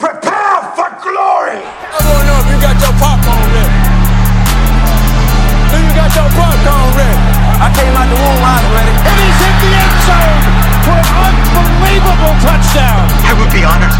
Prepare 0.00 0.64
for 0.72 0.88
glory! 1.04 1.60
I 1.60 2.00
wanna 2.00 2.24
know 2.24 2.40
if 2.40 2.48
you 2.48 2.56
got 2.56 2.72
your 2.80 2.94
popcorn 2.96 3.36
ready. 3.52 3.76
Do 5.68 5.76
you 5.76 5.92
got 5.92 6.08
your 6.16 6.24
popcorn 6.32 6.88
ready? 6.96 7.20
I 7.60 7.68
came 7.76 7.92
out 7.92 8.08
the 8.08 8.16
womb, 8.16 8.40
I 8.40 8.64
was 8.64 8.80
ready. 8.80 8.96
And 8.96 9.16
he's 9.20 9.38
hit 9.44 9.56
the 9.60 9.70
end 9.76 9.96
zone 10.08 10.40
for 10.88 10.96
an 11.04 11.36
unbelievable 11.52 12.32
touchdown. 12.40 13.12
I 13.28 13.36
would 13.36 13.52
be 13.52 13.60
honored 13.60 13.92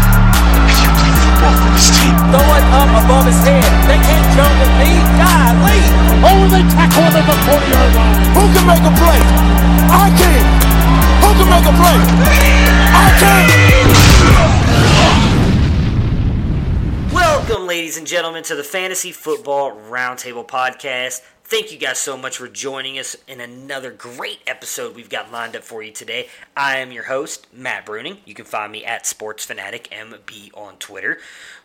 if 0.73 0.81
you 0.81 0.89
played 0.89 1.17
football 1.21 1.53
for 1.53 1.69
this 1.69 1.93
team. 1.93 2.17
Throw 2.33 2.49
it 2.49 2.65
up 2.81 2.91
above 3.05 3.29
his 3.29 3.37
head. 3.45 3.61
They 3.85 4.01
can't 4.01 4.27
jump 4.33 4.57
with 4.57 4.73
me. 4.81 4.97
Golly. 5.21 5.85
Oh, 6.25 6.49
they 6.49 6.65
tackle 6.65 7.05
him 7.05 7.13
at 7.13 7.29
the 7.29 7.37
40 7.45 7.61
yard 7.77 7.93
line. 7.93 8.17
Who 8.33 8.43
can 8.49 8.65
make 8.65 8.85
a 8.89 8.93
play? 8.97 9.21
I 9.85 10.09
can. 10.17 10.41
Who 11.21 11.29
can 11.37 11.45
make 11.45 11.67
a 11.69 11.73
play? 11.77 11.97
I 12.89 13.05
can. 13.21 14.60
Welcome, 17.51 17.67
ladies 17.67 17.97
and 17.97 18.07
gentlemen, 18.07 18.43
to 18.43 18.55
the 18.55 18.63
Fantasy 18.63 19.11
Football 19.11 19.73
Roundtable 19.75 20.47
Podcast. 20.47 21.19
Thank 21.43 21.73
you 21.73 21.77
guys 21.77 21.97
so 21.99 22.15
much 22.15 22.37
for 22.37 22.47
joining 22.47 22.97
us 22.97 23.17
in 23.27 23.41
another 23.41 23.91
great 23.91 24.39
episode 24.47 24.95
we've 24.95 25.09
got 25.09 25.33
lined 25.33 25.57
up 25.57 25.63
for 25.65 25.83
you 25.83 25.91
today. 25.91 26.29
I 26.55 26.77
am 26.77 26.93
your 26.93 27.03
host, 27.03 27.47
Matt 27.53 27.85
Bruning. 27.85 28.19
You 28.23 28.33
can 28.33 28.45
find 28.45 28.71
me 28.71 28.85
at 28.85 29.03
SportsFanaticMB 29.03 30.51
on 30.53 30.77
Twitter. 30.77 31.17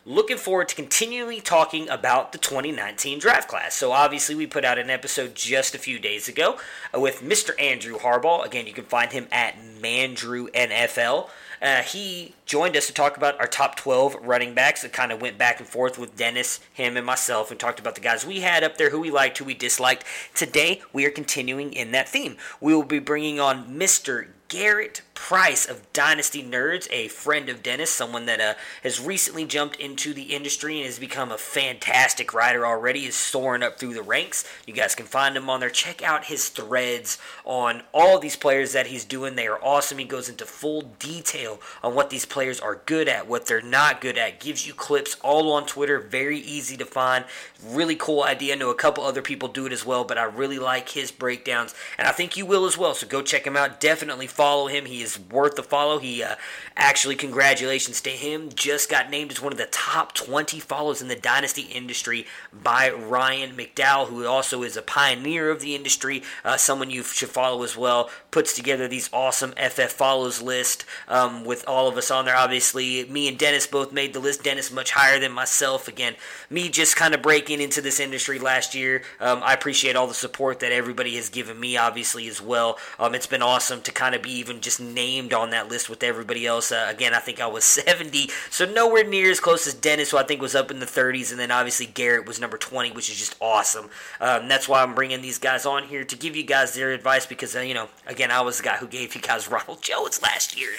Looking 0.05 0.39
forward 0.39 0.71
to 0.71 0.75
continually 0.75 1.41
talking 1.41 1.89
about 1.89 2.33
the 2.33 2.39
2019 2.39 3.21
draft 3.21 3.47
class. 3.47 3.77
So, 3.77 3.93
obviously, 3.93 4.35
we 4.35 4.49
put 4.49 4.65
out 4.65 4.81
an 4.81 4.91
episode 4.91 5.37
just 5.37 5.77
a 5.77 5.79
few 5.79 6.01
days 6.01 6.27
ago 6.27 6.59
with 6.95 7.23
Mr. 7.23 7.51
Andrew 7.63 7.97
Harbaugh. 7.97 8.45
Again, 8.45 8.67
you 8.67 8.73
can 8.73 8.87
find 8.87 9.13
him 9.13 9.29
at 9.31 9.55
Mandrew 9.81 10.51
NFL. 10.51 11.29
Uh, 11.61 11.83
he 11.83 12.35
joined 12.45 12.77
us 12.77 12.87
to 12.87 12.93
talk 12.93 13.17
about 13.17 13.39
our 13.41 13.47
top 13.47 13.77
12 13.77 14.17
running 14.23 14.55
backs. 14.55 14.85
It 14.85 14.93
kind 14.93 15.13
of 15.13 15.21
went 15.21 15.39
back 15.39 15.59
and 15.59 15.69
forth 15.69 15.99
with 15.99 16.17
Dennis, 16.17 16.61
him, 16.73 16.97
and 16.97 17.07
myself, 17.07 17.51
and 17.51 17.59
talked 17.59 17.81
about 17.81 17.95
the 17.95 18.01
guys 18.01 18.27
we 18.27 18.41
had 18.41 18.65
up 18.65 18.77
there, 18.77 18.91
who 18.91 19.01
we 19.01 19.11
liked, 19.11 19.39
who 19.39 19.45
we 19.45 19.55
disliked. 19.55 20.05
Today, 20.35 20.83
we 20.93 21.05
are 21.05 21.11
continuing 21.11 21.73
in 21.73 21.93
that 21.93 22.09
theme. 22.09 22.37
We 22.61 22.75
will 22.75 22.83
be 22.83 22.99
bringing 22.99 23.41
on 23.41 23.79
Mr. 23.79 24.29
Garrett 24.49 25.03
Price 25.17 25.67
of 25.67 25.93
Dynasty 25.93 26.45
Nerds, 26.45 26.87
a 26.93 27.09
friend 27.09 27.49
of 27.49 27.63
Dennis, 27.63 27.91
someone 27.91 28.27
that 28.27 28.41
uh, 28.41 28.55
has 28.85 29.01
recently 29.01 29.45
jumped 29.45 29.75
into 29.81 30.15
the 30.15 30.35
industry 30.35 30.77
and 30.77 30.87
has 30.87 31.01
become 31.01 31.33
a 31.33 31.39
fantastic 31.39 32.33
writer 32.33 32.65
already, 32.65 33.07
is 33.07 33.17
soaring 33.17 33.65
up 33.65 33.79
through 33.81 33.95
the 33.95 34.03
ranks. 34.03 34.45
You 34.67 34.75
guys 34.75 34.95
can 34.95 35.07
find 35.07 35.37
him 35.37 35.51
on 35.51 35.59
there. 35.59 35.71
Check 35.71 36.01
out 36.01 36.27
his 36.27 36.49
threads 36.49 37.19
on 37.45 37.83
all 37.93 38.21
these 38.21 38.37
players 38.37 38.73
that 38.73 38.87
he's 38.87 39.05
doing. 39.05 39.35
They 39.35 39.49
are 39.49 39.59
awesome. 39.65 39.99
He 39.99 40.05
goes 40.05 40.29
into 40.29 40.45
full 40.45 40.83
detail 41.01 41.61
on 41.83 41.95
what 41.95 42.11
these 42.11 42.27
players 42.27 42.61
are 42.61 42.83
good 42.87 43.09
at, 43.09 43.27
what 43.27 43.47
they're 43.47 43.63
not 43.63 44.01
good 44.01 44.19
at, 44.19 44.39
gives 44.39 44.67
you 44.67 44.75
clips 44.75 45.17
all 45.23 45.51
on 45.51 45.67
Twitter, 45.67 45.99
very 45.99 46.39
easy 46.39 46.77
to 46.77 46.85
find. 46.85 47.25
Really 47.65 47.97
cool 47.97 48.23
idea. 48.23 48.53
I 48.55 48.59
know 48.59 48.71
a 48.71 48.75
couple 48.75 49.03
other 49.03 49.23
people 49.23 49.49
do 49.49 49.67
it 49.67 49.73
as 49.73 49.85
well, 49.85 50.05
but 50.05 50.19
I 50.19 50.25
really 50.25 50.59
like 50.59 50.91
his 50.91 51.11
breakdowns, 51.11 51.75
and 51.99 52.07
I 52.07 52.13
think 52.13 52.37
you 52.37 52.47
will 52.47 52.67
as 52.67 52.79
well. 52.79 52.95
So 52.95 53.09
go 53.09 53.23
check 53.23 53.47
him 53.47 53.57
out. 53.57 53.81
Definitely 53.81 54.27
follow 54.27 54.69
him. 54.69 54.85
He 54.85 55.06
is 55.07 55.19
worth 55.31 55.57
the 55.57 55.63
follow. 55.63 55.99
He 55.99 56.23
uh, 56.23 56.35
actually, 56.77 57.17
congratulations 57.17 58.01
to 58.03 58.11
him, 58.11 58.51
just 58.55 58.91
got 58.91 59.11
named 59.11 59.31
as 59.31 59.41
one 59.41 59.53
of 59.53 59.59
the 59.59 59.67
top 59.67 60.13
20 60.15 60.61
follows 60.61 61.01
in 61.01 61.09
the 61.09 61.17
dynasty 61.17 61.63
industry 61.63 62.27
by 62.53 62.91
Ryan 62.91 63.57
McDowell, 63.57 64.09
who 64.09 64.27
also 64.27 64.63
is 64.63 64.77
a 64.77 64.83
pioneer 64.83 65.51
of 65.51 65.61
the 65.61 65.75
industry, 65.75 66.23
uh, 66.45 66.57
someone 66.57 66.91
you 66.91 67.03
should 67.03 67.31
follow 67.31 67.63
as 67.63 67.77
well. 67.77 68.11
Puts 68.31 68.55
together 68.55 68.87
these 68.87 69.11
awesome 69.13 69.53
FF 69.53 69.91
follows 69.93 70.43
list 70.43 70.85
um, 71.09 71.45
with 71.45 71.65
all 71.67 71.89
of 71.89 71.97
us 71.97 72.11
on 72.11 72.27
there. 72.27 72.37
Obviously, 72.37 73.05
me 73.07 73.29
and 73.29 73.39
Dennis 73.39 73.67
both 73.67 73.93
made 73.93 74.13
the 74.13 74.21
list. 74.21 74.45
Dennis 74.45 74.71
much 74.71 74.91
higher 74.93 75.19
than 75.19 75.33
myself. 75.33 75.89
Again, 75.89 76.15
me 76.51 76.69
just 76.69 76.97
kind 76.97 77.15
of 77.15 77.23
breaking 77.23 77.61
into 77.61 77.81
this 77.81 77.99
industry 77.99 78.39
last 78.39 78.75
year. 78.75 79.03
Um, 79.21 79.43
I 79.43 79.55
appreciate 79.55 79.97
all 79.97 80.07
the 80.07 80.15
support 80.15 80.61
that 80.61 80.73
everybody 80.73 81.17
has 81.17 81.31
given 81.31 81.59
me, 81.59 81.77
obviously, 81.77 82.29
as 82.29 82.43
well. 82.43 82.79
Um, 82.99 83.15
it's 83.15 83.27
been 83.27 83.43
awesome 83.43 83.81
to 83.83 83.93
kind 83.93 84.15
of 84.15 84.23
be 84.23 84.33
even 84.33 84.61
just 84.61 84.81
named 84.81 85.33
on 85.33 85.51
that 85.51 85.69
list 85.69 85.89
with 85.89 86.03
everybody 86.03 86.47
else. 86.47 86.66
Uh, 86.73 86.87
again, 86.89 87.15
I 87.15 87.19
think 87.19 87.41
I 87.41 87.47
was 87.47 87.65
70, 87.87 88.31
so 88.51 88.65
nowhere 88.65 89.05
near 89.05 89.31
as 89.31 89.41
close 89.41 89.67
as 89.67 89.75
Dennis, 89.75 90.11
who 90.11 90.19
I 90.19 90.23
think 90.23 90.41
was 90.41 90.55
up 90.55 90.71
in 90.71 90.81
the 90.81 90.87
30s, 90.87 91.31
and 91.31 91.41
then 91.41 91.51
obviously 91.51 91.87
Garrett 91.87 92.27
was 92.27 92.41
number 92.41 92.59
20, 92.59 92.93
which 92.93 93.11
is 93.11 93.17
just 93.17 93.37
awesome. 93.41 93.91
Um, 94.21 94.49
that's 94.49 94.69
why 94.69 94.83
I'm 94.83 94.95
bringing 94.95 95.23
these 95.23 95.39
guys 95.39 95.67
on 95.67 95.85
here 95.85 96.05
to 96.05 96.17
give 96.17 96.37
you 96.37 96.43
guys 96.43 96.75
their 96.75 96.93
advice 96.93 97.27
because, 97.27 97.55
uh, 97.57 97.61
you 97.61 97.75
know, 97.75 97.89
again, 98.07 98.31
I 98.31 98.41
was 98.41 98.59
the 98.59 98.65
guy 98.65 98.77
who 98.77 98.87
gave 98.87 99.15
you 99.15 99.21
guys 99.21 99.49
Ronald 99.51 99.83
Jones 99.83 100.23
last 100.23 100.59
year. 100.59 100.71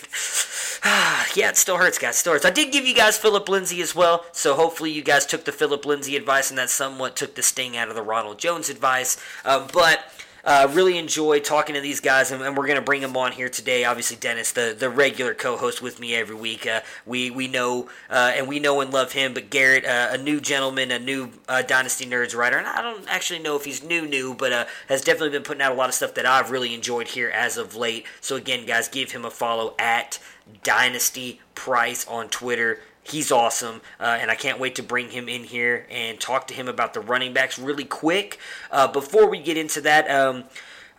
yeah, 1.35 1.49
it 1.49 1.57
still 1.57 1.77
hurts, 1.77 1.97
guys. 1.97 2.17
Still 2.17 2.33
hurts. 2.33 2.45
I 2.45 2.49
did 2.49 2.71
give 2.71 2.85
you 2.85 2.93
guys 2.93 3.17
Philip 3.17 3.47
Lindsay 3.49 3.81
as 3.81 3.95
well, 3.95 4.25
so 4.31 4.55
hopefully 4.55 4.91
you 4.91 5.01
guys 5.01 5.25
took 5.25 5.45
the 5.45 5.51
Philip 5.51 5.85
Lindsay 5.85 6.15
advice 6.15 6.49
and 6.49 6.57
that 6.57 6.69
somewhat 6.69 7.15
took 7.15 7.35
the 7.35 7.43
sting 7.43 7.75
out 7.75 7.89
of 7.89 7.95
the 7.95 8.01
Ronald 8.01 8.39
Jones 8.39 8.69
advice. 8.69 9.17
Um, 9.43 9.67
but 9.73 10.05
uh, 10.47 10.65
really 10.71 10.97
enjoy 10.97 11.41
talking 11.41 11.75
to 11.75 11.81
these 11.81 11.99
guys, 11.99 12.31
and, 12.31 12.41
and 12.41 12.55
we're 12.55 12.65
going 12.65 12.77
to 12.79 12.81
bring 12.81 13.01
them 13.01 13.17
on 13.17 13.33
here 13.33 13.49
today. 13.49 13.83
Obviously, 13.83 14.15
Dennis, 14.15 14.53
the, 14.53 14.73
the 14.77 14.89
regular 14.89 15.33
co-host 15.33 15.81
with 15.81 15.99
me 15.99 16.15
every 16.15 16.37
week. 16.37 16.65
Uh, 16.65 16.79
we 17.05 17.29
we 17.29 17.49
know 17.49 17.89
uh, 18.09 18.31
and 18.33 18.47
we 18.47 18.59
know 18.59 18.79
and 18.79 18.93
love 18.93 19.11
him, 19.11 19.33
but 19.33 19.49
Garrett, 19.49 19.83
uh, 19.83 20.07
a 20.11 20.17
new 20.17 20.39
gentleman, 20.39 20.89
a 20.89 20.99
new 20.99 21.31
uh, 21.49 21.63
Dynasty 21.63 22.05
Nerds 22.05 22.33
writer, 22.33 22.57
and 22.57 22.65
I 22.65 22.81
don't 22.81 23.05
actually 23.09 23.39
know 23.39 23.57
if 23.57 23.65
he's 23.65 23.83
new 23.83 24.07
new, 24.07 24.33
but 24.33 24.53
uh, 24.53 24.65
has 24.87 25.01
definitely 25.01 25.31
been 25.31 25.43
putting 25.43 25.61
out 25.61 25.73
a 25.73 25.75
lot 25.75 25.89
of 25.89 25.95
stuff 25.95 26.13
that 26.13 26.25
I've 26.25 26.49
really 26.49 26.73
enjoyed 26.73 27.09
here 27.09 27.29
as 27.29 27.57
of 27.57 27.75
late. 27.75 28.05
So 28.21 28.37
again, 28.37 28.65
guys, 28.65 28.87
give 28.87 29.11
him 29.11 29.25
a 29.25 29.29
follow 29.29 29.75
at 29.77 30.17
Dynasty 30.63 31.41
Price 31.55 32.07
on 32.07 32.29
Twitter. 32.29 32.79
He's 33.09 33.31
awesome, 33.31 33.79
uh, 34.01 34.17
and 34.19 34.29
I 34.29 34.35
can't 34.35 34.59
wait 34.59 34.75
to 34.75 34.83
bring 34.83 35.11
him 35.11 35.29
in 35.29 35.45
here 35.45 35.87
and 35.89 36.19
talk 36.19 36.47
to 36.47 36.53
him 36.53 36.67
about 36.67 36.93
the 36.93 36.99
running 36.99 37.31
backs 37.31 37.57
really 37.57 37.85
quick. 37.85 38.37
Uh, 38.69 38.89
before 38.89 39.29
we 39.29 39.39
get 39.39 39.55
into 39.55 39.79
that, 39.81 40.11
um, 40.11 40.43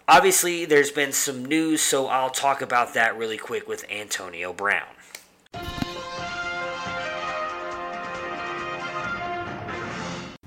obviously 0.08 0.64
there's 0.64 0.90
been 0.90 1.12
some 1.12 1.44
news, 1.44 1.82
so 1.82 2.06
I'll 2.06 2.30
talk 2.30 2.62
about 2.62 2.94
that 2.94 3.18
really 3.18 3.36
quick 3.36 3.68
with 3.68 3.84
Antonio 3.90 4.54
Brown. 4.54 4.86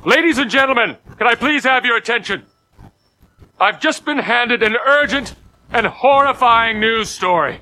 Ladies 0.04 0.40
and 0.40 0.50
gentlemen, 0.50 0.98
can 1.20 1.28
I 1.28 1.36
please 1.36 1.64
have 1.64 1.86
your 1.86 1.96
attention? 1.96 2.44
I've 3.60 3.80
just 3.80 4.04
been 4.04 4.18
handed 4.18 4.64
an 4.64 4.78
urgent 4.84 5.36
and 5.72 5.86
horrifying 5.86 6.80
news 6.80 7.10
story. 7.10 7.60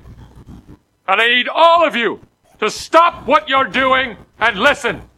And 1.06 1.20
I 1.20 1.28
need 1.28 1.48
all 1.48 1.86
of 1.86 1.94
you 1.94 2.22
to 2.60 2.70
stop 2.70 3.26
what 3.26 3.48
you're 3.48 3.68
doing 3.68 4.16
and 4.38 4.58
listen. 4.58 5.09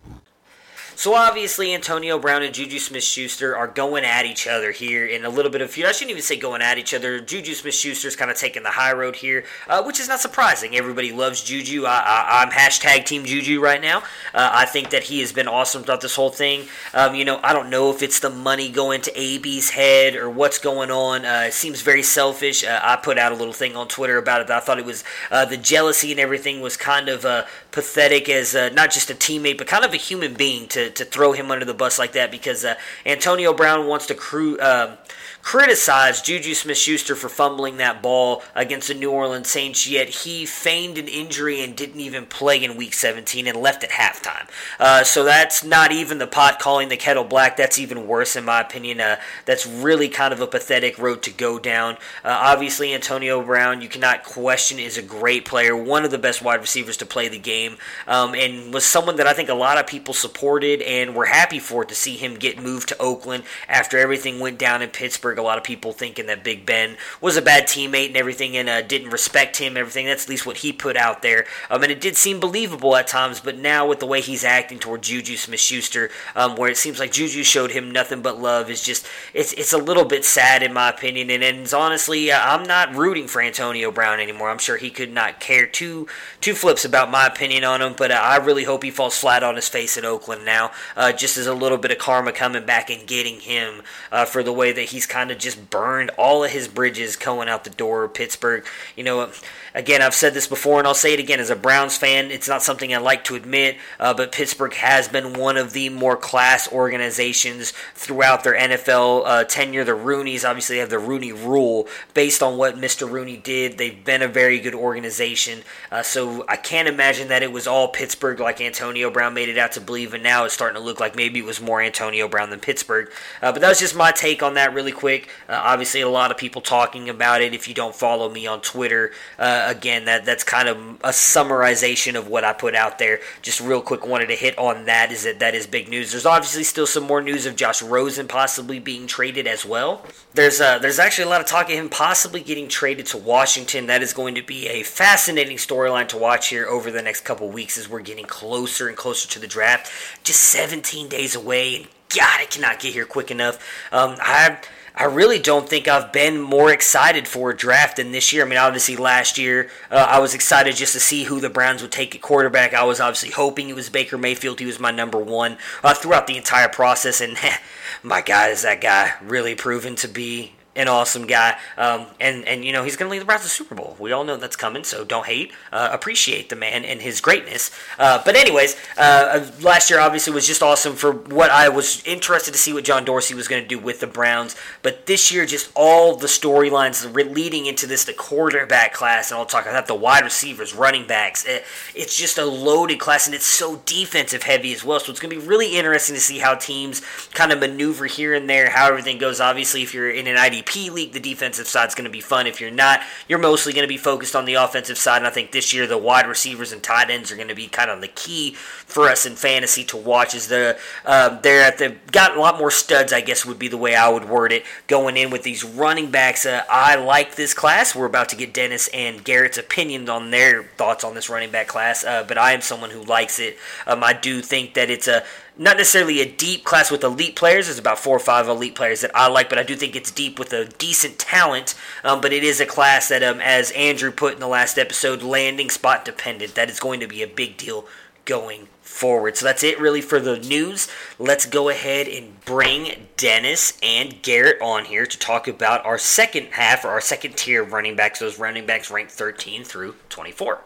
So 0.94 1.14
obviously, 1.14 1.74
Antonio 1.74 2.18
Brown 2.18 2.42
and 2.42 2.54
Juju 2.54 2.78
Smith-Schuster 2.78 3.56
are 3.56 3.66
going 3.66 4.04
at 4.04 4.24
each 4.24 4.46
other 4.46 4.70
here 4.70 5.06
in 5.06 5.24
a 5.24 5.28
little 5.28 5.50
bit 5.50 5.60
of 5.60 5.70
feud. 5.70 5.86
I 5.86 5.92
shouldn't 5.92 6.10
even 6.10 6.22
say 6.22 6.36
going 6.36 6.62
at 6.62 6.78
each 6.78 6.94
other. 6.94 7.18
Juju 7.18 7.54
Smith-Schuster's 7.54 8.14
kind 8.14 8.30
of 8.30 8.36
taking 8.36 8.62
the 8.62 8.70
high 8.70 8.92
road 8.92 9.16
here, 9.16 9.44
uh, 9.68 9.82
which 9.82 9.98
is 9.98 10.08
not 10.08 10.20
surprising. 10.20 10.76
Everybody 10.76 11.10
loves 11.10 11.42
Juju. 11.42 11.84
I, 11.86 12.42
am 12.42 12.50
hashtag 12.50 13.06
Team 13.06 13.24
Juju 13.24 13.60
right 13.60 13.80
now. 13.80 13.98
Uh, 14.34 14.50
I 14.52 14.66
think 14.66 14.90
that 14.90 15.04
he 15.04 15.20
has 15.20 15.32
been 15.32 15.48
awesome 15.48 15.82
throughout 15.82 16.02
this 16.02 16.14
whole 16.14 16.30
thing. 16.30 16.66
Um, 16.94 17.14
you 17.14 17.24
know, 17.24 17.40
I 17.42 17.52
don't 17.52 17.70
know 17.70 17.90
if 17.90 18.02
it's 18.02 18.20
the 18.20 18.30
money 18.30 18.70
going 18.70 19.00
to 19.02 19.18
AB's 19.18 19.70
head 19.70 20.14
or 20.14 20.30
what's 20.30 20.58
going 20.58 20.90
on. 20.90 21.24
Uh, 21.24 21.44
it 21.46 21.54
seems 21.54 21.80
very 21.80 22.02
selfish. 22.02 22.64
Uh, 22.64 22.80
I 22.82 22.96
put 22.96 23.18
out 23.18 23.32
a 23.32 23.34
little 23.34 23.54
thing 23.54 23.76
on 23.76 23.88
Twitter 23.88 24.18
about 24.18 24.42
it. 24.42 24.50
I 24.50 24.60
thought 24.60 24.78
it 24.78 24.84
was 24.84 25.04
uh, 25.30 25.44
the 25.46 25.56
jealousy 25.56 26.12
and 26.12 26.20
everything 26.20 26.60
was 26.60 26.76
kind 26.76 27.08
of 27.08 27.24
uh, 27.24 27.44
pathetic 27.70 28.28
as 28.28 28.54
not 28.54 28.92
just 28.92 29.10
a 29.10 29.14
teammate, 29.14 29.58
but 29.58 29.66
kind 29.66 29.84
of 29.84 29.92
a 29.92 29.96
human 29.96 30.34
being 30.34 30.68
to 30.68 30.81
to, 30.90 31.04
throw 31.04 31.32
him 31.32 31.50
under 31.50 31.64
the 31.64 31.74
bus 31.74 31.98
like 31.98 32.12
that 32.12 32.30
because 32.30 32.64
uh, 32.64 32.74
Antonio 33.04 33.52
Brown 33.52 33.86
wants 33.86 34.06
to 34.06 34.14
crew. 34.14 34.58
Uh, 34.58 34.96
criticized 35.42 36.24
Juju 36.24 36.54
Smith 36.54 36.76
Schuster 36.76 37.16
for 37.16 37.28
fumbling 37.28 37.76
that 37.78 38.00
ball 38.00 38.42
against 38.54 38.88
the 38.88 38.94
New 38.94 39.10
Orleans 39.10 39.50
Saints, 39.50 39.88
yet 39.88 40.08
he 40.08 40.46
feigned 40.46 40.98
an 40.98 41.08
injury 41.08 41.60
and 41.60 41.76
didn't 41.76 42.00
even 42.00 42.26
play 42.26 42.62
in 42.62 42.76
week 42.76 42.94
17 42.94 43.46
and 43.46 43.56
left 43.56 43.82
at 43.82 43.90
halftime. 43.90 44.48
Uh, 44.78 45.02
so 45.02 45.24
that's 45.24 45.64
not 45.64 45.90
even 45.90 46.18
the 46.18 46.26
pot 46.26 46.58
calling 46.58 46.88
the 46.88 46.96
kettle 46.96 47.24
black. 47.24 47.56
That's 47.56 47.78
even 47.78 48.06
worse, 48.06 48.36
in 48.36 48.44
my 48.44 48.60
opinion. 48.60 49.00
Uh, 49.00 49.16
that's 49.44 49.66
really 49.66 50.08
kind 50.08 50.32
of 50.32 50.40
a 50.40 50.46
pathetic 50.46 50.96
road 50.98 51.22
to 51.24 51.30
go 51.30 51.58
down. 51.58 51.94
Uh, 52.24 52.38
obviously, 52.40 52.94
Antonio 52.94 53.42
Brown, 53.42 53.80
you 53.80 53.88
cannot 53.88 54.24
question, 54.24 54.78
is 54.78 54.96
a 54.96 55.02
great 55.02 55.44
player, 55.44 55.76
one 55.76 56.04
of 56.04 56.10
the 56.10 56.18
best 56.18 56.42
wide 56.42 56.60
receivers 56.60 56.96
to 56.98 57.06
play 57.06 57.28
the 57.28 57.38
game, 57.38 57.76
um, 58.06 58.34
and 58.34 58.72
was 58.72 58.84
someone 58.84 59.16
that 59.16 59.26
I 59.26 59.32
think 59.32 59.48
a 59.48 59.54
lot 59.54 59.78
of 59.78 59.86
people 59.86 60.14
supported 60.14 60.82
and 60.82 61.16
were 61.16 61.26
happy 61.26 61.58
for 61.58 61.84
to 61.84 61.94
see 61.94 62.16
him 62.16 62.36
get 62.36 62.62
moved 62.62 62.88
to 62.88 62.98
Oakland 62.98 63.44
after 63.68 63.98
everything 63.98 64.38
went 64.38 64.58
down 64.58 64.82
in 64.82 64.90
Pittsburgh 64.90 65.31
Pittsburgh. 65.32 65.44
A 65.44 65.46
lot 65.46 65.58
of 65.58 65.64
people 65.64 65.92
thinking 65.92 66.26
that 66.26 66.44
Big 66.44 66.66
Ben 66.66 66.96
was 67.20 67.36
a 67.36 67.42
bad 67.42 67.64
teammate 67.64 68.08
and 68.08 68.16
everything, 68.16 68.56
and 68.56 68.68
uh, 68.68 68.82
didn't 68.82 69.10
respect 69.10 69.56
him. 69.56 69.76
Everything. 69.76 70.06
That's 70.06 70.24
at 70.24 70.28
least 70.28 70.46
what 70.46 70.58
he 70.58 70.72
put 70.72 70.96
out 70.96 71.22
there. 71.22 71.46
Um, 71.70 71.82
and 71.82 71.92
it 71.92 72.00
did 72.00 72.16
seem 72.16 72.40
believable 72.40 72.94
at 72.96 73.06
times. 73.06 73.40
But 73.40 73.58
now 73.58 73.86
with 73.86 74.00
the 74.00 74.06
way 74.06 74.20
he's 74.20 74.44
acting 74.44 74.78
toward 74.78 75.02
Juju 75.02 75.36
Smith-Schuster, 75.36 76.10
um, 76.36 76.56
where 76.56 76.70
it 76.70 76.76
seems 76.76 76.98
like 76.98 77.12
Juju 77.12 77.42
showed 77.42 77.70
him 77.70 77.90
nothing 77.90 78.22
but 78.22 78.40
love, 78.40 78.70
is 78.70 78.82
just 78.82 79.06
it's 79.34 79.52
it's 79.54 79.72
a 79.72 79.78
little 79.78 80.04
bit 80.04 80.24
sad 80.24 80.62
in 80.62 80.72
my 80.72 80.90
opinion. 80.90 81.30
And, 81.30 81.42
and 81.42 81.72
honestly, 81.72 82.30
uh, 82.30 82.38
I'm 82.40 82.64
not 82.64 82.94
rooting 82.94 83.26
for 83.26 83.40
Antonio 83.40 83.90
Brown 83.90 84.20
anymore. 84.20 84.50
I'm 84.50 84.58
sure 84.58 84.76
he 84.76 84.90
could 84.90 85.12
not 85.12 85.40
care 85.40 85.66
two 85.66 86.06
two 86.40 86.54
flips 86.54 86.84
about 86.84 87.10
my 87.10 87.26
opinion 87.26 87.64
on 87.64 87.80
him. 87.80 87.94
But 87.96 88.10
uh, 88.10 88.20
I 88.22 88.36
really 88.36 88.64
hope 88.64 88.82
he 88.82 88.90
falls 88.90 89.18
flat 89.18 89.42
on 89.42 89.56
his 89.56 89.68
face 89.68 89.96
in 89.96 90.04
Oakland 90.04 90.44
now, 90.44 90.72
uh, 90.96 91.12
just 91.12 91.36
as 91.36 91.46
a 91.46 91.54
little 91.54 91.78
bit 91.78 91.90
of 91.90 91.98
karma 91.98 92.32
coming 92.32 92.66
back 92.66 92.90
and 92.90 93.06
getting 93.06 93.40
him 93.40 93.82
uh, 94.10 94.24
for 94.24 94.42
the 94.42 94.52
way 94.52 94.72
that 94.72 94.82
he's 94.82 95.06
kind 95.06 95.21
of 95.30 95.38
just 95.38 95.70
burned 95.70 96.10
all 96.18 96.44
of 96.44 96.50
his 96.50 96.68
bridges 96.68 97.16
going 97.16 97.48
out 97.48 97.64
the 97.64 97.70
door. 97.70 98.08
Pittsburgh, 98.08 98.64
you 98.96 99.04
know, 99.04 99.30
again, 99.74 100.02
I've 100.02 100.14
said 100.14 100.34
this 100.34 100.46
before 100.46 100.78
and 100.78 100.86
I'll 100.86 100.94
say 100.94 101.14
it 101.14 101.20
again. 101.20 101.40
As 101.40 101.50
a 101.50 101.56
Browns 101.56 101.96
fan, 101.96 102.30
it's 102.30 102.48
not 102.48 102.62
something 102.62 102.94
I 102.94 102.98
like 102.98 103.24
to 103.24 103.34
admit, 103.34 103.76
uh, 103.98 104.14
but 104.14 104.32
Pittsburgh 104.32 104.74
has 104.74 105.08
been 105.08 105.34
one 105.34 105.56
of 105.56 105.72
the 105.72 105.88
more 105.88 106.16
class 106.16 106.70
organizations 106.72 107.72
throughout 107.94 108.44
their 108.44 108.54
NFL 108.54 109.22
uh, 109.24 109.44
tenure. 109.44 109.84
The 109.84 109.92
Rooneys 109.92 110.48
obviously 110.48 110.78
have 110.78 110.90
the 110.90 110.98
Rooney 110.98 111.32
Rule 111.32 111.88
based 112.14 112.42
on 112.42 112.56
what 112.56 112.76
Mr. 112.76 113.10
Rooney 113.10 113.36
did. 113.36 113.78
They've 113.78 114.04
been 114.04 114.22
a 114.22 114.28
very 114.28 114.58
good 114.58 114.74
organization, 114.74 115.62
uh, 115.90 116.02
so 116.02 116.44
I 116.48 116.56
can't 116.56 116.88
imagine 116.88 117.28
that 117.28 117.42
it 117.42 117.52
was 117.52 117.66
all 117.66 117.88
Pittsburgh 117.88 118.40
like 118.40 118.60
Antonio 118.60 119.10
Brown 119.10 119.34
made 119.34 119.48
it 119.48 119.58
out 119.58 119.72
to 119.72 119.80
believe, 119.80 120.14
and 120.14 120.22
now 120.22 120.44
it's 120.44 120.54
starting 120.54 120.80
to 120.80 120.84
look 120.84 121.00
like 121.00 121.16
maybe 121.16 121.40
it 121.40 121.44
was 121.44 121.60
more 121.60 121.80
Antonio 121.80 122.28
Brown 122.28 122.50
than 122.50 122.60
Pittsburgh. 122.60 123.08
Uh, 123.40 123.52
but 123.52 123.60
that 123.60 123.68
was 123.68 123.78
just 123.78 123.96
my 123.96 124.10
take 124.10 124.42
on 124.42 124.54
that, 124.54 124.74
really 124.74 124.92
quick. 124.92 125.28
Uh, 125.48 125.60
obviously, 125.62 126.00
a 126.00 126.08
lot 126.08 126.30
of 126.30 126.36
people 126.36 126.60
talking 126.62 127.08
about 127.08 127.40
it. 127.40 127.54
If 127.54 127.68
you 127.68 127.74
don't 127.74 127.94
follow 127.94 128.28
me 128.28 128.46
on 128.46 128.60
Twitter, 128.60 129.12
uh, 129.38 129.61
again, 129.68 130.04
that 130.06 130.24
that's 130.24 130.44
kind 130.44 130.68
of 130.68 130.76
a 130.76 131.10
summarization 131.10 132.16
of 132.16 132.28
what 132.28 132.44
I 132.44 132.52
put 132.52 132.74
out 132.74 132.98
there. 132.98 133.20
Just 133.42 133.60
real 133.60 133.80
quick, 133.80 134.06
wanted 134.06 134.26
to 134.26 134.34
hit 134.34 134.56
on 134.58 134.86
that. 134.86 135.12
Is 135.12 135.24
that 135.24 135.40
that 135.40 135.54
is 135.54 135.66
big 135.66 135.88
news? 135.88 136.12
There's 136.12 136.26
obviously 136.26 136.64
still 136.64 136.86
some 136.86 137.04
more 137.04 137.22
news 137.22 137.46
of 137.46 137.56
Josh 137.56 137.82
Rosen 137.82 138.28
possibly 138.28 138.78
being 138.78 139.06
traded 139.06 139.46
as 139.46 139.64
well. 139.64 140.04
There's 140.34 140.60
uh, 140.60 140.78
there's 140.78 140.98
actually 140.98 141.24
a 141.24 141.28
lot 141.28 141.40
of 141.40 141.46
talk 141.46 141.66
of 141.66 141.72
him 141.72 141.88
possibly 141.88 142.40
getting 142.40 142.68
traded 142.68 143.06
to 143.06 143.18
Washington. 143.18 143.86
That 143.86 144.02
is 144.02 144.12
going 144.12 144.34
to 144.36 144.42
be 144.42 144.68
a 144.68 144.82
fascinating 144.82 145.56
storyline 145.56 146.08
to 146.08 146.18
watch 146.18 146.48
here 146.48 146.66
over 146.66 146.90
the 146.90 147.02
next 147.02 147.22
couple 147.22 147.48
weeks 147.48 147.78
as 147.78 147.88
we're 147.88 148.00
getting 148.00 148.24
closer 148.24 148.88
and 148.88 148.96
closer 148.96 149.28
to 149.28 149.38
the 149.38 149.46
draft. 149.46 149.92
Just 150.24 150.40
17 150.40 151.08
days 151.08 151.34
away, 151.34 151.76
and 151.76 151.88
God, 152.16 152.40
it 152.40 152.50
cannot 152.50 152.80
get 152.80 152.92
here 152.92 153.06
quick 153.06 153.30
enough. 153.30 153.56
Um, 153.92 154.16
I 154.20 154.58
I 154.94 155.04
really 155.04 155.38
don't 155.38 155.68
think 155.68 155.88
I've 155.88 156.12
been 156.12 156.40
more 156.40 156.70
excited 156.70 157.26
for 157.26 157.50
a 157.50 157.56
draft 157.56 157.96
than 157.96 158.12
this 158.12 158.32
year. 158.32 158.44
I 158.44 158.48
mean, 158.48 158.58
obviously 158.58 158.96
last 158.96 159.38
year 159.38 159.70
uh, 159.90 160.06
I 160.08 160.18
was 160.18 160.34
excited 160.34 160.76
just 160.76 160.92
to 160.92 161.00
see 161.00 161.24
who 161.24 161.40
the 161.40 161.48
Browns 161.48 161.80
would 161.80 161.92
take 161.92 162.14
at 162.14 162.20
quarterback. 162.20 162.74
I 162.74 162.84
was 162.84 163.00
obviously 163.00 163.30
hoping 163.30 163.68
it 163.68 163.74
was 163.74 163.88
Baker 163.88 164.18
Mayfield. 164.18 164.60
He 164.60 164.66
was 164.66 164.78
my 164.78 164.90
number 164.90 165.18
one 165.18 165.56
uh, 165.82 165.94
throughout 165.94 166.26
the 166.26 166.36
entire 166.36 166.68
process, 166.68 167.20
and 167.20 167.38
my 168.02 168.20
God, 168.20 168.50
is 168.50 168.62
that 168.62 168.80
guy 168.80 169.14
really 169.22 169.54
proven 169.54 169.94
to 169.96 170.08
be 170.08 170.52
an 170.74 170.88
awesome 170.88 171.26
guy, 171.26 171.58
um, 171.76 172.06
and 172.18 172.46
and 172.46 172.64
you 172.64 172.72
know 172.72 172.82
he's 172.82 172.96
going 172.96 173.08
to 173.08 173.10
lead 173.10 173.20
the 173.20 173.26
Browns 173.26 173.42
to 173.42 173.46
the 173.46 173.50
Super 173.50 173.74
Bowl. 173.74 173.96
We 173.98 174.12
all 174.12 174.24
know 174.24 174.36
that's 174.36 174.56
coming, 174.56 174.84
so 174.84 175.04
don't 175.04 175.26
hate. 175.26 175.52
Uh, 175.70 175.90
appreciate 175.92 176.48
the 176.48 176.56
man 176.56 176.84
and 176.84 177.02
his 177.02 177.20
greatness. 177.20 177.70
Uh, 177.98 178.22
but 178.24 178.36
anyways, 178.36 178.76
uh, 178.96 179.50
last 179.60 179.90
year 179.90 180.00
obviously 180.00 180.32
was 180.32 180.46
just 180.46 180.62
awesome 180.62 180.94
for 180.94 181.12
what 181.12 181.50
I 181.50 181.68
was 181.68 182.02
interested 182.06 182.52
to 182.52 182.58
see 182.58 182.72
what 182.72 182.84
John 182.84 183.04
Dorsey 183.04 183.34
was 183.34 183.48
going 183.48 183.62
to 183.62 183.68
do 183.68 183.78
with 183.78 184.00
the 184.00 184.06
Browns. 184.06 184.56
But 184.82 185.06
this 185.06 185.30
year, 185.30 185.44
just 185.44 185.70
all 185.74 186.16
the 186.16 186.26
storylines 186.26 187.12
leading 187.14 187.66
into 187.66 187.86
this, 187.86 188.04
the 188.04 188.14
quarterback 188.14 188.94
class, 188.94 189.30
and 189.30 189.38
I'll 189.38 189.46
talk 189.46 189.66
about 189.66 189.86
the 189.86 189.94
wide 189.94 190.24
receivers, 190.24 190.74
running 190.74 191.06
backs. 191.06 191.44
It, 191.44 191.64
it's 191.94 192.16
just 192.16 192.38
a 192.38 192.46
loaded 192.46 192.98
class, 192.98 193.26
and 193.26 193.34
it's 193.34 193.44
so 193.44 193.82
defensive 193.84 194.44
heavy 194.44 194.72
as 194.72 194.82
well. 194.82 195.00
So 195.00 195.10
it's 195.10 195.20
going 195.20 195.34
to 195.34 195.40
be 195.40 195.46
really 195.46 195.76
interesting 195.76 196.14
to 196.14 196.20
see 196.20 196.38
how 196.38 196.54
teams 196.54 197.02
kind 197.34 197.52
of 197.52 197.60
maneuver 197.60 198.06
here 198.06 198.32
and 198.32 198.48
there, 198.48 198.70
how 198.70 198.88
everything 198.88 199.18
goes. 199.18 199.38
Obviously, 199.38 199.82
if 199.82 199.92
you're 199.92 200.10
in 200.10 200.26
an 200.26 200.38
ID 200.38 200.61
P 200.62 200.90
league, 200.90 201.12
the 201.12 201.20
defensive 201.20 201.66
side 201.66 201.88
is 201.88 201.94
going 201.94 202.04
to 202.04 202.10
be 202.10 202.20
fun. 202.20 202.46
If 202.46 202.60
you're 202.60 202.70
not, 202.70 203.00
you're 203.28 203.38
mostly 203.38 203.72
going 203.72 203.84
to 203.84 203.88
be 203.88 203.96
focused 203.96 204.34
on 204.34 204.44
the 204.44 204.54
offensive 204.54 204.98
side. 204.98 205.18
And 205.18 205.26
I 205.26 205.30
think 205.30 205.52
this 205.52 205.72
year 205.72 205.86
the 205.86 205.98
wide 205.98 206.26
receivers 206.26 206.72
and 206.72 206.82
tight 206.82 207.10
ends 207.10 207.30
are 207.30 207.36
going 207.36 207.48
to 207.48 207.54
be 207.54 207.68
kind 207.68 207.90
of 207.90 208.00
the 208.00 208.08
key 208.08 208.54
for 208.54 209.08
us 209.08 209.26
in 209.26 209.36
fantasy 209.36 209.84
to 209.84 209.96
watch. 209.96 210.34
Is 210.34 210.48
the 210.48 210.78
uh, 211.04 211.40
they're 211.40 211.62
at 211.62 211.78
the 211.78 211.96
got 212.10 212.36
a 212.36 212.40
lot 212.40 212.58
more 212.58 212.70
studs, 212.70 213.12
I 213.12 213.20
guess 213.20 213.44
would 213.44 213.58
be 213.58 213.68
the 213.68 213.76
way 213.76 213.94
I 213.94 214.08
would 214.08 214.28
word 214.28 214.52
it. 214.52 214.64
Going 214.86 215.16
in 215.16 215.30
with 215.30 215.42
these 215.42 215.64
running 215.64 216.10
backs, 216.10 216.46
uh, 216.46 216.64
I 216.70 216.96
like 216.96 217.34
this 217.34 217.54
class. 217.54 217.94
We're 217.94 218.06
about 218.06 218.28
to 218.30 218.36
get 218.36 218.54
Dennis 218.54 218.88
and 218.88 219.24
Garrett's 219.24 219.58
opinions 219.58 220.08
on 220.08 220.30
their 220.30 220.62
thoughts 220.62 221.04
on 221.04 221.14
this 221.14 221.28
running 221.28 221.50
back 221.50 221.68
class, 221.68 222.04
uh, 222.04 222.24
but 222.26 222.38
I 222.38 222.52
am 222.52 222.60
someone 222.60 222.90
who 222.90 223.02
likes 223.02 223.38
it. 223.38 223.56
Um, 223.86 224.02
I 224.04 224.12
do 224.12 224.40
think 224.42 224.74
that 224.74 224.90
it's 224.90 225.08
a 225.08 225.24
not 225.58 225.76
necessarily 225.76 226.20
a 226.20 226.30
deep 226.30 226.64
class 226.64 226.90
with 226.90 227.04
elite 227.04 227.36
players. 227.36 227.66
There's 227.66 227.78
about 227.78 227.98
four 227.98 228.16
or 228.16 228.20
five 228.20 228.48
elite 228.48 228.74
players 228.74 229.02
that 229.02 229.14
I 229.14 229.28
like, 229.28 229.48
but 229.48 229.58
I 229.58 229.62
do 229.62 229.76
think 229.76 229.94
it's 229.94 230.10
deep 230.10 230.38
with 230.38 230.52
a 230.52 230.66
decent 230.66 231.18
talent. 231.18 231.74
Um, 232.04 232.20
but 232.20 232.32
it 232.32 232.42
is 232.42 232.60
a 232.60 232.66
class 232.66 233.08
that, 233.08 233.22
um, 233.22 233.40
as 233.40 233.70
Andrew 233.72 234.10
put 234.10 234.34
in 234.34 234.40
the 234.40 234.48
last 234.48 234.78
episode, 234.78 235.22
landing 235.22 235.70
spot 235.70 236.04
dependent. 236.04 236.54
That 236.54 236.70
is 236.70 236.80
going 236.80 237.00
to 237.00 237.06
be 237.06 237.22
a 237.22 237.26
big 237.26 237.56
deal 237.56 237.86
going 238.24 238.68
forward. 238.80 239.36
So 239.36 239.46
that's 239.46 239.62
it 239.62 239.80
really 239.80 240.00
for 240.00 240.20
the 240.20 240.38
news. 240.38 240.88
Let's 241.18 241.46
go 241.46 241.68
ahead 241.68 242.08
and 242.08 242.40
bring 242.44 243.08
Dennis 243.16 243.78
and 243.82 244.22
Garrett 244.22 244.60
on 244.60 244.84
here 244.84 245.06
to 245.06 245.18
talk 245.18 245.48
about 245.48 245.84
our 245.84 245.98
second 245.98 246.48
half 246.52 246.84
or 246.84 246.88
our 246.88 247.00
second 247.00 247.36
tier 247.36 247.62
of 247.62 247.72
running 247.72 247.96
backs. 247.96 248.20
Those 248.20 248.38
running 248.38 248.66
backs 248.66 248.90
ranked 248.90 249.12
13 249.12 249.64
through 249.64 249.96
24. 250.08 250.60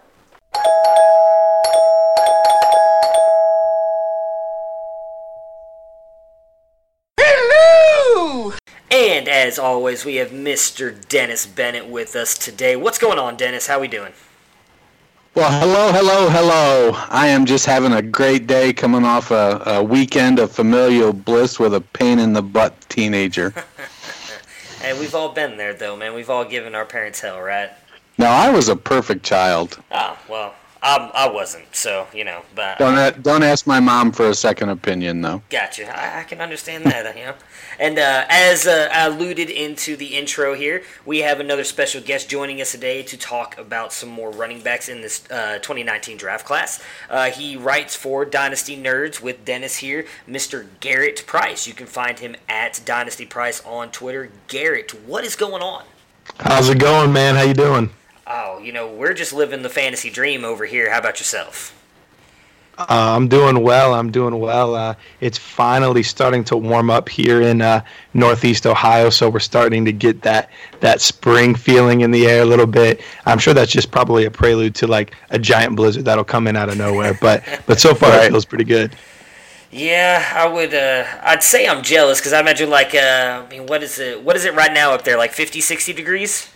And 9.27 9.35
as 9.35 9.59
always, 9.59 10.05
we 10.05 10.17
have 10.17 10.31
Mr. 10.31 10.95
Dennis 11.09 11.47
Bennett 11.47 11.89
with 11.89 12.15
us 12.15 12.39
today. 12.39 12.77
What's 12.77 12.99
going 12.99 13.19
on, 13.19 13.37
Dennis? 13.37 13.67
How 13.67 13.79
are 13.79 13.81
we 13.81 13.89
doing? 13.89 14.13
Well, 15.35 15.51
hello, 15.61 15.93
hello, 15.93 16.31
hello. 16.31 16.93
I 17.11 17.27
am 17.27 17.45
just 17.45 17.67
having 17.67 17.93
a 17.93 18.03
great 18.03 18.47
day 18.47 18.73
coming 18.73 19.05
off 19.05 19.33
a, 19.33 19.61
a 19.67 19.83
weekend 19.83 20.39
of 20.39 20.53
familial 20.53 21.13
bliss 21.13 21.59
with 21.59 21.75
a 21.75 21.81
pain 21.81 22.21
in 22.21 22.35
the 22.35 22.43
butt 22.43 22.73
teenager. 22.89 23.53
hey, 24.81 24.97
we've 24.99 25.15
all 25.15 25.33
been 25.33 25.57
there, 25.57 25.75
though, 25.75 25.97
man. 25.97 26.15
We've 26.15 26.31
all 26.31 26.45
given 26.45 26.77
our 26.77 26.87
parents 26.87 27.21
hell, 27.21 27.41
right? 27.41 27.71
No, 28.19 28.27
I 28.27 28.51
was 28.51 28.69
a 28.69 28.77
perfect 28.77 29.25
child. 29.25 29.83
Oh, 29.91 30.17
well, 30.31 30.55
I, 30.85 31.11
I 31.13 31.29
wasn't, 31.29 31.75
so 31.75 32.07
you 32.15 32.23
know. 32.23 32.43
But 32.55 32.79
don't 32.79 33.23
don't 33.25 33.43
ask 33.43 33.67
my 33.67 33.81
mom 33.81 34.13
for 34.13 34.29
a 34.29 34.35
second 34.35 34.69
opinion, 34.69 35.21
though. 35.21 35.43
Gotcha. 35.51 35.87
I, 35.89 36.21
I 36.21 36.23
can 36.23 36.41
understand 36.41 36.85
that, 36.85 37.17
you 37.17 37.25
know. 37.25 37.35
And 37.79 37.99
uh, 37.99 38.25
as 38.29 38.67
uh, 38.67 38.89
alluded 38.93 39.51
into 39.51 39.97
the 39.97 40.17
intro 40.17 40.55
here, 40.55 40.83
we 41.05 41.19
have 41.19 41.41
another 41.41 41.65
special 41.65 42.01
guest 42.01 42.29
joining 42.29 42.61
us 42.61 42.73
today 42.73 43.03
to 43.03 43.17
talk 43.17 43.59
about 43.59 43.93
some 43.93 44.09
more 44.09 44.31
running 44.31 44.61
backs 44.61 44.89
in 44.89 45.03
this 45.03 45.31
uh, 45.31 45.59
2019 45.59 46.17
draft 46.17 46.47
class. 46.47 46.83
Uh, 47.11 47.31
he 47.31 47.57
writes 47.57 47.95
for 47.95 48.25
Dynasty 48.25 48.77
Nerds 48.77 49.21
with 49.21 49.45
Dennis 49.45 49.77
here, 49.79 50.07
Mr. 50.29 50.67
Garrett 50.81 51.27
Price. 51.27 51.67
You 51.67 51.75
can 51.75 51.87
find 51.87 52.19
him 52.19 52.37
at 52.49 52.81
Dynasty 52.85 53.27
Price 53.27 53.63
on 53.65 53.91
Twitter. 53.91 54.31
Garrett, 54.49 54.93
what 55.07 55.25
is 55.25 55.37
going 55.37 55.63
on? 55.63 55.85
How's 56.39 56.69
it 56.69 56.79
going, 56.79 57.13
man? 57.13 57.35
How 57.37 57.43
you 57.43 57.55
doing? 57.55 57.91
Oh, 58.27 58.59
you 58.59 58.73
know, 58.73 58.91
we're 58.93 59.15
just 59.15 59.33
living 59.33 59.63
the 59.63 59.69
fantasy 59.69 60.11
dream 60.11 60.45
over 60.45 60.65
here. 60.65 60.91
How 60.91 60.99
about 60.99 61.21
yourself? 61.21 61.76
Uh, 62.79 62.85
I'm 62.89 63.27
doing 63.27 63.63
well. 63.63 63.95
I'm 63.95 64.11
doing 64.11 64.39
well. 64.39 64.75
Uh, 64.75 64.95
it's 65.21 65.39
finally 65.39 66.03
starting 66.03 66.45
to 66.45 66.57
warm 66.57 66.91
up 66.91 67.09
here 67.09 67.41
in 67.41 67.63
uh, 67.63 67.83
Northeast 68.13 68.67
Ohio, 68.67 69.09
so 69.09 69.31
we're 69.31 69.39
starting 69.39 69.85
to 69.87 69.93
get 69.93 70.21
that 70.23 70.51
that 70.81 71.01
spring 71.01 71.55
feeling 71.55 72.03
in 72.03 72.11
the 72.11 72.27
air 72.27 72.43
a 72.43 72.45
little 72.45 72.67
bit. 72.67 73.01
I'm 73.25 73.39
sure 73.39 73.55
that's 73.55 73.73
just 73.73 73.91
probably 73.91 74.27
a 74.27 74.31
prelude 74.31 74.75
to 74.77 74.87
like 74.87 75.15
a 75.31 75.39
giant 75.39 75.75
blizzard 75.75 76.05
that'll 76.05 76.25
come 76.25 76.47
in 76.47 76.55
out 76.55 76.69
of 76.69 76.77
nowhere. 76.77 77.17
But 77.19 77.43
but 77.67 77.81
so 77.81 77.95
far 77.95 78.15
it 78.23 78.31
feels 78.31 78.45
pretty 78.45 78.65
good. 78.65 78.95
Yeah, 79.71 80.33
I 80.35 80.47
would. 80.47 80.75
Uh, 80.75 81.05
I'd 81.23 81.43
say 81.43 81.67
I'm 81.67 81.83
jealous 81.83 82.19
because 82.21 82.35
I 82.35 82.41
imagine 82.41 82.69
like 82.69 82.95
uh, 82.95 83.43
I 83.45 83.51
mean, 83.51 83.67
what 83.67 83.83
is 83.83 83.99
it? 83.99 84.23
What 84.23 84.37
is 84.37 84.45
it 84.45 84.55
right 84.55 84.73
now 84.73 84.93
up 84.93 85.03
there? 85.05 85.17
Like 85.17 85.33
50, 85.33 85.61
60 85.61 85.93
degrees? 85.95 86.51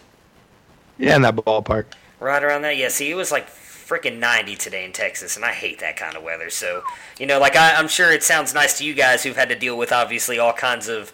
Yeah, 0.98 1.16
in 1.16 1.22
that 1.22 1.34
ballpark. 1.34 1.86
Right 2.18 2.42
around 2.42 2.62
that. 2.62 2.76
Yeah. 2.76 2.88
See, 2.88 3.10
it 3.10 3.14
was 3.14 3.32
like 3.32 3.48
freaking 3.90 4.20
90 4.20 4.54
today 4.54 4.84
in 4.84 4.92
Texas, 4.92 5.34
and 5.34 5.44
I 5.44 5.50
hate 5.52 5.80
that 5.80 5.96
kind 5.96 6.16
of 6.16 6.22
weather. 6.22 6.48
So, 6.48 6.84
you 7.18 7.26
know, 7.26 7.40
like 7.40 7.56
I, 7.56 7.74
I'm 7.74 7.88
sure 7.88 8.12
it 8.12 8.22
sounds 8.22 8.54
nice 8.54 8.78
to 8.78 8.84
you 8.84 8.94
guys 8.94 9.24
who've 9.24 9.36
had 9.36 9.48
to 9.48 9.58
deal 9.58 9.76
with 9.76 9.90
obviously 9.90 10.38
all 10.38 10.52
kinds 10.52 10.86
of 10.86 11.12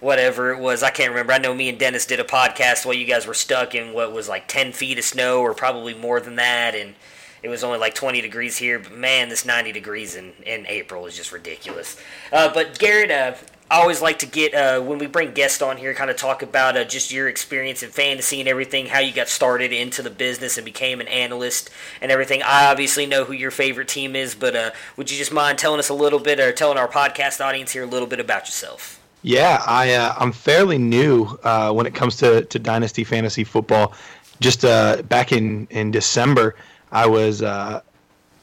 whatever 0.00 0.50
it 0.50 0.58
was. 0.58 0.82
I 0.82 0.90
can't 0.90 1.10
remember. 1.10 1.32
I 1.32 1.38
know 1.38 1.54
me 1.54 1.68
and 1.68 1.78
Dennis 1.78 2.04
did 2.04 2.18
a 2.18 2.24
podcast 2.24 2.84
while 2.84 2.96
you 2.96 3.06
guys 3.06 3.28
were 3.28 3.34
stuck 3.34 3.76
in 3.76 3.94
what 3.94 4.12
was 4.12 4.28
like 4.28 4.48
10 4.48 4.72
feet 4.72 4.98
of 4.98 5.04
snow 5.04 5.40
or 5.40 5.54
probably 5.54 5.94
more 5.94 6.18
than 6.18 6.34
that, 6.34 6.74
and 6.74 6.96
it 7.44 7.48
was 7.48 7.62
only 7.62 7.78
like 7.78 7.94
20 7.94 8.20
degrees 8.20 8.56
here. 8.56 8.80
But 8.80 8.92
man, 8.92 9.28
this 9.28 9.44
90 9.44 9.70
degrees 9.70 10.16
in, 10.16 10.32
in 10.44 10.66
April 10.66 11.06
is 11.06 11.16
just 11.16 11.30
ridiculous. 11.30 11.96
Uh, 12.32 12.52
but 12.52 12.76
Garrett, 12.80 13.12
uh, 13.12 13.34
I 13.68 13.80
always 13.80 14.00
like 14.00 14.20
to 14.20 14.26
get 14.26 14.54
uh, 14.54 14.80
when 14.80 14.98
we 14.98 15.08
bring 15.08 15.32
guests 15.32 15.60
on 15.60 15.76
here, 15.76 15.92
kind 15.92 16.08
of 16.08 16.16
talk 16.16 16.42
about 16.42 16.76
uh, 16.76 16.84
just 16.84 17.10
your 17.10 17.28
experience 17.28 17.82
in 17.82 17.90
fantasy 17.90 18.38
and 18.38 18.48
everything, 18.48 18.86
how 18.86 19.00
you 19.00 19.12
got 19.12 19.28
started 19.28 19.72
into 19.72 20.02
the 20.02 20.10
business 20.10 20.56
and 20.56 20.64
became 20.64 21.00
an 21.00 21.08
analyst 21.08 21.70
and 22.00 22.12
everything. 22.12 22.42
I 22.44 22.66
obviously 22.66 23.06
know 23.06 23.24
who 23.24 23.32
your 23.32 23.50
favorite 23.50 23.88
team 23.88 24.14
is, 24.14 24.36
but 24.36 24.54
uh, 24.54 24.70
would 24.96 25.10
you 25.10 25.18
just 25.18 25.32
mind 25.32 25.58
telling 25.58 25.80
us 25.80 25.88
a 25.88 25.94
little 25.94 26.20
bit, 26.20 26.38
or 26.38 26.52
telling 26.52 26.78
our 26.78 26.86
podcast 26.86 27.44
audience 27.44 27.72
here 27.72 27.82
a 27.82 27.86
little 27.86 28.06
bit 28.06 28.20
about 28.20 28.46
yourself? 28.46 29.00
Yeah, 29.22 29.60
I 29.66 29.94
uh, 29.94 30.14
I'm 30.16 30.30
fairly 30.30 30.78
new 30.78 31.24
uh, 31.42 31.72
when 31.72 31.86
it 31.86 31.94
comes 31.94 32.16
to, 32.18 32.44
to 32.44 32.58
dynasty 32.60 33.02
fantasy 33.02 33.42
football. 33.42 33.94
Just 34.38 34.64
uh, 34.64 35.02
back 35.02 35.32
in 35.32 35.66
in 35.70 35.90
December, 35.90 36.54
I 36.92 37.06
was 37.06 37.42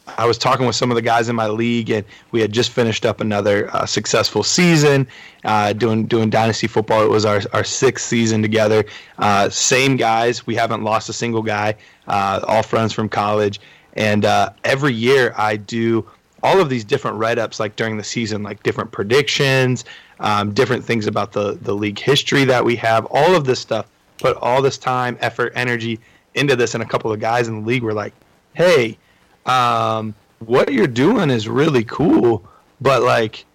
I 0.05 0.25
was 0.25 0.37
talking 0.37 0.65
with 0.65 0.75
some 0.75 0.91
of 0.91 0.95
the 0.95 1.01
guys 1.01 1.29
in 1.29 1.35
my 1.35 1.47
league, 1.47 1.89
and 1.89 2.05
we 2.31 2.41
had 2.41 2.51
just 2.51 2.71
finished 2.71 3.05
up 3.05 3.21
another 3.21 3.73
uh, 3.73 3.85
successful 3.85 4.43
season 4.43 5.07
uh, 5.45 5.73
doing 5.73 6.05
doing 6.05 6.29
dynasty 6.29 6.67
football. 6.67 7.03
It 7.03 7.09
was 7.09 7.25
our 7.25 7.41
our 7.53 7.63
sixth 7.63 8.05
season 8.05 8.41
together. 8.41 8.83
Uh, 9.17 9.49
same 9.49 9.95
guys, 9.95 10.45
we 10.45 10.55
haven't 10.55 10.83
lost 10.83 11.07
a 11.09 11.13
single 11.13 11.41
guy. 11.41 11.75
Uh, 12.07 12.41
all 12.47 12.63
friends 12.63 12.91
from 12.91 13.07
college, 13.07 13.61
and 13.93 14.25
uh, 14.25 14.51
every 14.65 14.93
year 14.93 15.33
I 15.37 15.55
do 15.55 16.05
all 16.41 16.59
of 16.59 16.69
these 16.69 16.83
different 16.83 17.17
write 17.17 17.39
ups, 17.39 17.59
like 17.59 17.77
during 17.77 17.95
the 17.95 18.03
season, 18.03 18.43
like 18.43 18.61
different 18.63 18.91
predictions, 18.91 19.85
um, 20.19 20.53
different 20.53 20.83
things 20.83 21.07
about 21.07 21.31
the 21.31 21.53
the 21.61 21.73
league 21.73 21.99
history 21.99 22.43
that 22.43 22.63
we 22.63 22.75
have. 22.75 23.05
All 23.09 23.35
of 23.35 23.45
this 23.45 23.59
stuff. 23.59 23.87
Put 24.19 24.37
all 24.37 24.61
this 24.61 24.77
time, 24.77 25.17
effort, 25.21 25.51
energy 25.55 25.99
into 26.35 26.55
this, 26.55 26.75
and 26.75 26.83
a 26.83 26.85
couple 26.85 27.11
of 27.11 27.19
guys 27.19 27.47
in 27.47 27.61
the 27.61 27.67
league 27.67 27.83
were 27.83 27.93
like, 27.93 28.13
"Hey." 28.53 28.97
Um, 29.45 30.13
what 30.39 30.71
you're 30.71 30.87
doing 30.87 31.29
is 31.29 31.47
really 31.47 31.83
cool, 31.83 32.43
but 32.81 33.01
like, 33.03 33.45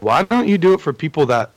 why 0.00 0.22
don't 0.22 0.48
you 0.48 0.58
do 0.58 0.74
it 0.74 0.80
for 0.80 0.92
people 0.92 1.26
that 1.26 1.50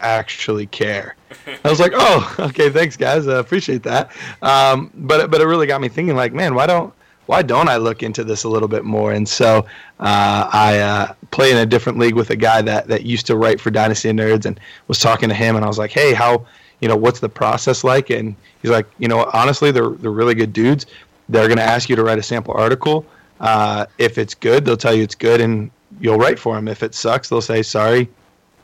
actually 0.00 0.66
care? 0.66 1.16
I 1.64 1.70
was 1.70 1.80
like, 1.80 1.92
oh, 1.94 2.36
okay, 2.38 2.70
thanks 2.70 2.96
guys, 2.96 3.26
I 3.26 3.38
appreciate 3.38 3.82
that. 3.84 4.10
Um, 4.42 4.90
but 4.94 5.30
but 5.30 5.40
it 5.40 5.46
really 5.46 5.66
got 5.66 5.80
me 5.80 5.88
thinking, 5.88 6.16
like, 6.16 6.32
man, 6.32 6.54
why 6.54 6.66
don't 6.66 6.92
why 7.26 7.42
don't 7.42 7.68
I 7.68 7.76
look 7.76 8.02
into 8.02 8.22
this 8.22 8.44
a 8.44 8.48
little 8.48 8.68
bit 8.68 8.84
more? 8.84 9.12
And 9.12 9.28
so 9.28 9.66
uh, 9.98 10.48
I 10.52 10.78
uh, 10.78 11.14
play 11.32 11.50
in 11.50 11.56
a 11.56 11.66
different 11.66 11.98
league 11.98 12.14
with 12.14 12.30
a 12.30 12.36
guy 12.36 12.62
that 12.62 12.88
that 12.88 13.04
used 13.04 13.26
to 13.26 13.36
write 13.36 13.60
for 13.60 13.70
Dynasty 13.70 14.10
Nerds, 14.10 14.46
and 14.46 14.58
was 14.88 14.98
talking 14.98 15.28
to 15.28 15.34
him, 15.34 15.56
and 15.56 15.64
I 15.64 15.68
was 15.68 15.78
like, 15.78 15.90
hey, 15.90 16.14
how 16.14 16.46
you 16.80 16.88
know 16.88 16.96
what's 16.96 17.20
the 17.20 17.28
process 17.28 17.84
like? 17.84 18.10
And 18.10 18.36
he's 18.62 18.70
like, 18.70 18.86
you 18.98 19.08
know, 19.08 19.28
honestly, 19.32 19.70
they're 19.70 19.90
they're 19.90 20.10
really 20.10 20.34
good 20.34 20.52
dudes. 20.52 20.86
They're 21.28 21.48
going 21.48 21.58
to 21.58 21.64
ask 21.64 21.88
you 21.88 21.96
to 21.96 22.04
write 22.04 22.18
a 22.18 22.22
sample 22.22 22.54
article 22.54 23.04
uh, 23.40 23.86
if 23.98 24.18
it's 24.18 24.34
good, 24.34 24.64
they'll 24.64 24.76
tell 24.76 24.94
you 24.94 25.02
it's 25.02 25.14
good 25.14 25.40
and 25.40 25.70
you'll 26.00 26.18
write 26.18 26.38
for 26.38 26.54
them. 26.54 26.68
If 26.68 26.82
it 26.82 26.94
sucks, 26.94 27.28
they'll 27.28 27.40
say, 27.40 27.62
sorry, 27.62 28.08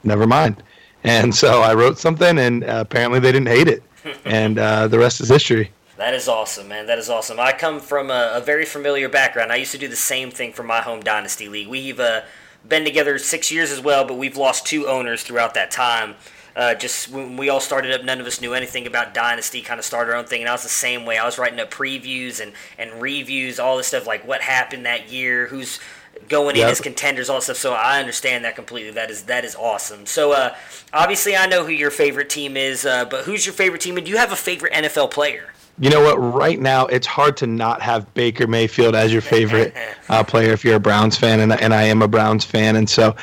never 0.04 0.26
mind. 0.26 0.62
And 1.04 1.34
so 1.34 1.62
I 1.62 1.74
wrote 1.74 1.98
something 1.98 2.38
and 2.38 2.62
uh, 2.62 2.76
apparently 2.86 3.18
they 3.18 3.32
didn't 3.32 3.48
hate 3.48 3.66
it. 3.66 3.82
And 4.24 4.56
uh, 4.56 4.86
the 4.86 5.00
rest 5.00 5.20
is 5.20 5.28
history. 5.28 5.72
That 5.96 6.14
is 6.14 6.28
awesome, 6.28 6.68
man. 6.68 6.86
That 6.86 6.98
is 6.98 7.10
awesome. 7.10 7.40
I 7.40 7.52
come 7.52 7.80
from 7.80 8.10
a, 8.10 8.32
a, 8.34 8.40
very 8.40 8.64
familiar 8.64 9.08
background. 9.08 9.52
I 9.52 9.56
used 9.56 9.72
to 9.72 9.78
do 9.78 9.88
the 9.88 9.96
same 9.96 10.30
thing 10.30 10.52
for 10.52 10.62
my 10.62 10.80
home 10.80 11.00
dynasty 11.00 11.48
league. 11.48 11.68
We've 11.68 12.00
uh, 12.00 12.22
been 12.68 12.84
together 12.84 13.18
six 13.18 13.50
years 13.50 13.70
as 13.70 13.80
well, 13.80 14.04
but 14.04 14.14
we've 14.14 14.36
lost 14.36 14.66
two 14.66 14.88
owners 14.88 15.22
throughout 15.22 15.54
that 15.54 15.70
time. 15.70 16.14
Uh, 16.54 16.74
just 16.74 17.10
when 17.10 17.36
we 17.36 17.48
all 17.48 17.60
started 17.60 17.92
up, 17.92 18.04
none 18.04 18.20
of 18.20 18.26
us 18.26 18.40
knew 18.40 18.54
anything 18.54 18.86
about 18.86 19.14
Dynasty. 19.14 19.62
Kind 19.62 19.78
of 19.78 19.84
started 19.84 20.12
our 20.12 20.18
own 20.18 20.26
thing, 20.26 20.42
and 20.42 20.48
I 20.48 20.52
was 20.52 20.62
the 20.62 20.68
same 20.68 21.06
way. 21.06 21.18
I 21.18 21.24
was 21.24 21.38
writing 21.38 21.60
up 21.60 21.70
previews 21.70 22.40
and 22.40 22.52
and 22.78 23.00
reviews, 23.00 23.58
all 23.58 23.76
this 23.76 23.86
stuff 23.86 24.06
like 24.06 24.26
what 24.26 24.42
happened 24.42 24.84
that 24.86 25.10
year, 25.10 25.46
who's 25.46 25.80
going 26.28 26.56
yep. 26.56 26.66
in 26.66 26.70
as 26.70 26.80
contenders, 26.80 27.30
all 27.30 27.36
this 27.36 27.44
stuff. 27.44 27.56
So 27.56 27.72
I 27.72 28.00
understand 28.00 28.44
that 28.44 28.54
completely. 28.54 28.92
That 28.92 29.10
is 29.10 29.24
that 29.24 29.44
is 29.44 29.54
awesome. 29.54 30.06
So 30.06 30.32
uh, 30.32 30.54
obviously, 30.92 31.36
I 31.36 31.46
know 31.46 31.64
who 31.64 31.72
your 31.72 31.90
favorite 31.90 32.28
team 32.28 32.56
is, 32.56 32.84
uh, 32.84 33.06
but 33.06 33.24
who's 33.24 33.46
your 33.46 33.54
favorite 33.54 33.80
team? 33.80 33.96
And 33.96 34.04
do 34.04 34.12
you 34.12 34.18
have 34.18 34.32
a 34.32 34.36
favorite 34.36 34.72
NFL 34.72 35.10
player? 35.10 35.51
You 35.78 35.90
know 35.90 36.02
what? 36.02 36.16
Right 36.16 36.60
now, 36.60 36.86
it's 36.86 37.06
hard 37.06 37.36
to 37.38 37.46
not 37.46 37.80
have 37.82 38.12
Baker 38.14 38.46
Mayfield 38.46 38.94
as 38.94 39.12
your 39.12 39.22
favorite 39.22 39.74
uh, 40.08 40.22
player 40.22 40.52
if 40.52 40.64
you're 40.64 40.76
a 40.76 40.80
Browns 40.80 41.16
fan, 41.16 41.40
and, 41.40 41.52
and 41.52 41.72
I 41.72 41.84
am 41.84 42.02
a 42.02 42.08
Browns 42.08 42.44
fan, 42.44 42.76
and 42.76 42.88
so 42.88 43.16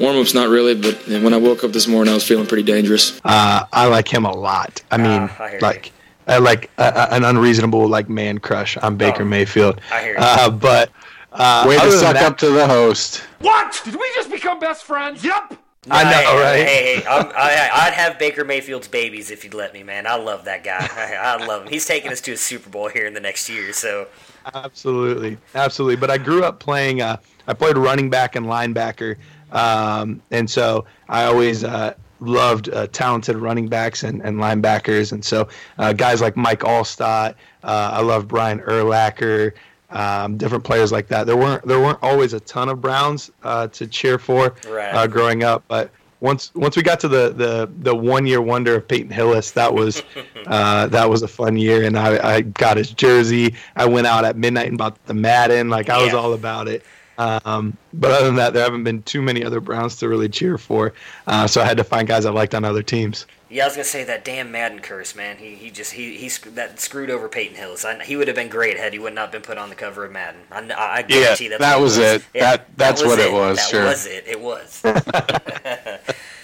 warm 0.00 0.16
ups 0.16 0.32
not 0.32 0.48
really, 0.48 0.74
but 0.74 0.94
when 1.08 1.34
I 1.34 1.36
woke 1.36 1.64
up 1.64 1.72
this 1.72 1.88
morning, 1.88 2.12
I 2.12 2.14
was 2.14 2.26
feeling 2.26 2.46
pretty 2.46 2.62
dangerous. 2.62 3.20
Uh, 3.24 3.64
I 3.72 3.86
like 3.86 4.12
him 4.12 4.24
a 4.24 4.32
lot. 4.32 4.82
I 4.90 4.96
mean, 4.98 5.06
uh, 5.06 5.34
I 5.38 5.58
like. 5.58 5.92
I 6.28 6.38
like 6.38 6.70
an 6.78 7.22
unreasonable 7.22 7.86
like 7.86 8.08
man 8.08 8.38
crush 8.38 8.76
on 8.78 8.96
Baker 8.96 9.22
oh, 9.22 9.26
Mayfield. 9.26 9.80
I 9.92 10.02
hear 10.02 10.12
you. 10.14 10.18
Uh, 10.18 10.50
but 10.50 10.90
uh, 11.32 11.64
way 11.68 11.78
to 11.78 11.92
suck 11.92 12.14
that, 12.14 12.24
up 12.24 12.38
to 12.38 12.50
the 12.50 12.66
host. 12.66 13.18
What? 13.38 13.80
Did 13.84 13.94
we 13.94 14.10
just 14.14 14.28
become 14.28 14.58
best 14.58 14.82
friends? 14.82 15.22
Yep. 15.22 15.56
I 15.90 16.04
know, 16.04 16.10
hey, 16.10 16.42
right? 16.42 16.66
Hey, 16.66 17.00
hey, 17.00 17.06
I, 17.06 17.86
would 17.86 17.94
have 17.94 18.18
Baker 18.18 18.44
Mayfield's 18.44 18.88
babies 18.88 19.30
if 19.30 19.44
you'd 19.44 19.54
let 19.54 19.72
me, 19.72 19.82
man. 19.82 20.06
I 20.06 20.16
love 20.16 20.44
that 20.44 20.64
guy. 20.64 20.78
I, 20.90 21.34
I 21.34 21.46
love 21.46 21.62
him. 21.62 21.68
He's 21.68 21.86
taking 21.86 22.10
us 22.10 22.20
to 22.22 22.32
a 22.32 22.36
Super 22.36 22.70
Bowl 22.70 22.88
here 22.88 23.06
in 23.06 23.14
the 23.14 23.20
next 23.20 23.48
year, 23.48 23.72
so. 23.72 24.08
Absolutely, 24.54 25.38
absolutely. 25.54 25.96
But 25.96 26.10
I 26.10 26.18
grew 26.18 26.44
up 26.44 26.58
playing. 26.58 27.02
Uh, 27.02 27.16
I 27.46 27.54
played 27.54 27.76
running 27.76 28.10
back 28.10 28.36
and 28.36 28.46
linebacker, 28.46 29.16
um, 29.52 30.22
and 30.30 30.48
so 30.48 30.84
I 31.08 31.24
always 31.24 31.64
uh, 31.64 31.94
loved 32.20 32.68
uh, 32.70 32.86
talented 32.88 33.36
running 33.36 33.68
backs 33.68 34.02
and, 34.02 34.22
and 34.22 34.38
linebackers, 34.38 35.12
and 35.12 35.24
so 35.24 35.48
uh, 35.78 35.92
guys 35.92 36.20
like 36.20 36.36
Mike 36.36 36.60
Alstott. 36.60 37.34
Uh, 37.62 37.90
I 37.94 38.02
love 38.02 38.28
Brian 38.28 38.60
Urlacher 38.60 39.52
um, 39.90 40.36
different 40.36 40.64
players 40.64 40.92
like 40.92 41.08
that. 41.08 41.26
There 41.26 41.36
weren't 41.36 41.66
there 41.66 41.80
weren't 41.80 41.98
always 42.02 42.32
a 42.32 42.40
ton 42.40 42.68
of 42.68 42.80
Browns 42.80 43.30
uh, 43.42 43.68
to 43.68 43.86
cheer 43.86 44.18
for 44.18 44.54
right. 44.68 44.94
uh, 44.94 45.06
growing 45.06 45.44
up, 45.44 45.64
but 45.68 45.90
once 46.20 46.54
once 46.54 46.76
we 46.76 46.82
got 46.82 46.98
to 47.00 47.08
the 47.08 47.30
the, 47.30 47.70
the 47.80 47.94
one 47.94 48.26
year 48.26 48.40
wonder 48.40 48.74
of 48.74 48.88
Peyton 48.88 49.10
Hillis, 49.10 49.50
that 49.52 49.72
was 49.72 50.02
uh, 50.46 50.86
that 50.88 51.08
was 51.08 51.22
a 51.22 51.28
fun 51.28 51.56
year, 51.56 51.84
and 51.84 51.98
I, 51.98 52.36
I 52.36 52.40
got 52.42 52.76
his 52.76 52.90
jersey. 52.90 53.54
I 53.76 53.86
went 53.86 54.06
out 54.06 54.24
at 54.24 54.36
midnight 54.36 54.68
and 54.68 54.78
bought 54.78 55.04
the 55.06 55.14
Madden. 55.14 55.68
Like 55.68 55.88
I 55.88 56.02
was 56.02 56.14
all 56.14 56.32
about 56.32 56.68
it. 56.68 56.84
Um, 57.18 57.76
but 57.94 58.10
other 58.10 58.26
than 58.26 58.34
that, 58.36 58.52
there 58.52 58.62
haven't 58.62 58.84
been 58.84 59.02
too 59.04 59.22
many 59.22 59.42
other 59.42 59.60
Browns 59.60 59.96
to 59.96 60.08
really 60.08 60.28
cheer 60.28 60.58
for. 60.58 60.92
Uh, 61.26 61.46
so 61.46 61.62
I 61.62 61.64
had 61.64 61.78
to 61.78 61.84
find 61.84 62.06
guys 62.06 62.26
I 62.26 62.30
liked 62.30 62.54
on 62.54 62.64
other 62.64 62.82
teams. 62.82 63.26
Yeah, 63.48 63.62
I 63.62 63.66
was 63.66 63.74
gonna 63.74 63.84
say 63.84 64.02
that 64.04 64.24
damn 64.24 64.50
Madden 64.50 64.80
curse, 64.80 65.14
man. 65.14 65.36
He 65.36 65.54
he 65.54 65.70
just 65.70 65.92
he 65.92 66.16
he 66.16 66.28
that 66.50 66.80
screwed 66.80 67.10
over 67.10 67.28
Peyton 67.28 67.56
Hillis. 67.56 67.84
I, 67.84 68.02
he 68.02 68.16
would 68.16 68.26
have 68.26 68.34
been 68.34 68.48
great 68.48 68.76
had 68.76 68.92
he 68.92 68.98
would 68.98 69.14
not 69.14 69.30
been 69.30 69.42
put 69.42 69.56
on 69.56 69.68
the 69.68 69.76
cover 69.76 70.04
of 70.04 70.10
Madden. 70.10 70.40
I, 70.50 70.98
I 70.98 71.02
guarantee 71.02 71.48
yeah, 71.50 71.58
that 71.58 71.80
was 71.80 71.96
it. 71.96 72.24
Yeah, 72.34 72.56
that 72.56 72.76
that's 72.76 73.02
that 73.02 73.06
what 73.06 73.18
it, 73.20 73.26
it 73.26 73.32
was. 73.32 73.58
That 73.58 73.68
sure, 73.68 73.84
was 73.84 74.06
it. 74.06 74.24
It 74.26 74.40
was. 74.40 74.82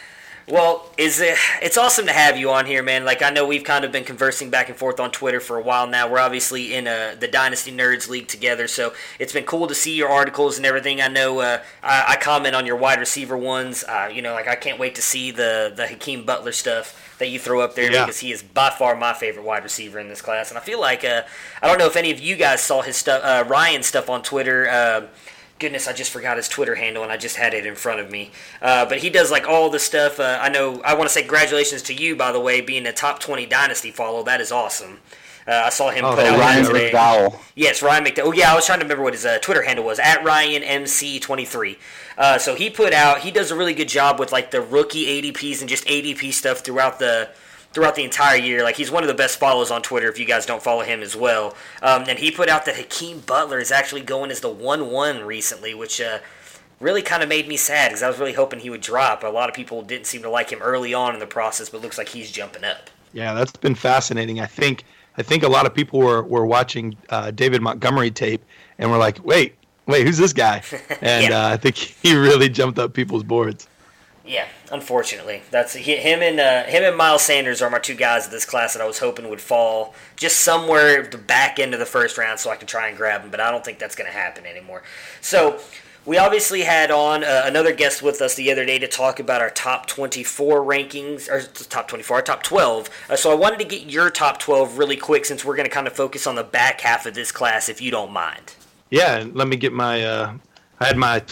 Well, 0.52 0.84
is 0.98 1.18
it? 1.18 1.38
It's 1.62 1.78
awesome 1.78 2.04
to 2.04 2.12
have 2.12 2.36
you 2.36 2.50
on 2.50 2.66
here, 2.66 2.82
man. 2.82 3.06
Like 3.06 3.22
I 3.22 3.30
know 3.30 3.46
we've 3.46 3.64
kind 3.64 3.86
of 3.86 3.90
been 3.90 4.04
conversing 4.04 4.50
back 4.50 4.68
and 4.68 4.76
forth 4.76 5.00
on 5.00 5.10
Twitter 5.10 5.40
for 5.40 5.56
a 5.56 5.62
while 5.62 5.86
now. 5.86 6.10
We're 6.10 6.18
obviously 6.18 6.74
in 6.74 6.86
a, 6.86 6.90
uh, 6.90 7.14
the 7.14 7.26
Dynasty 7.26 7.72
Nerds 7.72 8.10
League 8.10 8.28
together, 8.28 8.68
so 8.68 8.92
it's 9.18 9.32
been 9.32 9.46
cool 9.46 9.66
to 9.66 9.74
see 9.74 9.96
your 9.96 10.10
articles 10.10 10.58
and 10.58 10.66
everything. 10.66 11.00
I 11.00 11.08
know 11.08 11.40
uh, 11.40 11.62
I, 11.82 12.04
I, 12.06 12.16
comment 12.16 12.54
on 12.54 12.66
your 12.66 12.76
wide 12.76 12.98
receiver 12.98 13.34
ones. 13.34 13.82
Uh, 13.82 14.10
you 14.12 14.20
know, 14.20 14.34
like 14.34 14.46
I 14.46 14.54
can't 14.54 14.78
wait 14.78 14.94
to 14.96 15.00
see 15.00 15.30
the 15.30 15.72
the 15.74 15.86
Hakeem 15.86 16.26
Butler 16.26 16.52
stuff 16.52 17.16
that 17.18 17.28
you 17.28 17.38
throw 17.38 17.62
up 17.62 17.74
there 17.74 17.90
yeah. 17.90 18.04
because 18.04 18.18
he 18.18 18.30
is 18.30 18.42
by 18.42 18.68
far 18.68 18.94
my 18.94 19.14
favorite 19.14 19.46
wide 19.46 19.62
receiver 19.62 19.98
in 20.00 20.10
this 20.10 20.20
class. 20.20 20.50
And 20.50 20.58
I 20.58 20.60
feel 20.60 20.78
like 20.78 21.02
uh, 21.02 21.22
I 21.62 21.66
don't 21.66 21.78
know 21.78 21.86
if 21.86 21.96
any 21.96 22.10
of 22.10 22.20
you 22.20 22.36
guys 22.36 22.60
saw 22.60 22.82
his 22.82 22.96
stuff, 22.98 23.22
uh, 23.24 23.48
Ryan 23.48 23.82
stuff 23.82 24.10
on 24.10 24.22
Twitter 24.22 24.68
goodness, 25.62 25.88
I 25.88 25.94
just 25.94 26.10
forgot 26.10 26.36
his 26.36 26.48
Twitter 26.48 26.74
handle 26.74 27.02
and 27.02 27.10
I 27.10 27.16
just 27.16 27.36
had 27.36 27.54
it 27.54 27.64
in 27.64 27.74
front 27.74 28.00
of 28.00 28.10
me. 28.10 28.32
Uh, 28.60 28.84
but 28.84 28.98
he 28.98 29.08
does 29.08 29.30
like 29.30 29.48
all 29.48 29.70
the 29.70 29.78
stuff. 29.78 30.20
Uh, 30.20 30.38
I 30.42 30.50
know. 30.50 30.82
I 30.82 30.92
want 30.94 31.08
to 31.08 31.12
say 31.14 31.22
congratulations 31.22 31.80
to 31.82 31.94
you, 31.94 32.16
by 32.16 32.32
the 32.32 32.40
way, 32.40 32.60
being 32.60 32.84
a 32.84 32.92
top 32.92 33.20
twenty 33.20 33.46
dynasty 33.46 33.90
follow. 33.90 34.22
That 34.22 34.40
is 34.42 34.52
awesome. 34.52 34.98
Uh, 35.46 35.62
I 35.66 35.70
saw 35.70 35.90
him 35.90 36.04
oh, 36.04 36.14
put 36.14 36.26
out 36.26 36.38
Ryan. 36.38 36.64
McDowell. 36.66 37.40
Yes, 37.56 37.82
Ryan 37.82 38.04
McDowell. 38.04 38.26
Oh 38.26 38.32
yeah, 38.32 38.52
I 38.52 38.54
was 38.54 38.66
trying 38.66 38.80
to 38.80 38.84
remember 38.84 39.02
what 39.02 39.14
his 39.14 39.24
uh, 39.24 39.38
Twitter 39.38 39.62
handle 39.62 39.84
was 39.84 39.98
at 39.98 40.22
Ryan 40.24 40.62
MC 40.62 41.20
twenty 41.20 41.44
three. 41.44 41.78
Uh, 42.18 42.38
so 42.38 42.54
he 42.54 42.68
put 42.68 42.92
out. 42.92 43.20
He 43.20 43.30
does 43.30 43.50
a 43.50 43.56
really 43.56 43.74
good 43.74 43.88
job 43.88 44.18
with 44.18 44.32
like 44.32 44.50
the 44.50 44.60
rookie 44.60 45.06
ADPs 45.06 45.60
and 45.60 45.68
just 45.68 45.84
ADP 45.86 46.32
stuff 46.32 46.58
throughout 46.58 46.98
the 46.98 47.30
throughout 47.72 47.94
the 47.94 48.04
entire 48.04 48.36
year. 48.36 48.62
Like 48.62 48.76
he's 48.76 48.90
one 48.90 49.02
of 49.02 49.08
the 49.08 49.14
best 49.14 49.38
follows 49.38 49.70
on 49.70 49.82
Twitter. 49.82 50.08
If 50.08 50.18
you 50.18 50.24
guys 50.26 50.46
don't 50.46 50.62
follow 50.62 50.82
him 50.82 51.02
as 51.02 51.16
well, 51.16 51.56
um, 51.82 52.04
and 52.08 52.18
he 52.18 52.30
put 52.30 52.48
out 52.48 52.64
that 52.66 52.76
Hakeem 52.76 53.20
Butler 53.20 53.58
is 53.58 53.72
actually 53.72 54.02
going 54.02 54.30
as 54.30 54.40
the 54.40 54.48
one 54.50 54.90
one 54.90 55.24
recently, 55.24 55.74
which 55.74 56.00
uh, 56.00 56.18
really 56.80 57.02
kind 57.02 57.22
of 57.22 57.28
made 57.28 57.48
me 57.48 57.56
sad 57.56 57.88
because 57.90 58.02
I 58.02 58.08
was 58.08 58.18
really 58.18 58.32
hoping 58.32 58.60
he 58.60 58.70
would 58.70 58.80
drop. 58.80 59.22
A 59.22 59.28
lot 59.28 59.48
of 59.48 59.54
people 59.54 59.82
didn't 59.82 60.06
seem 60.06 60.22
to 60.22 60.30
like 60.30 60.50
him 60.50 60.60
early 60.62 60.92
on 60.94 61.14
in 61.14 61.20
the 61.20 61.26
process, 61.26 61.68
but 61.68 61.80
looks 61.80 61.98
like 61.98 62.08
he's 62.08 62.30
jumping 62.30 62.64
up. 62.64 62.90
Yeah, 63.12 63.34
that's 63.34 63.52
been 63.52 63.74
fascinating. 63.74 64.40
I 64.40 64.46
think 64.46 64.84
I 65.18 65.22
think 65.22 65.42
a 65.42 65.48
lot 65.48 65.66
of 65.66 65.74
people 65.74 66.00
were 66.00 66.22
were 66.22 66.46
watching 66.46 66.96
uh, 67.10 67.30
David 67.30 67.62
Montgomery 67.62 68.10
tape 68.10 68.42
and 68.78 68.90
were 68.90 68.96
like, 68.98 69.22
wait, 69.24 69.54
wait, 69.86 70.06
who's 70.06 70.18
this 70.18 70.32
guy? 70.32 70.62
And 71.02 71.28
Yeah. 71.30 71.46
uh, 71.46 71.48
I 71.50 71.56
think 71.56 71.76
he 72.02 72.14
really 72.16 72.48
jumped 72.48 72.78
up 72.78 72.94
people's 72.94 73.22
boards. 73.22 73.66
Yeah, 74.24 74.46
unfortunately, 74.70 75.42
that's 75.50 75.74
he, 75.74 75.96
him 75.96 76.22
and 76.22 76.38
uh, 76.38 76.64
him 76.64 76.84
and 76.84 76.96
Miles 76.96 77.22
Sanders 77.22 77.60
are 77.60 77.68
my 77.68 77.80
two 77.80 77.94
guys 77.94 78.26
of 78.26 78.30
this 78.30 78.44
class 78.44 78.72
that 78.74 78.80
I 78.80 78.86
was 78.86 79.00
hoping 79.00 79.28
would 79.28 79.40
fall 79.40 79.94
just 80.14 80.38
somewhere 80.42 81.02
the 81.02 81.18
back 81.18 81.58
end 81.58 81.74
of 81.74 81.80
the 81.80 81.86
first 81.86 82.16
round 82.16 82.38
so 82.38 82.48
I 82.50 82.56
can 82.56 82.68
try 82.68 82.88
and 82.88 82.96
grab 82.96 83.22
them, 83.22 83.30
but 83.32 83.40
I 83.40 83.50
don't 83.50 83.64
think 83.64 83.80
that's 83.80 83.96
going 83.96 84.08
to 84.08 84.16
happen 84.16 84.46
anymore. 84.46 84.84
So 85.20 85.58
we 86.04 86.18
obviously 86.18 86.62
had 86.62 86.90
on 86.90 87.24
uh, 87.24 87.42
another 87.44 87.72
guest 87.72 88.00
with 88.00 88.20
us 88.20 88.34
the 88.34 88.50
other 88.52 88.64
day 88.64 88.78
to 88.78 88.86
talk 88.86 89.18
about 89.18 89.40
our 89.40 89.50
top 89.50 89.86
24 89.86 90.60
rankings 90.60 91.28
or 91.28 91.42
top 91.64 91.88
24, 91.88 92.16
our 92.16 92.22
top 92.22 92.42
12. 92.44 92.90
Uh, 93.10 93.16
so 93.16 93.32
I 93.32 93.34
wanted 93.34 93.58
to 93.58 93.64
get 93.64 93.90
your 93.90 94.08
top 94.08 94.38
12 94.38 94.78
really 94.78 94.96
quick 94.96 95.24
since 95.24 95.44
we're 95.44 95.56
going 95.56 95.68
to 95.68 95.74
kind 95.74 95.86
of 95.88 95.94
focus 95.94 96.26
on 96.28 96.36
the 96.36 96.44
back 96.44 96.80
half 96.80 97.06
of 97.06 97.14
this 97.14 97.32
class, 97.32 97.68
if 97.68 97.80
you 97.80 97.90
don't 97.90 98.12
mind. 98.12 98.54
Yeah, 98.90 99.24
let 99.32 99.48
me 99.48 99.56
get 99.56 99.72
my. 99.72 100.04
Uh, 100.04 100.34
I 100.80 100.86
had 100.86 100.96
my 100.96 101.22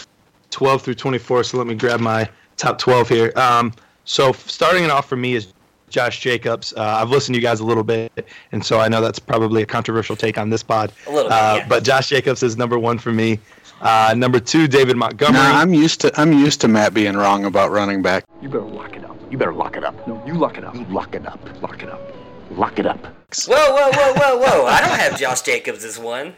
12 0.49 0.81
through 0.81 0.95
24, 0.95 1.43
so 1.43 1.57
let 1.57 1.67
me 1.67 1.75
grab 1.75 1.99
my 1.99 2.29
top 2.61 2.77
12 2.77 3.09
here. 3.09 3.33
Um, 3.35 3.73
so 4.05 4.31
starting 4.33 4.83
it 4.83 4.91
off 4.91 5.09
for 5.09 5.15
me 5.15 5.33
is 5.33 5.53
Josh 5.89 6.19
Jacobs. 6.19 6.73
Uh, 6.73 6.81
I've 6.81 7.09
listened 7.09 7.33
to 7.35 7.39
you 7.39 7.45
guys 7.45 7.59
a 7.59 7.65
little 7.65 7.83
bit, 7.83 8.27
and 8.51 8.63
so 8.63 8.79
I 8.79 8.87
know 8.87 9.01
that's 9.01 9.19
probably 9.19 9.61
a 9.61 9.65
controversial 9.65 10.15
take 10.15 10.37
on 10.37 10.49
this 10.49 10.63
pod. 10.63 10.93
A 11.07 11.11
little 11.11 11.29
bit, 11.29 11.33
uh, 11.33 11.55
yeah. 11.57 11.67
But 11.67 11.83
Josh 11.83 12.09
Jacobs 12.09 12.43
is 12.43 12.57
number 12.57 12.79
one 12.79 12.97
for 12.97 13.11
me. 13.11 13.39
Uh, 13.81 14.13
number 14.15 14.39
two, 14.39 14.67
David 14.67 14.95
Montgomery. 14.95 15.41
Nah, 15.41 15.59
I'm 15.59 15.73
used 15.73 16.01
to 16.01 16.21
I'm 16.21 16.31
used 16.31 16.61
to 16.61 16.67
Matt 16.67 16.93
being 16.93 17.15
wrong 17.17 17.45
about 17.45 17.71
running 17.71 18.01
back. 18.01 18.23
You 18.41 18.47
better 18.47 18.61
lock 18.61 18.95
it 18.95 19.03
up. 19.03 19.17
You 19.31 19.37
better 19.37 19.53
lock 19.53 19.75
it 19.75 19.83
up. 19.83 20.07
No, 20.07 20.23
you 20.25 20.35
lock 20.35 20.57
it 20.57 20.63
up. 20.63 20.75
You 20.75 20.85
lock 20.85 21.15
it 21.15 21.25
up. 21.25 21.39
Lock 21.61 21.81
it 21.81 21.89
up. 21.89 21.99
Lock 22.51 22.79
it 22.79 22.85
up. 22.85 22.99
Whoa, 23.47 23.55
whoa, 23.55 23.91
whoa, 23.93 24.13
whoa, 24.13 24.37
whoa! 24.37 24.65
I 24.65 24.81
don't 24.81 24.99
have 24.99 25.17
Josh 25.17 25.41
Jacobs 25.41 25.83
as 25.83 25.97
one. 25.97 26.35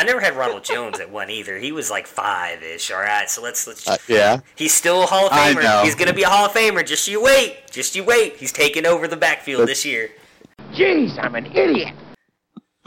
I 0.00 0.04
never 0.04 0.18
had 0.20 0.34
Ronald 0.34 0.64
Jones 0.64 0.98
at 0.98 1.10
one 1.10 1.28
either. 1.28 1.58
He 1.58 1.72
was 1.72 1.90
like 1.90 2.06
five 2.06 2.62
ish. 2.62 2.90
All 2.90 3.00
right, 3.00 3.28
so 3.28 3.42
let's 3.42 3.66
let's. 3.66 3.86
Uh, 3.86 3.98
yeah. 4.08 4.40
He's 4.56 4.72
still 4.72 5.02
a 5.02 5.06
Hall 5.06 5.26
of 5.26 5.32
I 5.32 5.52
Famer. 5.52 5.62
know. 5.62 5.82
He's 5.84 5.94
gonna 5.94 6.14
be 6.14 6.22
a 6.22 6.28
Hall 6.28 6.46
of 6.46 6.52
Famer. 6.52 6.84
Just 6.86 7.06
you 7.06 7.22
wait. 7.22 7.70
Just 7.70 7.94
you 7.94 8.02
wait. 8.02 8.36
He's 8.38 8.50
taking 8.50 8.86
over 8.86 9.06
the 9.06 9.16
backfield 9.18 9.60
But- 9.60 9.66
this 9.66 9.84
year. 9.84 10.10
Jeez, 10.72 11.22
I'm 11.22 11.34
an 11.34 11.46
idiot. 11.46 11.94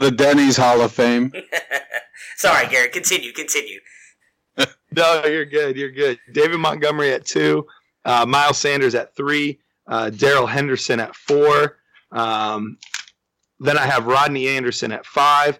The 0.00 0.10
Denny's 0.10 0.56
Hall 0.56 0.80
of 0.80 0.90
Fame. 0.92 1.32
Sorry, 2.36 2.66
Garrett. 2.66 2.92
Continue. 2.92 3.32
Continue. 3.32 3.78
No, 4.96 5.24
you're 5.24 5.44
good. 5.44 5.74
You're 5.76 5.90
good. 5.90 6.20
David 6.32 6.58
Montgomery 6.58 7.12
at 7.12 7.24
two, 7.24 7.66
uh, 8.04 8.24
Miles 8.24 8.58
Sanders 8.58 8.94
at 8.94 9.16
three, 9.16 9.58
uh, 9.88 10.10
Darrell 10.10 10.46
Henderson 10.46 11.00
at 11.00 11.16
four. 11.16 11.78
Um, 12.12 12.78
then 13.58 13.76
I 13.76 13.86
have 13.86 14.06
Rodney 14.06 14.46
Anderson 14.46 14.92
at 14.92 15.04
five. 15.04 15.58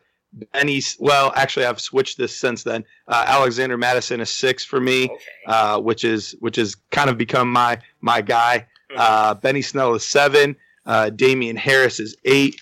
Benny's 0.53 0.97
well, 0.99 1.33
actually, 1.37 1.67
I've 1.67 1.81
switched 1.81 2.19
this 2.19 2.35
since 2.37 2.63
then. 2.65 2.85
Uh, 3.09 3.25
Alexander 3.27 3.77
Mattison 3.77 4.21
is 4.21 4.31
six 4.31 4.65
for 4.65 4.81
me, 4.81 5.05
Okay. 5.05 5.17
uh, 5.47 5.79
which 5.81 6.05
is 6.05 6.35
which 6.41 6.57
has 6.57 6.75
kind 6.91 7.09
of 7.11 7.17
become 7.19 7.51
my 7.51 7.79
my 8.01 8.21
guy. 8.21 8.67
Uh, 8.97 9.35
Benny 9.35 9.63
Snell 9.63 9.95
is 9.95 10.05
seven. 10.05 10.57
Uh, 10.87 11.11
Damien 11.11 11.57
Harris 11.57 11.99
is 12.01 12.17
eight. 12.25 12.61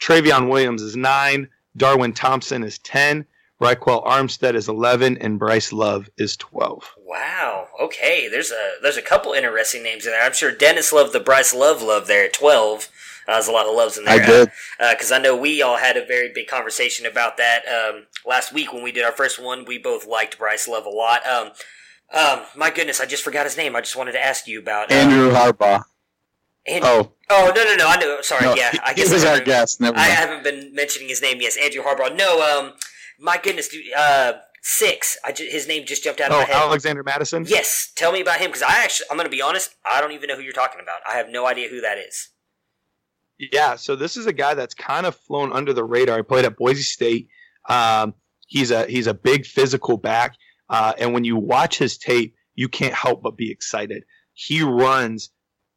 Trayveon 0.00 0.48
Williams 0.48 0.82
is 0.82 0.96
nine. 0.96 1.48
Darwin 1.76 2.12
Thompson 2.12 2.62
is 2.62 2.78
ten. 2.78 3.26
Ryquell 3.60 4.04
Armstead 4.06 4.54
is 4.54 4.68
11, 4.68 5.16
and 5.16 5.38
Bryce 5.38 5.72
Love 5.72 6.10
is 6.18 6.36
12. 6.36 6.94
Wow. 6.98 7.68
Okay. 7.80 8.28
There's 8.28 8.50
a 8.50 8.72
there's 8.82 8.98
a 8.98 9.02
couple 9.02 9.32
interesting 9.32 9.82
names 9.82 10.04
in 10.04 10.12
there. 10.12 10.22
I'm 10.22 10.34
sure 10.34 10.52
Dennis 10.52 10.92
loved 10.92 11.14
the 11.14 11.20
Bryce 11.20 11.54
Love 11.54 11.80
love 11.82 12.06
there 12.06 12.26
at 12.26 12.34
12. 12.34 12.90
Uh, 13.28 13.32
there's 13.34 13.48
a 13.48 13.52
lot 13.52 13.66
of 13.66 13.74
loves 13.74 13.98
in 13.98 14.04
there. 14.04 14.22
I 14.22 14.24
did. 14.26 14.50
because 14.78 15.10
I 15.12 15.18
know 15.18 15.36
we 15.36 15.60
all 15.62 15.76
had 15.78 15.96
a 15.96 16.04
very 16.06 16.30
big 16.32 16.46
conversation 16.46 17.06
about 17.06 17.36
that 17.38 17.62
um, 17.66 18.06
last 18.24 18.52
week 18.52 18.72
when 18.72 18.82
we 18.82 18.92
did 18.92 19.04
our 19.04 19.12
first 19.12 19.42
one. 19.42 19.64
We 19.64 19.78
both 19.78 20.06
liked 20.06 20.38
Bryce 20.38 20.68
Love 20.68 20.86
a 20.86 20.90
lot. 20.90 21.26
Um, 21.26 21.50
um, 22.14 22.42
my 22.54 22.70
goodness, 22.70 23.00
I 23.00 23.06
just 23.06 23.24
forgot 23.24 23.44
his 23.46 23.56
name. 23.56 23.74
I 23.74 23.80
just 23.80 23.96
wanted 23.96 24.12
to 24.12 24.24
ask 24.24 24.46
you 24.46 24.60
about 24.60 24.92
uh, 24.92 24.94
Andrew 24.94 25.30
Harbaugh. 25.32 25.82
And- 26.66 26.84
Oh, 26.84 27.12
Oh 27.28 27.52
no 27.56 27.64
no 27.64 27.74
no! 27.74 27.88
I 27.88 27.96
know. 27.96 28.18
Sorry. 28.22 28.44
no, 28.44 28.54
yeah, 28.54 28.70
he, 28.70 28.78
I 28.84 28.90
he 28.90 28.94
guess 28.96 29.12
was 29.12 29.24
I 29.24 29.26
our 29.26 29.32
haven't- 29.34 29.46
guest. 29.46 29.80
Never 29.80 29.98
I 29.98 30.02
haven't 30.04 30.44
been 30.44 30.72
mentioning 30.72 31.08
his 31.08 31.20
name. 31.20 31.38
Yes, 31.40 31.56
Andrew 31.56 31.82
Harbaugh. 31.82 32.14
No. 32.16 32.40
Um, 32.40 32.74
my 33.18 33.36
goodness, 33.36 33.66
dude. 33.68 33.92
Uh, 33.96 34.34
six. 34.62 35.16
I 35.24 35.32
ju- 35.32 35.48
his 35.50 35.66
name 35.66 35.84
just 35.86 36.04
jumped 36.04 36.20
out 36.20 36.30
of 36.30 36.36
Oh, 36.36 36.38
my 36.40 36.44
head. 36.44 36.54
Alexander 36.54 37.02
Mattison? 37.02 37.44
Yes. 37.48 37.90
Tell 37.96 38.12
me 38.12 38.20
about 38.20 38.38
him 38.38 38.48
because 38.50 38.62
I 38.62 38.84
actually, 38.84 39.06
I'm 39.10 39.16
going 39.16 39.26
to 39.26 39.30
be 39.30 39.42
honest. 39.42 39.74
I 39.84 40.00
don't 40.00 40.12
even 40.12 40.28
know 40.28 40.36
who 40.36 40.42
you're 40.42 40.52
talking 40.52 40.80
about. 40.80 41.00
I 41.08 41.16
have 41.16 41.28
no 41.28 41.46
idea 41.46 41.68
who 41.68 41.80
that 41.80 41.98
is. 41.98 42.28
Yeah, 43.38 43.76
so 43.76 43.96
this 43.96 44.16
is 44.16 44.26
a 44.26 44.32
guy 44.32 44.54
that's 44.54 44.74
kind 44.74 45.04
of 45.06 45.14
flown 45.14 45.52
under 45.52 45.72
the 45.72 45.84
radar. 45.84 46.16
He 46.16 46.22
played 46.22 46.44
at 46.44 46.56
Boise 46.56 46.82
State. 46.82 47.28
Um, 47.68 48.14
he's 48.46 48.70
a 48.70 48.86
he's 48.86 49.06
a 49.06 49.14
big 49.14 49.44
physical 49.44 49.98
back, 49.98 50.36
uh, 50.70 50.94
and 50.98 51.12
when 51.12 51.24
you 51.24 51.36
watch 51.36 51.78
his 51.78 51.98
tape, 51.98 52.34
you 52.54 52.68
can't 52.68 52.94
help 52.94 53.22
but 53.22 53.36
be 53.36 53.50
excited. 53.50 54.04
He 54.32 54.62
runs 54.62 55.30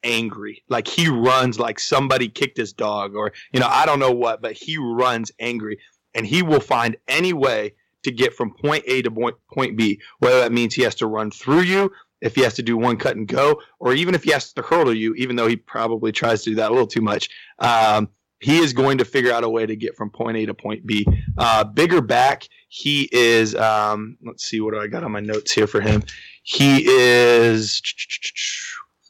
angry, 0.04 0.63
like 0.69 0.88
he 0.88 1.10
runs 1.10 1.60
like 1.60 1.80
somebody 1.80 2.30
kicked 2.30 2.58
his 2.58 2.72
dog, 2.72 3.15
or 3.15 3.34
you 3.52 3.60
know 3.60 3.67
I 3.69 3.86
don't 3.86 4.00
know 4.00 4.12
what, 4.12 4.41
but 4.41 4.54
he 4.54 4.78
runs 4.78 5.32
angry, 5.39 5.80
and 6.13 6.26
he 6.26 6.41
will 6.41 6.62
find 6.62 6.95
any 7.08 7.34
way 7.34 7.74
to 8.04 8.12
get 8.12 8.34
from 8.34 8.54
point 8.54 8.86
A 8.88 9.02
to 9.02 9.12
point 9.12 9.36
point 9.54 9.76
B, 9.76 10.00
whether 10.19 10.39
that 10.39 10.54
means 10.54 10.74
he 10.74 10.84
has 10.84 10.95
to 10.95 11.08
run 11.08 11.32
through 11.32 11.62
you, 11.62 11.91
if 12.21 12.36
he 12.36 12.41
has 12.41 12.53
to 12.55 12.63
do 12.63 12.77
one 12.77 12.97
cut 12.97 13.15
and 13.15 13.27
go, 13.27 13.62
or 13.79 13.93
even 13.93 14.15
if 14.15 14.23
he 14.23 14.32
has 14.32 14.51
to 14.53 14.62
hurdle 14.62 14.93
you, 14.93 15.13
even 15.15 15.36
though 15.36 15.47
he 15.47 15.55
probably 15.55 16.12
tries 16.12 16.43
to 16.43 16.51
do 16.51 16.55
that 16.58 16.69
a 16.69 16.73
little 16.73 16.88
too 16.88 17.01
much. 17.01 17.29
Um, 17.60 18.10
he 18.41 18.60
is 18.60 18.71
going 18.71 18.97
to 18.99 19.05
figure 19.05 19.34
out 19.34 19.43
a 19.43 19.49
way 19.49 19.65
to 19.65 19.75
get 19.75 19.97
from 19.97 20.10
point 20.10 20.38
A 20.38 20.45
to 20.45 20.53
point 20.53 20.86
B. 20.86 21.05
Uh, 21.38 21.63
bigger 21.65 22.01
back, 22.01 22.47
he 22.69 23.10
is. 23.12 23.53
Um, 23.55 24.17
let's 24.25 24.45
see, 24.45 24.62
what 24.62 24.73
do 24.73 24.79
I 24.79 24.88
got 24.88 25.03
on 25.03 25.12
my 25.12 25.19
notes 25.19 25.51
here 25.51 25.67
for 25.67 25.82
him? 25.82 26.03
He 26.43 26.86
is 26.88 27.82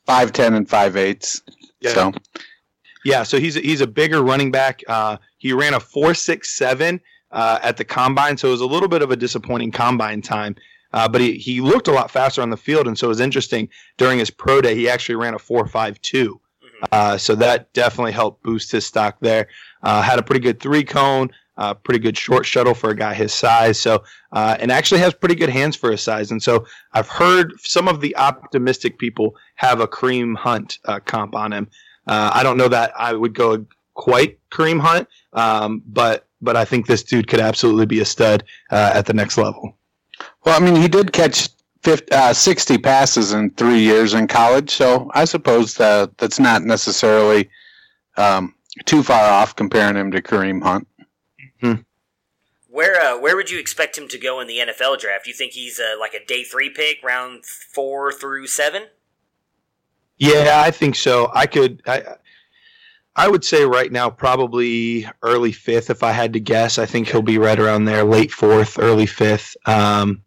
five 0.05 0.33
ten 0.33 0.55
and 0.55 0.67
five 0.67 0.97
eighths. 0.97 1.41
Yeah. 1.79 1.93
So 1.93 2.11
Yeah, 3.05 3.23
so 3.23 3.39
he's 3.39 3.55
he's 3.55 3.81
a 3.81 3.87
bigger 3.87 4.23
running 4.23 4.51
back. 4.51 4.81
Uh, 4.87 5.17
he 5.37 5.53
ran 5.53 5.73
a 5.73 5.79
four 5.79 6.13
six 6.13 6.57
seven 6.57 6.99
uh, 7.31 7.59
at 7.61 7.77
the 7.77 7.85
combine, 7.85 8.37
so 8.37 8.47
it 8.49 8.51
was 8.51 8.61
a 8.61 8.65
little 8.65 8.89
bit 8.89 9.01
of 9.01 9.11
a 9.11 9.15
disappointing 9.15 9.71
combine 9.71 10.21
time. 10.21 10.55
Uh, 10.91 11.07
but 11.07 11.21
he, 11.21 11.33
he 11.33 11.61
looked 11.61 11.87
a 11.87 11.91
lot 11.91 12.09
faster 12.09 12.41
on 12.41 12.49
the 12.49 12.57
field, 12.57 12.87
and 12.87 12.97
so 12.97 13.07
it 13.07 13.09
was 13.09 13.19
interesting 13.19 13.69
during 13.97 14.19
his 14.19 14.29
pro 14.29 14.61
day. 14.61 14.75
He 14.75 14.89
actually 14.89 15.15
ran 15.15 15.33
a 15.33 15.39
four 15.39 15.67
five 15.67 16.01
two, 16.01 16.39
uh, 16.91 17.17
so 17.17 17.35
that 17.35 17.71
definitely 17.73 18.11
helped 18.11 18.43
boost 18.43 18.71
his 18.71 18.85
stock 18.85 19.17
there. 19.19 19.47
Uh, 19.83 20.01
had 20.01 20.19
a 20.19 20.23
pretty 20.23 20.41
good 20.41 20.59
three 20.59 20.83
cone, 20.83 21.29
uh, 21.57 21.73
pretty 21.73 21.99
good 21.99 22.17
short 22.17 22.45
shuttle 22.45 22.73
for 22.73 22.89
a 22.89 22.95
guy 22.95 23.13
his 23.13 23.33
size. 23.33 23.79
So 23.79 24.03
uh, 24.31 24.57
and 24.59 24.71
actually 24.71 25.01
has 25.01 25.13
pretty 25.13 25.35
good 25.35 25.49
hands 25.49 25.75
for 25.75 25.91
his 25.91 26.01
size. 26.01 26.31
And 26.31 26.41
so 26.41 26.65
I've 26.93 27.07
heard 27.07 27.53
some 27.59 27.87
of 27.87 28.01
the 28.01 28.15
optimistic 28.17 28.97
people 28.97 29.35
have 29.55 29.81
a 29.81 29.87
Kareem 29.87 30.35
Hunt 30.35 30.79
uh, 30.85 30.99
comp 30.99 31.35
on 31.35 31.53
him. 31.53 31.67
Uh, 32.07 32.31
I 32.33 32.43
don't 32.43 32.57
know 32.57 32.69
that 32.69 32.93
I 32.97 33.13
would 33.13 33.33
go 33.33 33.65
quite 33.93 34.39
Kareem 34.49 34.79
Hunt, 34.79 35.07
um, 35.33 35.83
but 35.85 36.25
but 36.41 36.55
I 36.55 36.63
think 36.65 36.87
this 36.87 37.03
dude 37.03 37.27
could 37.27 37.41
absolutely 37.41 37.85
be 37.85 37.99
a 37.99 38.05
stud 38.05 38.43
uh, 38.71 38.91
at 38.95 39.05
the 39.05 39.13
next 39.13 39.37
level. 39.37 39.77
Well, 40.45 40.59
I 40.59 40.63
mean, 40.63 40.75
he 40.75 40.87
did 40.87 41.11
catch 41.11 41.49
50, 41.83 42.11
uh, 42.11 42.33
60 42.33 42.77
passes 42.77 43.33
in 43.33 43.51
three 43.51 43.79
years 43.79 44.13
in 44.13 44.27
college, 44.27 44.71
so 44.71 45.09
I 45.13 45.25
suppose 45.25 45.75
that 45.75 46.17
that's 46.17 46.39
not 46.39 46.63
necessarily 46.63 47.49
um, 48.17 48.55
too 48.85 49.03
far 49.03 49.29
off 49.29 49.55
comparing 49.55 49.95
him 49.95 50.11
to 50.11 50.21
Kareem 50.21 50.61
Hunt. 50.61 50.87
Where 52.79 53.01
uh, 53.01 53.19
where 53.19 53.35
would 53.35 53.49
you 53.49 53.59
expect 53.59 53.97
him 53.97 54.07
to 54.07 54.17
go 54.17 54.39
in 54.39 54.47
the 54.47 54.59
NFL 54.59 54.99
draft? 54.99 55.27
You 55.27 55.33
think 55.33 55.51
he's 55.51 55.79
uh, 55.79 55.99
like 55.99 56.13
a 56.13 56.23
day 56.23 56.45
three 56.45 56.69
pick, 56.69 57.03
round 57.03 57.45
four 57.45 58.11
through 58.11 58.47
seven? 58.47 58.83
Yeah, 60.17 60.61
I 60.63 60.71
think 60.71 60.95
so. 60.95 61.29
I 61.33 61.45
could. 61.45 61.81
I, 61.85 62.03
I 63.15 63.27
would 63.27 63.43
say 63.43 63.65
right 63.65 63.91
now 63.91 64.09
probably 64.09 65.05
early 65.23 65.51
fifth 65.51 65.89
if 65.89 66.03
I 66.03 66.11
had 66.11 66.31
to 66.33 66.39
guess. 66.39 66.77
I 66.77 66.85
think 66.85 67.09
he'll 67.09 67.21
be 67.21 67.37
right 67.37 67.59
around 67.59 67.83
there, 67.83 68.05
late 68.05 68.31
fourth, 68.31 68.79
early 68.79 69.07
fifth. 69.07 69.57
Um, 69.65 70.21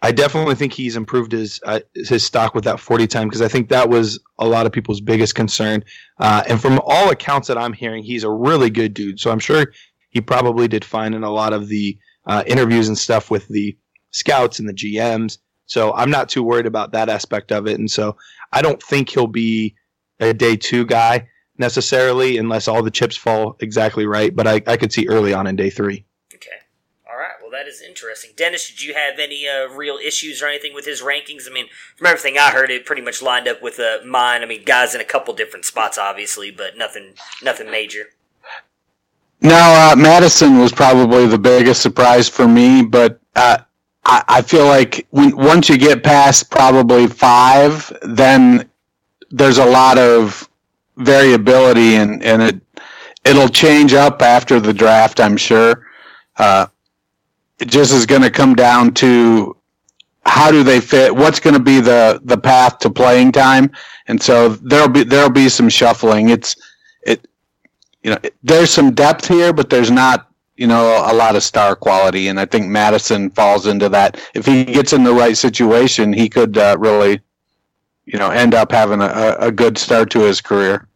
I 0.00 0.12
definitely 0.12 0.54
think 0.54 0.72
he's 0.72 0.96
improved 0.96 1.32
his 1.32 1.60
uh, 1.64 1.80
his 1.94 2.24
stock 2.24 2.54
with 2.54 2.64
that 2.64 2.78
forty 2.78 3.06
time 3.06 3.28
because 3.28 3.42
I 3.42 3.48
think 3.48 3.68
that 3.68 3.88
was 3.88 4.20
a 4.38 4.46
lot 4.46 4.66
of 4.66 4.72
people's 4.72 5.00
biggest 5.00 5.34
concern. 5.34 5.82
Uh, 6.18 6.44
and 6.48 6.60
from 6.60 6.80
all 6.84 7.10
accounts 7.10 7.48
that 7.48 7.58
I'm 7.58 7.72
hearing, 7.72 8.04
he's 8.04 8.24
a 8.24 8.30
really 8.30 8.70
good 8.70 8.94
dude. 8.94 9.18
So 9.18 9.30
I'm 9.30 9.40
sure 9.40 9.72
he 10.10 10.20
probably 10.20 10.68
did 10.68 10.84
fine 10.84 11.14
in 11.14 11.24
a 11.24 11.30
lot 11.30 11.52
of 11.52 11.68
the 11.68 11.98
uh, 12.26 12.44
interviews 12.46 12.88
and 12.88 12.96
stuff 12.96 13.30
with 13.30 13.48
the 13.48 13.76
scouts 14.10 14.58
and 14.58 14.68
the 14.68 14.74
GMs. 14.74 15.38
So 15.66 15.92
I'm 15.94 16.10
not 16.10 16.28
too 16.28 16.42
worried 16.42 16.66
about 16.66 16.92
that 16.92 17.08
aspect 17.08 17.52
of 17.52 17.66
it. 17.66 17.78
And 17.78 17.90
so 17.90 18.16
I 18.52 18.62
don't 18.62 18.82
think 18.82 19.10
he'll 19.10 19.26
be 19.26 19.74
a 20.20 20.32
day 20.32 20.56
two 20.56 20.86
guy 20.86 21.28
necessarily 21.58 22.38
unless 22.38 22.68
all 22.68 22.82
the 22.82 22.90
chips 22.90 23.16
fall 23.16 23.56
exactly 23.60 24.06
right. 24.06 24.34
But 24.34 24.46
I, 24.46 24.62
I 24.66 24.76
could 24.76 24.92
see 24.92 25.08
early 25.08 25.34
on 25.34 25.46
in 25.46 25.56
day 25.56 25.70
three. 25.70 26.06
Well, 27.48 27.58
that 27.58 27.66
is 27.66 27.80
interesting. 27.80 28.32
Dennis, 28.36 28.68
did 28.68 28.82
you 28.82 28.92
have 28.92 29.18
any 29.18 29.48
uh, 29.48 29.68
real 29.68 29.96
issues 29.96 30.42
or 30.42 30.48
anything 30.48 30.74
with 30.74 30.84
his 30.84 31.00
rankings? 31.00 31.48
I 31.48 31.50
mean, 31.50 31.68
from 31.96 32.08
everything 32.08 32.36
I 32.36 32.50
heard, 32.50 32.70
it 32.70 32.84
pretty 32.84 33.00
much 33.00 33.22
lined 33.22 33.48
up 33.48 33.62
with 33.62 33.80
uh, 33.80 34.04
mine. 34.04 34.42
I 34.42 34.44
mean, 34.44 34.64
guys 34.66 34.94
in 34.94 35.00
a 35.00 35.04
couple 35.04 35.32
different 35.32 35.64
spots, 35.64 35.96
obviously, 35.96 36.50
but 36.50 36.76
nothing, 36.76 37.14
nothing 37.42 37.70
major. 37.70 38.10
Now, 39.40 39.92
uh, 39.92 39.96
Mattison 39.96 40.58
was 40.58 40.72
probably 40.72 41.26
the 41.26 41.38
biggest 41.38 41.80
surprise 41.80 42.28
for 42.28 42.46
me, 42.46 42.82
but 42.82 43.18
uh, 43.34 43.60
I, 44.04 44.24
I, 44.28 44.42
feel 44.42 44.66
like 44.66 45.06
when, 45.08 45.34
once 45.34 45.70
you 45.70 45.78
get 45.78 46.04
past 46.04 46.50
probably 46.50 47.06
five, 47.06 47.90
then 48.02 48.68
there's 49.30 49.56
a 49.56 49.64
lot 49.64 49.96
of 49.96 50.46
variability, 50.98 51.94
and, 51.94 52.22
and 52.22 52.42
it 52.42 52.60
it'll 53.24 53.48
change 53.48 53.94
up 53.94 54.20
after 54.20 54.60
the 54.60 54.74
draft. 54.74 55.18
I'm 55.18 55.38
sure. 55.38 55.86
Uh, 56.36 56.66
just 57.66 57.92
is 57.92 58.06
going 58.06 58.22
to 58.22 58.30
come 58.30 58.54
down 58.54 58.94
to 58.94 59.56
how 60.24 60.50
do 60.50 60.62
they 60.62 60.80
fit? 60.80 61.14
What's 61.14 61.40
going 61.40 61.54
to 61.54 61.60
be 61.60 61.80
the 61.80 62.20
the 62.24 62.38
path 62.38 62.78
to 62.80 62.90
playing 62.90 63.32
time? 63.32 63.70
And 64.06 64.22
so 64.22 64.50
there'll 64.50 64.88
be 64.88 65.04
there'll 65.04 65.30
be 65.30 65.48
some 65.48 65.68
shuffling. 65.68 66.28
It's 66.28 66.56
it 67.02 67.26
you 68.02 68.10
know, 68.10 68.18
there's 68.42 68.70
some 68.70 68.94
depth 68.94 69.28
here, 69.28 69.52
but 69.52 69.70
there's 69.70 69.90
not, 69.90 70.30
you 70.56 70.66
know, 70.66 71.04
a 71.06 71.14
lot 71.14 71.36
of 71.36 71.42
star 71.42 71.76
quality. 71.76 72.28
And 72.28 72.38
I 72.38 72.46
think 72.46 72.66
Mattison 72.66 73.30
falls 73.30 73.66
into 73.66 73.88
that. 73.90 74.20
If 74.34 74.46
he 74.46 74.64
gets 74.64 74.92
in 74.92 75.04
the 75.04 75.14
right 75.14 75.36
situation, 75.36 76.12
he 76.12 76.28
could 76.28 76.56
uh, 76.56 76.76
really, 76.78 77.20
you 78.06 78.18
know, 78.18 78.30
end 78.30 78.54
up 78.54 78.72
having 78.72 79.00
a, 79.00 79.36
a 79.38 79.52
good 79.52 79.78
start 79.78 80.10
to 80.10 80.20
his 80.20 80.40
career. 80.40 80.87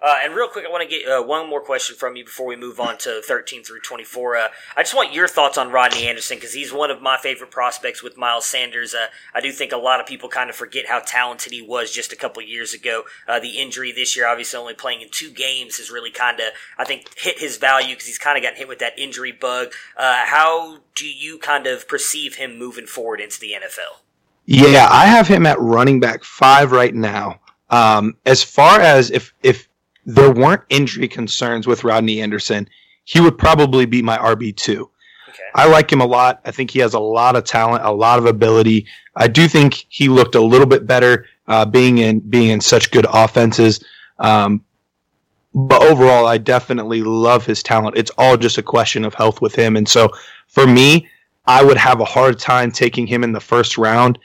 Uh, 0.00 0.14
and 0.22 0.34
real 0.34 0.46
quick, 0.46 0.66
I 0.66 0.70
want 0.70 0.82
to 0.82 0.88
get 0.88 1.08
uh, 1.08 1.22
one 1.22 1.48
more 1.48 1.60
question 1.60 1.96
from 1.96 2.16
you 2.16 2.24
before 2.24 2.46
we 2.46 2.54
move 2.54 2.78
on 2.78 2.98
to 2.98 3.22
13 3.26 3.64
through 3.64 3.80
24. 3.80 4.36
Uh, 4.36 4.48
I 4.76 4.82
just 4.82 4.94
want 4.94 5.14
your 5.14 5.26
thoughts 5.26 5.56
on 5.56 5.72
Rodney 5.72 6.06
Anderson 6.06 6.36
because 6.36 6.52
he's 6.52 6.70
one 6.70 6.90
of 6.90 7.00
my 7.00 7.16
favorite 7.16 7.50
prospects 7.50 8.02
with 8.02 8.18
Miles 8.18 8.44
Sanders. 8.44 8.94
Uh, 8.94 9.06
I 9.34 9.40
do 9.40 9.50
think 9.52 9.72
a 9.72 9.78
lot 9.78 9.98
of 9.98 10.06
people 10.06 10.28
kind 10.28 10.50
of 10.50 10.56
forget 10.56 10.86
how 10.86 11.00
talented 11.00 11.52
he 11.52 11.62
was 11.62 11.90
just 11.90 12.12
a 12.12 12.16
couple 12.16 12.42
years 12.42 12.74
ago. 12.74 13.04
Uh, 13.26 13.40
the 13.40 13.58
injury 13.58 13.90
this 13.90 14.14
year, 14.14 14.28
obviously 14.28 14.58
only 14.58 14.74
playing 14.74 15.00
in 15.00 15.08
two 15.10 15.30
games, 15.30 15.78
has 15.78 15.90
really 15.90 16.10
kind 16.10 16.40
of, 16.40 16.48
I 16.76 16.84
think, 16.84 17.06
hit 17.16 17.38
his 17.38 17.56
value 17.56 17.94
because 17.94 18.06
he's 18.06 18.18
kind 18.18 18.36
of 18.36 18.42
gotten 18.42 18.58
hit 18.58 18.68
with 18.68 18.80
that 18.80 18.98
injury 18.98 19.32
bug. 19.32 19.72
Uh, 19.96 20.26
how 20.26 20.80
do 20.94 21.08
you 21.08 21.38
kind 21.38 21.66
of 21.66 21.88
perceive 21.88 22.36
him 22.36 22.58
moving 22.58 22.86
forward 22.86 23.20
into 23.20 23.40
the 23.40 23.52
NFL? 23.52 24.00
Yeah, 24.44 24.88
I 24.90 25.06
have 25.06 25.26
him 25.26 25.46
at 25.46 25.58
running 25.58 26.00
back 26.00 26.22
five 26.22 26.70
right 26.70 26.94
now. 26.94 27.40
Um, 27.70 28.16
as 28.26 28.44
far 28.44 28.80
as 28.80 29.10
if 29.10 29.34
if 29.42 29.65
there 30.06 30.32
weren't 30.32 30.62
injury 30.70 31.08
concerns 31.08 31.66
with 31.66 31.84
Rodney 31.84 32.22
Anderson, 32.22 32.68
he 33.04 33.20
would 33.20 33.36
probably 33.36 33.84
be 33.84 34.00
my 34.00 34.16
RB2. 34.16 34.78
Okay. 34.78 34.88
I 35.54 35.68
like 35.68 35.92
him 35.92 36.00
a 36.00 36.06
lot. 36.06 36.40
I 36.44 36.52
think 36.52 36.70
he 36.70 36.78
has 36.78 36.94
a 36.94 37.00
lot 37.00 37.36
of 37.36 37.44
talent, 37.44 37.84
a 37.84 37.92
lot 37.92 38.18
of 38.18 38.26
ability. 38.26 38.86
I 39.16 39.26
do 39.26 39.48
think 39.48 39.84
he 39.88 40.08
looked 40.08 40.36
a 40.36 40.40
little 40.40 40.66
bit 40.66 40.86
better 40.86 41.26
uh, 41.48 41.64
being 41.64 41.98
in 41.98 42.20
being 42.20 42.50
in 42.50 42.60
such 42.60 42.90
good 42.90 43.06
offenses. 43.12 43.84
Um, 44.18 44.64
but 45.54 45.82
overall, 45.82 46.26
I 46.26 46.38
definitely 46.38 47.02
love 47.02 47.44
his 47.44 47.62
talent. 47.62 47.96
It's 47.96 48.10
all 48.18 48.36
just 48.36 48.58
a 48.58 48.62
question 48.62 49.04
of 49.04 49.14
health 49.14 49.40
with 49.40 49.54
him. 49.54 49.76
And 49.76 49.88
so 49.88 50.10
for 50.46 50.66
me, 50.66 51.08
I 51.46 51.64
would 51.64 51.78
have 51.78 52.00
a 52.00 52.04
hard 52.04 52.38
time 52.38 52.70
taking 52.70 53.06
him 53.06 53.24
in 53.24 53.32
the 53.32 53.40
first 53.40 53.78
round 53.78 54.18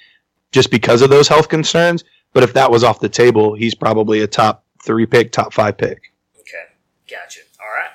just 0.52 0.70
because 0.70 1.02
of 1.02 1.10
those 1.10 1.28
health 1.28 1.50
concerns. 1.50 2.04
But 2.34 2.44
if 2.44 2.54
that 2.54 2.70
was 2.70 2.84
off 2.84 3.00
the 3.00 3.10
table, 3.10 3.56
he's 3.56 3.76
probably 3.76 4.22
a 4.22 4.28
top 4.28 4.64
three 4.84 5.06
pick, 5.06 5.32
top 5.32 5.54
five 5.54 5.78
pick. 5.78 6.14
Okay, 6.40 6.66
gotcha. 7.10 7.42
All 7.60 7.68
right. 7.68 7.92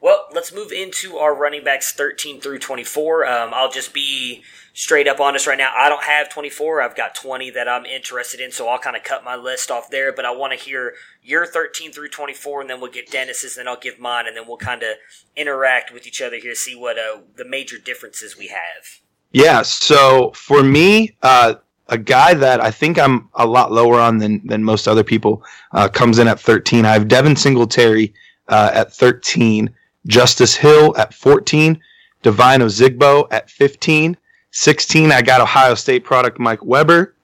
Well, 0.00 0.26
let's 0.32 0.54
move 0.54 0.70
into 0.70 1.16
our 1.16 1.34
running 1.34 1.64
backs 1.64 1.92
13 1.92 2.40
through 2.40 2.60
24. 2.60 3.26
Um, 3.26 3.50
I'll 3.52 3.70
just 3.70 3.92
be 3.92 4.44
straight 4.72 5.08
up 5.08 5.18
honest 5.18 5.48
right 5.48 5.58
now. 5.58 5.72
I 5.76 5.88
don't 5.88 6.04
have 6.04 6.28
24. 6.28 6.80
I've 6.80 6.94
got 6.94 7.16
20 7.16 7.50
that 7.50 7.68
I'm 7.68 7.84
interested 7.84 8.38
in, 8.38 8.52
so 8.52 8.68
I'll 8.68 8.78
kind 8.78 8.96
of 8.96 9.02
cut 9.02 9.24
my 9.24 9.34
list 9.34 9.72
off 9.72 9.90
there. 9.90 10.12
But 10.12 10.24
I 10.24 10.30
want 10.30 10.52
to 10.52 10.58
hear 10.58 10.94
your 11.20 11.46
13 11.46 11.90
through 11.90 12.10
24, 12.10 12.60
and 12.60 12.70
then 12.70 12.80
we'll 12.80 12.92
get 12.92 13.10
Dennis's, 13.10 13.56
and 13.56 13.66
then 13.66 13.72
I'll 13.72 13.80
give 13.80 13.98
mine, 13.98 14.28
and 14.28 14.36
then 14.36 14.46
we'll 14.46 14.56
kind 14.56 14.84
of 14.84 14.96
interact 15.34 15.92
with 15.92 16.06
each 16.06 16.22
other 16.22 16.36
here, 16.36 16.54
see 16.54 16.76
what 16.76 16.96
uh, 16.96 17.22
the 17.36 17.44
major 17.44 17.76
differences 17.76 18.38
we 18.38 18.46
have. 18.48 19.00
Yeah. 19.32 19.62
So 19.62 20.30
for 20.36 20.62
me, 20.62 21.16
uh, 21.22 21.54
a 21.88 21.98
guy 21.98 22.34
that 22.34 22.62
I 22.62 22.70
think 22.70 22.98
I'm 22.98 23.28
a 23.34 23.46
lot 23.46 23.72
lower 23.72 23.98
on 23.98 24.18
than 24.18 24.46
than 24.46 24.62
most 24.62 24.86
other 24.86 25.04
people 25.04 25.42
uh, 25.72 25.88
comes 25.88 26.18
in 26.18 26.28
at 26.28 26.40
13. 26.40 26.84
I 26.84 26.92
have 26.92 27.08
Devin 27.08 27.36
Singletary 27.36 28.14
uh, 28.48 28.70
at 28.74 28.92
13, 28.92 29.70
Justice 30.06 30.54
Hill 30.54 30.96
at 30.96 31.14
14, 31.14 31.80
Devine 32.22 32.60
Ozigbo 32.60 33.26
at 33.30 33.50
15, 33.50 34.16
16. 34.50 35.12
I 35.12 35.22
got 35.22 35.40
Ohio 35.40 35.74
State 35.74 36.04
product 36.04 36.38
Mike 36.38 36.64
Weber. 36.64 37.14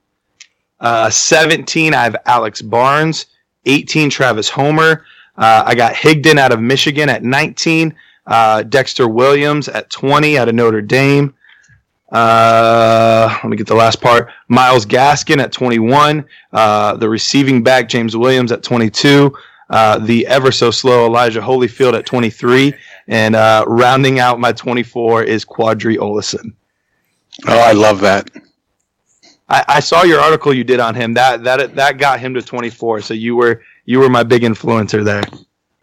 Uh, 0.80 1.08
17. 1.08 1.94
I 1.94 2.04
have 2.04 2.16
Alex 2.26 2.60
Barnes. 2.60 3.26
18. 3.66 4.10
Travis 4.10 4.50
Homer. 4.50 5.04
Uh, 5.36 5.62
I 5.66 5.74
got 5.74 5.94
Higdon 5.94 6.38
out 6.38 6.52
of 6.52 6.60
Michigan 6.60 7.08
at 7.08 7.24
19. 7.24 7.94
Uh, 8.26 8.62
Dexter 8.62 9.08
Williams 9.08 9.68
at 9.68 9.90
20 9.90 10.38
out 10.38 10.48
of 10.48 10.54
Notre 10.54 10.82
Dame. 10.82 11.34
Uh, 12.10 13.38
let 13.42 13.48
me 13.50 13.56
get 13.56 13.66
the 13.66 13.74
last 13.74 14.00
part. 14.00 14.30
Myles 14.48 14.86
Gaskin 14.86 15.42
at 15.42 15.52
21. 15.52 16.24
Uh, 16.52 16.96
the 16.96 17.08
receiving 17.08 17.62
back, 17.62 17.88
James 17.88 18.16
Williams 18.16 18.52
at 18.52 18.62
22. 18.62 19.36
Uh, 19.70 19.98
the 19.98 20.26
ever 20.26 20.52
so 20.52 20.70
slow 20.70 21.06
Elijah 21.06 21.40
Holyfield 21.40 21.94
at 21.94 22.06
23. 22.06 22.74
And 23.08 23.34
uh, 23.34 23.64
rounding 23.66 24.18
out 24.18 24.38
my 24.38 24.52
24 24.52 25.24
is 25.24 25.44
Qadree 25.44 25.96
Ollison. 25.96 26.52
Oh, 27.46 27.58
I 27.58 27.72
love 27.72 28.00
that. 28.00 28.30
I, 29.48 29.64
I, 29.68 29.80
saw 29.80 30.04
your 30.04 30.20
article 30.20 30.54
you 30.54 30.64
did 30.64 30.80
on 30.80 30.94
him. 30.94 31.14
That 31.14 31.44
that 31.44 31.74
that 31.74 31.98
got 31.98 32.20
him 32.20 32.32
to 32.34 32.42
24. 32.42 33.02
So 33.02 33.12
you 33.12 33.36
were 33.36 33.62
you 33.84 33.98
were 33.98 34.08
my 34.08 34.22
big 34.22 34.42
influencer 34.42 35.04
there. 35.04 35.22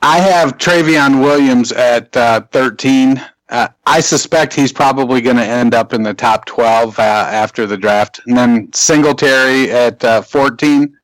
I 0.01 0.19
have 0.19 0.57
Trayveon 0.57 1.21
Williams 1.21 1.71
at 1.71 2.15
uh, 2.17 2.41
13. 2.51 3.21
Uh, 3.51 3.67
I 3.85 3.99
suspect 3.99 4.53
he's 4.53 4.71
probably 4.71 5.19
going 5.19 5.35
to 5.35 5.45
end 5.45 5.75
up 5.75 5.91
in 5.93 6.03
the 6.03 6.13
top 6.13 6.45
12 6.45 6.97
uh, 6.97 7.01
after 7.01 7.67
the 7.67 7.75
draft. 7.75 8.21
And 8.25 8.37
then 8.37 8.71
Singletary 8.71 9.69
at 9.69 10.01
uh, 10.05 10.21
14, 10.21 10.97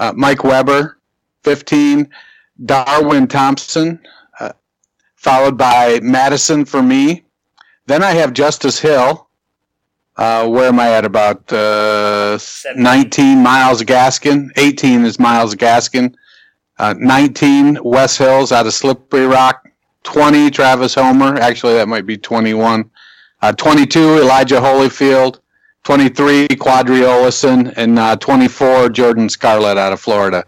uh, 0.00 0.12
Mike 0.16 0.42
Weber, 0.42 0.98
15, 1.44 2.10
Darwin 2.64 3.28
Thompson, 3.28 4.00
uh, 4.40 4.50
followed 5.14 5.56
by 5.56 6.00
Mattison 6.02 6.64
for 6.64 6.82
me. 6.82 7.24
Then 7.86 8.02
I 8.02 8.10
have 8.10 8.32
Justice 8.32 8.80
Hill. 8.80 9.28
Uh, 10.16 10.48
where 10.48 10.66
am 10.66 10.80
I 10.80 10.90
at? 10.90 11.04
About 11.04 11.52
19, 11.52 13.42
Myles 13.42 13.82
Gaskin. 13.82 14.50
18 14.56 15.04
is 15.04 15.20
Myles 15.20 15.54
Gaskin. 15.54 16.16
19, 16.80 17.78
Wes 17.84 18.16
Hills 18.16 18.50
out 18.50 18.66
of 18.66 18.74
Slippery 18.74 19.26
Rock. 19.26 19.65
20, 20.06 20.50
Travis 20.50 20.94
Homer. 20.94 21.36
Actually, 21.36 21.74
that 21.74 21.88
might 21.88 22.06
be 22.06 22.16
21. 22.16 22.88
Uh, 23.42 23.52
22, 23.52 24.18
Elijah 24.18 24.56
Holyfield. 24.56 25.40
23, 25.82 26.48
Qadree 26.48 27.04
Ollison. 27.04 27.74
And 27.76 27.98
uh, 27.98 28.16
24, 28.16 28.88
Jordan 28.90 29.28
Scarlett 29.28 29.76
out 29.76 29.92
of 29.92 30.00
Florida. 30.00 30.44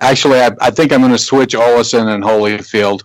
Actually, 0.00 0.40
I, 0.40 0.50
I 0.60 0.70
think 0.70 0.92
I'm 0.92 1.00
going 1.00 1.12
to 1.12 1.18
switch 1.18 1.54
Ollison 1.54 2.14
and 2.14 2.24
Holyfield. 2.24 3.02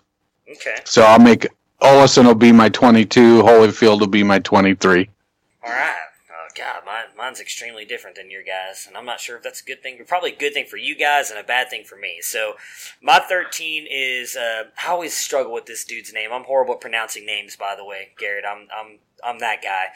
Okay. 0.50 0.78
So 0.86 1.02
I'll 1.02 1.20
make 1.20 1.48
Ollison 1.82 2.26
will 2.26 2.36
be 2.36 2.52
my 2.52 2.70
22, 2.70 3.42
Holyfield 3.42 4.00
will 4.00 4.08
be 4.08 4.24
my 4.24 4.40
23. 4.40 5.10
All 5.64 5.72
right. 5.72 5.96
God, 7.26 7.30
mine's 7.30 7.40
extremely 7.40 7.86
different 7.86 8.16
than 8.16 8.30
your 8.30 8.44
guys, 8.44 8.86
and 8.88 8.96
I'm 8.96 9.06
not 9.06 9.20
sure 9.20 9.38
if 9.38 9.44
that's 9.44 9.62
a 9.62 9.66
good 9.66 9.82
thing, 9.82 9.96
but 9.98 10.08
probably 10.08 10.34
a 10.34 10.36
good 10.36 10.54
thing 10.54 10.66
for 10.66 10.78
you 10.78 10.96
guys 10.96 11.32
and 11.32 11.40
a 11.40 11.44
bad 11.44 11.70
thing 11.70 11.84
for 11.84 11.96
me. 11.96 12.20
So, 12.22 12.54
my 13.02 13.20
13 13.20 13.88
is 13.90 14.36
uh, 14.36 14.66
I 14.84 14.90
always 14.90 15.16
struggle 15.16 15.54
with 15.54 15.66
this 15.66 15.84
dude's 15.84 16.14
name. 16.14 16.30
I'm 16.32 16.44
horrible 16.44 16.76
at 16.76 16.82
pronouncing 16.82 17.26
names, 17.26 17.56
by 17.56 17.76
the 17.76 17.86
way, 17.86 18.10
Garrett. 18.18 18.46
I'm 18.48 18.68
I'm 18.76 19.00
I'm 19.24 19.40
that 19.40 19.62
guy. 19.62 19.88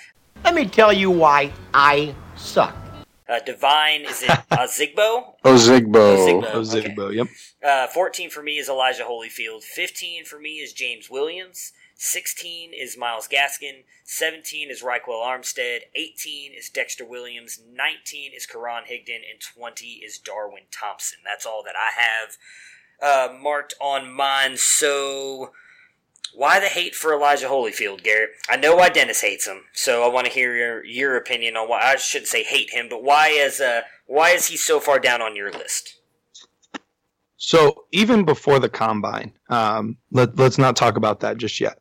Let 0.43 0.55
me 0.55 0.65
tell 0.65 0.93
you 0.93 1.11
why 1.11 1.51
I 1.73 2.15
suck. 2.35 2.75
Uh, 3.27 3.39
Devine 3.45 4.01
is 4.01 4.23
it 4.23 4.29
uh, 4.29 4.41
Zigbo? 4.67 5.35
Ozigbo. 5.43 6.17
Ozigbo. 6.17 6.51
Ozigbo. 6.51 6.99
Okay. 6.99 7.17
Yep. 7.17 7.27
Uh, 7.63 7.87
14 7.87 8.29
for 8.31 8.41
me 8.41 8.57
is 8.57 8.69
Elijah 8.69 9.03
Holyfield. 9.03 9.63
15 9.63 10.25
for 10.25 10.39
me 10.39 10.55
is 10.55 10.73
James 10.73 11.11
Williams. 11.11 11.73
16 12.01 12.71
is 12.73 12.97
Myles 12.97 13.27
Gaskin, 13.27 13.83
17 14.05 14.71
is 14.71 14.81
Ryquell 14.81 15.21
Armstead, 15.21 15.79
18 15.95 16.53
is 16.57 16.69
Dexter 16.69 17.03
Williams, 17.03 17.59
19 17.69 18.31
is 18.33 18.45
Karan 18.45 18.85
Higdon, 18.85 19.19
and 19.29 19.41
20 19.41 19.85
is 19.85 20.17
Darwin 20.17 20.63
Thompson. 20.71 21.19
That's 21.25 21.45
all 21.45 21.61
that 21.65 21.75
I 21.75 21.99
have 21.99 22.37
uh, 23.03 23.33
marked 23.37 23.73
on 23.81 24.13
mine. 24.13 24.55
So, 24.55 25.51
why 26.33 26.61
the 26.61 26.67
hate 26.67 26.95
for 26.95 27.13
Elijah 27.13 27.47
Holyfield, 27.47 28.01
Garrett? 28.01 28.29
I 28.49 28.55
know 28.55 28.77
why 28.77 28.87
Dennis 28.87 29.19
hates 29.19 29.45
him, 29.45 29.65
so 29.73 30.05
I 30.05 30.07
want 30.07 30.25
to 30.25 30.31
hear 30.31 30.55
your, 30.55 30.85
your 30.85 31.17
opinion 31.17 31.57
on 31.57 31.67
why. 31.67 31.81
I 31.81 31.97
shouldn't 31.97 32.29
say 32.29 32.43
hate 32.43 32.69
him, 32.69 32.87
but 32.89 33.03
why 33.03 33.27
is 33.27 33.59
uh, 33.59 33.81
why 34.05 34.29
is 34.29 34.47
he 34.47 34.55
so 34.55 34.79
far 34.79 34.99
down 34.99 35.21
on 35.21 35.35
your 35.35 35.51
list? 35.51 35.97
So 37.35 37.83
even 37.91 38.23
before 38.23 38.59
the 38.59 38.69
combine, 38.69 39.33
um, 39.49 39.97
let, 40.11 40.37
let's 40.37 40.57
not 40.57 40.77
talk 40.77 40.95
about 40.95 41.19
that 41.21 41.37
just 41.37 41.59
yet 41.59 41.77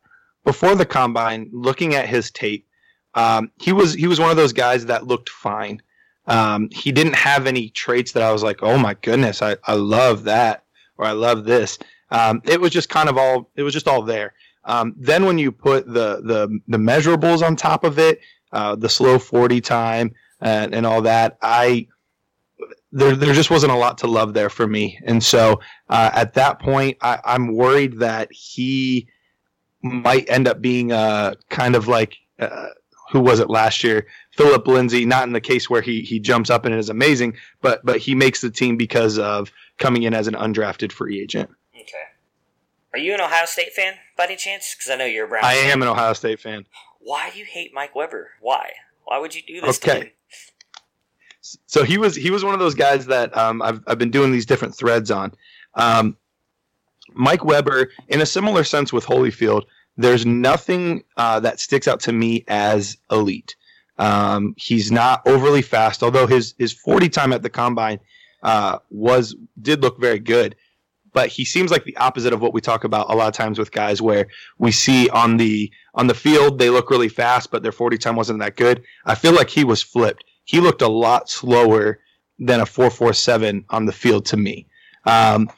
before 0.48 0.74
the 0.74 0.87
combine, 0.87 1.50
looking 1.52 1.94
at 1.94 2.08
his 2.08 2.30
tape, 2.30 2.66
um, 3.12 3.50
he 3.61 3.70
was 3.70 3.92
he 3.92 4.06
was 4.06 4.18
one 4.18 4.30
of 4.30 4.38
those 4.38 4.54
guys 4.54 4.87
that 4.87 5.06
looked 5.06 5.28
fine. 5.28 5.82
Um, 6.26 6.70
he 6.72 6.90
didn't 6.90 7.16
have 7.16 7.46
any 7.46 7.68
traits 7.68 8.12
that 8.12 8.22
I 8.22 8.32
was 8.32 8.42
like, 8.42 8.62
oh 8.62 8.78
my 8.78 8.94
goodness, 8.94 9.42
I, 9.42 9.56
I 9.64 9.74
love 9.74 10.24
that 10.24 10.64
or 10.96 11.04
I 11.04 11.12
love 11.12 11.44
this. 11.44 11.78
Um, 12.11 12.40
it 12.46 12.62
was 12.62 12.72
just 12.72 12.88
kind 12.88 13.11
of 13.11 13.18
all 13.18 13.50
it 13.56 13.62
was 13.62 13.74
just 13.74 13.87
all 13.87 14.00
there. 14.00 14.32
Um, 14.64 14.94
then 14.96 15.26
when 15.26 15.37
you 15.37 15.52
put 15.52 15.87
the 15.87 16.22
the 16.22 16.58
the 16.66 16.78
measurables 16.78 17.42
on 17.42 17.54
top 17.54 17.84
of 17.84 17.98
it, 17.98 18.20
uh, 18.50 18.74
the 18.74 18.88
slow 18.88 19.18
forty 19.18 19.61
time 19.61 20.14
and, 20.40 20.74
and 20.74 20.87
all 20.87 21.02
that, 21.02 21.37
I 21.42 21.88
there 22.90 23.14
there 23.14 23.34
just 23.34 23.50
wasn't 23.50 23.72
a 23.72 23.76
lot 23.76 23.98
to 23.98 24.06
love 24.06 24.32
there 24.32 24.48
for 24.48 24.66
me. 24.66 24.98
And 25.04 25.22
so 25.22 25.61
uh, 25.90 26.08
at 26.14 26.32
that 26.34 26.58
point, 26.58 26.96
I, 27.02 27.18
I'm 27.22 27.54
worried 27.54 27.98
that 27.98 28.32
he 28.32 29.08
might 29.82 30.28
end 30.28 30.48
up 30.48 30.60
being 30.60 30.92
uh, 30.92 31.34
kind 31.50 31.74
of 31.76 31.88
like 31.88 32.16
uh, 32.38 32.68
who 33.10 33.20
was 33.20 33.40
it 33.40 33.48
last 33.50 33.82
year? 33.82 34.06
Philip 34.32 34.66
Lindsay. 34.66 35.04
Not 35.04 35.26
in 35.26 35.32
the 35.32 35.40
case 35.40 35.68
where 35.70 35.82
he 35.82 36.02
he 36.02 36.20
jumps 36.20 36.50
up 36.50 36.64
and 36.64 36.74
is 36.74 36.88
amazing, 36.90 37.34
but 37.62 37.84
but 37.84 37.98
he 37.98 38.14
makes 38.14 38.40
the 38.40 38.50
team 38.50 38.76
because 38.76 39.18
of 39.18 39.50
coming 39.78 40.02
in 40.02 40.14
as 40.14 40.28
an 40.28 40.34
undrafted 40.34 40.92
free 40.92 41.20
agent. 41.20 41.50
Okay. 41.74 42.04
Are 42.94 42.98
you 42.98 43.14
an 43.14 43.20
Ohio 43.20 43.44
State 43.46 43.72
fan 43.72 43.94
by 44.16 44.24
any 44.24 44.36
chance? 44.36 44.74
Because 44.74 44.90
I 44.90 44.96
know 44.96 45.04
you're 45.04 45.26
a 45.26 45.28
Brown. 45.28 45.44
I 45.44 45.54
am 45.54 45.82
an 45.82 45.88
Ohio 45.88 46.12
State 46.12 46.40
fan. 46.40 46.64
Why 47.00 47.30
do 47.30 47.38
you 47.38 47.44
hate 47.44 47.72
Mike 47.72 47.94
Weber? 47.94 48.30
Why? 48.40 48.72
Why 49.04 49.18
would 49.18 49.34
you 49.34 49.42
do 49.46 49.60
this 49.60 49.78
to 49.78 49.90
Okay. 49.90 50.12
so 51.40 51.84
he 51.84 51.96
was 51.96 52.14
he 52.14 52.30
was 52.30 52.44
one 52.44 52.54
of 52.54 52.60
those 52.60 52.74
guys 52.74 53.06
that 53.06 53.34
um, 53.36 53.62
I've 53.62 53.82
I've 53.86 53.98
been 53.98 54.10
doing 54.10 54.32
these 54.32 54.46
different 54.46 54.74
threads 54.74 55.10
on. 55.10 55.32
Um, 55.74 56.16
Mike 57.18 57.44
Weber, 57.44 57.90
in 58.09 58.20
a 58.20 58.26
similar 58.26 58.62
sense 58.64 58.92
with 58.92 59.04
Holyfield, 59.04 59.64
there's 59.96 60.24
nothing 60.24 61.02
uh, 61.16 61.40
that 61.40 61.59
sticks 61.59 61.88
out 61.88 61.98
to 62.00 62.12
me 62.12 62.44
as 62.46 62.96
elite. 63.11 63.57
Um, 63.98 64.54
he's 64.57 64.92
not 64.92 65.26
overly 65.26 65.61
fast, 65.61 66.04
although 66.04 66.28
his 66.28 66.54
his 66.59 66.72
40 66.72 67.09
time 67.09 67.33
at 67.33 67.42
the 67.42 67.50
combine 67.50 67.98
uh, 68.44 68.78
was 68.90 69.35
did 69.61 69.83
look 69.83 70.00
very 70.00 70.20
good. 70.20 70.54
But 71.12 71.28
he 71.28 71.44
seems 71.44 71.72
like 71.72 71.83
the 71.83 71.96
opposite 71.96 72.33
of 72.33 72.40
what 72.40 72.54
we 72.54 72.61
talk 72.61 72.85
about 72.85 73.11
a 73.11 73.16
lot 73.16 73.26
of 73.26 73.35
times 73.35 73.59
with 73.59 73.72
guys, 73.72 74.00
where 74.00 74.28
we 74.59 74.70
see 74.70 75.09
on 75.11 75.37
the 75.37 75.72
on 75.94 76.07
the 76.07 76.14
field 76.14 76.61
they 76.61 76.70
look 76.70 76.90
really 76.90 77.09
fast, 77.09 77.50
but 77.50 77.64
their 77.64 77.72
40 77.72 77.98
time 77.98 78.14
wasn't 78.14 78.38
that 78.38 78.54
good. 78.54 78.85
I 79.04 79.16
feel 79.16 79.33
like 79.33 79.50
he 79.50 79.64
was 79.64 79.83
flipped. 79.83 80.22
He 80.44 80.61
looked 80.61 80.83
a 80.83 80.88
lot 80.88 81.28
slower 81.28 81.98
than 82.38 82.61
a 82.61 82.66
447 82.66 83.64
on 83.70 83.87
the 83.87 83.92
field 83.92 84.26
to 84.26 84.37
me. 84.37 84.68
Um, 85.04 85.50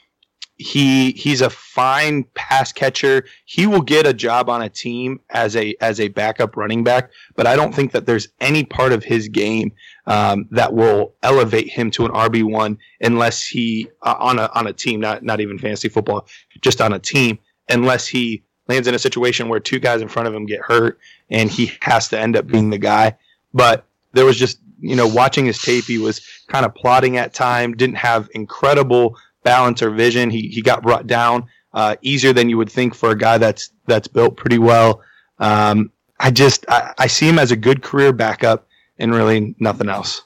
he 0.60 1.12
he's 1.12 1.40
a 1.40 1.48
fine 1.48 2.24
pass 2.34 2.70
catcher. 2.70 3.24
He 3.46 3.66
will 3.66 3.80
get 3.80 4.06
a 4.06 4.12
job 4.12 4.50
on 4.50 4.60
a 4.60 4.68
team 4.68 5.18
as 5.30 5.56
a 5.56 5.74
as 5.80 5.98
a 6.00 6.08
backup 6.08 6.54
running 6.54 6.84
back, 6.84 7.10
but 7.34 7.46
I 7.46 7.56
don't 7.56 7.74
think 7.74 7.92
that 7.92 8.04
there's 8.04 8.28
any 8.40 8.64
part 8.64 8.92
of 8.92 9.02
his 9.02 9.28
game 9.28 9.72
um, 10.06 10.46
that 10.50 10.74
will 10.74 11.14
elevate 11.22 11.68
him 11.68 11.90
to 11.92 12.04
an 12.04 12.12
RB 12.12 12.44
one 12.44 12.76
unless 13.00 13.46
he 13.46 13.88
uh, 14.02 14.16
on 14.18 14.38
a 14.38 14.50
on 14.54 14.66
a 14.66 14.72
team, 14.74 15.00
not 15.00 15.22
not 15.22 15.40
even 15.40 15.58
fantasy 15.58 15.88
football, 15.88 16.26
just 16.60 16.82
on 16.82 16.92
a 16.92 16.98
team, 16.98 17.38
unless 17.70 18.06
he 18.06 18.42
lands 18.68 18.86
in 18.86 18.94
a 18.94 18.98
situation 18.98 19.48
where 19.48 19.60
two 19.60 19.78
guys 19.78 20.02
in 20.02 20.08
front 20.08 20.28
of 20.28 20.34
him 20.34 20.44
get 20.44 20.60
hurt 20.60 20.98
and 21.30 21.50
he 21.50 21.72
has 21.80 22.08
to 22.08 22.18
end 22.18 22.36
up 22.36 22.46
being 22.46 22.68
the 22.68 22.78
guy. 22.78 23.16
But 23.54 23.86
there 24.12 24.26
was 24.26 24.38
just 24.38 24.58
you 24.78 24.94
know 24.94 25.06
watching 25.06 25.46
his 25.46 25.58
tape, 25.62 25.84
he 25.84 25.96
was 25.96 26.20
kind 26.48 26.66
of 26.66 26.74
plotting 26.74 27.16
at 27.16 27.32
time, 27.32 27.74
didn't 27.74 27.96
have 27.96 28.28
incredible 28.34 29.16
balance 29.42 29.82
or 29.82 29.90
vision. 29.90 30.30
He 30.30 30.48
he 30.48 30.62
got 30.62 30.82
brought 30.82 31.06
down 31.06 31.46
uh, 31.72 31.96
easier 32.02 32.32
than 32.32 32.48
you 32.48 32.58
would 32.58 32.70
think 32.70 32.94
for 32.94 33.10
a 33.10 33.16
guy 33.18 33.38
that's 33.38 33.70
that's 33.86 34.08
built 34.08 34.36
pretty 34.36 34.58
well. 34.58 35.02
Um, 35.38 35.90
I 36.18 36.30
just 36.30 36.64
I, 36.68 36.92
I 36.98 37.06
see 37.06 37.28
him 37.28 37.38
as 37.38 37.50
a 37.50 37.56
good 37.56 37.82
career 37.82 38.12
backup 38.12 38.66
and 38.98 39.14
really 39.14 39.54
nothing 39.58 39.88
else. 39.88 40.22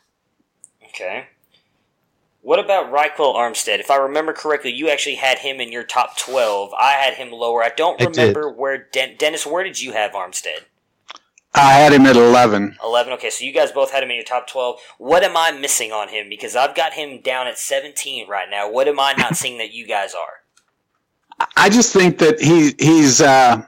Okay. 0.88 1.26
What 2.42 2.58
about 2.58 2.92
Ryquell 2.92 3.34
Armstead? 3.34 3.80
If 3.80 3.90
I 3.90 3.96
remember 3.96 4.34
correctly, 4.34 4.70
you 4.70 4.90
actually 4.90 5.14
had 5.14 5.38
him 5.38 5.60
in 5.60 5.72
your 5.72 5.82
top 5.82 6.18
12. 6.18 6.74
I 6.78 6.92
had 6.92 7.14
him 7.14 7.32
lower. 7.32 7.64
I 7.64 7.70
don't 7.70 8.00
I 8.00 8.04
did. 8.04 8.16
remember 8.18 8.50
where 8.52 8.86
Den- 8.92 9.16
Dennis. 9.16 9.46
Where 9.46 9.64
did 9.64 9.80
you 9.80 9.92
have 9.92 10.12
Armstead? 10.12 10.66
I 11.54 11.72
had 11.72 11.92
him 11.92 12.04
at 12.06 12.16
11. 12.16 12.78
11. 12.82 13.12
Okay, 13.14 13.30
so 13.30 13.44
you 13.44 13.52
guys 13.52 13.70
both 13.70 13.92
had 13.92 14.02
him 14.02 14.10
in 14.10 14.16
your 14.16 14.24
top 14.24 14.48
12. 14.48 14.80
What 14.98 15.22
am 15.22 15.36
I 15.36 15.52
missing 15.52 15.92
on 15.92 16.08
him? 16.08 16.28
Because 16.28 16.56
I've 16.56 16.74
got 16.74 16.94
him 16.94 17.20
down 17.20 17.46
at 17.46 17.58
17 17.58 18.28
right 18.28 18.48
now. 18.50 18.70
What 18.70 18.88
am 18.88 18.98
I 18.98 19.14
not 19.16 19.36
seeing 19.36 19.58
that 19.58 19.72
you 19.72 19.86
guys 19.86 20.14
are? 20.14 20.44
I 21.56 21.68
just 21.68 21.92
think 21.92 22.18
that 22.18 22.40
he 22.40 22.74
he's 22.78 23.20
uh, 23.20 23.64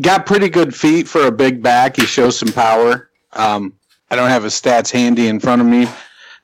got 0.00 0.26
pretty 0.26 0.48
good 0.48 0.74
feet 0.74 1.08
for 1.08 1.26
a 1.26 1.32
big 1.32 1.62
back. 1.62 1.96
He 1.96 2.06
shows 2.06 2.38
some 2.38 2.52
power. 2.52 3.10
Um, 3.32 3.74
I 4.10 4.16
don't 4.16 4.28
have 4.28 4.44
his 4.44 4.52
stats 4.52 4.90
handy 4.90 5.28
in 5.28 5.40
front 5.40 5.62
of 5.62 5.66
me, 5.66 5.88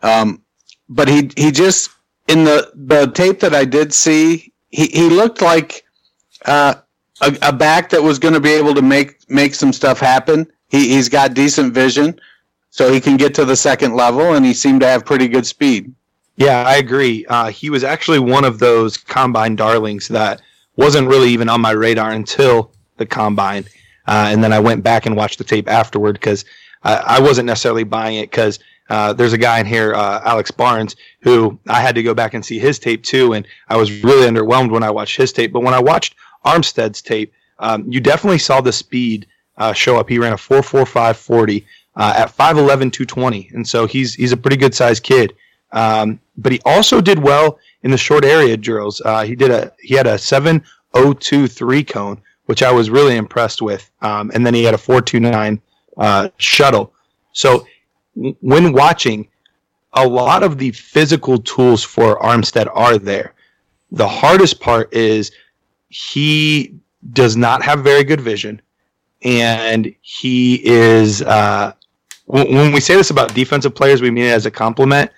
um, 0.03 0.43
but 0.89 1.09
he 1.09 1.31
he 1.37 1.51
just 1.51 1.91
in 2.29 2.45
the 2.45 2.73
the 2.75 3.07
tape 3.13 3.41
that 3.41 3.55
I 3.55 3.65
did 3.65 3.93
see, 3.93 4.53
he, 4.71 4.87
he 4.87 5.11
looked 5.11 5.43
like 5.43 5.85
uh, 6.47 6.75
a, 7.21 7.39
a 7.43 7.53
back 7.53 7.91
that 7.91 8.03
was 8.03 8.19
going 8.19 8.35
to 8.35 8.41
be 8.41 8.53
able 8.53 8.75
to 8.75 8.83
make 8.83 9.29
make 9.29 9.55
some 9.55 9.73
stuff 9.73 10.01
happen. 10.01 10.51
He 10.73 10.89
he's 10.89 11.11
got 11.11 11.35
decent 11.35 11.75
vision, 11.75 12.19
so 12.71 12.91
he 12.91 13.01
can 13.01 13.19
get 13.19 13.35
to 13.35 13.45
the 13.45 13.55
second 13.55 13.95
level, 13.95 14.33
and 14.33 14.45
he 14.45 14.55
seemed 14.55 14.81
to 14.81 14.87
have 14.87 15.05
pretty 15.05 15.29
good 15.29 15.47
speed. 15.47 15.95
Yeah, 16.37 16.65
I 16.67 16.77
agree. 16.77 17.27
Uh, 17.27 17.51
he 17.51 17.69
was 17.69 17.85
actually 17.85 18.19
one 18.19 18.45
of 18.45 18.59
those 18.59 18.97
combine 18.97 19.55
darlings 19.55 20.09
that 20.09 20.41
wasn't 20.77 21.09
really 21.09 21.29
even 21.29 21.51
on 21.51 21.61
my 21.61 21.73
radar 21.73 22.13
until 22.13 22.73
the 22.97 23.05
combine, 23.05 23.65
uh, 24.09 24.31
and 24.33 24.43
then 24.43 24.51
I 24.53 24.61
went 24.61 24.83
back 24.83 25.05
and 25.05 25.15
watched 25.15 25.37
the 25.37 25.45
tape 25.45 25.69
afterward 25.69 26.15
because 26.15 26.47
I, 26.83 26.95
I 27.19 27.21
wasn't 27.21 27.47
necessarily 27.47 27.85
buying 27.85 28.17
it 28.17 28.31
because 28.31 28.59
uh, 28.89 29.13
there's 29.13 29.35
a 29.35 29.39
guy 29.39 29.61
in 29.61 29.67
here, 29.67 29.95
uh, 29.95 30.23
Alex 30.25 30.51
Barnes, 30.51 30.97
who 31.21 31.59
I 31.69 31.83
had 31.83 31.95
to 31.97 32.03
go 32.03 32.15
back 32.15 32.33
and 32.33 32.43
see 32.43 32.59
his 32.59 32.79
tape 32.79 33.05
too, 33.05 33.35
and 33.35 33.47
I 33.69 33.77
was 33.77 34.03
really 34.03 34.27
underwhelmed 34.27 34.71
when 34.71 34.83
I 34.83 34.91
watched 34.91 35.19
his 35.19 35.35
tape. 35.35 35.53
But 35.53 35.61
when 35.61 35.75
I 35.75 35.81
watched 35.81 36.15
Armstead's 36.47 37.03
tape, 37.03 37.31
um, 37.59 37.85
you 37.93 38.01
definitely 38.01 38.39
saw 38.39 38.63
the 38.63 38.73
speed 38.73 39.27
uh, 39.59 39.73
show 39.73 39.99
up. 39.99 40.09
He 40.09 40.19
ran 40.19 40.33
a 40.33 40.37
4.45 40.37 41.65
uh, 41.95 42.15
at 42.17 42.37
5'11", 42.37 42.93
220, 42.93 43.51
and 43.55 43.67
so 43.67 43.87
he's 43.87 44.15
he's 44.15 44.33
a 44.33 44.37
pretty 44.37 44.57
good 44.57 44.75
sized 44.75 45.03
kid. 45.03 45.35
Um, 45.73 46.21
but 46.37 46.53
he 46.53 46.61
also 46.65 47.01
did 47.01 47.19
well 47.19 47.59
in 47.83 47.91
the 47.91 47.99
short 47.99 48.25
area 48.25 48.57
drills. 48.57 49.01
Uh, 49.05 49.25
he 49.25 49.35
did 49.35 49.51
a 49.51 49.73
he 49.81 49.95
had 49.95 50.07
a 50.07 50.15
7.023 50.15 51.89
cone, 51.89 52.21
which 52.47 52.63
I 52.63 52.73
was 52.73 52.91
really 52.91 53.17
impressed 53.17 53.63
with, 53.63 53.91
um, 54.01 54.31
and 54.35 54.45
then 54.47 54.55
he 54.55 54.65
had 54.65 54.75
a 54.75 54.79
4.29 54.79 55.61
uh, 55.97 56.29
shuttle. 56.39 56.93
So 57.33 57.67
when 58.15 58.73
watching, 58.73 59.29
a 59.95 60.07
lot 60.07 60.43
of 60.43 60.59
the 60.59 60.71
physical 60.73 61.39
tools 61.39 61.83
for 61.85 62.19
Armstead 62.19 62.69
are 62.73 62.99
there. 62.99 63.35
The 63.91 64.09
hardest 64.09 64.61
part 64.61 64.93
is 64.95 65.33
he 65.89 66.75
does 67.13 67.37
not 67.37 67.63
have 67.63 67.81
very 67.81 68.05
good 68.05 68.21
vision, 68.21 68.63
and 69.25 69.95
he 70.01 70.65
is. 70.67 71.23
Uh, 71.23 71.73
when 72.27 72.55
when 72.55 72.73
we 72.73 72.81
say 72.81 72.95
this 72.95 73.11
about 73.11 73.35
defensive 73.35 73.75
players, 73.75 74.03
we 74.03 74.11
mean 74.11 74.25
it 74.25 74.33
as 74.33 74.47
a 74.47 74.51
compliment. 74.51 75.11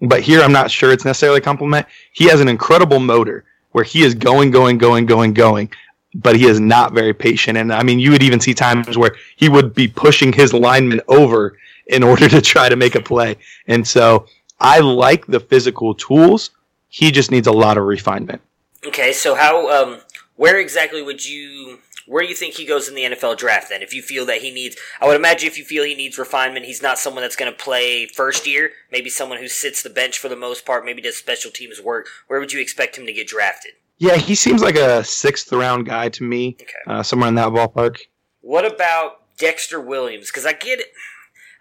But 0.00 0.20
here, 0.20 0.42
I'm 0.42 0.52
not 0.52 0.70
sure 0.70 0.92
it's 0.92 1.04
necessarily 1.04 1.38
a 1.38 1.42
compliment. 1.42 1.86
He 2.12 2.24
has 2.24 2.40
an 2.40 2.48
incredible 2.48 2.98
motor 2.98 3.44
where 3.70 3.84
he 3.84 4.02
is 4.02 4.14
going, 4.14 4.50
going, 4.50 4.76
going, 4.76 5.06
going, 5.06 5.32
going, 5.32 5.70
but 6.14 6.36
he 6.36 6.46
is 6.46 6.60
not 6.60 6.92
very 6.92 7.14
patient. 7.14 7.56
And 7.56 7.72
I 7.72 7.82
mean, 7.82 7.98
you 7.98 8.10
would 8.10 8.22
even 8.22 8.40
see 8.40 8.52
times 8.52 8.98
where 8.98 9.14
he 9.36 9.48
would 9.48 9.74
be 9.74 9.88
pushing 9.88 10.32
his 10.32 10.52
lineman 10.52 11.00
over 11.08 11.56
in 11.86 12.02
order 12.02 12.28
to 12.28 12.40
try 12.40 12.68
to 12.68 12.76
make 12.76 12.94
a 12.94 13.00
play. 13.00 13.36
And 13.66 13.86
so 13.86 14.26
I 14.60 14.80
like 14.80 15.26
the 15.26 15.40
physical 15.40 15.94
tools. 15.94 16.50
He 16.88 17.10
just 17.10 17.30
needs 17.30 17.46
a 17.46 17.52
lot 17.52 17.78
of 17.78 17.84
refinement. 17.84 18.42
Okay, 18.86 19.12
so 19.12 19.34
how, 19.34 19.70
um, 19.70 20.00
where 20.36 20.58
exactly 20.58 21.02
would 21.02 21.24
you, 21.24 21.78
where 22.06 22.22
do 22.22 22.28
you 22.28 22.34
think 22.34 22.54
he 22.54 22.66
goes 22.66 22.88
in 22.88 22.94
the 22.94 23.02
NFL 23.02 23.38
draft 23.38 23.68
then? 23.68 23.82
If 23.82 23.94
you 23.94 24.02
feel 24.02 24.26
that 24.26 24.42
he 24.42 24.50
needs, 24.50 24.76
I 25.00 25.06
would 25.06 25.16
imagine 25.16 25.46
if 25.46 25.58
you 25.58 25.64
feel 25.64 25.84
he 25.84 25.94
needs 25.94 26.18
refinement, 26.18 26.66
he's 26.66 26.82
not 26.82 26.98
someone 26.98 27.22
that's 27.22 27.36
going 27.36 27.52
to 27.52 27.58
play 27.58 28.06
first 28.06 28.46
year, 28.46 28.72
maybe 28.90 29.10
someone 29.10 29.38
who 29.38 29.48
sits 29.48 29.82
the 29.82 29.90
bench 29.90 30.18
for 30.18 30.28
the 30.28 30.36
most 30.36 30.66
part, 30.66 30.84
maybe 30.84 31.02
does 31.02 31.16
special 31.16 31.50
teams 31.50 31.80
work. 31.80 32.08
Where 32.26 32.40
would 32.40 32.52
you 32.52 32.60
expect 32.60 32.96
him 32.96 33.06
to 33.06 33.12
get 33.12 33.28
drafted? 33.28 33.72
Yeah, 33.98 34.16
he 34.16 34.34
seems 34.34 34.62
like 34.62 34.76
a 34.76 35.04
sixth 35.04 35.52
round 35.52 35.86
guy 35.86 36.08
to 36.08 36.24
me, 36.24 36.56
uh, 36.86 37.02
somewhere 37.02 37.28
in 37.28 37.36
that 37.36 37.50
ballpark. 37.50 37.98
What 38.40 38.64
about 38.64 39.22
Dexter 39.38 39.80
Williams? 39.80 40.26
Because 40.26 40.44
I 40.44 40.52
get 40.52 40.80
it. 40.80 40.88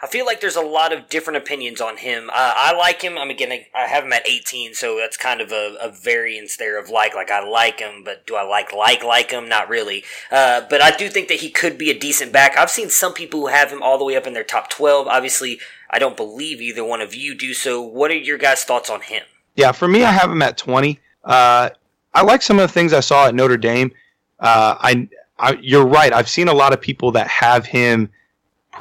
I 0.04 0.08
feel 0.08 0.26
like 0.26 0.42
there's 0.42 0.56
a 0.56 0.62
lot 0.62 0.92
of 0.92 1.10
different 1.10 1.38
opinions 1.38 1.80
on 1.80 1.98
him. 1.98 2.30
Uh, 2.30 2.54
I 2.56 2.74
like 2.76 3.04
him. 3.04 3.18
I'm 3.18 3.30
again, 3.30 3.52
I- 3.76 3.88
have 3.88 4.04
him 4.04 4.14
at 4.14 4.28
18, 4.28 4.74
so 4.74 4.98
that's 4.98 5.16
kind 5.18 5.42
of 5.42 5.52
a, 5.52 5.78
a 5.82 5.90
variance 5.92 6.58
there 6.58 6.80
of 6.80 6.90
like. 6.90 7.14
Like 7.14 7.30
I 7.30 7.48
like 7.48 7.80
him, 7.80 8.04
but 8.04 8.26
do 8.26 8.36
I 8.36 8.44
like 8.44 8.74
like 8.74 9.04
like 9.04 9.32
him? 9.32 9.48
Not 9.48 9.70
really. 9.70 10.04
Uh, 10.32 10.62
but 10.70 10.82
I 10.82 10.92
do 10.92 11.08
think 11.10 11.28
that 11.28 11.42
he 11.42 11.50
could 11.50 11.78
be 11.78 11.92
a 11.92 11.98
decent 11.98 12.32
back. 12.32 12.58
I've 12.58 12.70
seen 12.72 12.90
some 12.90 13.14
people 13.14 13.42
who 13.42 13.48
have 13.48 13.70
him 13.72 13.84
all 13.84 13.98
the 13.98 14.06
way 14.06 14.16
up 14.16 14.26
in 14.26 14.34
their 14.34 14.44
top 14.44 14.70
12. 14.70 15.08
Obviously, 15.08 15.60
I 15.90 16.00
don't 16.00 16.18
believe 16.18 16.62
either 16.62 16.84
one 16.84 17.02
of 17.02 17.14
you 17.14 17.36
do. 17.36 17.54
So, 17.54 17.82
what 17.82 18.10
are 18.12 18.16
your 18.16 18.38
guys' 18.38 18.64
thoughts 18.64 18.90
on 18.90 19.02
him? 19.02 19.24
Yeah, 19.56 19.72
for 19.72 19.88
me, 19.88 20.04
I 20.04 20.12
have 20.12 20.32
him 20.32 20.42
at 20.42 20.58
20. 20.58 21.00
Uh, 21.24 21.70
I 22.14 22.24
like 22.24 22.42
some 22.42 22.58
of 22.58 22.68
the 22.68 22.74
things 22.74 22.94
I 22.94 23.02
saw 23.02 23.28
at 23.28 23.36
Notre 23.36 23.58
Dame. 23.58 23.92
Uh, 24.40 24.76
I 24.80 25.08
I, 25.38 25.58
you're 25.62 25.86
right. 25.86 26.14
I've 26.14 26.30
seen 26.30 26.48
a 26.48 26.54
lot 26.54 26.72
of 26.74 26.80
people 26.82 27.12
that 27.14 27.28
have 27.28 27.66
him 27.66 28.10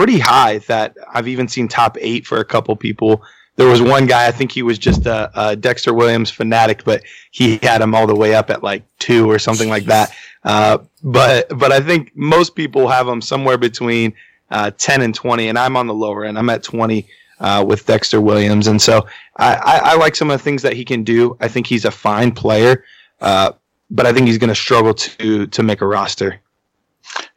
pretty 0.01 0.19
high. 0.19 0.57
That 0.61 0.97
I've 1.13 1.29
even 1.29 1.47
seen 1.47 1.69
top 1.69 1.99
eight 2.01 2.27
for 2.27 2.39
a 2.39 2.45
couple 2.45 2.75
people. 2.75 3.23
There 3.57 3.69
was 3.69 3.83
one 3.83 4.07
guy, 4.07 4.27
I 4.27 4.31
think 4.31 4.51
he 4.51 4.63
was 4.63 4.79
just 4.79 5.05
a, 5.05 5.31
a 5.35 5.55
Dexter 5.55 5.93
Williams 5.93 6.31
fanatic, 6.31 6.85
but 6.85 7.03
he 7.33 7.59
had 7.63 7.83
him 7.83 7.95
all 7.95 8.07
the 8.07 8.15
way 8.15 8.35
up 8.35 8.49
at 8.49 8.63
like 8.63 8.83
two 8.99 9.31
or 9.31 9.39
something 9.39 9.69
like 9.69 9.85
that. 9.85 10.17
Uh, 10.43 10.79
but 11.03 11.51
but 11.59 11.71
I 11.71 11.81
think 11.81 12.13
most 12.15 12.55
people 12.55 12.89
have 12.89 13.07
him 13.07 13.21
somewhere 13.21 13.59
between 13.59 14.15
uh, 14.51 14.71
10 14.79 15.03
and 15.03 15.15
20, 15.15 15.49
and 15.49 15.59
I'm 15.59 15.77
on 15.77 15.87
the 15.87 15.93
lower 15.93 16.25
end. 16.25 16.39
I'm 16.39 16.49
at 16.49 16.63
20 16.63 17.07
uh, 17.41 17.63
with 17.69 17.85
Dexter 17.85 18.23
Williams, 18.23 18.69
and 18.69 18.81
so 18.81 19.07
I, 19.37 19.55
I, 19.55 19.77
I, 19.93 19.95
like 19.97 20.17
some 20.17 20.31
of 20.31 20.39
the 20.39 20.43
things 20.43 20.63
that 20.63 20.73
he 20.73 20.85
can 20.85 21.05
do. 21.05 21.37
I 21.41 21.49
think 21.49 21.67
he's 21.67 21.85
a 21.85 21.91
fine 21.91 22.33
player, 22.33 22.85
uh, 23.21 23.53
but 23.91 24.07
I 24.07 24.15
think 24.15 24.29
he's 24.29 24.39
going 24.39 24.49
to 24.49 24.55
struggle 24.55 24.95
to 24.95 25.47
to 25.47 25.63
make 25.63 25.83
a 25.83 25.87
roster. 25.87 26.41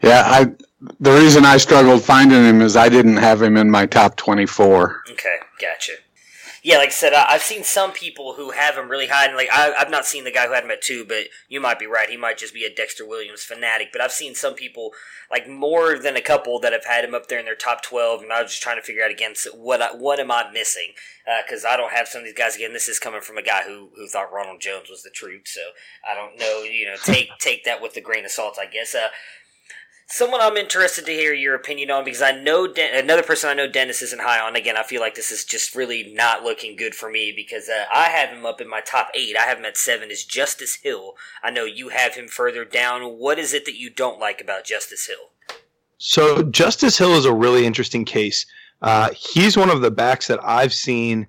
Yeah, 0.02 0.24
I 0.26 0.52
the 1.00 1.12
reason 1.12 1.46
I 1.46 1.58
struggled 1.58 2.04
finding 2.04 2.44
him 2.44 2.62
is 2.62 2.76
I 2.76 2.90
didn't 2.90 3.18
have 3.18 3.42
him 3.42 3.58
in 3.58 3.72
my 3.72 3.86
top 3.86 4.16
24. 4.18 5.04
Okay, 5.12 5.38
gotcha 5.60 5.94
yeah, 6.66 6.78
like 6.78 6.88
I 6.88 6.92
said, 6.92 7.14
I, 7.14 7.34
have 7.34 7.42
seen 7.42 7.66
some 7.66 7.92
people 7.92 8.36
who 8.36 8.52
have 8.52 8.78
him 8.78 8.88
really 8.88 9.08
high, 9.08 9.26
and 9.26 9.36
like 9.36 9.50
I, 9.52 9.74
have 9.78 9.90
not 9.90 10.06
seen 10.06 10.24
the 10.24 10.32
guy 10.32 10.48
who 10.48 10.54
had 10.54 10.64
him 10.64 10.72
at 10.72 10.82
two, 10.82 11.04
but 11.06 11.26
you 11.50 11.60
might 11.60 11.78
be 11.78 11.86
right. 11.86 12.10
He 12.10 12.16
might 12.16 12.38
just 12.38 12.54
be 12.54 12.64
a 12.64 12.74
Dexter 12.74 13.06
Williams 13.06 13.44
fanatic. 13.44 13.90
But 13.92 14.00
I've 14.00 14.14
seen 14.14 14.34
some 14.34 14.54
people, 14.54 14.92
like 15.30 15.46
more 15.48 16.00
than 16.00 16.16
a 16.16 16.22
couple, 16.22 16.60
that 16.62 16.72
have 16.72 16.86
had 16.86 17.04
him 17.04 17.14
up 17.14 17.28
there 17.28 17.38
in 17.38 17.44
their 17.44 17.56
top 17.56 17.84
twelve, 17.84 18.24
and 18.24 18.32
I 18.32 18.42
was 18.42 18.52
just 18.52 18.64
trying 18.64 18.78
to 18.78 18.82
figure 18.82 19.04
out 19.04 19.12
against 19.12 19.46
what 19.54 19.82
I, 19.82 19.94
what 19.94 20.22
am 20.22 20.32
I 20.32 20.50
missing 20.54 20.94
because 21.46 21.66
uh, 21.66 21.70
I 21.70 21.78
don't 21.78 21.92
have 21.92 22.08
some 22.08 22.20
of 22.20 22.26
these 22.26 22.34
guys 22.34 22.56
again. 22.56 22.72
This 22.72 22.88
is 22.88 22.98
coming 22.98 23.22
from 23.22 23.38
a 23.38 23.44
guy 23.44 23.64
who 23.64 23.90
who 23.98 24.08
thought 24.08 24.32
Ronald 24.32 24.62
Jones 24.62 24.90
was 24.90 25.04
the 25.04 25.10
truth, 25.10 25.48
so 25.48 25.62
I 26.10 26.16
don't 26.16 26.40
know. 26.40 26.64
You 26.64 26.86
know, 26.86 26.96
take 27.04 27.28
take 27.40 27.66
that 27.66 27.82
with 27.82 27.98
a 27.98 28.02
grain 28.02 28.24
of 28.24 28.32
salt, 28.32 28.58
I 28.58 28.68
guess. 28.68 28.96
Uh, 28.96 29.10
someone 30.08 30.42
I'm 30.42 30.58
interested 30.58 31.06
to 31.06 31.12
hear 31.12 31.34
your 31.34 31.56
opinion 31.56 31.92
on 31.92 32.04
because 32.04 32.22
I 32.22 32.32
know 32.32 32.72
another 32.76 33.24
person 33.24 33.50
I 33.50 33.54
know 33.54 33.68
Dennis 33.68 34.02
isn't 34.02 34.22
high 34.22 34.40
on. 34.40 34.56
Again, 34.56 34.78
I 34.78 34.84
feel 34.84 35.02
like 35.02 35.16
this 35.16 35.32
is 35.32 35.46
just 35.46 35.76
really 35.76 36.14
not 36.14 36.44
looking 36.44 36.76
good 36.76 36.96
for 36.96 37.10
me 37.10 37.34
because 37.36 37.70
uh, 37.70 37.86
I 37.94 38.06
have 38.10 38.30
him 38.30 38.46
up 38.46 38.62
in 38.62 38.70
my 38.70 38.82
top 38.82 39.10
eight. 39.16 39.36
I 39.38 39.44
have 39.44 39.58
him 39.58 39.66
at 39.66 39.78
seven. 39.78 40.12
Is 40.12 40.26
Justice 40.26 40.76
Hill? 40.84 41.14
I 41.44 41.52
know 41.52 41.66
you 41.66 41.90
have 41.90 42.16
him 42.16 42.28
further 42.28 42.66
down. 42.66 43.18
What 43.18 43.40
is 43.40 43.54
it 43.54 43.66
that 43.66 43.78
you 43.78 43.90
don't 43.90 44.20
like 44.20 44.42
about 44.42 44.66
Justice 44.66 45.08
Hill? 45.08 45.58
So 45.98 46.44
Justice 46.44 46.98
Hill 46.98 47.14
is 47.14 47.26
a 47.26 47.34
really 47.34 47.66
interesting 47.66 48.06
case. 48.06 48.46
Uh, 48.82 49.12
he's 49.16 49.56
one 49.56 49.70
of 49.70 49.82
the 49.82 49.92
backs 49.92 50.28
that 50.28 50.44
I've 50.44 50.74
seen 50.74 51.28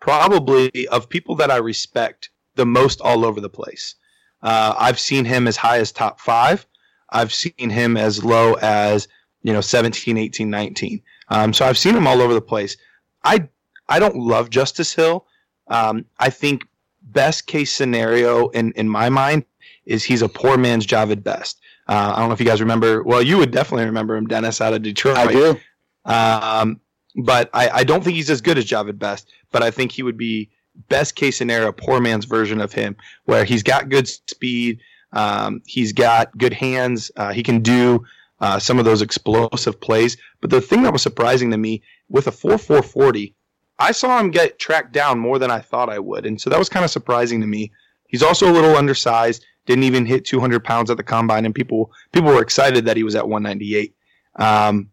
probably 0.00 0.88
of 0.88 1.08
people 1.08 1.36
that 1.36 1.50
I 1.50 1.58
respect 1.58 2.30
the 2.56 2.66
most 2.66 3.00
all 3.00 3.24
over 3.24 3.40
the 3.40 3.48
place. 3.48 3.94
Uh, 4.42 4.74
I've 4.76 4.98
seen 4.98 5.24
him 5.24 5.46
as 5.46 5.56
high 5.56 5.78
as 5.78 5.92
top 5.92 6.20
five. 6.20 6.66
I've 7.12 7.32
seen 7.32 7.70
him 7.70 7.96
as 7.96 8.24
low 8.24 8.54
as 8.54 9.08
you 9.42 9.52
know 9.52 9.60
17, 9.60 10.16
18, 10.16 10.50
19. 10.50 11.02
Um, 11.28 11.52
so 11.52 11.64
I've 11.64 11.78
seen 11.78 11.94
him 11.94 12.06
all 12.06 12.20
over 12.20 12.34
the 12.34 12.40
place. 12.40 12.76
I 13.24 13.48
I 13.88 13.98
don't 13.98 14.16
love 14.16 14.50
Justice 14.50 14.92
Hill. 14.94 15.26
Um, 15.68 16.04
I 16.18 16.30
think 16.30 16.66
best 17.02 17.46
case 17.46 17.72
scenario 17.72 18.48
in 18.48 18.72
in 18.72 18.88
my 18.88 19.08
mind 19.08 19.44
is 19.86 20.04
he's 20.04 20.22
a 20.22 20.28
poor 20.28 20.56
man's 20.56 20.86
Jahvid 20.86 21.22
Best. 21.22 21.60
Uh, 21.88 22.12
I 22.14 22.20
don't 22.20 22.28
know 22.28 22.34
if 22.34 22.40
you 22.40 22.46
guys 22.46 22.60
remember. 22.60 23.02
Well, 23.02 23.22
you 23.22 23.38
would 23.38 23.50
definitely 23.50 23.86
remember 23.86 24.16
him, 24.16 24.26
Dennis, 24.26 24.60
out 24.60 24.72
of 24.72 24.82
Detroit. 24.82 25.16
I 25.16 25.32
do. 25.32 25.60
Um, 26.04 26.80
but 27.16 27.50
I, 27.52 27.68
I 27.70 27.84
don't 27.84 28.04
think 28.04 28.14
he's 28.14 28.30
as 28.30 28.40
good 28.40 28.58
as 28.58 28.64
Jahvid 28.64 28.98
Best. 28.98 29.32
But 29.50 29.62
I 29.64 29.70
think 29.70 29.90
he 29.90 30.04
would 30.04 30.16
be 30.16 30.50
best 30.88 31.16
case 31.16 31.36
scenario, 31.36 31.72
poor 31.72 32.00
man's 32.00 32.24
version 32.24 32.60
of 32.60 32.72
him, 32.72 32.96
where 33.24 33.44
he's 33.44 33.62
got 33.62 33.88
good 33.88 34.06
speed. 34.06 34.80
Um, 35.12 35.62
he's 35.66 35.92
got 35.92 36.36
good 36.38 36.52
hands. 36.52 37.10
Uh, 37.16 37.32
he 37.32 37.42
can 37.42 37.60
do 37.60 38.04
uh, 38.40 38.58
some 38.58 38.78
of 38.78 38.84
those 38.84 39.02
explosive 39.02 39.80
plays. 39.80 40.16
But 40.40 40.50
the 40.50 40.60
thing 40.60 40.82
that 40.82 40.92
was 40.92 41.02
surprising 41.02 41.50
to 41.50 41.58
me 41.58 41.82
with 42.08 42.26
a 42.26 42.32
4 42.32 42.58
4 42.58 42.82
40, 42.82 43.34
I 43.78 43.92
saw 43.92 44.18
him 44.18 44.30
get 44.30 44.58
tracked 44.58 44.92
down 44.92 45.18
more 45.18 45.38
than 45.38 45.50
I 45.50 45.60
thought 45.60 45.90
I 45.90 45.98
would. 45.98 46.26
And 46.26 46.40
so 46.40 46.50
that 46.50 46.58
was 46.58 46.68
kind 46.68 46.84
of 46.84 46.90
surprising 46.90 47.40
to 47.40 47.46
me. 47.46 47.72
He's 48.08 48.22
also 48.22 48.50
a 48.50 48.52
little 48.52 48.76
undersized, 48.76 49.44
didn't 49.66 49.84
even 49.84 50.04
hit 50.06 50.24
200 50.24 50.64
pounds 50.64 50.90
at 50.90 50.96
the 50.96 51.02
combine, 51.02 51.44
and 51.44 51.54
people 51.54 51.92
people 52.12 52.30
were 52.30 52.42
excited 52.42 52.84
that 52.86 52.96
he 52.96 53.02
was 53.02 53.14
at 53.14 53.28
198. 53.28 53.94
Um, 54.36 54.90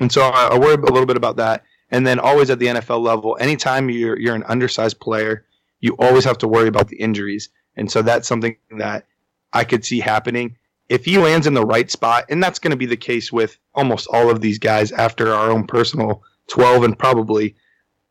and 0.00 0.10
so 0.10 0.22
I, 0.22 0.48
I 0.52 0.58
worry 0.58 0.74
a 0.74 0.78
little 0.78 1.06
bit 1.06 1.16
about 1.16 1.36
that. 1.36 1.64
And 1.90 2.06
then 2.06 2.18
always 2.18 2.50
at 2.50 2.58
the 2.58 2.66
NFL 2.66 3.02
level, 3.02 3.36
anytime 3.40 3.90
you're 3.90 4.18
you're 4.18 4.34
an 4.34 4.44
undersized 4.44 4.98
player, 5.00 5.46
you 5.80 5.94
always 5.98 6.24
have 6.24 6.38
to 6.38 6.48
worry 6.48 6.68
about 6.68 6.88
the 6.88 6.96
injuries. 6.96 7.50
And 7.76 7.90
so 7.90 8.02
that's 8.02 8.26
something 8.26 8.56
that 8.78 9.06
I 9.54 9.64
could 9.64 9.84
see 9.84 10.00
happening. 10.00 10.56
If 10.88 11.04
he 11.06 11.16
lands 11.16 11.46
in 11.46 11.54
the 11.54 11.64
right 11.64 11.90
spot, 11.90 12.26
and 12.28 12.42
that's 12.42 12.58
going 12.58 12.72
to 12.72 12.76
be 12.76 12.86
the 12.86 12.96
case 12.96 13.32
with 13.32 13.56
almost 13.74 14.06
all 14.08 14.28
of 14.28 14.40
these 14.40 14.58
guys 14.58 14.92
after 14.92 15.32
our 15.32 15.50
own 15.50 15.66
personal 15.66 16.22
12 16.48 16.84
and 16.84 16.98
probably 16.98 17.54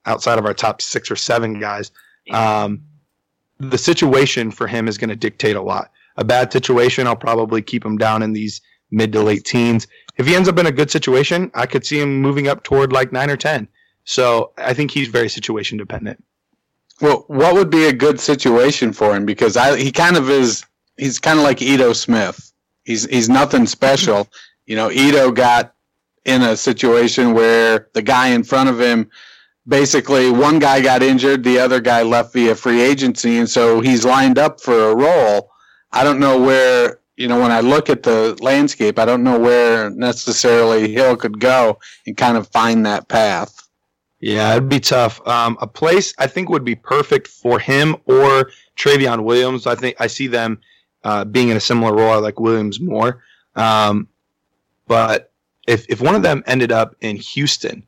outside 0.05 0.39
of 0.39 0.45
our 0.45 0.53
top 0.53 0.81
six 0.81 1.11
or 1.11 1.15
seven 1.15 1.59
guys, 1.59 1.91
um, 2.31 2.81
the 3.59 3.77
situation 3.77 4.49
for 4.49 4.67
him 4.67 4.87
is 4.87 4.97
going 4.97 5.09
to 5.09 5.15
dictate 5.15 5.55
a 5.55 5.61
lot. 5.61 5.91
A 6.17 6.23
bad 6.23 6.51
situation, 6.51 7.05
I'll 7.05 7.15
probably 7.15 7.61
keep 7.61 7.85
him 7.85 7.97
down 7.97 8.23
in 8.23 8.33
these 8.33 8.61
mid 8.91 9.11
to 9.13 9.21
late 9.21 9.45
teens. 9.45 9.87
If 10.17 10.27
he 10.27 10.35
ends 10.35 10.49
up 10.49 10.57
in 10.57 10.65
a 10.65 10.71
good 10.71 10.91
situation, 10.91 11.51
I 11.53 11.65
could 11.65 11.85
see 11.85 11.99
him 11.99 12.21
moving 12.21 12.47
up 12.47 12.63
toward 12.63 12.91
like 12.91 13.11
nine 13.11 13.29
or 13.29 13.37
10. 13.37 13.67
So 14.05 14.51
I 14.57 14.73
think 14.73 14.91
he's 14.91 15.07
very 15.07 15.29
situation 15.29 15.77
dependent. 15.77 16.23
Well, 17.01 17.25
what 17.27 17.55
would 17.55 17.69
be 17.69 17.85
a 17.85 17.93
good 17.93 18.19
situation 18.19 18.93
for 18.93 19.15
him? 19.15 19.25
Because 19.25 19.57
I, 19.57 19.77
he 19.77 19.91
kind 19.91 20.15
of 20.15 20.29
is 20.29 20.65
he's 20.97 21.19
kind 21.19 21.39
of 21.39 21.43
like 21.43 21.61
Ito 21.61 21.93
Smith. 21.93 22.51
He's 22.83 23.05
he's 23.05 23.29
nothing 23.29 23.65
special. 23.65 24.27
You 24.65 24.75
know, 24.75 24.91
Ito 24.91 25.31
got 25.31 25.73
in 26.25 26.41
a 26.41 26.55
situation 26.55 27.33
where 27.33 27.89
the 27.93 28.01
guy 28.01 28.27
in 28.29 28.43
front 28.43 28.69
of 28.69 28.79
him 28.79 29.09
basically 29.67 30.31
one 30.31 30.59
guy 30.59 30.81
got 30.81 31.03
injured, 31.03 31.43
the 31.43 31.59
other 31.59 31.79
guy 31.79 32.01
left 32.01 32.33
via 32.33 32.55
free 32.55 32.81
agency, 32.81 33.37
and 33.37 33.49
so 33.49 33.79
he's 33.79 34.05
lined 34.05 34.37
up 34.37 34.59
for 34.59 34.91
a 34.91 34.95
role. 34.95 35.51
I 35.91 36.03
don't 36.03 36.19
know 36.19 36.39
where 36.41 36.99
you 37.17 37.27
know 37.27 37.39
when 37.39 37.51
I 37.51 37.61
look 37.61 37.89
at 37.89 38.03
the 38.03 38.37
landscape, 38.41 38.99
I 38.99 39.05
don't 39.05 39.23
know 39.23 39.39
where 39.39 39.89
necessarily 39.89 40.91
Hill 40.91 41.15
could 41.15 41.39
go 41.39 41.79
and 42.05 42.17
kind 42.17 42.37
of 42.37 42.47
find 42.49 42.85
that 42.85 43.07
path. 43.07 43.67
Yeah, 44.19 44.51
it'd 44.53 44.69
be 44.69 44.79
tough. 44.79 45.25
Um, 45.27 45.57
a 45.59 45.67
place 45.67 46.13
I 46.17 46.27
think 46.27 46.49
would 46.49 46.63
be 46.63 46.75
perfect 46.75 47.27
for 47.27 47.59
him 47.59 47.97
or 48.05 48.49
Trayveon 48.77 49.23
Williams. 49.23 49.67
I 49.67 49.75
think 49.75 49.97
I 49.99 50.07
see 50.07 50.27
them 50.27 50.61
uh, 51.03 51.25
being 51.25 51.49
in 51.49 51.57
a 51.57 51.61
similar 51.61 51.93
role. 51.93 52.11
I 52.11 52.17
like 52.17 52.39
Williams 52.39 52.79
more. 52.79 53.23
Um, 53.55 54.07
but 54.87 55.31
if 55.67 55.85
if 55.89 56.01
one 56.01 56.15
of 56.15 56.23
them 56.23 56.43
ended 56.45 56.71
up 56.71 56.95
in 57.01 57.15
Houston, 57.15 57.85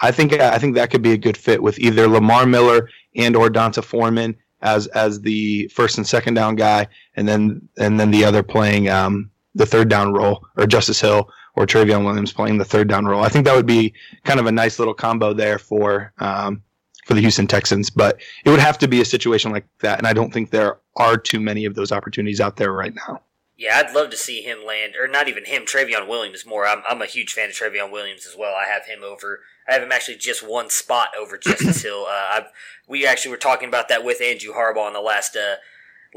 I 0.00 0.10
think 0.10 0.32
I 0.32 0.58
think 0.58 0.74
that 0.74 0.90
could 0.90 1.02
be 1.02 1.12
a 1.12 1.18
good 1.18 1.36
fit 1.36 1.62
with 1.62 1.78
either 1.78 2.08
Lamar 2.08 2.46
Miller 2.46 2.88
and 3.16 3.36
or 3.36 3.50
D'Onta 3.50 3.82
Foreman 3.82 4.36
as 4.62 4.86
as 4.88 5.20
the 5.20 5.68
first 5.68 5.98
and 5.98 6.06
second 6.06 6.34
down 6.34 6.56
guy, 6.56 6.86
and 7.16 7.28
then 7.28 7.68
and 7.78 7.98
then 7.98 8.10
the 8.10 8.24
other 8.24 8.42
playing 8.42 8.88
um, 8.88 9.30
the 9.54 9.66
third 9.66 9.88
down 9.88 10.12
role, 10.12 10.46
or 10.56 10.66
Justice 10.66 11.00
Hill 11.00 11.30
or 11.58 11.66
Trayveon 11.66 12.04
Williams 12.04 12.32
playing 12.32 12.58
the 12.58 12.64
third 12.64 12.88
down 12.88 13.04
role. 13.04 13.24
I 13.24 13.28
think 13.28 13.44
that 13.44 13.56
would 13.56 13.66
be 13.66 13.92
kind 14.24 14.38
of 14.38 14.46
a 14.46 14.52
nice 14.52 14.78
little 14.78 14.94
combo 14.94 15.32
there 15.32 15.58
for 15.58 16.12
um, 16.18 16.62
for 17.08 17.14
the 17.14 17.20
Houston 17.20 17.48
Texans. 17.48 17.90
But 17.90 18.20
it 18.44 18.50
would 18.50 18.60
have 18.60 18.78
to 18.78 18.86
be 18.86 19.00
a 19.00 19.04
situation 19.04 19.50
like 19.50 19.66
that, 19.80 19.98
and 19.98 20.06
I 20.06 20.12
don't 20.12 20.32
think 20.32 20.50
there 20.50 20.78
are 20.96 21.16
too 21.16 21.40
many 21.40 21.64
of 21.64 21.74
those 21.74 21.90
opportunities 21.90 22.40
out 22.40 22.56
there 22.56 22.72
right 22.72 22.94
now. 22.94 23.22
Yeah, 23.56 23.82
I'd 23.84 23.92
love 23.92 24.10
to 24.10 24.16
see 24.16 24.42
him 24.42 24.64
land, 24.64 24.94
or 25.00 25.08
not 25.08 25.26
even 25.26 25.46
him, 25.46 25.64
Trayveon 25.64 26.06
Williams 26.06 26.46
more. 26.46 26.64
I'm, 26.64 26.82
I'm 26.88 27.02
a 27.02 27.06
huge 27.06 27.32
fan 27.32 27.48
of 27.48 27.56
Trayveon 27.56 27.90
Williams 27.90 28.24
as 28.24 28.36
well. 28.38 28.54
I 28.54 28.68
have 28.70 28.86
him 28.86 29.02
over. 29.02 29.40
I 29.68 29.72
have 29.72 29.82
him 29.82 29.90
actually 29.90 30.18
just 30.18 30.48
one 30.48 30.70
spot 30.70 31.08
over 31.18 31.36
Justice 31.36 31.82
Hill. 31.82 32.06
Uh, 32.08 32.28
I've, 32.34 32.46
we 32.86 33.04
actually 33.04 33.32
were 33.32 33.38
talking 33.38 33.66
about 33.66 33.88
that 33.88 34.04
with 34.04 34.22
Andrew 34.22 34.52
Harbaugh 34.52 34.86
in 34.86 34.92
the 34.92 35.00
last 35.00 35.34
uh, 35.34 35.56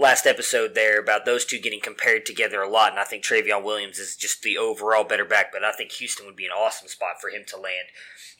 last 0.01 0.25
episode 0.25 0.73
there 0.73 0.99
about 0.99 1.25
those 1.25 1.45
two 1.45 1.59
getting 1.59 1.79
compared 1.79 2.25
together 2.25 2.61
a 2.61 2.69
lot, 2.69 2.91
and 2.91 2.99
I 2.99 3.03
think 3.03 3.23
Trayveon 3.23 3.63
Williams 3.63 3.99
is 3.99 4.15
just 4.15 4.41
the 4.41 4.57
overall 4.57 5.03
better 5.03 5.23
back, 5.23 5.51
but 5.51 5.63
I 5.63 5.71
think 5.71 5.91
Houston 5.93 6.25
would 6.25 6.35
be 6.35 6.45
an 6.45 6.51
awesome 6.51 6.87
spot 6.87 7.21
for 7.21 7.29
him 7.29 7.43
to 7.47 7.57
land. 7.57 7.87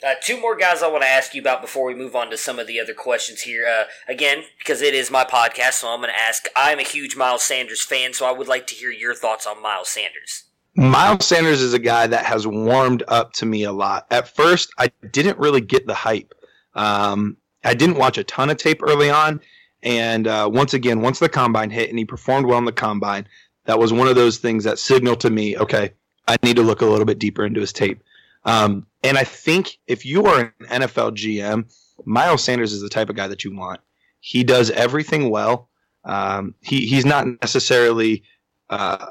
Uh, 0.04 0.16
two 0.20 0.42
more 0.42 0.58
guys 0.58 0.82
I 0.82 0.88
want 0.88 1.04
to 1.04 1.10
ask 1.10 1.36
you 1.36 1.42
about 1.42 1.62
before 1.62 1.86
we 1.86 1.94
move 1.94 2.16
on 2.16 2.32
to 2.32 2.38
some 2.38 2.58
of 2.58 2.66
the 2.66 2.80
other 2.80 2.96
questions 2.96 3.42
here. 3.42 3.68
Uh, 3.68 3.84
again, 4.08 4.44
because 4.58 4.82
it 4.82 4.96
is 4.96 5.12
my 5.12 5.24
podcast, 5.24 5.74
so 5.74 5.90
I'm 5.90 6.00
going 6.00 6.10
to 6.10 6.20
ask. 6.20 6.48
I'm 6.56 6.80
a 6.80 6.84
huge 6.84 7.16
Miles 7.16 7.44
Sanders 7.44 7.82
fan, 7.82 8.14
so 8.14 8.26
I 8.26 8.32
would 8.32 8.48
like 8.48 8.66
to 8.68 8.76
hear 8.76 8.90
your 8.90 9.14
thoughts 9.14 9.46
on 9.46 9.62
Miles 9.62 9.90
Sanders. 9.90 10.46
Miles 10.76 11.28
Sanders 11.28 11.62
is 11.62 11.76
a 11.76 11.80
guy 11.80 12.08
that 12.08 12.26
has 12.26 12.48
warmed 12.48 13.04
up 13.08 13.34
to 13.34 13.46
me 13.46 13.64
a 13.64 13.72
lot. 13.72 14.08
At 14.10 14.28
first, 14.28 14.74
I 14.80 14.92
didn't 15.12 15.38
really 15.38 15.62
get 15.62 15.86
the 15.86 15.94
hype. 15.94 16.34
Um, 16.74 17.38
I 17.64 17.76
didn't 17.76 17.98
watch 17.98 18.18
a 18.18 18.24
ton 18.24 18.50
of 18.50 18.58
tape 18.58 18.82
early 18.82 19.12
on. 19.12 19.40
And 19.84 20.28
uh, 20.28 20.50
once 20.52 20.74
again, 20.74 21.02
once 21.02 21.20
the 21.20 21.30
combine 21.30 21.70
hit 21.70 21.90
and 21.90 21.98
he 21.98 22.06
performed 22.06 22.46
well 22.46 22.60
in 22.60 22.66
the 22.66 22.72
combine, 22.72 23.28
that 23.66 23.80
was 23.80 23.94
one 23.94 24.08
of 24.08 24.16
those 24.16 24.38
things 24.38 24.64
that 24.64 24.80
signaled 24.80 25.20
to 25.22 25.30
me, 25.30 25.58
okay, 25.58 25.94
I 26.28 26.38
need 26.44 26.56
to 26.56 26.62
look 26.62 26.82
a 26.82 26.86
little 26.86 27.06
bit 27.06 27.20
deeper 27.20 27.46
into 27.46 27.62
his 27.62 27.74
tape. 27.74 28.04
Um, 28.44 28.86
and 29.04 29.18
I 29.18 29.24
think 29.24 29.78
if 29.88 30.06
you 30.06 30.26
are 30.26 30.54
an 30.60 30.82
NFL 30.82 31.16
GM, 31.16 31.72
Miles 32.06 32.44
Sanders 32.44 32.74
is 32.74 32.82
the 32.82 32.90
type 32.90 33.10
of 33.10 33.16
guy 33.16 33.28
that 33.28 33.44
you 33.44 33.56
want. 33.56 33.80
He 34.20 34.44
does 34.44 34.70
everything 34.72 35.30
well. 35.30 35.70
Um, 36.04 36.56
he 36.62 36.88
he's 36.88 37.06
not 37.06 37.28
necessarily 37.42 38.24
uh, 38.70 39.08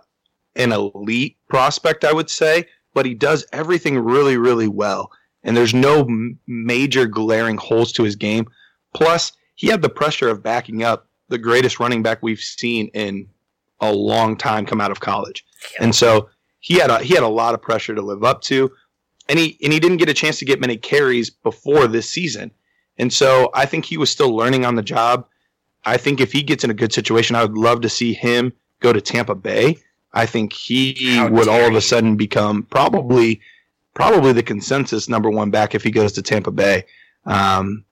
an 0.57 0.73
elite 0.73 1.37
prospect, 1.49 2.05
I 2.05 2.13
would 2.13 2.31
say, 2.31 2.67
but 2.95 3.07
he 3.07 3.15
does 3.15 3.47
everything 3.53 3.99
really, 3.99 4.37
really 4.37 4.69
well. 4.69 5.13
And 5.43 5.57
there's 5.57 5.75
no 5.75 6.01
m- 6.01 6.39
major 6.47 7.07
glaring 7.07 7.57
holes 7.57 7.93
to 7.93 8.03
his 8.03 8.17
game. 8.17 8.47
Plus, 8.93 9.33
he 9.61 9.67
had 9.67 9.83
the 9.83 9.91
pressure 9.91 10.31
of 10.31 10.43
backing 10.43 10.83
up 10.83 11.07
the 11.29 11.37
greatest 11.37 11.79
running 11.79 12.03
back 12.03 12.23
we've 12.23 12.41
seen 12.41 12.87
in 12.95 13.29
a 13.79 13.93
long 13.93 14.35
time 14.35 14.65
come 14.65 14.81
out 14.81 14.91
of 14.91 15.01
college. 15.01 15.45
And 15.79 15.95
so 15.95 16.31
he 16.61 16.79
had 16.79 16.89
a 16.89 17.01
he 17.01 17.13
had 17.13 17.23
a 17.23 17.29
lot 17.29 17.53
of 17.53 17.61
pressure 17.61 17.95
to 17.95 18.01
live 18.01 18.25
up 18.25 18.41
to. 18.45 18.73
And 19.29 19.39
he 19.39 19.59
and 19.63 19.71
he 19.71 19.79
didn't 19.79 19.99
get 19.99 20.09
a 20.09 20.15
chance 20.15 20.39
to 20.39 20.47
get 20.47 20.63
many 20.63 20.79
carries 20.79 21.29
before 21.29 21.87
this 21.87 22.09
season. 22.09 22.53
And 22.97 23.13
so 23.13 23.51
I 23.53 23.67
think 23.67 23.85
he 23.85 23.99
was 23.99 24.11
still 24.11 24.35
learning 24.35 24.65
on 24.65 24.77
the 24.77 24.83
job. 24.83 25.27
I 25.85 25.99
think 25.99 26.23
if 26.23 26.33
he 26.33 26.43
gets 26.43 26.65
in 26.65 26.71
a 26.71 26.75
good 26.75 26.95
situation, 26.95 27.37
I 27.37 27.43
would 27.43 27.59
love 27.59 27.83
to 27.83 27.91
see 27.91 28.15
him 28.15 28.55
go 28.81 28.95
to 28.95 29.01
Tampa 29.03 29.35
Bay. 29.35 29.77
I 30.15 30.25
think 30.25 30.55
he 30.55 31.17
How 31.17 31.29
would 31.29 31.49
all 31.49 31.69
of 31.69 31.75
a 31.75 31.83
sudden 31.83 32.17
become 32.17 32.63
probably 32.63 33.43
probably 33.93 34.33
the 34.33 34.43
consensus 34.43 35.07
number 35.07 35.29
one 35.29 35.51
back 35.51 35.75
if 35.75 35.85
he 35.85 35.91
goes 35.91 36.13
to 36.13 36.23
Tampa 36.23 36.51
Bay. 36.51 36.87
Um, 37.27 37.85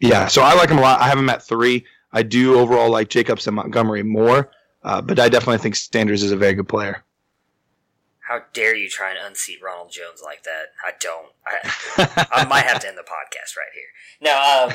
yeah, 0.00 0.28
so 0.28 0.42
I 0.42 0.54
like 0.54 0.70
him 0.70 0.78
a 0.78 0.82
lot. 0.82 1.00
I 1.00 1.08
have 1.08 1.18
him 1.18 1.28
at 1.30 1.42
three. 1.42 1.84
I 2.12 2.22
do 2.22 2.58
overall 2.58 2.90
like 2.90 3.08
Jacobs 3.08 3.46
and 3.46 3.56
Montgomery 3.56 4.02
more, 4.02 4.50
uh, 4.82 5.00
but 5.00 5.18
I 5.18 5.28
definitely 5.28 5.58
think 5.58 5.76
Sanders 5.76 6.22
is 6.22 6.32
a 6.32 6.36
very 6.36 6.54
good 6.54 6.68
player. 6.68 7.04
How 8.20 8.42
dare 8.52 8.76
you 8.76 8.88
try 8.88 9.10
and 9.10 9.18
unseat 9.26 9.62
Ronald 9.62 9.90
Jones 9.90 10.20
like 10.22 10.42
that? 10.44 10.66
I 10.84 10.92
don't. 11.00 11.32
I, 11.46 12.28
I 12.42 12.44
might 12.44 12.64
have 12.64 12.80
to 12.80 12.88
end 12.88 12.98
the 12.98 13.02
podcast 13.02 13.56
right 13.56 13.72
here. 13.74 13.84
Now, 14.20 14.66
um, 14.66 14.72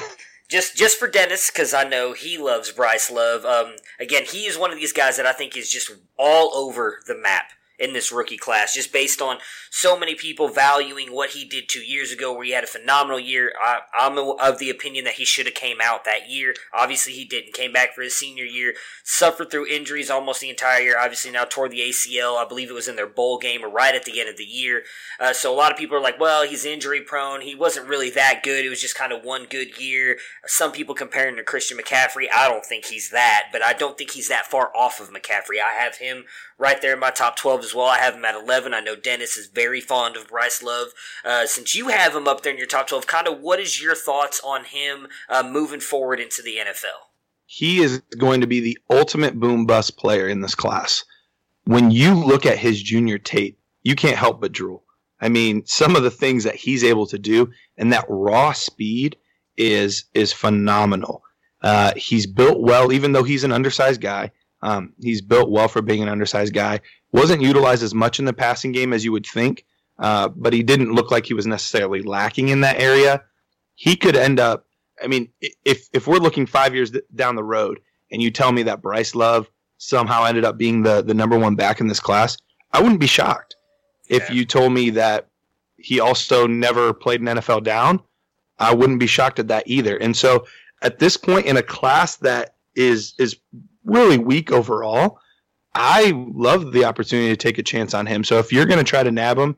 just 0.49 0.75
just 0.75 0.97
for 0.97 1.07
Dennis, 1.07 1.51
because 1.51 1.73
I 1.73 1.83
know 1.83 2.13
he 2.13 2.37
loves 2.37 2.71
Bryce 2.71 3.11
Love. 3.11 3.45
Um, 3.45 3.75
again, 3.99 4.23
he 4.25 4.45
is 4.45 4.57
one 4.57 4.71
of 4.71 4.77
these 4.77 4.93
guys 4.93 5.17
that 5.17 5.25
I 5.25 5.33
think 5.33 5.55
is 5.55 5.69
just 5.69 5.91
all 6.17 6.53
over 6.55 6.99
the 7.07 7.17
map 7.17 7.51
in 7.79 7.93
this 7.93 8.11
rookie 8.11 8.37
class, 8.37 8.73
just 8.73 8.93
based 8.93 9.21
on 9.21 9.37
so 9.71 9.97
many 9.97 10.13
people 10.13 10.47
valuing 10.47 11.11
what 11.11 11.31
he 11.31 11.43
did 11.43 11.67
two 11.67 11.81
years 11.81 12.11
ago, 12.11 12.31
where 12.31 12.45
he 12.45 12.51
had 12.51 12.63
a 12.63 12.67
phenomenal 12.67 13.19
year. 13.19 13.51
I, 13.63 13.79
I'm 13.97 14.17
of 14.17 14.59
the 14.59 14.69
opinion 14.69 15.05
that 15.05 15.15
he 15.15 15.25
should 15.25 15.47
have 15.47 15.55
came 15.55 15.77
out 15.81 16.05
that 16.05 16.29
year. 16.29 16.53
Obviously, 16.73 17.13
he 17.13 17.25
didn't. 17.25 17.53
Came 17.53 17.73
back 17.73 17.93
for 17.93 18.01
his 18.01 18.15
senior 18.15 18.45
year, 18.45 18.73
suffered 19.03 19.49
through 19.49 19.67
injuries 19.67 20.09
almost 20.09 20.41
the 20.41 20.49
entire 20.49 20.81
year. 20.81 20.99
Obviously, 20.99 21.31
now 21.31 21.45
tore 21.45 21.69
the 21.69 21.79
ACL. 21.79 22.37
I 22.37 22.47
believe 22.47 22.69
it 22.69 22.73
was 22.73 22.87
in 22.87 22.95
their 22.95 23.07
bowl 23.07 23.37
game 23.37 23.63
or 23.63 23.69
right 23.69 23.95
at 23.95 24.05
the 24.05 24.19
end 24.19 24.29
of 24.29 24.37
the 24.37 24.43
year. 24.43 24.83
Uh, 25.19 25.33
so 25.33 25.53
a 25.53 25.55
lot 25.55 25.71
of 25.71 25.77
people 25.77 25.97
are 25.97 26.01
like, 26.01 26.19
"Well, 26.19 26.47
he's 26.47 26.65
injury 26.65 27.01
prone. 27.01 27.41
He 27.41 27.55
wasn't 27.55 27.87
really 27.87 28.09
that 28.11 28.41
good. 28.43 28.65
It 28.65 28.69
was 28.69 28.81
just 28.81 28.95
kind 28.95 29.11
of 29.11 29.23
one 29.23 29.45
good 29.49 29.79
year." 29.79 30.17
Some 30.45 30.71
people 30.71 30.95
comparing 30.95 31.35
to 31.37 31.43
Christian 31.43 31.77
McCaffrey. 31.77 32.27
I 32.33 32.47
don't 32.47 32.65
think 32.65 32.85
he's 32.85 33.09
that, 33.09 33.49
but 33.51 33.63
I 33.63 33.73
don't 33.73 33.97
think 33.97 34.11
he's 34.11 34.29
that 34.29 34.45
far 34.45 34.71
off 34.75 34.99
of 34.99 35.09
McCaffrey. 35.09 35.59
I 35.63 35.73
have 35.73 35.97
him 35.97 36.25
right 36.57 36.81
there 36.81 36.93
in 36.93 36.99
my 36.99 37.09
top 37.09 37.35
12 37.63 37.69
as 37.69 37.75
well. 37.75 37.87
I 37.87 37.99
have 37.99 38.15
him 38.15 38.25
at 38.25 38.35
11. 38.35 38.73
I 38.73 38.79
know 38.79 38.95
Dennis 38.95 39.37
is 39.37 39.47
very 39.47 39.81
fond 39.81 40.15
of 40.15 40.27
Bryce 40.27 40.61
Love. 40.61 40.89
Uh, 41.23 41.45
since 41.45 41.75
you 41.75 41.89
have 41.89 42.15
him 42.15 42.27
up 42.27 42.43
there 42.43 42.53
in 42.53 42.57
your 42.57 42.67
top 42.67 42.87
12, 42.87 43.07
kind 43.07 43.27
of 43.27 43.39
what 43.39 43.59
is 43.59 43.81
your 43.81 43.95
thoughts 43.95 44.41
on 44.43 44.65
him 44.65 45.07
uh, 45.29 45.43
moving 45.43 45.79
forward 45.79 46.19
into 46.19 46.41
the 46.41 46.57
NFL? 46.57 47.13
he 47.53 47.83
is 47.83 48.01
going 48.17 48.41
to 48.41 48.47
be 48.47 48.59
the 48.59 48.79
ultimate 48.89 49.39
boom 49.39 49.67
bust 49.67 49.95
player 49.95 50.27
in 50.27 50.41
this 50.41 50.55
class. 50.55 51.03
When 51.65 51.91
you 51.91 52.15
look 52.15 52.47
at 52.47 52.57
his 52.57 52.81
junior 52.81 53.19
tape, 53.19 53.59
you 53.83 53.95
can't 53.95 54.17
help 54.17 54.41
but 54.41 54.51
drool. 54.51 54.83
I 55.21 55.29
mean, 55.29 55.63
some 55.67 55.95
of 55.95 56.01
the 56.01 56.09
things 56.09 56.45
that 56.45 56.55
he's 56.55 56.83
able 56.83 57.05
to 57.05 57.19
do 57.19 57.51
and 57.77 57.93
that 57.93 58.05
raw 58.09 58.53
speed 58.53 59.17
is 59.55 60.05
is 60.15 60.33
phenomenal. 60.33 61.21
Uh, 61.61 61.93
he's 61.95 62.25
built 62.25 62.59
well, 62.59 62.91
even 62.91 63.11
though 63.11 63.23
he's 63.23 63.43
an 63.43 63.51
undersized 63.51 64.01
guy. 64.01 64.31
Um, 64.63 64.93
he's 64.99 65.21
built 65.21 65.51
well 65.51 65.67
for 65.67 65.81
being 65.81 66.01
an 66.01 66.09
undersized 66.09 66.53
guy. 66.53 66.79
Wasn't 67.11 67.41
utilized 67.41 67.83
as 67.83 67.93
much 67.93 68.17
in 68.17 68.25
the 68.25 68.33
passing 68.33 68.71
game 68.71 68.93
as 68.93 69.05
you 69.05 69.11
would 69.11 69.27
think, 69.27 69.65
uh, 69.99 70.29
but 70.29 70.53
he 70.53 70.63
didn't 70.63 70.93
look 70.93 71.11
like 71.11 71.27
he 71.27 71.35
was 71.35 71.45
necessarily 71.45 72.01
lacking 72.01 72.49
in 72.49 72.61
that 72.61 72.79
area. 72.79 73.23
He 73.75 73.95
could 73.95 74.15
end 74.15 74.39
up 74.39 74.65
I 75.01 75.07
mean, 75.07 75.29
if 75.65 75.87
if 75.93 76.07
we're 76.07 76.17
looking 76.17 76.45
five 76.45 76.75
years 76.75 76.91
down 77.15 77.35
the 77.35 77.43
road, 77.43 77.79
and 78.11 78.21
you 78.21 78.31
tell 78.31 78.51
me 78.51 78.63
that 78.63 78.81
Bryce 78.81 79.15
Love 79.15 79.49
somehow 79.77 80.23
ended 80.23 80.45
up 80.45 80.57
being 80.57 80.83
the 80.83 81.01
the 81.01 81.13
number 81.13 81.37
one 81.37 81.55
back 81.55 81.79
in 81.79 81.87
this 81.87 81.99
class, 81.99 82.37
I 82.71 82.81
wouldn't 82.81 82.99
be 82.99 83.07
shocked. 83.07 83.55
If 84.09 84.29
you 84.29 84.45
told 84.45 84.73
me 84.73 84.91
that 84.91 85.29
he 85.77 85.99
also 85.99 86.45
never 86.45 86.93
played 86.93 87.21
an 87.21 87.27
NFL 87.27 87.63
down, 87.63 88.01
I 88.59 88.73
wouldn't 88.73 88.99
be 88.99 89.07
shocked 89.07 89.39
at 89.39 89.47
that 89.47 89.63
either. 89.65 89.97
And 89.97 90.15
so, 90.15 90.45
at 90.81 90.99
this 90.99 91.17
point 91.17 91.45
in 91.45 91.57
a 91.57 91.63
class 91.63 92.17
that 92.17 92.55
is 92.75 93.13
is 93.17 93.37
really 93.83 94.17
weak 94.17 94.51
overall, 94.51 95.19
I 95.75 96.13
love 96.15 96.71
the 96.71 96.85
opportunity 96.85 97.29
to 97.29 97.37
take 97.37 97.57
a 97.57 97.63
chance 97.63 97.93
on 97.93 98.05
him. 98.05 98.23
So 98.23 98.39
if 98.39 98.53
you're 98.53 98.65
going 98.65 98.79
to 98.79 98.83
try 98.83 99.03
to 99.03 99.11
nab 99.11 99.37
him 99.37 99.55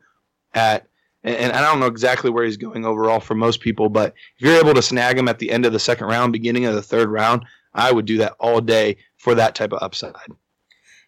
at 0.53 0.87
and, 1.25 1.53
I 1.53 1.61
don't 1.61 1.79
know 1.79 1.87
exactly 1.87 2.29
where 2.29 2.45
he's 2.45 2.55
going 2.55 2.85
overall 2.85 3.19
for 3.19 3.33
most 3.33 3.59
people, 3.59 3.89
but 3.89 4.13
if 4.37 4.45
you're 4.45 4.59
able 4.59 4.75
to 4.75 4.81
snag 4.81 5.17
him 5.17 5.27
at 5.27 5.39
the 5.39 5.49
end 5.49 5.65
of 5.65 5.73
the 5.73 5.79
second 5.79 6.07
round, 6.07 6.31
beginning 6.31 6.65
of 6.65 6.75
the 6.75 6.83
third 6.83 7.09
round, 7.09 7.45
I 7.73 7.91
would 7.91 8.05
do 8.05 8.19
that 8.19 8.35
all 8.39 8.61
day 8.61 8.97
for 9.17 9.33
that 9.33 9.55
type 9.55 9.73
of 9.73 9.81
upside. 9.81 10.13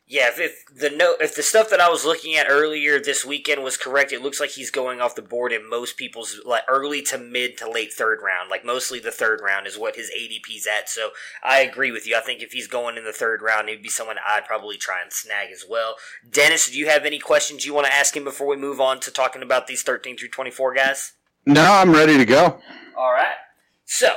Yeah, 0.09 0.29
if, 0.29 0.39
if 0.39 0.65
the 0.73 0.89
no, 0.89 1.15
if 1.19 1.35
the 1.35 1.43
stuff 1.43 1.69
that 1.69 1.81
I 1.81 1.89
was 1.89 2.05
looking 2.05 2.35
at 2.37 2.47
earlier 2.49 2.97
this 2.97 3.25
weekend 3.25 3.61
was 3.61 3.75
correct, 3.75 4.13
it 4.13 4.21
looks 4.21 4.39
like 4.39 4.51
he's 4.51 4.71
going 4.71 5.01
off 5.01 5.15
the 5.15 5.21
board 5.21 5.51
in 5.51 5.69
most 5.69 5.97
people's 5.97 6.39
like 6.45 6.63
early 6.69 7.01
to 7.03 7.17
mid 7.17 7.57
to 7.57 7.69
late 7.69 7.91
third 7.91 8.19
round. 8.23 8.49
Like 8.49 8.63
mostly 8.63 9.01
the 9.01 9.11
third 9.11 9.41
round 9.43 9.67
is 9.67 9.77
what 9.77 9.97
his 9.97 10.09
ADP's 10.17 10.65
at. 10.65 10.87
So 10.87 11.09
I 11.43 11.59
agree 11.59 11.91
with 11.91 12.07
you. 12.07 12.15
I 12.15 12.21
think 12.21 12.41
if 12.41 12.53
he's 12.53 12.67
going 12.67 12.95
in 12.95 13.03
the 13.03 13.11
third 13.11 13.41
round, 13.41 13.67
he'd 13.67 13.83
be 13.83 13.89
someone 13.89 14.15
I'd 14.25 14.45
probably 14.45 14.77
try 14.77 15.01
and 15.01 15.11
snag 15.11 15.49
as 15.51 15.65
well. 15.69 15.95
Dennis, 16.29 16.69
do 16.69 16.77
you 16.77 16.87
have 16.87 17.03
any 17.03 17.19
questions 17.19 17.65
you 17.65 17.73
want 17.73 17.87
to 17.87 17.93
ask 17.93 18.15
him 18.15 18.23
before 18.23 18.47
we 18.47 18.55
move 18.55 18.79
on 18.79 19.01
to 19.01 19.11
talking 19.11 19.41
about 19.41 19.67
these 19.67 19.83
thirteen 19.83 20.15
through 20.15 20.29
twenty 20.29 20.51
four 20.51 20.73
guys? 20.73 21.13
No, 21.45 21.63
I'm 21.63 21.91
ready 21.91 22.17
to 22.17 22.25
go. 22.25 22.61
All 22.97 23.11
right. 23.11 23.35
So 23.83 24.13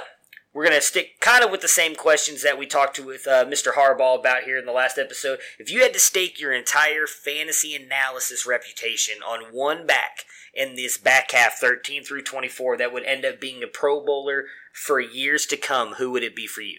we're 0.52 0.64
going 0.64 0.76
to 0.76 0.80
stick 0.80 1.20
kind 1.20 1.44
of 1.44 1.50
with 1.50 1.60
the 1.60 1.68
same 1.68 1.94
questions 1.94 2.42
that 2.42 2.58
we 2.58 2.66
talked 2.66 2.96
to 2.96 3.04
with 3.04 3.26
uh, 3.26 3.44
Mr. 3.44 3.74
Harbaugh 3.74 4.18
about 4.18 4.42
here 4.42 4.58
in 4.58 4.66
the 4.66 4.72
last 4.72 4.98
episode. 4.98 5.38
If 5.58 5.70
you 5.70 5.82
had 5.82 5.92
to 5.92 6.00
stake 6.00 6.40
your 6.40 6.52
entire 6.52 7.06
fantasy 7.06 7.74
analysis 7.74 8.46
reputation 8.46 9.22
on 9.22 9.52
one 9.52 9.86
back 9.86 10.24
in 10.52 10.74
this 10.74 10.98
back 10.98 11.30
half, 11.30 11.54
13 11.54 12.02
through 12.02 12.22
24, 12.22 12.76
that 12.78 12.92
would 12.92 13.04
end 13.04 13.24
up 13.24 13.40
being 13.40 13.62
a 13.62 13.68
Pro 13.68 14.04
Bowler 14.04 14.46
for 14.72 15.00
years 15.00 15.46
to 15.46 15.56
come, 15.56 15.94
who 15.94 16.10
would 16.10 16.24
it 16.24 16.34
be 16.34 16.46
for 16.46 16.62
you? 16.62 16.78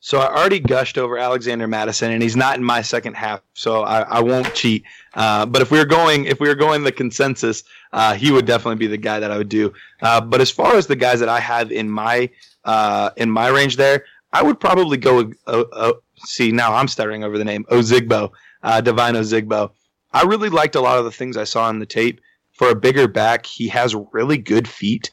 So 0.00 0.20
I 0.20 0.32
already 0.32 0.60
gushed 0.60 0.96
over 0.96 1.18
Alexander 1.18 1.66
Mattison, 1.66 2.12
and 2.12 2.22
he's 2.22 2.36
not 2.36 2.56
in 2.56 2.62
my 2.62 2.82
second 2.82 3.14
half, 3.14 3.42
so 3.54 3.82
I, 3.82 4.02
I 4.02 4.20
won't 4.20 4.54
cheat. 4.54 4.84
Uh, 5.14 5.44
but 5.44 5.60
if 5.60 5.72
we 5.72 5.80
are 5.80 5.84
going, 5.84 6.26
if 6.26 6.38
we 6.38 6.48
are 6.48 6.54
going 6.54 6.84
the 6.84 6.92
consensus, 6.92 7.64
uh, 7.92 8.14
he 8.14 8.30
would 8.30 8.46
definitely 8.46 8.76
be 8.76 8.86
the 8.86 8.96
guy 8.96 9.20
that 9.20 9.30
I 9.30 9.38
would 9.38 9.48
do. 9.48 9.72
Uh, 10.02 10.20
but 10.20 10.40
as 10.40 10.50
far 10.50 10.76
as 10.76 10.86
the 10.86 10.96
guys 10.96 11.20
that 11.20 11.28
I 11.28 11.40
have 11.40 11.72
in 11.72 11.88
my 11.90 12.30
uh, 12.64 13.10
in 13.16 13.30
my 13.30 13.48
range, 13.48 13.76
there, 13.76 14.04
I 14.32 14.42
would 14.42 14.60
probably 14.60 14.96
go. 14.96 15.32
Uh, 15.46 15.64
uh, 15.72 15.92
see, 16.18 16.52
now 16.52 16.74
I'm 16.74 16.88
stuttering 16.88 17.24
over 17.24 17.38
the 17.38 17.44
name 17.44 17.64
Ozigbo, 17.70 18.30
uh, 18.62 18.80
Devine 18.80 19.14
Ozigbo. 19.14 19.70
I 20.12 20.22
really 20.22 20.48
liked 20.48 20.74
a 20.74 20.80
lot 20.80 20.98
of 20.98 21.04
the 21.04 21.12
things 21.12 21.36
I 21.36 21.44
saw 21.44 21.68
in 21.70 21.78
the 21.78 21.86
tape. 21.86 22.20
For 22.52 22.70
a 22.70 22.74
bigger 22.74 23.06
back, 23.06 23.46
he 23.46 23.68
has 23.68 23.94
really 24.12 24.36
good 24.36 24.66
feet. 24.66 25.10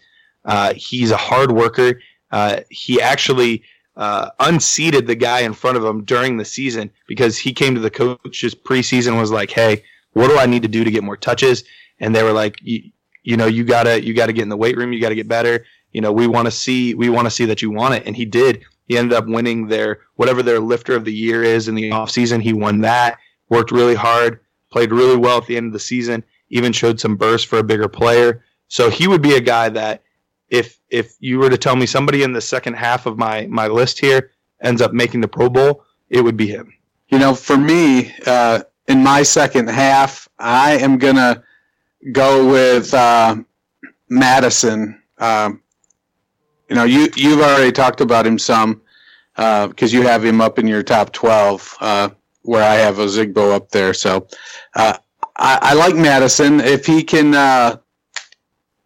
he's 0.76 1.12
a 1.12 1.18
hard 1.18 1.52
worker. 1.52 2.00
he 2.70 3.02
actually 3.02 3.64
uh, 3.98 4.30
unseated 4.40 5.08
the 5.08 5.16
guy 5.16 5.42
in 5.42 5.54
front 5.54 5.78
of 5.78 5.86
him 5.86 6.04
during 6.04 6.38
the 6.38 6.46
season 6.46 6.92
because 7.08 7.38
he 7.38 7.54
came 7.54 7.76
to 7.76 7.82
the 7.82 7.90
coaches 7.90 8.54
preseason 8.54 9.20
was 9.20 9.32
like, 9.32 9.52
"Hey, 9.52 9.84
what 10.14 10.28
do 10.28 10.38
I 10.38 10.46
need 10.46 10.62
to 10.64 10.68
do 10.68 10.84
to 10.84 10.92
get 10.92 11.04
more 11.04 11.18
touches?" 11.18 11.64
And 12.00 12.16
they 12.16 12.24
were 12.24 12.34
like, 12.34 12.58
"You, 12.62 13.38
know, 13.38 13.46
you 13.46 13.64
gotta 13.64 14.04
you 14.04 14.14
gotta 14.14 14.34
get 14.34 14.44
in 14.44 14.50
the 14.50 14.58
weight 14.58 14.78
room. 14.78 14.94
You 14.94 15.02
gotta 15.02 15.16
get 15.16 15.28
better. 15.28 15.66
You 15.92 16.02
know, 16.02 16.12
we 16.12 16.28
want 16.28 16.46
to 16.46 16.52
see 16.52 16.94
we 16.94 17.10
want 17.10 17.26
to 17.26 17.32
see 17.32 17.46
that 17.46 17.62
you 17.62 17.72
want 17.72 17.96
it." 17.96 18.04
And 18.06 18.16
he 18.16 18.26
did. 18.26 18.64
He 18.88 18.98
ended 18.98 19.18
up 19.18 19.28
winning 19.28 19.68
their 19.68 20.02
whatever 20.16 20.44
their 20.44 20.60
lifter 20.60 20.96
of 20.96 21.06
the 21.06 21.14
year 21.14 21.44
is 21.44 21.68
in 21.68 21.76
the 21.76 21.90
offseason. 21.90 22.42
He 22.42 22.54
won 22.54 22.82
that. 22.82 23.18
Worked 23.50 23.72
really 23.72 23.96
hard. 23.96 24.40
Played 24.72 24.92
really 24.92 25.18
well 25.18 25.38
at 25.38 25.48
the 25.48 25.58
end 25.58 25.68
of 25.68 25.74
the 25.74 25.80
season. 25.80 26.24
Even 26.50 26.72
showed 26.72 27.00
some 27.00 27.16
burst 27.16 27.48
for 27.48 27.60
a 27.60 27.64
bigger 27.64 27.88
player. 27.88 28.44
So 28.68 28.90
he 28.90 29.08
would 29.08 29.22
be 29.22 29.36
a 29.36 29.42
guy 29.42 29.70
that 29.70 30.04
if 30.50 30.80
if 30.90 31.16
you 31.20 31.40
were 31.40 31.50
to 31.50 31.58
tell 31.58 31.76
me 31.76 31.86
somebody 31.86 32.24
in 32.24 32.34
the 32.34 32.42
second 32.42 32.76
half 32.76 33.06
of 33.06 33.18
my 33.18 33.48
my 33.48 33.68
list 33.68 34.00
here 34.00 34.32
ends 34.62 34.82
up 34.82 34.94
making 34.94 35.22
the 35.22 35.28
Pro 35.28 35.50
Bowl, 35.50 35.84
it 36.10 36.22
would 36.22 36.38
be 36.38 36.48
him. 36.48 36.74
You 37.10 37.20
know, 37.20 37.36
for 37.36 37.58
me, 37.58 38.14
uh, 38.26 38.64
in 38.88 39.04
my 39.04 39.24
second 39.24 39.70
half, 39.70 40.28
I 40.40 40.78
am 40.78 40.98
gonna 40.98 41.44
go 42.12 42.50
with 42.50 42.94
uh, 42.94 43.38
Mattison. 44.10 45.02
Um, 45.18 45.62
you 46.70 46.76
know, 46.76 46.84
you 46.84 47.10
you've 47.16 47.42
already 47.42 47.72
talked 47.72 48.02
about 48.02 48.26
him 48.26 48.40
some 48.40 48.82
because 49.36 49.94
uh, 49.94 49.98
you 49.98 50.02
have 50.04 50.24
him 50.24 50.42
up 50.42 50.60
in 50.60 50.68
your 50.68 50.84
top 50.84 51.12
twelve, 51.12 51.76
uh, 51.80 52.10
where 52.42 52.64
I 52.64 52.76
have 52.76 52.96
Ozigbo 52.96 53.54
up 53.54 53.70
there. 53.70 53.94
So 53.94 54.28
uh, 54.76 54.98
I, 55.36 55.60
I, 55.62 55.74
like 55.74 55.96
Mattison 55.96 56.60
if 56.62 56.86
he 56.86 57.04
can 57.04 57.36
uh, 57.36 57.78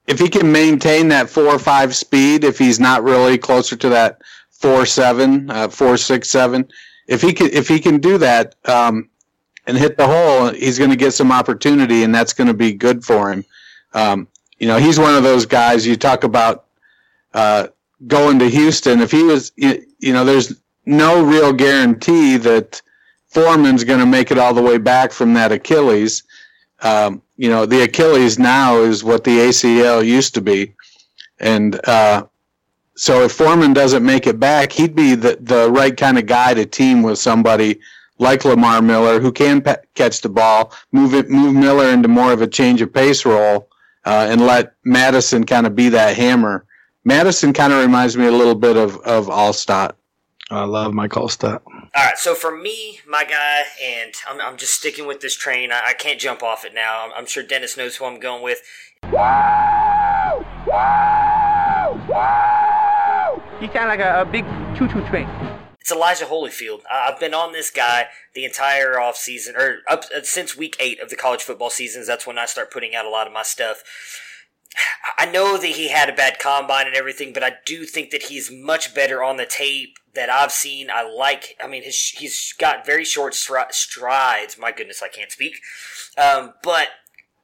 if 0.08 0.20
he 0.20 0.30
can 0.30 0.52
maintain 0.52 1.08
that 1.10 1.30
four 1.30 1.46
or 1.46 1.60
five 1.60 1.96
speed, 1.96 2.44
if 2.44 2.58
he's 2.58 2.80
not 2.80 3.04
really 3.04 3.38
closer 3.38 3.76
to 3.76 3.90
that 3.90 4.22
four 4.50 4.86
seven, 4.86 5.50
uh, 5.50 5.70
four 5.70 5.98
six 5.98 6.30
seven, 6.30 6.68
if 7.08 7.22
he 7.22 7.32
can 7.32 7.50
if 7.54 7.68
he 7.68 7.80
can 7.80 8.00
do 8.00 8.18
that, 8.18 8.56
um, 8.66 9.10
and 9.70 9.78
hit 9.78 9.98
the 9.98 10.08
hole, 10.08 10.50
he's 10.50 10.80
going 10.80 10.90
to 10.90 10.96
get 10.96 11.12
some 11.12 11.32
opportunity, 11.32 12.04
and 12.04 12.14
that's 12.14 12.34
going 12.34 12.48
to 12.48 12.56
be 12.56 12.74
good 12.74 13.06
for 13.06 13.32
him. 13.32 13.46
Um, 13.94 14.28
you 14.58 14.68
know, 14.68 14.78
he's 14.78 15.00
one 15.00 15.14
of 15.14 15.22
those 15.22 15.46
guys 15.46 15.86
you 15.86 15.96
talk 15.96 16.24
about 16.24 16.66
uh, 17.36 17.68
going 18.08 18.40
to 18.40 18.50
Houston. 18.50 19.00
If 19.00 19.12
he 19.12 19.22
was, 19.22 19.52
you, 19.56 19.86
you 20.00 20.12
know, 20.12 20.26
there's 20.26 20.60
no 20.88 21.24
real 21.24 21.54
guarantee 21.54 22.38
that 22.38 22.82
Foreman's 23.28 23.84
going 23.84 24.00
to 24.00 24.08
make 24.08 24.32
it 24.32 24.40
all 24.40 24.56
the 24.56 24.62
way 24.62 24.80
back 24.80 25.12
from 25.12 25.36
that 25.36 25.52
Achilles. 25.52 26.24
Um, 26.82 27.22
you 27.38 27.50
know, 27.50 27.68
the 27.68 27.84
Achilles 27.84 28.40
now 28.40 28.80
is 28.80 29.04
what 29.04 29.24
the 29.24 29.38
ACL 29.38 30.04
used 30.04 30.34
to 30.34 30.42
be. 30.42 30.74
And 31.40 31.80
uh, 31.88 32.26
so 32.96 33.22
if 33.24 33.34
Foreman 33.34 33.74
doesn't 33.74 34.04
make 34.04 34.26
it 34.26 34.40
back, 34.40 34.72
he'd 34.72 34.96
be 34.96 35.14
the, 35.14 35.38
the 35.40 35.70
right 35.70 35.96
kind 35.96 36.18
of 36.18 36.26
guy 36.26 36.56
to 36.56 36.66
team 36.66 37.04
with 37.04 37.20
somebody 37.20 37.80
like 38.20 38.46
Lamar 38.46 38.82
Miller 38.82 39.20
who 39.20 39.32
can 39.32 39.62
pe- 39.62 39.78
catch 39.96 40.22
the 40.22 40.30
ball, 40.30 40.72
move 40.92 41.14
it, 41.14 41.30
move 41.30 41.56
Miller 41.56 41.90
into 41.90 42.08
more 42.08 42.32
of 42.32 42.42
a 42.42 42.48
change 42.48 42.82
of 42.82 42.94
pace 42.94 43.26
role, 43.26 43.70
uh, 44.06 44.28
and 44.30 44.46
let 44.46 44.76
Mattison 44.84 45.46
kind 45.46 45.66
of 45.66 45.76
be 45.76 45.90
that 45.90 46.16
hammer. 46.16 46.66
Mattison 47.06 47.54
kind 47.54 47.74
of 47.74 47.82
reminds 47.82 48.16
me 48.18 48.28
a 48.28 48.32
little 48.32 48.56
bit 48.56 48.78
of 48.78 48.98
of 48.98 49.28
Alstott. 49.28 49.94
I 50.52 50.64
love 50.64 50.94
Mike 50.94 51.12
Alstott. 51.12 51.62
All 51.66 52.06
right, 52.06 52.18
so 52.18 52.34
for 52.34 52.56
me, 52.56 53.00
my 53.08 53.24
guy, 53.24 53.64
and 53.84 54.14
I'm, 54.28 54.42
I'm 54.42 54.58
just 54.58 54.74
sticking 54.74 55.06
with 55.06 55.22
this 55.22 55.36
train. 55.36 55.72
I, 55.72 55.82
I 55.90 55.94
can't 55.94 56.20
jump 56.20 56.42
off 56.42 56.66
it 56.66 56.74
now. 56.74 57.06
I'm, 57.06 57.12
I'm 57.16 57.26
sure 57.28 57.44
Dennis 57.44 57.78
knows 57.78 57.96
who 57.96 58.06
I'm 58.06 58.20
going 58.20 58.44
with. 58.44 58.62
Wow! 59.12 60.46
Wow! 60.68 62.06
Wow! 62.10 63.44
You 63.62 63.68
sound 63.72 63.90
like 63.90 64.00
a, 64.00 64.22
a 64.22 64.26
big 64.26 64.46
choo-choo 64.76 65.08
train. 65.08 65.28
It's 65.82 65.92
Elijah 65.92 66.26
Holyfield. 66.26 66.82
I've 66.92 67.20
been 67.20 67.34
on 67.34 67.54
this 67.54 67.72
guy 67.72 68.08
the 68.36 68.46
entire 68.46 69.00
off 69.00 69.16
season, 69.16 69.56
or 69.56 69.80
up 69.88 70.04
uh, 70.16 70.22
since 70.24 70.58
week 70.58 70.76
eight 70.80 71.00
of 71.00 71.10
the 71.10 71.16
college 71.16 71.44
football 71.44 71.70
seasons. 71.70 72.08
That's 72.08 72.28
when 72.28 72.38
I 72.38 72.46
start 72.46 72.72
putting 72.72 72.96
out 72.96 73.06
a 73.06 73.10
lot 73.10 73.28
of 73.28 73.34
my 73.34 73.44
stuff. 73.44 73.84
I 75.18 75.26
know 75.26 75.58
that 75.58 75.68
he 75.68 75.90
had 75.90 76.10
a 76.10 76.16
bad 76.16 76.40
combine 76.40 76.86
and 76.86 76.96
everything, 76.96 77.34
but 77.34 77.44
I 77.44 77.54
do 77.66 77.86
think 77.86 78.12
that 78.12 78.24
he's 78.24 78.52
much 78.52 78.94
better 78.94 79.24
on 79.24 79.38
the 79.38 79.46
tape 79.46 79.98
that 80.14 80.30
I've 80.30 80.52
seen. 80.52 80.90
I 80.92 81.02
like. 81.02 81.58
I 81.64 81.68
mean, 81.68 81.84
his, 81.84 81.98
he's 82.10 82.54
got 82.58 82.86
very 82.86 83.04
short 83.04 83.34
stri- 83.34 83.72
strides. 83.72 84.58
My 84.58 84.72
goodness, 84.72 85.02
I 85.02 85.08
can't 85.08 85.32
speak. 85.32 85.60
Um, 86.18 86.54
but 86.62 86.90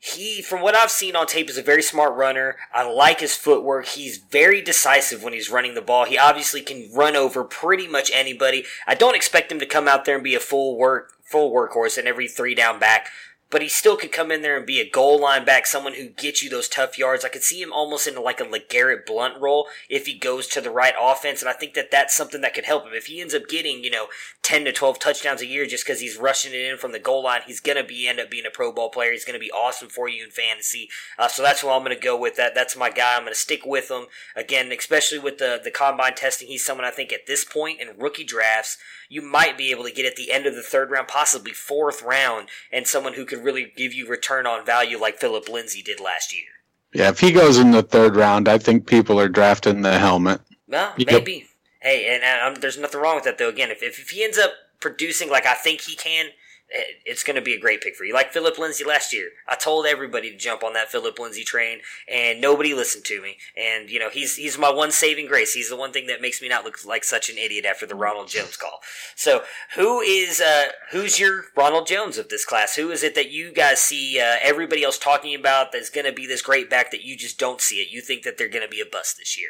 he, 0.05 0.43
from 0.43 0.61
what 0.61 0.75
I've 0.75 0.91
seen 0.91 1.15
on 1.15 1.25
tape, 1.25 1.49
is 1.49 1.57
a 1.57 1.63
very 1.63 1.81
smart 1.81 2.15
runner. 2.15 2.57
I 2.71 2.83
like 2.83 3.21
his 3.21 3.35
footwork. 3.35 3.87
He's 3.87 4.17
very 4.17 4.61
decisive 4.61 5.23
when 5.23 5.33
he's 5.33 5.49
running 5.49 5.73
the 5.73 5.81
ball. 5.81 6.05
He 6.05 6.15
obviously 6.15 6.61
can 6.61 6.91
run 6.93 7.15
over 7.15 7.43
pretty 7.43 7.87
much 7.87 8.11
anybody. 8.13 8.65
I 8.85 8.93
don't 8.93 9.15
expect 9.15 9.51
him 9.51 9.57
to 9.57 9.65
come 9.65 9.87
out 9.87 10.05
there 10.05 10.13
and 10.13 10.23
be 10.23 10.35
a 10.35 10.39
full 10.39 10.77
work, 10.77 11.13
full 11.23 11.51
workhorse 11.51 11.97
and 11.97 12.07
every 12.07 12.27
three 12.27 12.53
down 12.53 12.77
back 12.77 13.07
but 13.51 13.61
he 13.61 13.69
still 13.69 13.95
could 13.95 14.11
come 14.11 14.31
in 14.31 14.41
there 14.41 14.57
and 14.57 14.65
be 14.65 14.81
a 14.81 14.89
goal 14.89 15.21
line 15.21 15.45
back, 15.45 15.65
someone 15.65 15.93
who 15.93 16.09
gets 16.09 16.43
you 16.43 16.49
those 16.49 16.67
tough 16.67 16.97
yards. 16.97 17.23
I 17.23 17.29
could 17.29 17.43
see 17.43 17.61
him 17.61 17.71
almost 17.71 18.07
in 18.07 18.21
like 18.21 18.41
a 18.41 18.43
LeGarrette 18.43 19.05
Blunt 19.05 19.39
role 19.39 19.67
if 19.87 20.07
he 20.07 20.17
goes 20.17 20.47
to 20.47 20.61
the 20.61 20.71
right 20.71 20.95
offense, 20.99 21.41
and 21.41 21.49
I 21.49 21.53
think 21.53 21.73
that 21.75 21.91
that's 21.91 22.15
something 22.15 22.41
that 22.41 22.53
could 22.53 22.65
help 22.65 22.85
him. 22.85 22.93
If 22.93 23.05
he 23.05 23.21
ends 23.21 23.35
up 23.35 23.47
getting, 23.47 23.83
you 23.83 23.91
know, 23.91 24.07
10 24.45 24.65
to 24.65 24.71
12 24.71 24.99
touchdowns 24.99 25.41
a 25.41 25.47
year 25.47 25.65
just 25.65 25.83
because 25.83 26.01
he's 26.01 26.17
rushing 26.17 26.53
it 26.53 26.71
in 26.71 26.77
from 26.77 26.91
the 26.91 26.99
goal 26.99 27.23
line, 27.23 27.41
he's 27.47 27.59
going 27.59 27.77
to 27.77 27.83
be 27.83 28.07
end 28.07 28.19
up 28.19 28.29
being 28.29 28.45
a 28.45 28.51
Pro 28.51 28.71
Bowl 28.71 28.89
player. 28.89 29.11
He's 29.11 29.25
going 29.25 29.33
to 29.33 29.43
be 29.43 29.49
awesome 29.49 29.89
for 29.89 30.07
you 30.07 30.23
in 30.23 30.29
fantasy. 30.29 30.87
Uh, 31.17 31.27
so 31.27 31.41
that's 31.41 31.63
what 31.63 31.75
I'm 31.75 31.83
going 31.83 31.97
to 31.97 32.01
go 32.01 32.15
with. 32.15 32.35
That 32.35 32.53
That's 32.53 32.77
my 32.77 32.91
guy. 32.91 33.15
I'm 33.15 33.23
going 33.23 33.33
to 33.33 33.39
stick 33.39 33.65
with 33.65 33.89
him. 33.89 34.05
Again, 34.35 34.71
especially 34.71 35.17
with 35.17 35.39
the, 35.39 35.59
the 35.63 35.71
combine 35.71 36.13
testing, 36.13 36.47
he's 36.47 36.63
someone 36.63 36.85
I 36.85 36.91
think 36.91 37.11
at 37.11 37.25
this 37.25 37.43
point 37.43 37.81
in 37.81 37.97
rookie 37.97 38.23
drafts, 38.23 38.77
you 39.09 39.23
might 39.23 39.57
be 39.57 39.71
able 39.71 39.83
to 39.85 39.91
get 39.91 40.05
at 40.05 40.15
the 40.15 40.31
end 40.31 40.45
of 40.45 40.53
the 40.53 40.61
third 40.61 40.91
round, 40.91 41.07
possibly 41.07 41.51
fourth 41.51 42.03
round, 42.03 42.49
and 42.71 42.85
someone 42.85 43.13
who 43.13 43.25
could 43.25 43.43
really 43.43 43.73
give 43.75 43.95
you 43.95 44.07
return 44.07 44.45
on 44.45 44.63
value 44.63 44.99
like 44.99 45.17
Phillip 45.17 45.49
Lindsay 45.49 45.81
did 45.81 45.99
last 45.99 46.31
year. 46.31 46.49
Yeah, 46.93 47.09
if 47.09 47.19
he 47.19 47.31
goes 47.31 47.57
in 47.57 47.71
the 47.71 47.81
third 47.81 48.15
round, 48.15 48.47
I 48.47 48.59
think 48.59 48.85
people 48.85 49.19
are 49.19 49.27
drafting 49.27 49.81
the 49.81 49.97
helmet. 49.97 50.39
Well, 50.67 50.93
Yep. 50.97 51.47
Hey, 51.85 52.19
and, 52.19 52.55
um, 52.55 52.61
there's 52.61 52.79
nothing 52.79 52.99
wrong 52.99 53.13
with 53.13 53.25
that 53.25 53.37
though. 53.37 53.47
Again, 53.47 53.69
if, 53.69 53.83
if, 53.83 54.09
he 54.09 54.23
ends 54.23 54.39
up 54.39 54.53
producing 54.79 55.29
like 55.29 55.45
I 55.45 55.53
think 55.53 55.81
he 55.81 55.95
can, 55.95 56.31
it's 56.67 57.23
going 57.23 57.35
to 57.35 57.43
be 57.43 57.53
a 57.53 57.59
great 57.59 57.81
pick 57.81 57.95
for 57.95 58.05
you. 58.05 58.13
Like 58.13 58.33
Phillip 58.33 58.57
Lindsay 58.57 58.83
last 58.83 59.13
year, 59.13 59.29
I 59.47 59.55
told 59.55 59.85
everybody 59.85 60.31
to 60.31 60.35
jump 60.35 60.63
on 60.63 60.73
that 60.73 60.89
Phillip 60.89 61.19
Lindsay 61.19 61.43
train, 61.43 61.81
and 62.11 62.41
nobody 62.41 62.73
listened 62.73 63.05
to 63.05 63.21
me. 63.21 63.37
And 63.55 63.87
you 63.87 63.99
know, 63.99 64.09
he's 64.09 64.35
he's 64.35 64.57
my 64.57 64.71
one 64.71 64.91
saving 64.91 65.27
grace. 65.27 65.53
He's 65.53 65.69
the 65.69 65.75
one 65.75 65.93
thing 65.93 66.07
that 66.07 66.23
makes 66.23 66.41
me 66.41 66.49
not 66.49 66.63
look 66.63 66.83
like 66.83 67.03
such 67.03 67.29
an 67.29 67.37
idiot 67.37 67.65
after 67.65 67.85
the 67.85 67.93
Ronald 67.93 68.29
Jones 68.29 68.57
call. 68.57 68.79
So, 69.15 69.43
who 69.75 70.01
is 70.01 70.41
uh, 70.41 70.69
who's 70.91 71.19
your 71.19 71.43
Ronald 71.55 71.85
Jones 71.85 72.17
of 72.17 72.29
this 72.29 72.45
class? 72.45 72.75
Who 72.75 72.89
is 72.89 73.03
it 73.03 73.13
that 73.13 73.29
you 73.29 73.53
guys 73.53 73.79
see 73.79 74.19
uh, 74.19 74.37
everybody 74.41 74.83
else 74.83 74.97
talking 74.97 75.35
about 75.35 75.71
that's 75.71 75.91
going 75.91 76.07
to 76.07 76.11
be 76.11 76.25
this 76.25 76.41
great 76.41 76.67
back 76.67 76.89
that 76.89 77.05
you 77.05 77.15
just 77.15 77.37
don't 77.37 77.61
see 77.61 77.75
it? 77.75 77.91
You 77.91 78.01
think 78.01 78.23
that 78.23 78.39
they're 78.39 78.49
going 78.49 78.65
to 78.65 78.69
be 78.69 78.81
a 78.81 78.91
bust 78.91 79.17
this 79.17 79.37
year? 79.37 79.49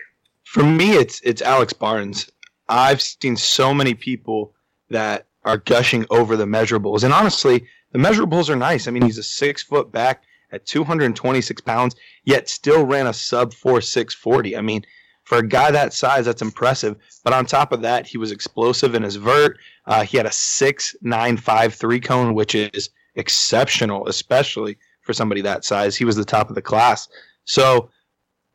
For 0.56 0.64
me, 0.64 0.92
it's 0.92 1.20
it's 1.26 1.42
Alex 1.42 1.74
Barnes. 1.74 2.32
I've 2.70 3.02
seen 3.02 3.36
so 3.36 3.74
many 3.74 3.94
people 3.94 4.54
that 4.90 5.28
are 5.44 5.58
gushing 5.58 6.06
over 6.10 6.38
the 6.38 6.46
measurables, 6.46 7.04
and 7.04 7.12
honestly, 7.12 7.68
the 7.92 8.00
measurables 8.00 8.48
are 8.48 8.56
nice. 8.56 8.88
I 8.88 8.92
mean, 8.92 9.04
he's 9.04 9.18
a 9.18 9.24
six 9.24 9.62
foot 9.62 9.92
back 9.92 10.24
at 10.54 10.66
226 10.66 11.60
pounds, 11.60 11.98
yet 12.24 12.48
still 12.48 12.86
ran 12.86 13.06
a 13.06 13.12
sub 13.12 13.54
four 13.54 13.82
six 13.82 14.16
forty. 14.16 14.56
I 14.56 14.62
mean, 14.62 14.86
for 15.26 15.40
a 15.40 15.46
guy 15.46 15.72
that 15.72 15.92
size, 15.92 16.24
that's 16.24 16.42
impressive. 16.42 16.96
But 17.26 17.34
on 17.34 17.46
top 17.46 17.74
of 17.74 17.82
that, 17.82 18.08
he 18.08 18.18
was 18.18 18.32
explosive 18.32 18.96
in 18.96 19.04
his 19.04 19.18
vert. 19.18 19.58
Uh, 19.86 20.06
he 20.06 20.16
had 20.16 20.26
a 20.26 20.32
six 20.32 20.96
nine 21.02 21.36
five 21.36 21.74
three 21.74 22.00
cone, 22.00 22.34
which 22.34 22.56
is 22.56 22.92
exceptional, 23.16 24.08
especially 24.08 24.78
for 25.02 25.12
somebody 25.12 25.42
that 25.42 25.66
size. 25.66 25.98
He 25.98 26.06
was 26.06 26.16
the 26.16 26.24
top 26.24 26.48
of 26.48 26.56
the 26.56 26.62
class. 26.62 27.10
So 27.44 27.90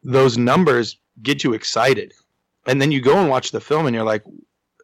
those 0.03 0.39
numbers 0.39 0.97
get 1.23 1.45
you 1.45 1.53
excited. 1.55 2.13
And 2.67 2.81
then 2.81 2.93
you 2.93 3.01
go 3.01 3.17
and 3.19 3.29
watch 3.29 3.51
the 3.53 3.61
film 3.61 3.87
and 3.87 3.95
you're 3.95 4.05
like, 4.05 4.23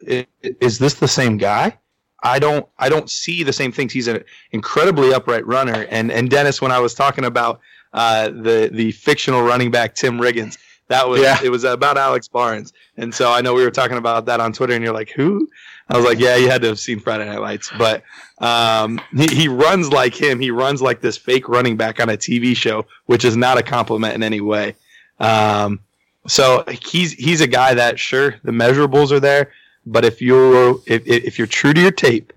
is 0.03 0.79
this 0.79 0.95
the 0.95 1.09
same 1.09 1.37
guy? 1.37 1.79
I 2.23 2.39
don't 2.39 2.67
I 2.79 2.89
don't 2.89 3.11
see 3.11 3.43
the 3.43 3.53
same 3.53 3.73
things. 3.73 3.93
He's 3.93 4.09
an 4.09 4.25
incredibly 4.53 5.13
upright 5.13 5.47
runner. 5.47 5.87
And 5.91 6.11
and 6.11 6.31
Dennis, 6.31 6.61
when 6.61 6.73
I 6.73 6.79
was 6.81 6.95
talking 6.95 7.25
about 7.25 7.61
uh, 7.93 8.29
the 8.31 8.71
the 8.73 8.93
fictional 8.93 9.43
running 9.43 9.71
back 9.71 9.95
Tim 9.95 10.19
Riggins, 10.19 10.59
that 10.89 11.09
was 11.09 11.21
Yeah. 11.21 11.39
it 11.45 11.51
was 11.51 11.65
about 11.65 11.99
Alex 11.99 12.27
Barnes. 12.29 12.73
And 12.97 13.15
so 13.15 13.31
I 13.31 13.43
know 13.43 13.55
we 13.55 13.63
were 13.63 13.71
talking 13.71 13.97
about 13.99 14.27
that 14.27 14.41
on 14.41 14.53
Twitter, 14.53 14.75
and 14.75 14.83
you're 14.83 14.95
like, 14.95 15.11
who? 15.11 15.49
I 15.89 15.97
was 15.97 16.05
like, 16.05 16.19
yeah, 16.19 16.35
you 16.37 16.51
had 16.51 16.63
to 16.63 16.69
have 16.69 16.81
seen 16.81 16.99
Friday 16.99 17.27
Night 17.27 17.41
Lights, 17.41 17.71
but 17.79 18.03
um, 18.39 19.01
he, 19.17 19.27
he 19.29 19.49
runs 19.49 19.93
like 19.93 20.15
him. 20.21 20.41
He 20.41 20.51
runs 20.51 20.83
like 20.83 21.01
this 21.01 21.17
fake 21.17 21.49
running 21.49 21.77
back 21.77 22.01
on 22.01 22.09
a 22.09 22.17
TV 22.17 22.57
show, 22.57 22.87
which 23.05 23.25
is 23.25 23.37
not 23.37 23.57
a 23.57 23.63
compliment 23.63 24.15
in 24.15 24.25
any 24.25 24.41
way. 24.41 24.75
Um, 25.21 25.79
so 26.27 26.65
he's 26.83 27.13
he's 27.13 27.41
a 27.41 27.47
guy 27.47 27.75
that 27.75 27.99
sure 27.99 28.37
the 28.43 28.53
measurables 28.53 29.13
are 29.13 29.21
there, 29.21 29.53
but 29.87 30.05
if 30.05 30.21
you're 30.21 30.77
if 30.87 31.07
if 31.07 31.39
you're 31.39 31.47
true 31.47 31.73
to 31.73 31.81
your 31.81 31.91
tape, 31.91 32.33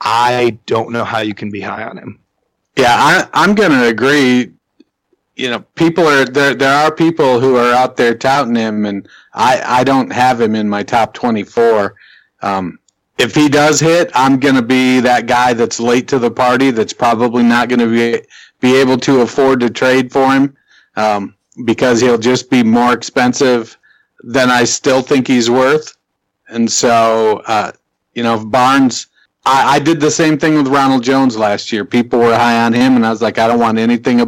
I 0.00 0.58
don't 0.66 0.92
know 0.92 1.04
how 1.04 1.20
you 1.20 1.34
can 1.34 1.50
be 1.50 1.60
high 1.60 1.84
on 1.84 1.98
him. 1.98 2.18
Yeah, 2.76 2.94
I, 2.96 3.28
I'm 3.32 3.54
going 3.54 3.72
to 3.72 3.88
agree. 3.88 4.52
You 5.36 5.50
know, 5.50 5.60
people 5.74 6.06
are 6.06 6.24
there. 6.24 6.54
There 6.54 6.72
are 6.74 6.94
people 6.94 7.40
who 7.40 7.56
are 7.56 7.72
out 7.72 7.96
there 7.96 8.14
touting 8.14 8.54
him, 8.54 8.86
and 8.86 9.08
I 9.34 9.62
I 9.64 9.84
don't 9.84 10.12
have 10.12 10.40
him 10.40 10.54
in 10.54 10.68
my 10.68 10.82
top 10.82 11.14
24. 11.14 11.94
Um, 12.42 12.78
if 13.18 13.34
he 13.34 13.48
does 13.48 13.80
hit, 13.80 14.10
I'm 14.14 14.38
going 14.38 14.54
to 14.54 14.62
be 14.62 15.00
that 15.00 15.26
guy 15.26 15.52
that's 15.52 15.80
late 15.80 16.06
to 16.08 16.18
the 16.20 16.30
party. 16.30 16.70
That's 16.70 16.92
probably 16.92 17.42
not 17.42 17.68
going 17.68 17.80
to 17.80 17.90
be 17.90 18.26
be 18.60 18.76
able 18.76 18.98
to 18.98 19.20
afford 19.20 19.60
to 19.60 19.70
trade 19.70 20.12
for 20.12 20.32
him 20.32 20.56
um, 20.96 21.34
because 21.64 22.00
he'll 22.00 22.18
just 22.18 22.50
be 22.50 22.62
more 22.62 22.92
expensive 22.92 23.76
than 24.22 24.50
I 24.50 24.64
still 24.64 25.02
think 25.02 25.26
he's 25.26 25.50
worth. 25.50 25.96
And 26.48 26.70
so, 26.70 27.42
uh, 27.46 27.72
you 28.14 28.22
know, 28.22 28.36
if 28.36 28.50
Barnes. 28.50 29.06
I, 29.44 29.76
I 29.76 29.78
did 29.78 30.00
the 30.00 30.10
same 30.10 30.38
thing 30.38 30.56
with 30.56 30.68
Ronald 30.68 31.02
Jones 31.02 31.36
last 31.36 31.72
year. 31.72 31.84
People 31.84 32.18
were 32.18 32.34
high 32.34 32.64
on 32.64 32.72
him, 32.72 32.96
and 32.96 33.06
I 33.06 33.10
was 33.10 33.22
like, 33.22 33.38
I 33.38 33.46
don't 33.46 33.60
want 33.60 33.78
anything. 33.78 34.20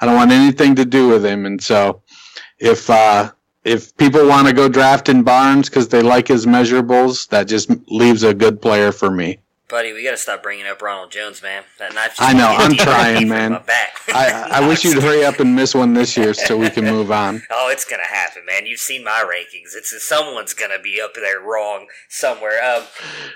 I 0.00 0.06
don't 0.06 0.16
want 0.16 0.30
anything 0.30 0.74
to 0.74 0.84
do 0.84 1.08
with 1.08 1.24
him. 1.24 1.46
And 1.46 1.62
so, 1.62 2.02
if 2.58 2.90
uh, 2.90 3.30
if 3.64 3.96
people 3.96 4.26
want 4.26 4.46
to 4.46 4.52
go 4.52 4.68
drafting 4.68 5.22
Barnes 5.22 5.68
because 5.68 5.88
they 5.88 6.02
like 6.02 6.28
his 6.28 6.46
measurables, 6.46 7.28
that 7.28 7.44
just 7.44 7.70
leaves 7.88 8.22
a 8.22 8.34
good 8.34 8.60
player 8.60 8.92
for 8.92 9.10
me. 9.10 9.38
Buddy, 9.68 9.92
we 9.92 10.02
got 10.02 10.12
to 10.12 10.16
stop 10.16 10.42
bringing 10.42 10.66
up 10.66 10.80
Ronald 10.80 11.10
Jones, 11.10 11.42
man. 11.42 11.62
That 11.78 11.92
knife 11.92 12.16
just 12.16 12.22
I 12.22 12.32
know. 12.32 12.46
I'm 12.48 12.72
trying, 12.76 13.28
man. 13.28 13.60
I, 14.08 14.48
I 14.52 14.68
wish 14.68 14.82
you'd 14.82 15.02
hurry 15.02 15.26
up 15.26 15.40
and 15.40 15.54
miss 15.54 15.74
one 15.74 15.92
this 15.92 16.16
year 16.16 16.32
so 16.32 16.56
we 16.56 16.70
can 16.70 16.84
move 16.86 17.12
on. 17.12 17.42
Oh, 17.50 17.68
it's 17.70 17.84
gonna 17.84 18.06
happen, 18.06 18.46
man. 18.46 18.64
You've 18.64 18.80
seen 18.80 19.04
my 19.04 19.22
rankings. 19.22 19.76
It's 19.76 20.02
someone's 20.02 20.54
gonna 20.54 20.78
be 20.78 21.02
up 21.02 21.12
there 21.14 21.40
wrong 21.40 21.86
somewhere. 22.08 22.64
Um, 22.64 22.84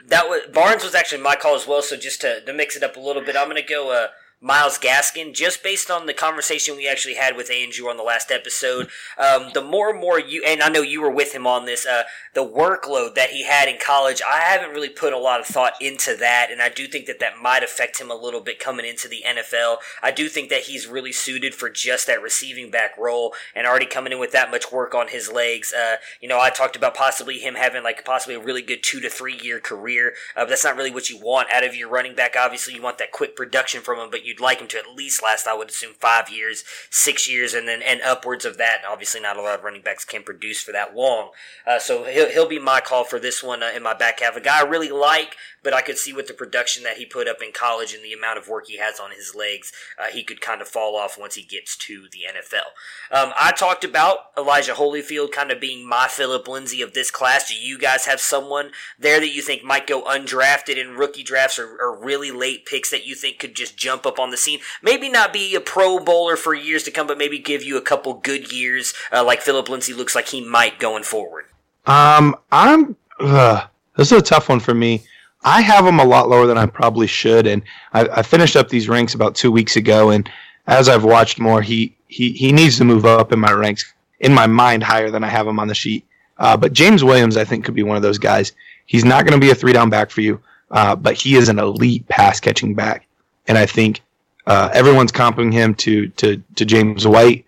that 0.07 0.27
was 0.27 0.43
Barnes 0.51 0.83
was 0.83 0.95
actually 0.95 1.21
my 1.21 1.37
call 1.37 1.55
as 1.55 1.67
well. 1.67 1.83
So 1.83 1.99
just 1.99 2.23
to, 2.23 2.41
to 2.41 2.53
mix 2.55 2.77
it 2.77 2.83
up 2.83 2.97
a 2.97 3.01
little 3.01 3.23
bit, 3.23 3.37
I'm 3.37 3.49
gonna 3.49 3.61
go 3.61 3.93
uh, 3.93 4.09
Myles 4.45 4.77
Gaskin, 4.77 5.33
just 5.33 5.63
based 5.63 5.89
on 5.89 6.07
the 6.07 6.13
conversation 6.13 6.77
we 6.77 6.89
actually 6.89 7.15
had 7.15 7.37
with 7.37 7.49
Andrew 7.49 7.89
on 7.89 7.97
the 7.97 8.03
last 8.03 8.33
episode. 8.33 8.89
Um, 9.17 9.51
the 9.55 9.63
more 9.63 9.89
and 9.91 10.01
more 10.01 10.19
you, 10.19 10.43
and 10.45 10.61
I 10.61 10.69
know 10.69 10.83
you 10.83 11.01
were 11.01 11.13
with 11.13 11.33
him 11.33 11.47
on 11.47 11.65
this, 11.65 11.87
uh, 11.87 12.03
the 12.35 12.45
workload 12.45 13.15
that 13.15 13.31
he 13.31 13.45
had 13.45 13.69
in 13.69 13.79
college, 13.79 14.21
I 14.29 14.41
haven't 14.41 14.73
really 14.73 14.89
put 14.89 15.13
a 15.13 15.19
lot 15.19 15.39
of 15.39 15.47
thought 15.47 15.75
into 15.81 16.17
that, 16.17 16.49
and 16.51 16.61
I 16.61 16.71
do 16.71 16.89
think 16.89 17.07
that 17.07 17.21
that 17.21 17.41
might 17.41 17.63
affect 17.63 18.01
him 18.01 18.11
a 18.11 18.17
little 18.17 18.41
bit 18.41 18.59
coming 18.59 18.85
into 18.85 19.07
the 19.07 19.23
NFL. 19.25 19.77
I 20.03 20.11
do 20.11 20.29
think 20.29 20.49
that 20.51 20.63
he's 20.63 20.89
really 20.89 21.13
suited 21.13 21.55
for 21.55 21.71
just 21.71 22.09
that 22.09 22.21
receiving 22.21 22.69
back 22.69 22.99
role, 22.99 23.35
and 23.55 23.65
already 23.65 23.87
coming 23.87 24.13
in 24.13 24.19
with 24.19 24.33
that 24.33 24.51
much 24.51 24.73
work 24.73 24.93
on 24.93 25.07
his 25.07 25.31
legs. 25.31 25.73
Uh, 25.73 25.97
you 26.21 26.29
know, 26.29 26.41
I 26.41 26.51
talked 26.51 26.75
about 26.75 26.97
possibly 26.97 27.39
him 27.39 27.55
having 27.55 27.85
like 27.85 28.05
possibly 28.05 28.35
a 28.35 28.41
really 28.41 28.63
good 28.63 28.83
two 28.83 28.99
to 28.99 29.09
three 29.09 29.39
year 29.41 29.61
career, 29.61 30.15
uh, 30.35 30.43
but 30.43 30.49
that's 30.49 30.65
not 30.65 30.77
really 30.77 30.91
what 30.91 31.11
you 31.11 31.19
want 31.19 31.47
out 31.53 31.63
of 31.63 31.77
your 31.77 31.89
running 31.89 32.17
back. 32.17 32.35
Obviously, 32.37 32.75
you 32.75 32.83
want 32.83 32.99
that 32.99 33.13
quick 33.13 33.37
production 33.37 33.83
from 33.83 34.01
him, 34.01 34.11
but 34.11 34.25
you'd 34.33 34.41
like 34.41 34.61
him 34.61 34.69
to 34.69 34.79
at 34.79 34.95
least 34.97 35.23
last, 35.23 35.47
I 35.47 35.55
would 35.55 35.69
assume, 35.69 35.93
five 35.93 36.31
years, 36.31 36.65
six 36.91 37.29
years, 37.29 37.53
and 37.53 37.69
then 37.69 37.83
and 37.83 38.01
upwards 38.01 38.45
of 38.45 38.57
that. 38.57 38.79
And 38.83 38.91
obviously, 38.91 39.21
not 39.21 39.37
a 39.37 39.43
lot 39.43 39.59
of 39.59 39.65
running 39.65 39.83
backs 39.83 40.05
can 40.05 40.23
produce 40.23 40.63
for 40.63 40.73
that 40.73 40.97
long. 40.97 41.31
Uh, 41.67 41.79
so 41.79 42.05
he'll, 42.05 42.31
he'll 42.31 42.49
be 42.49 42.59
my 42.59 42.81
call 42.81 43.05
for 43.05 43.19
this 43.19 43.43
one 43.43 43.63
uh, 43.63 43.71
in 43.75 43.83
my 43.83 43.95
back 43.95 44.21
half. 44.21 44.37
A 44.37 44.41
guy 44.41 44.61
I 44.61 44.65
really 44.65 44.91
like, 44.91 45.37
but 45.63 45.73
I 45.73 45.83
could 45.83 45.99
see 45.99 46.13
with 46.13 46.27
the 46.27 46.35
production 46.35 46.83
that 46.85 46.97
he 46.97 47.07
put 47.07 47.29
up 47.29 47.43
in 47.43 47.53
college 47.53 47.95
and 47.95 48.05
the 48.05 48.13
amount 48.13 48.39
of 48.39 48.49
work 48.49 48.67
he 48.67 48.79
has 48.79 48.99
on 48.99 49.13
his 49.13 49.35
legs, 49.35 49.73
uh, 49.99 50.11
he 50.13 50.25
could 50.25 50.41
kind 50.41 50.61
of 50.61 50.69
fall 50.69 50.97
off 50.97 51.19
once 51.19 51.35
he 51.35 51.43
gets 51.43 51.77
to 51.79 52.09
the 52.11 52.21
NFL. 52.29 52.73
Um, 53.17 53.33
I 53.39 53.53
talked 53.53 53.85
about 53.85 54.31
Elijah 54.37 54.73
Holyfield 54.73 55.33
kind 55.33 55.51
of 55.51 55.61
being 55.61 55.89
my 55.89 56.09
Phillip 56.09 56.49
Lindsay 56.49 56.83
of 56.83 56.95
this 56.95 57.11
class. 57.11 57.49
Do 57.49 57.55
you 57.55 57.79
guys 57.79 58.07
have 58.07 58.21
someone 58.21 58.71
there 58.99 59.21
that 59.21 59.33
you 59.33 59.43
think 59.43 59.63
might 59.63 59.87
go 59.87 60.03
undrafted 60.03 60.77
in 60.77 60.97
rookie 60.97 61.23
drafts 61.23 61.59
or, 61.59 61.77
or 61.81 61.97
really 61.97 62.31
late 62.31 62.67
picks 62.67 62.91
that 62.91 63.07
you 63.07 63.15
think 63.15 63.39
could 63.39 63.55
just 63.55 63.77
jump 63.77 64.07
up 64.07 64.19
on 64.19 64.31
the 64.31 64.37
scene? 64.37 64.61
Maybe 64.83 65.09
not 65.09 65.33
be 65.33 65.55
a 65.55 65.61
Pro 65.61 65.99
Bowler 65.99 66.37
for 66.37 66.55
years 66.55 66.83
to 66.85 66.91
come, 66.91 67.07
but 67.07 67.19
maybe 67.19 67.39
give 67.39 67.63
you 67.63 67.77
a 67.77 67.83
couple 67.83 68.15
good 68.15 68.53
years 68.53 68.95
uh, 69.13 69.25
like 69.25 69.41
Phillip 69.41 69.69
Lindsay 69.69 69.93
looks 69.93 70.15
like 70.15 70.29
he 70.29 70.45
might 70.45 70.79
going 70.79 71.05
forward. 71.05 71.45
Um, 71.87 72.37
I'm. 72.51 72.97
Uh, 73.19 73.67
this 73.97 74.11
is 74.11 74.19
a 74.19 74.23
tough 74.23 74.49
one 74.49 74.61
for 74.61 74.75
me. 74.75 75.03
I 75.45 75.61
have 75.61 75.87
him 75.87 75.99
a 75.99 76.05
lot 76.05 76.29
lower 76.29 76.47
than 76.47 76.59
I 76.59 76.67
probably 76.67 77.07
should, 77.07 77.47
and 77.47 77.63
I, 77.93 78.07
I, 78.09 78.23
finished 78.23 78.55
up 78.55 78.69
these 78.69 78.89
ranks 78.89 79.15
about 79.15 79.35
two 79.35 79.51
weeks 79.51 79.77
ago. 79.77 80.11
And 80.11 80.31
as 80.67 80.89
I've 80.89 81.05
watched 81.05 81.41
more, 81.41 81.63
he 81.63 81.95
he 82.09 82.33
he 82.33 82.53
needs 82.53 82.79
to 82.79 82.85
move 82.85 83.05
up 83.05 83.33
in 83.33 83.41
my 83.41 83.53
ranks 83.53 83.93
in 84.21 84.33
my 84.33 84.47
mind 84.47 84.83
higher 84.83 85.11
than 85.11 85.25
I 85.25 85.29
have 85.29 85.47
him 85.47 85.59
on 85.59 85.69
the 85.69 85.75
sheet. 85.75 86.07
Uh, 86.39 86.57
but 86.57 86.73
James 86.73 87.03
Williams, 87.03 87.37
I 87.37 87.45
think, 87.45 87.65
could 87.65 87.75
be 87.75 87.83
one 87.83 87.97
of 87.97 88.03
those 88.03 88.19
guys. 88.19 88.53
He's 88.87 89.05
not 89.05 89.25
going 89.25 89.39
to 89.39 89.45
be 89.45 89.51
a 89.51 89.55
three 89.55 89.73
down 89.73 89.91
back 89.91 90.11
for 90.11 90.21
you, 90.21 90.41
uh, 90.71 90.97
but 90.97 91.15
he 91.15 91.37
is 91.37 91.49
an 91.49 91.59
elite 91.59 92.07
pass 92.09 92.41
catching 92.41 92.75
back, 92.75 93.07
and 93.49 93.59
I 93.59 93.67
think 93.67 94.01
uh, 94.47 94.71
everyone's 94.73 95.13
comping 95.13 95.53
him 95.53 95.75
to 95.77 96.09
to 96.09 96.43
to 96.55 96.65
James 96.65 97.07
White. 97.07 97.45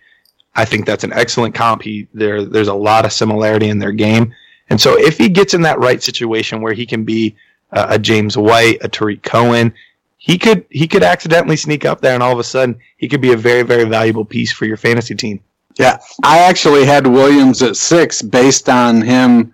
I 0.56 0.64
think 0.64 0.86
that's 0.86 1.04
an 1.04 1.12
excellent 1.12 1.54
comp. 1.54 1.82
He 1.82 2.08
there 2.12 2.44
there's 2.44 2.68
a 2.68 2.74
lot 2.74 3.04
of 3.04 3.12
similarity 3.12 3.68
in 3.68 3.78
their 3.78 3.92
game, 3.92 4.34
and 4.68 4.80
so 4.80 4.98
if 4.98 5.16
he 5.16 5.28
gets 5.28 5.54
in 5.54 5.62
that 5.62 5.78
right 5.78 6.02
situation 6.02 6.60
where 6.60 6.72
he 6.72 6.86
can 6.86 7.04
be 7.04 7.36
uh, 7.74 7.86
a 7.90 7.98
James 7.98 8.36
White, 8.36 8.78
a 8.82 8.88
Tarik 8.88 9.22
Cohen, 9.22 9.74
he 10.16 10.38
could 10.38 10.64
he 10.70 10.88
could 10.88 11.02
accidentally 11.02 11.56
sneak 11.56 11.84
up 11.84 12.00
there, 12.00 12.14
and 12.14 12.22
all 12.22 12.32
of 12.32 12.38
a 12.38 12.44
sudden 12.44 12.78
he 12.96 13.08
could 13.08 13.20
be 13.20 13.32
a 13.32 13.36
very 13.36 13.62
very 13.62 13.84
valuable 13.84 14.24
piece 14.24 14.52
for 14.52 14.64
your 14.64 14.78
fantasy 14.78 15.14
team. 15.14 15.40
Yeah, 15.78 15.98
I 16.22 16.38
actually 16.38 16.86
had 16.86 17.06
Williams 17.06 17.60
at 17.62 17.76
six 17.76 18.22
based 18.22 18.68
on 18.68 19.02
him 19.02 19.52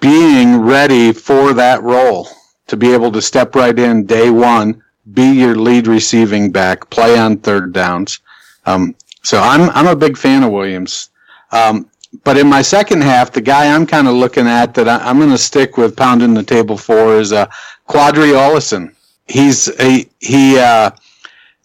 being 0.00 0.58
ready 0.58 1.12
for 1.12 1.52
that 1.52 1.82
role 1.82 2.28
to 2.66 2.76
be 2.76 2.92
able 2.92 3.12
to 3.12 3.22
step 3.22 3.54
right 3.54 3.78
in 3.78 4.04
day 4.06 4.30
one, 4.30 4.82
be 5.12 5.30
your 5.32 5.54
lead 5.54 5.86
receiving 5.86 6.50
back, 6.50 6.90
play 6.90 7.18
on 7.18 7.36
third 7.36 7.72
downs. 7.72 8.20
Um, 8.66 8.94
so 9.22 9.40
I'm 9.40 9.70
I'm 9.70 9.86
a 9.86 9.96
big 9.96 10.16
fan 10.16 10.42
of 10.42 10.50
Williams. 10.50 11.10
Um, 11.52 11.88
but 12.24 12.38
in 12.38 12.48
my 12.48 12.62
second 12.62 13.02
half, 13.02 13.32
the 13.32 13.40
guy 13.40 13.74
I'm 13.74 13.86
kind 13.86 14.08
of 14.08 14.14
looking 14.14 14.46
at 14.46 14.74
that 14.74 14.88
I, 14.88 15.10
am 15.10 15.18
going 15.18 15.30
to 15.30 15.38
stick 15.38 15.76
with 15.76 15.96
pounding 15.96 16.34
the 16.34 16.42
table 16.42 16.76
for 16.76 17.18
is 17.18 17.32
uh, 17.32 17.46
Qadree 17.88 18.32
Ollison. 18.32 18.94
He's 19.26 19.68
a, 19.80 20.06
he 20.20 20.58
uh, 20.58 20.90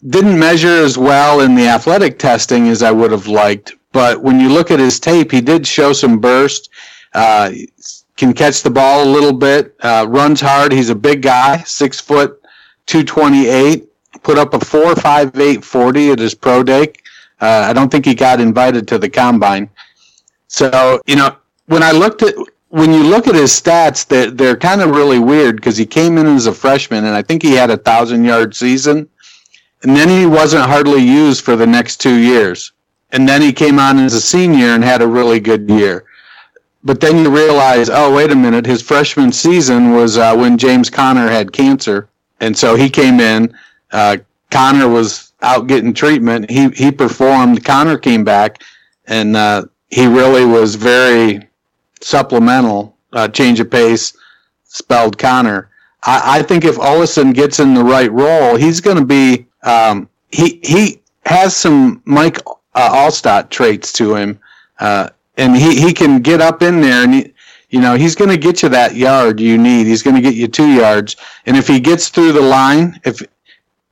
didn't 0.08 0.38
measure 0.38 0.82
as 0.82 0.96
well 0.96 1.40
in 1.40 1.54
the 1.54 1.66
athletic 1.66 2.18
testing 2.18 2.68
as 2.68 2.82
I 2.82 2.90
would 2.90 3.10
have 3.10 3.26
liked, 3.26 3.74
but 3.92 4.22
when 4.22 4.38
you 4.38 4.48
look 4.48 4.70
at 4.70 4.78
his 4.78 5.00
tape, 5.00 5.32
he 5.32 5.40
did 5.40 5.66
show 5.66 5.92
some 5.92 6.20
burst. 6.20 6.70
Uh, 7.12 7.50
can 8.20 8.34
catch 8.34 8.62
the 8.62 8.70
ball 8.70 9.02
a 9.02 9.10
little 9.10 9.32
bit. 9.32 9.74
Uh, 9.80 10.04
runs 10.06 10.42
hard. 10.42 10.72
He's 10.72 10.90
a 10.90 10.94
big 10.94 11.22
guy, 11.22 11.62
six 11.62 11.98
foot, 11.98 12.40
two 12.84 13.02
twenty 13.02 13.46
eight. 13.46 13.88
Put 14.22 14.36
up 14.36 14.52
a 14.52 14.60
four 14.60 14.94
five 14.94 15.34
eight 15.38 15.64
forty 15.64 16.10
at 16.10 16.18
his 16.18 16.34
pro 16.34 16.62
day. 16.62 16.92
Uh, 17.40 17.64
I 17.66 17.72
don't 17.72 17.90
think 17.90 18.04
he 18.04 18.14
got 18.14 18.38
invited 18.38 18.86
to 18.88 18.98
the 18.98 19.08
combine. 19.08 19.70
So, 20.50 21.00
you 21.06 21.14
know, 21.14 21.36
when 21.66 21.84
I 21.84 21.92
looked 21.92 22.22
at 22.22 22.34
when 22.70 22.92
you 22.92 23.04
look 23.04 23.28
at 23.28 23.36
his 23.36 23.52
stats, 23.52 24.06
they're, 24.06 24.30
they're 24.30 24.56
kind 24.56 24.80
of 24.80 24.90
really 24.90 25.20
weird 25.20 25.56
because 25.56 25.76
he 25.76 25.86
came 25.86 26.18
in 26.18 26.26
as 26.26 26.46
a 26.46 26.52
freshman 26.52 27.04
and 27.04 27.14
I 27.14 27.22
think 27.22 27.42
he 27.42 27.52
had 27.52 27.70
a 27.70 27.76
thousand 27.76 28.24
yard 28.24 28.54
season. 28.54 29.08
And 29.82 29.96
then 29.96 30.08
he 30.08 30.26
wasn't 30.26 30.64
hardly 30.64 31.02
used 31.02 31.44
for 31.44 31.54
the 31.54 31.66
next 31.66 31.98
two 31.98 32.16
years. 32.16 32.72
And 33.12 33.28
then 33.28 33.40
he 33.40 33.52
came 33.52 33.78
on 33.78 33.98
as 33.98 34.12
a 34.14 34.20
senior 34.20 34.68
and 34.68 34.82
had 34.82 35.02
a 35.02 35.06
really 35.06 35.38
good 35.38 35.70
year. 35.70 36.04
But 36.82 37.00
then 37.00 37.18
you 37.18 37.30
realize, 37.30 37.88
oh, 37.88 38.12
wait 38.14 38.32
a 38.32 38.36
minute, 38.36 38.66
his 38.66 38.82
freshman 38.82 39.30
season 39.30 39.92
was 39.92 40.18
uh, 40.18 40.34
when 40.36 40.58
James 40.58 40.90
Conner 40.90 41.28
had 41.28 41.52
cancer. 41.52 42.08
And 42.40 42.56
so 42.56 42.74
he 42.74 42.90
came 42.90 43.20
in. 43.20 43.54
Uh, 43.92 44.16
Conner 44.50 44.88
was 44.88 45.32
out 45.42 45.68
getting 45.68 45.94
treatment. 45.94 46.50
He, 46.50 46.70
he 46.70 46.90
performed. 46.90 47.64
Conner 47.64 47.98
came 47.98 48.24
back. 48.24 48.62
And 49.06 49.36
uh, 49.36 49.64
he 49.90 50.06
really 50.06 50.44
was 50.44 50.76
very 50.76 51.48
supplemental. 52.00 52.96
Uh, 53.12 53.26
change 53.26 53.58
of 53.58 53.68
pace, 53.68 54.16
spelled 54.64 55.18
Conner. 55.18 55.68
I, 56.04 56.38
I, 56.38 56.42
think 56.42 56.64
if 56.64 56.76
Ollison 56.76 57.34
gets 57.34 57.58
in 57.58 57.74
the 57.74 57.82
right 57.82 58.10
role, 58.12 58.54
he's 58.54 58.80
going 58.80 58.98
to 58.98 59.04
be. 59.04 59.46
Um, 59.64 60.08
he 60.30 60.60
he 60.62 61.02
has 61.26 61.56
some 61.56 62.02
Mike 62.04 62.38
uh, 62.76 62.90
Alstott 62.90 63.50
traits 63.50 63.92
to 63.94 64.14
him, 64.14 64.38
uh, 64.78 65.10
and 65.36 65.56
he, 65.56 65.80
he 65.80 65.92
can 65.92 66.20
get 66.20 66.40
up 66.40 66.62
in 66.62 66.80
there 66.80 67.02
and 67.02 67.14
he, 67.14 67.34
you 67.70 67.80
know 67.80 67.96
he's 67.96 68.14
going 68.14 68.30
to 68.30 68.36
get 68.36 68.62
you 68.62 68.68
that 68.68 68.94
yard 68.94 69.40
you 69.40 69.58
need. 69.58 69.88
He's 69.88 70.04
going 70.04 70.16
to 70.16 70.22
get 70.22 70.34
you 70.34 70.46
two 70.46 70.70
yards, 70.70 71.16
and 71.46 71.56
if 71.56 71.66
he 71.66 71.80
gets 71.80 72.10
through 72.10 72.32
the 72.32 72.40
line, 72.40 73.00
if 73.04 73.20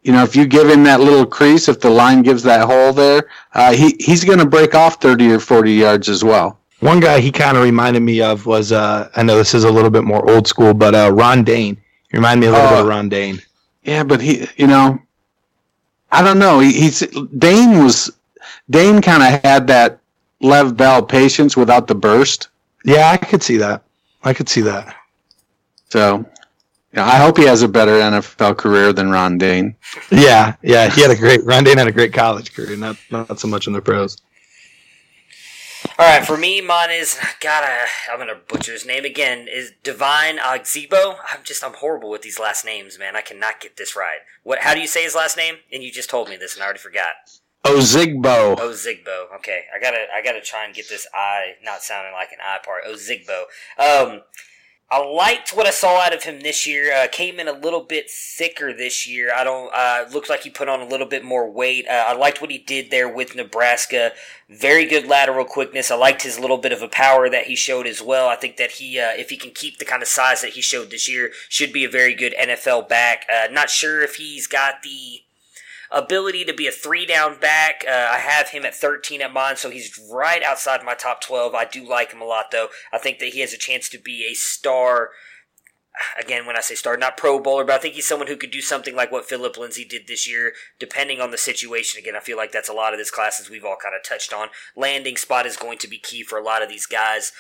you 0.09 0.15
know, 0.15 0.23
if 0.23 0.35
you 0.35 0.47
give 0.47 0.71
him 0.71 0.85
that 0.85 1.01
little 1.01 1.27
crease, 1.27 1.69
if 1.69 1.81
the 1.81 1.91
line 1.91 2.23
gives 2.23 2.43
that 2.45 2.67
hole 2.67 2.95
there, 2.95 3.29
uh, 3.53 3.75
he 3.75 3.95
he's 4.01 4.25
going 4.25 4.39
to 4.39 4.47
break 4.47 4.75
off 4.75 5.03
thirty 5.03 5.31
or 5.31 5.39
forty 5.39 5.75
yards 5.75 6.09
as 6.09 6.25
well. 6.25 6.59
One 6.81 6.99
guy 6.99 7.21
he 7.21 7.31
kind 7.31 7.59
of 7.59 7.63
reminded 7.63 8.01
me 8.01 8.23
of 8.23 8.47
was 8.47 8.73
uh, 8.73 9.11
I 9.17 9.23
know 9.23 9.37
this 9.37 9.53
is 9.53 9.65
a 9.65 9.71
little 9.71 9.91
bit 9.91 10.05
more 10.05 10.27
old 10.31 10.47
school, 10.47 10.73
but 10.73 10.95
uh, 10.95 11.13
Ron 11.13 11.45
Dayne. 11.45 11.77
He 12.11 12.17
reminded 12.17 12.41
me 12.41 12.47
a 12.47 12.53
little 12.53 12.71
bit 12.71 12.79
of 12.79 12.87
uh, 12.87 12.89
Ron 12.89 13.11
Dayne. 13.11 13.43
Yeah, 13.83 14.03
but 14.03 14.23
he, 14.23 14.49
you 14.57 14.67
know, 14.67 14.99
I 16.11 16.23
don't 16.23 16.39
know. 16.39 16.61
He, 16.61 16.73
he's 16.73 17.01
Dayne 17.37 17.85
was 17.85 18.11
Dayne 18.71 19.03
kind 19.03 19.23
of 19.23 19.43
had 19.45 19.67
that 19.67 20.01
Lev 20.41 20.75
Bell 20.75 21.03
patience 21.03 21.55
without 21.55 21.87
the 21.87 21.95
burst. 21.95 22.49
Yeah, 22.83 23.11
I 23.11 23.19
could 23.19 23.43
see 23.43 23.59
that. 23.59 23.83
I 24.25 24.33
could 24.33 24.49
see 24.49 24.63
that. 24.63 24.97
So 25.91 26.25
yeah, 26.93 27.05
I 27.05 27.17
hope 27.17 27.37
he 27.37 27.45
has 27.45 27.63
a 27.63 27.69
better 27.69 27.93
NFL 27.93 28.57
career 28.57 28.93
than 28.93 29.11
Ron 29.11 29.39
Dayne. 29.39 29.77
Yeah, 30.11 30.57
yeah, 30.63 30.89
he 30.89 31.03
had 31.03 31.11
a 31.11 31.17
great 31.17 31.45
Ron 31.45 31.65
Dayne 31.65 31.79
had 31.79 31.89
a 31.89 31.93
great 31.93 32.13
college 32.13 32.55
career, 32.55 32.77
not 32.77 32.97
not 33.11 33.39
so 33.39 33.49
much 33.49 33.67
in 33.67 33.73
the 33.73 33.83
pros. 33.83 34.17
All 35.99 36.07
right, 36.07 36.27
for 36.27 36.37
me, 36.37 36.61
mine 36.61 36.91
is 36.91 37.19
God. 37.41 37.65
I, 37.65 37.87
I'm 38.11 38.19
gonna 38.19 38.41
butcher 38.49 38.73
his 38.73 38.87
name 38.87 39.05
again. 39.05 39.47
Is 39.49 39.73
Devine 39.83 40.39
Ozigbo? 40.39 41.17
I'm 41.31 41.43
just 41.43 41.63
I'm 41.63 41.75
horrible 41.75 42.11
with 42.11 42.23
these 42.23 42.39
last 42.39 42.65
names, 42.65 42.99
man. 42.99 43.17
I 43.17 43.21
cannot 43.21 43.61
get 43.61 43.77
this 43.77 43.95
right. 43.97 44.21
What? 44.43 44.61
How 44.61 44.75
do 44.75 44.81
you 44.81 44.87
say 44.87 45.05
his 45.05 45.15
last 45.15 45.37
name? 45.37 45.57
And 45.73 45.83
you 45.83 45.93
just 45.93 46.11
told 46.11 46.29
me 46.29 46.37
this, 46.37 46.55
and 46.55 46.63
I 46.63 46.67
already 46.67 46.81
forgot. 46.81 47.15
Ozigbo. 47.65 48.57
Ozigbo. 48.57 49.35
Okay, 49.37 49.65
I 49.75 49.81
gotta 49.81 50.07
I 50.15 50.23
gotta 50.23 50.41
try 50.41 50.65
and 50.65 50.75
get 50.75 50.89
this 50.89 51.07
I 51.15 51.55
not 51.63 51.83
sounding 51.83 52.13
like 52.13 52.33
an 52.33 52.39
I 52.43 52.59
part. 52.65 52.85
Ozigbo. 52.85 53.43
Um, 53.79 54.23
I 54.91 55.05
liked 55.05 55.51
what 55.51 55.67
I 55.67 55.71
saw 55.71 56.01
out 56.01 56.15
of 56.15 56.23
him 56.23 56.41
this 56.41 56.67
year. 56.67 56.95
Uh, 56.95 57.09
came 57.09 57.39
in 57.39 57.47
a 57.47 57.53
little 57.53 57.83
bit 57.83 58.11
thicker 58.11 58.73
this 58.73 59.07
year. 59.07 59.31
I 59.35 59.45
don't. 59.45 59.71
Uh, 59.75 60.07
like 60.31 60.43
he 60.43 60.51
put 60.51 60.69
on 60.69 60.81
a 60.81 60.87
little 60.87 61.07
bit 61.07 61.23
more 61.23 61.51
weight. 61.51 61.87
Uh, 61.87 62.05
I 62.07 62.15
liked 62.15 62.41
what 62.41 62.51
he 62.51 62.57
did 62.57 62.91
there 62.91 63.09
with 63.09 63.37
Nebraska. 63.37 64.13
Very 64.49 64.87
good 64.87 65.07
lateral 65.07 65.45
quickness. 65.45 65.91
I 65.91 65.97
liked 65.97 66.23
his 66.23 66.39
little 66.39 66.57
bit 66.57 66.73
of 66.73 66.81
a 66.81 66.89
power 66.89 67.29
that 67.29 67.47
he 67.47 67.55
showed 67.55 67.87
as 67.87 68.01
well. 68.01 68.29
I 68.29 68.37
think 68.37 68.57
that 68.57 68.73
he, 68.73 68.99
uh, 68.99 69.13
if 69.15 69.29
he 69.29 69.37
can 69.37 69.51
keep 69.51 69.79
the 69.79 69.85
kind 69.85 70.01
of 70.01 70.09
size 70.09 70.41
that 70.41 70.53
he 70.53 70.63
showed 70.63 70.91
this 70.91 71.09
year, 71.09 71.33
should 71.51 71.73
be 71.73 71.85
a 71.85 71.91
very 71.91 72.15
good 72.15 72.35
NFL 72.41 72.89
back. 72.89 73.27
Uh, 73.31 73.53
not 73.53 73.69
sure 73.69 74.03
if 74.03 74.17
he's 74.17 74.47
got 74.47 74.83
the 74.83 75.21
ability 75.91 76.45
to 76.45 76.55
be 76.55 76.67
a 76.67 76.73
three 76.73 77.07
down 77.07 77.39
back. 77.39 77.85
Uh, 77.87 78.09
I 78.11 78.19
have 78.19 78.51
him 78.51 78.65
at 78.65 78.75
13 78.75 79.23
at 79.23 79.33
mine, 79.33 79.57
so 79.57 79.71
he's 79.71 79.99
right 80.13 80.43
outside 80.43 80.85
my 80.85 80.95
top 80.95 81.21
12. 81.23 81.55
I 81.55 81.65
do 81.65 81.87
like 81.87 82.13
him 82.13 82.21
a 82.21 82.27
lot, 82.27 82.51
though. 82.51 82.69
I 82.93 82.99
think 82.99 83.19
that 83.19 83.31
he 83.31 83.41
has 83.41 83.53
a 83.53 83.59
chance 83.59 83.89
to 83.91 83.99
be 83.99 84.27
a 84.31 84.35
star. 84.35 85.11
again, 86.21 86.47
when 86.47 86.57
I 86.57 86.61
say 86.61 86.75
star, 86.75 86.97
not 86.97 87.17
Pro 87.17 87.41
Bowler, 87.41 87.65
but 87.65 87.75
I 87.75 87.79
think 87.79 87.95
he's 87.95 88.07
someone 88.07 88.29
who 88.29 88.37
could 88.37 88.51
do 88.51 88.61
something 88.61 88.95
like 88.95 89.11
what 89.11 89.29
Phillip 89.29 89.57
Lindsay 89.57 89.85
did 89.85 90.07
this 90.07 90.29
year, 90.29 90.53
depending 90.79 91.21
on 91.21 91.31
the 91.31 91.39
situation. 91.39 91.99
Again, 91.99 92.15
I 92.17 92.21
feel 92.21 92.37
like 92.37 92.53
that's 92.53 92.69
a 92.69 92.75
lot 92.75 92.93
of 92.93 92.99
this 92.99 93.11
class, 93.11 93.41
as 93.41 93.51
we've 93.51 93.65
all 93.65 93.77
kind 93.83 93.95
of 93.95 94.09
touched 94.09 94.33
on. 94.33 94.49
Landing 94.77 95.17
spot 95.17 95.47
is 95.47 95.57
going 95.57 95.79
to 95.79 95.89
be 95.89 95.99
key 95.99 96.23
for 96.23 96.39
a 96.39 96.45
lot 96.45 96.63
of 96.63 96.69
these 96.69 96.87
guys. 96.87 97.33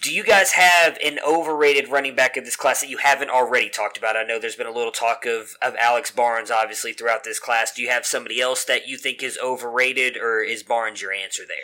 Do 0.00 0.12
you 0.12 0.24
guys 0.24 0.52
have 0.52 0.98
an 1.04 1.18
overrated 1.26 1.88
running 1.88 2.16
back 2.16 2.36
of 2.36 2.44
this 2.44 2.56
class 2.56 2.80
that 2.80 2.88
you 2.88 2.98
haven't 2.98 3.30
already 3.30 3.68
talked 3.68 3.98
about? 3.98 4.16
I 4.16 4.24
know 4.24 4.38
there's 4.38 4.56
been 4.56 4.66
a 4.66 4.72
little 4.72 4.90
talk 4.90 5.26
of, 5.26 5.56
of 5.60 5.76
Alex 5.76 6.10
Barnes, 6.10 6.50
obviously, 6.50 6.92
throughout 6.92 7.24
this 7.24 7.38
class. 7.38 7.72
Do 7.72 7.82
you 7.82 7.90
have 7.90 8.06
somebody 8.06 8.40
else 8.40 8.64
that 8.64 8.88
you 8.88 8.96
think 8.96 9.22
is 9.22 9.38
overrated, 9.42 10.16
or 10.16 10.42
is 10.42 10.62
Barnes 10.62 11.02
your 11.02 11.12
answer 11.12 11.42
there? 11.46 11.56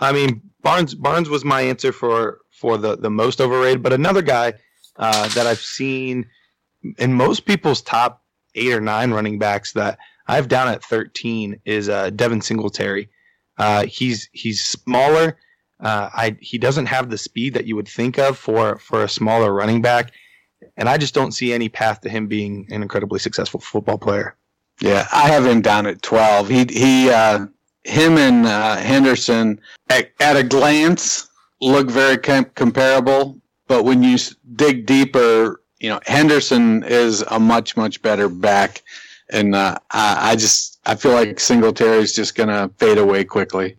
I 0.00 0.12
mean, 0.12 0.40
Barnes 0.62 0.94
Barnes 0.94 1.28
was 1.28 1.44
my 1.44 1.62
answer 1.62 1.92
for 1.92 2.38
for 2.50 2.78
the 2.78 2.96
the 2.96 3.10
most 3.10 3.40
overrated, 3.40 3.82
but 3.82 3.92
another 3.92 4.22
guy 4.22 4.54
uh, 4.96 5.28
that 5.30 5.46
I've 5.46 5.60
seen 5.60 6.26
in 6.98 7.12
most 7.12 7.44
people's 7.44 7.82
top 7.82 8.22
eight 8.54 8.72
or 8.72 8.80
nine 8.80 9.10
running 9.10 9.38
backs 9.38 9.72
that 9.72 9.98
I've 10.26 10.48
down 10.48 10.68
at 10.68 10.82
13 10.84 11.60
is 11.64 11.88
uh, 11.88 12.10
Devin 12.10 12.40
Singletary. 12.40 13.08
Uh, 13.58 13.86
he's 13.86 14.28
he's 14.32 14.64
smaller. 14.64 15.36
Uh, 15.84 16.08
I 16.14 16.36
he 16.40 16.56
doesn't 16.56 16.86
have 16.86 17.10
the 17.10 17.18
speed 17.18 17.52
that 17.52 17.66
you 17.66 17.76
would 17.76 17.86
think 17.86 18.18
of 18.18 18.38
for 18.38 18.78
for 18.78 19.04
a 19.04 19.08
smaller 19.08 19.52
running 19.52 19.82
back, 19.82 20.12
and 20.78 20.88
I 20.88 20.96
just 20.96 21.12
don't 21.12 21.32
see 21.32 21.52
any 21.52 21.68
path 21.68 22.00
to 22.00 22.08
him 22.08 22.26
being 22.26 22.66
an 22.70 22.80
incredibly 22.80 23.18
successful 23.18 23.60
football 23.60 23.98
player. 23.98 24.34
Yeah, 24.80 25.06
I 25.12 25.28
have 25.28 25.44
him 25.44 25.60
down 25.60 25.86
at 25.86 26.00
12. 26.00 26.48
He 26.48 26.64
he 26.70 27.10
uh, 27.10 27.46
him 27.84 28.16
and 28.16 28.46
uh, 28.46 28.76
Henderson 28.76 29.60
at, 29.90 30.10
at, 30.20 30.36
a 30.36 30.42
glance 30.42 31.28
look 31.60 31.90
very 31.90 32.16
com- 32.16 32.50
comparable, 32.54 33.38
but 33.68 33.84
when 33.84 34.02
you 34.02 34.16
dig 34.56 34.86
deeper, 34.86 35.60
you 35.80 35.90
know 35.90 36.00
Henderson 36.06 36.82
is 36.84 37.20
a 37.30 37.38
much 37.38 37.76
much 37.76 38.00
better 38.00 38.30
back, 38.30 38.82
and 39.30 39.54
uh, 39.54 39.76
I, 39.90 40.30
I 40.30 40.36
just 40.36 40.80
I 40.86 40.94
feel 40.94 41.12
like 41.12 41.38
Singletary 41.38 41.98
is 41.98 42.14
just 42.14 42.34
gonna 42.34 42.70
fade 42.78 42.96
away 42.96 43.24
quickly. 43.24 43.76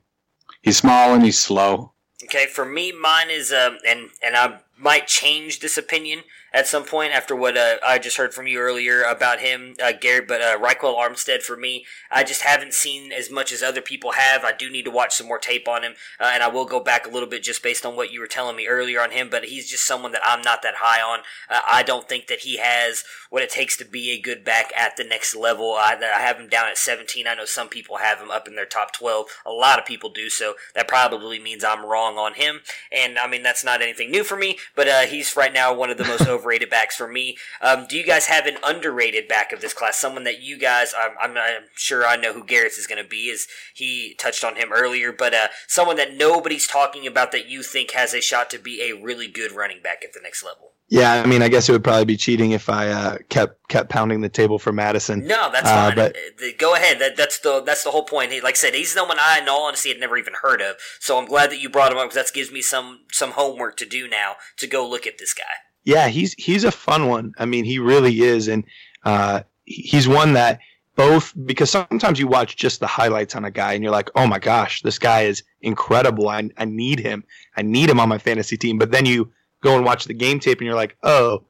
He's 0.61 0.77
small 0.77 1.15
and 1.15 1.23
he's 1.23 1.39
slow. 1.39 1.93
Okay, 2.25 2.47
for 2.47 2.65
me, 2.65 2.91
mine 2.91 3.29
is 3.29 3.53
um, 3.53 3.77
and 3.87 4.09
and 4.23 4.35
I 4.35 4.59
might 4.77 5.07
change 5.07 5.59
this 5.59 5.77
opinion 5.77 6.23
at 6.53 6.67
some 6.67 6.83
point 6.83 7.13
after 7.13 7.35
what 7.35 7.55
uh, 7.55 7.75
I 7.85 7.99
just 7.99 8.17
heard 8.17 8.33
from 8.33 8.47
you 8.47 8.59
earlier 8.59 9.03
about 9.03 9.39
him, 9.39 9.75
uh, 9.81 9.91
Garrett. 9.91 10.27
But 10.27 10.41
uh, 10.41 10.57
Ryquell 10.57 10.97
Armstead, 10.97 11.43
for 11.43 11.55
me, 11.55 11.85
I 12.09 12.23
just 12.23 12.41
haven't 12.41 12.73
seen 12.73 13.11
as 13.11 13.29
much 13.29 13.51
as 13.51 13.61
other 13.61 13.81
people 13.81 14.13
have. 14.13 14.43
I 14.43 14.53
do 14.53 14.69
need 14.69 14.85
to 14.85 14.91
watch 14.91 15.15
some 15.15 15.27
more 15.27 15.37
tape 15.37 15.67
on 15.67 15.83
him, 15.83 15.93
uh, 16.19 16.31
and 16.33 16.41
I 16.41 16.47
will 16.47 16.65
go 16.65 16.79
back 16.79 17.05
a 17.05 17.09
little 17.09 17.29
bit 17.29 17.43
just 17.43 17.61
based 17.61 17.85
on 17.85 17.95
what 17.95 18.11
you 18.11 18.19
were 18.19 18.27
telling 18.27 18.55
me 18.55 18.67
earlier 18.67 19.01
on 19.01 19.11
him. 19.11 19.29
But 19.29 19.45
he's 19.45 19.69
just 19.69 19.85
someone 19.85 20.13
that 20.13 20.21
I'm 20.25 20.41
not 20.41 20.61
that 20.63 20.75
high 20.77 21.01
on. 21.01 21.19
Uh, 21.49 21.61
I 21.67 21.83
don't 21.83 22.09
think 22.09 22.27
that 22.27 22.39
he 22.39 22.57
has 22.57 23.03
what 23.35 23.43
it 23.43 23.49
takes 23.49 23.75
to 23.75 23.83
be 23.83 24.11
a 24.11 24.21
good 24.21 24.45
back 24.45 24.71
at 24.77 24.95
the 24.95 25.03
next 25.03 25.35
level. 25.35 25.73
I, 25.73 25.97
I 26.01 26.21
have 26.21 26.39
him 26.39 26.47
down 26.47 26.69
at 26.69 26.77
17. 26.77 27.27
I 27.27 27.35
know 27.35 27.43
some 27.43 27.67
people 27.67 27.97
have 27.97 28.21
him 28.21 28.31
up 28.31 28.47
in 28.47 28.55
their 28.55 28.65
top 28.65 28.93
12. 28.93 29.25
A 29.45 29.51
lot 29.51 29.77
of 29.77 29.85
people 29.85 30.09
do, 30.09 30.29
so 30.29 30.53
that 30.73 30.87
probably 30.87 31.37
means 31.37 31.61
I'm 31.61 31.85
wrong 31.85 32.17
on 32.17 32.35
him. 32.35 32.61
And 32.93 33.19
I 33.19 33.27
mean, 33.27 33.43
that's 33.43 33.65
not 33.65 33.81
anything 33.81 34.09
new 34.09 34.23
for 34.23 34.37
me, 34.37 34.57
but 34.73 34.87
uh, 34.87 35.01
he's 35.01 35.35
right 35.35 35.51
now 35.51 35.73
one 35.73 35.89
of 35.89 35.97
the 35.97 36.05
most 36.05 36.25
overrated 36.29 36.69
backs 36.69 36.95
for 36.95 37.09
me. 37.09 37.35
Um, 37.59 37.87
do 37.89 37.97
you 37.97 38.05
guys 38.05 38.27
have 38.27 38.45
an 38.45 38.55
underrated 38.63 39.27
back 39.27 39.51
of 39.51 39.59
this 39.59 39.73
class? 39.73 39.97
Someone 39.97 40.23
that 40.23 40.41
you 40.41 40.57
guys, 40.57 40.93
I'm, 40.97 41.17
I'm, 41.21 41.37
I'm 41.37 41.63
sure 41.75 42.07
I 42.07 42.15
know 42.15 42.31
who 42.31 42.45
Garrett's 42.45 42.77
is 42.77 42.87
going 42.87 43.03
to 43.03 43.09
be. 43.09 43.29
as 43.29 43.47
he 43.73 44.13
touched 44.17 44.45
on 44.45 44.55
him 44.55 44.69
earlier? 44.71 45.11
But 45.11 45.33
uh, 45.33 45.47
someone 45.67 45.97
that 45.97 46.15
nobody's 46.15 46.67
talking 46.67 47.05
about 47.05 47.33
that 47.33 47.49
you 47.49 47.63
think 47.63 47.91
has 47.91 48.13
a 48.13 48.21
shot 48.21 48.49
to 48.51 48.59
be 48.59 48.81
a 48.81 48.93
really 48.93 49.27
good 49.27 49.51
running 49.51 49.81
back 49.83 50.05
at 50.05 50.13
the 50.13 50.21
next 50.23 50.41
level. 50.41 50.74
Yeah, 50.87 51.13
I 51.13 51.25
mean, 51.25 51.41
I 51.41 51.49
guess 51.49 51.67
it 51.67 51.71
would 51.71 51.83
probably 51.83 52.05
be 52.05 52.15
cheating 52.15 52.51
if 52.51 52.69
I 52.69 52.89
uh, 52.89 53.17
kept 53.29 53.67
kept 53.69 53.89
pounding 53.89 54.21
the 54.21 54.29
table 54.29 54.59
for 54.59 54.71
Mattison. 54.71 55.25
No, 55.25 55.49
that's 55.51 55.67
uh, 55.67 55.91
fine. 55.91 55.95
But, 55.95 56.15
Go 56.59 56.75
ahead. 56.75 56.99
That, 56.99 57.17
that's 57.17 57.39
the 57.39 57.61
that's 57.61 57.83
the 57.83 57.89
whole 57.89 58.03
point. 58.03 58.31
He, 58.31 58.39
like 58.39 58.53
I 58.53 58.57
said, 58.57 58.75
he's 58.75 58.95
no 58.95 59.03
one 59.03 59.17
I, 59.19 59.39
in 59.39 59.49
all 59.49 59.63
honesty, 59.63 59.89
had 59.89 59.99
never 59.99 60.15
even 60.15 60.33
heard 60.43 60.61
of. 60.61 60.75
So 60.99 61.17
I'm 61.17 61.25
glad 61.25 61.49
that 61.49 61.59
you 61.59 61.69
brought 61.69 61.91
him 61.91 61.97
up 61.97 62.05
because 62.09 62.27
that 62.27 62.33
gives 62.33 62.51
me 62.51 62.61
some 62.61 62.99
some 63.11 63.31
homework 63.31 63.77
to 63.77 63.85
do 63.85 64.07
now 64.07 64.35
to 64.57 64.67
go 64.67 64.87
look 64.87 65.07
at 65.07 65.17
this 65.17 65.33
guy. 65.33 65.43
Yeah, 65.85 66.07
he's 66.07 66.33
he's 66.33 66.63
a 66.63 66.71
fun 66.71 67.07
one. 67.07 67.33
I 67.39 67.45
mean, 67.45 67.65
he 67.65 67.79
really 67.79 68.21
is, 68.21 68.47
and 68.47 68.63
uh, 69.03 69.41
he's 69.65 70.07
one 70.07 70.33
that 70.33 70.59
both 70.95 71.33
because 71.45 71.71
sometimes 71.71 72.19
you 72.19 72.27
watch 72.27 72.57
just 72.57 72.79
the 72.79 72.87
highlights 72.87 73.35
on 73.35 73.43
a 73.43 73.51
guy 73.51 73.73
and 73.73 73.83
you're 73.83 73.91
like, 73.91 74.11
oh 74.15 74.27
my 74.27 74.39
gosh, 74.39 74.83
this 74.83 74.99
guy 74.99 75.23
is 75.23 75.41
incredible. 75.61 76.29
I 76.29 76.47
I 76.57 76.65
need 76.65 76.99
him. 76.99 77.23
I 77.57 77.63
need 77.63 77.89
him 77.89 77.99
on 77.99 78.07
my 78.07 78.19
fantasy 78.19 78.55
team. 78.55 78.77
But 78.77 78.91
then 78.91 79.07
you 79.07 79.31
go 79.61 79.75
and 79.75 79.85
watch 79.85 80.05
the 80.05 80.13
game 80.13 80.39
tape 80.39 80.59
and 80.59 80.65
you're 80.65 80.75
like, 80.75 80.97
oh, 81.03 81.43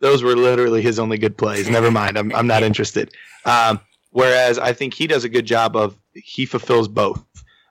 those 0.00 0.22
were 0.22 0.34
literally 0.34 0.82
his 0.82 0.98
only 0.98 1.18
good 1.18 1.36
plays. 1.36 1.68
Never 1.68 1.90
mind. 2.00 2.18
I'm, 2.18 2.34
I'm 2.34 2.46
not 2.46 2.62
interested. 2.62 3.12
Um, 3.44 3.80
whereas 4.10 4.58
I 4.58 4.72
think 4.72 4.94
he 4.94 5.06
does 5.06 5.24
a 5.24 5.28
good 5.28 5.46
job 5.46 5.76
of, 5.76 5.96
he 6.14 6.46
fulfills 6.46 6.88
both. 6.88 7.24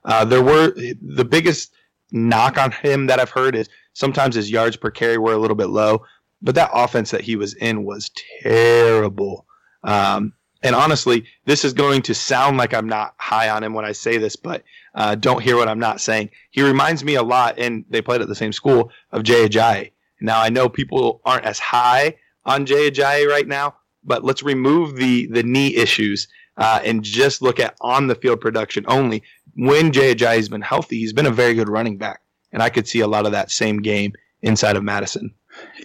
Uh, 0.05 0.23
there 0.25 0.43
were 0.43 0.73
the 1.01 1.25
biggest 1.25 1.73
knock 2.11 2.57
on 2.57 2.71
him 2.71 3.07
that 3.07 3.19
I've 3.19 3.29
heard 3.29 3.55
is 3.55 3.69
sometimes 3.93 4.35
his 4.35 4.49
yards 4.49 4.77
per 4.77 4.89
carry 4.91 5.17
were 5.17 5.33
a 5.33 5.37
little 5.37 5.55
bit 5.55 5.69
low, 5.69 6.03
but 6.41 6.55
that 6.55 6.71
offense 6.73 7.11
that 7.11 7.21
he 7.21 7.35
was 7.35 7.53
in 7.55 7.83
was 7.83 8.09
terrible. 8.41 9.45
Um, 9.83 10.33
and 10.61 10.75
honestly, 10.75 11.25
this 11.45 11.63
is 11.63 11.73
going 11.73 12.01
to 12.03 12.13
sound 12.13 12.57
like 12.57 12.73
I'm 12.73 12.87
not 12.87 13.13
high 13.17 13.49
on 13.49 13.63
him 13.63 13.73
when 13.73 13.85
I 13.85 13.93
say 13.93 14.17
this, 14.17 14.35
but 14.35 14.63
uh, 14.93 15.15
don't 15.15 15.41
hear 15.41 15.55
what 15.55 15.69
I'm 15.69 15.79
not 15.79 16.01
saying. 16.01 16.29
He 16.51 16.61
reminds 16.61 17.03
me 17.03 17.15
a 17.15 17.23
lot, 17.23 17.57
and 17.57 17.85
they 17.89 18.01
played 18.01 18.21
at 18.21 18.27
the 18.27 18.35
same 18.35 18.51
school, 18.51 18.91
of 19.11 19.23
Jay 19.23 19.47
Ajayi. 19.47 19.91
Now, 20.21 20.41
I 20.41 20.49
know 20.49 20.67
people 20.67 21.21
aren't 21.23 21.45
as 21.45 21.59
high 21.59 22.17
on 22.45 22.65
Jay 22.65 22.91
Ajayi 22.91 23.27
right 23.27 23.47
now, 23.47 23.75
but 24.03 24.25
let's 24.25 24.43
remove 24.43 24.95
the, 24.95 25.27
the 25.27 25.43
knee 25.43 25.75
issues 25.75 26.27
uh, 26.57 26.81
and 26.83 27.03
just 27.03 27.41
look 27.41 27.59
at 27.59 27.75
on 27.79 28.07
the 28.07 28.15
field 28.15 28.41
production 28.41 28.83
only. 28.87 29.23
When 29.55 29.91
Jay 29.91 30.13
Ajayi's 30.13 30.49
been 30.49 30.61
healthy, 30.61 30.99
he's 30.99 31.13
been 31.13 31.25
a 31.25 31.31
very 31.31 31.53
good 31.53 31.69
running 31.69 31.97
back. 31.97 32.21
And 32.51 32.61
I 32.61 32.69
could 32.69 32.87
see 32.87 32.99
a 32.99 33.07
lot 33.07 33.25
of 33.25 33.31
that 33.31 33.51
same 33.51 33.81
game 33.81 34.13
inside 34.41 34.75
of 34.75 34.83
Mattison. 34.83 35.33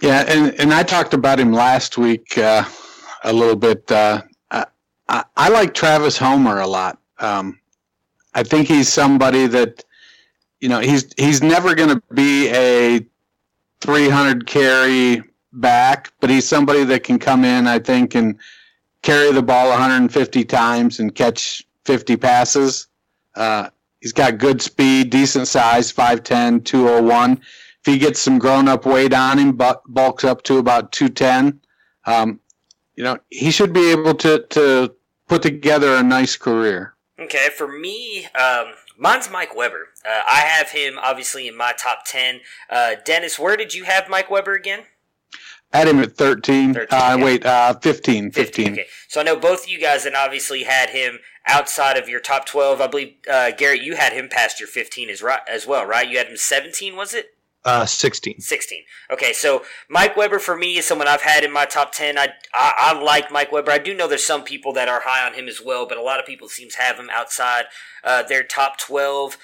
Yeah, 0.01 0.23
and, 0.27 0.59
and 0.59 0.73
I 0.73 0.83
talked 0.83 1.13
about 1.13 1.39
him 1.39 1.53
last 1.53 1.97
week 1.97 2.37
uh, 2.37 2.65
a 3.23 3.31
little 3.31 3.55
bit. 3.55 3.89
Uh, 3.91 4.23
I, 5.07 5.23
I 5.35 5.49
like 5.49 5.73
Travis 5.73 6.17
Homer 6.17 6.59
a 6.59 6.67
lot. 6.67 6.99
Um, 7.19 7.59
I 8.33 8.43
think 8.43 8.67
he's 8.67 8.91
somebody 8.91 9.47
that, 9.47 9.83
you 10.59 10.69
know, 10.69 10.79
he's 10.79 11.09
he's 11.17 11.41
never 11.41 11.75
going 11.75 11.89
to 11.89 12.01
be 12.13 12.49
a 12.49 13.05
300 13.81 14.45
carry 14.47 15.23
back, 15.53 16.11
but 16.19 16.29
he's 16.29 16.47
somebody 16.47 16.83
that 16.85 17.03
can 17.03 17.19
come 17.19 17.45
in, 17.45 17.67
I 17.67 17.79
think, 17.79 18.15
and 18.15 18.37
carry 19.01 19.31
the 19.31 19.43
ball 19.43 19.69
150 19.69 20.43
times 20.45 20.99
and 20.99 21.13
catch 21.13 21.65
50 21.85 22.17
passes. 22.17 22.87
Uh, 23.35 23.69
he's 24.01 24.11
got 24.11 24.37
good 24.37 24.61
speed, 24.61 25.11
decent 25.11 25.47
size, 25.47 25.93
5'10, 25.93 26.65
201. 26.65 27.33
If 27.33 27.39
he 27.85 27.97
gets 27.99 28.19
some 28.19 28.39
grown 28.39 28.67
up 28.67 28.85
weight 28.85 29.13
on 29.13 29.37
him, 29.37 29.59
bulks 29.87 30.23
up 30.23 30.41
to 30.43 30.57
about 30.57 30.91
210, 30.91 31.59
um, 32.05 32.39
you 32.95 33.03
know, 33.03 33.17
he 33.29 33.51
should 33.51 33.73
be 33.73 33.91
able 33.91 34.13
to, 34.15 34.45
to 34.49 34.95
put 35.27 35.41
together 35.41 35.95
a 35.95 36.03
nice 36.03 36.35
career. 36.35 36.95
Okay, 37.19 37.49
for 37.55 37.67
me, 37.67 38.25
um, 38.35 38.73
mine's 38.97 39.29
Mike 39.29 39.55
Weber. 39.55 39.89
Uh, 40.05 40.21
I 40.29 40.41
have 40.41 40.71
him 40.71 40.99
obviously 41.01 41.47
in 41.47 41.55
my 41.55 41.73
top 41.77 41.99
10. 42.05 42.41
Uh, 42.69 42.95
Dennis, 43.05 43.39
where 43.39 43.55
did 43.55 43.73
you 43.73 43.85
have 43.85 44.09
Mike 44.09 44.29
Weber 44.29 44.53
again? 44.53 44.83
I 45.73 45.79
had 45.79 45.87
him 45.87 45.99
at 45.99 46.15
13. 46.15 46.73
13 46.73 46.87
uh, 46.91 47.15
yeah. 47.17 47.23
Wait, 47.23 47.45
uh, 47.45 47.73
15. 47.79 48.31
15. 48.31 48.73
Okay. 48.73 48.85
So 49.07 49.19
I 49.19 49.23
know 49.23 49.35
both 49.35 49.63
of 49.63 49.69
you 49.69 49.79
guys 49.79 50.05
and 50.05 50.15
obviously 50.15 50.63
had 50.63 50.91
him 50.91 51.19
outside 51.47 51.97
of 51.97 52.07
your 52.07 52.19
top 52.19 52.45
12. 52.45 52.79
I 52.81 52.87
believe, 52.87 53.15
uh, 53.29 53.51
Garrett, 53.51 53.81
you 53.81 53.95
had 53.95 54.13
him 54.13 54.29
past 54.29 54.59
your 54.59 54.67
15 54.67 55.09
as, 55.09 55.21
right, 55.21 55.41
as 55.49 55.67
well, 55.67 55.85
right? 55.85 56.07
You 56.07 56.17
had 56.17 56.27
him 56.27 56.37
17, 56.37 56.95
was 56.95 57.13
it? 57.13 57.34
Uh, 57.65 57.83
16. 57.83 58.39
16. 58.39 58.83
Okay, 59.09 59.33
so 59.33 59.63
Mike 59.89 60.15
Weber 60.15 60.37
for 60.37 60.55
me 60.55 60.77
is 60.77 60.85
someone 60.85 61.07
I've 61.07 61.23
had 61.23 61.43
in 61.43 61.51
my 61.51 61.65
top 61.65 61.91
10. 61.93 62.15
I, 62.15 62.27
I, 62.53 62.73
I, 62.77 63.01
like 63.01 63.31
Mike 63.31 63.51
Weber. 63.51 63.71
I 63.71 63.79
do 63.79 63.95
know 63.95 64.07
there's 64.07 64.23
some 64.23 64.43
people 64.43 64.71
that 64.73 64.87
are 64.87 65.01
high 65.03 65.25
on 65.25 65.33
him 65.33 65.47
as 65.47 65.59
well, 65.65 65.87
but 65.87 65.97
a 65.97 66.01
lot 66.03 66.19
of 66.19 66.27
people 66.27 66.47
seems 66.47 66.75
have 66.75 66.97
him 66.97 67.09
outside 67.11 67.65
uh, 68.03 68.21
their 68.21 68.43
top 68.43 68.77
12. 68.77 69.39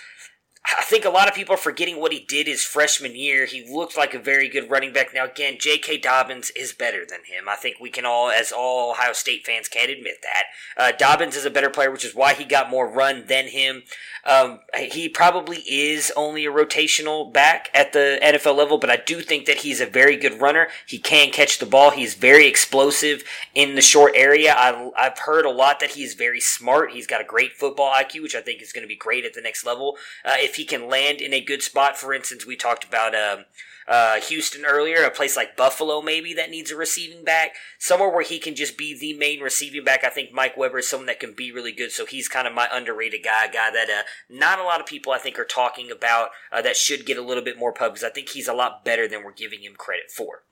I 0.64 0.84
think 0.84 1.06
a 1.06 1.10
lot 1.10 1.28
of 1.28 1.34
people 1.34 1.56
are 1.56 1.58
forgetting 1.58 2.00
what 2.00 2.14
he 2.14 2.20
did 2.20 2.46
his 2.46 2.64
freshman 2.64 3.16
year. 3.16 3.46
He 3.46 3.68
looked 3.68 3.98
like 3.98 4.14
a 4.14 4.20
very 4.20 4.48
good 4.48 4.70
running 4.70 4.94
back. 4.94 5.14
Now, 5.14 5.26
again, 5.26 5.58
J.K. 5.60 5.98
Dobbins 5.98 6.52
is 6.52 6.72
better 6.72 7.00
than 7.00 7.22
him. 7.26 7.50
I 7.50 7.56
think 7.56 7.78
we 7.80 7.90
can 7.90 8.06
all, 8.06 8.30
as 8.30 8.52
all 8.52 8.92
Ohio 8.92 9.14
State 9.14 9.46
fans, 9.46 9.68
can 9.68 9.90
admit 9.90 10.18
that. 10.22 10.44
Uh, 10.78 10.96
Dobbins 10.96 11.36
is 11.36 11.46
a 11.46 11.50
better 11.50 11.72
player, 11.72 11.92
which 11.92 12.06
is 12.06 12.14
why 12.14 12.36
he 12.36 12.44
got 12.44 12.70
more 12.70 12.88
run 12.88 13.26
than 13.26 13.48
him. 13.48 13.84
Um, 14.24 14.60
he 14.78 15.10
probably 15.10 15.58
is 15.68 16.12
only 16.16 16.46
a 16.46 16.52
rotational 16.52 17.32
back 17.32 17.70
at 17.74 17.92
the 17.92 18.20
NFL 18.22 18.56
level, 18.56 18.78
but 18.78 18.92
I 18.92 18.98
do 18.98 19.22
think 19.22 19.48
that 19.48 19.58
he's 19.58 19.82
a 19.82 19.88
very 19.88 20.16
good 20.16 20.40
runner. 20.40 20.68
He 20.86 21.00
can 21.00 21.32
catch 21.32 21.58
the 21.58 21.66
ball. 21.66 21.90
He's 21.90 22.14
very 22.14 22.48
explosive 22.48 23.24
in 23.56 23.74
the 23.74 23.82
short 23.82 24.14
area. 24.16 24.54
I, 24.56 24.92
I've 24.98 25.18
heard 25.18 25.46
a 25.46 25.50
lot 25.50 25.80
that 25.80 25.92
he's 25.92 26.14
very 26.14 26.40
smart. 26.40 26.92
He's 26.92 27.08
got 27.08 27.22
a 27.22 27.26
great 27.26 27.54
football 27.54 27.92
IQ, 27.92 28.22
which 28.22 28.36
I 28.36 28.42
think 28.42 28.62
is 28.62 28.72
going 28.72 28.84
to 28.84 28.88
be 28.88 28.96
great 28.96 29.26
at 29.26 29.34
the 29.34 29.42
next 29.42 29.66
level. 29.66 29.98
Uh, 30.24 30.36
if 30.36 30.51
he 30.56 30.66
can 30.66 30.88
land 30.88 31.22
in 31.22 31.34
a 31.34 31.42
good 31.42 31.62
spot, 31.62 31.98
for 31.98 32.14
instance, 32.14 32.46
we 32.46 32.56
talked 32.56 32.84
about. 32.84 33.16
Um, 33.16 33.46
uh, 33.88 34.22
Houston 34.22 34.64
earlier, 34.64 35.04
a 35.04 35.12
place 35.12 35.36
like 35.36 35.58
Buffalo 35.58 36.02
maybe 36.02 36.34
that 36.36 36.50
needs 36.50 36.72
a 36.72 36.78
receiving 36.78 37.26
back, 37.26 37.56
somewhere 37.78 38.10
where 38.10 38.24
he 38.24 38.40
can 38.40 38.56
just 38.56 38.78
be 38.78 38.98
the 38.98 39.14
main 39.14 39.42
receiving 39.42 39.84
back. 39.84 40.04
I 40.04 40.10
think 40.10 40.32
Mike 40.32 40.56
Weber 40.56 40.80
is 40.80 40.88
someone 40.88 41.08
that 41.08 41.20
can 41.20 41.34
be 41.34 41.52
really 41.52 41.72
good, 41.72 41.92
so 41.92 42.06
he's 42.06 42.30
kind 42.30 42.48
of 42.48 42.54
my 42.54 42.70
underrated 42.72 43.24
guy, 43.24 43.46
a 43.46 43.52
guy 43.52 43.70
that 43.72 43.90
uh, 43.90 44.04
not 44.30 44.60
a 44.60 44.64
lot 44.64 44.80
of 44.80 44.86
people 44.86 45.12
I 45.12 45.18
think 45.18 45.38
are 45.38 45.46
talking 45.46 45.92
about 45.92 46.30
uh, 46.52 46.62
that 46.62 46.78
should 46.78 47.06
get 47.06 47.18
a 47.18 47.22
little 47.22 47.44
bit 47.44 47.60
more 47.60 47.74
pub 47.74 47.94
because 47.94 48.04
I 48.04 48.12
think 48.12 48.30
he's 48.30 48.48
a 48.48 48.54
lot 48.54 48.86
better 48.86 49.08
than 49.08 49.24
we're 49.24 49.34
giving 49.34 49.62
him 49.62 49.74
credit 49.76 50.10
for. 50.10 50.44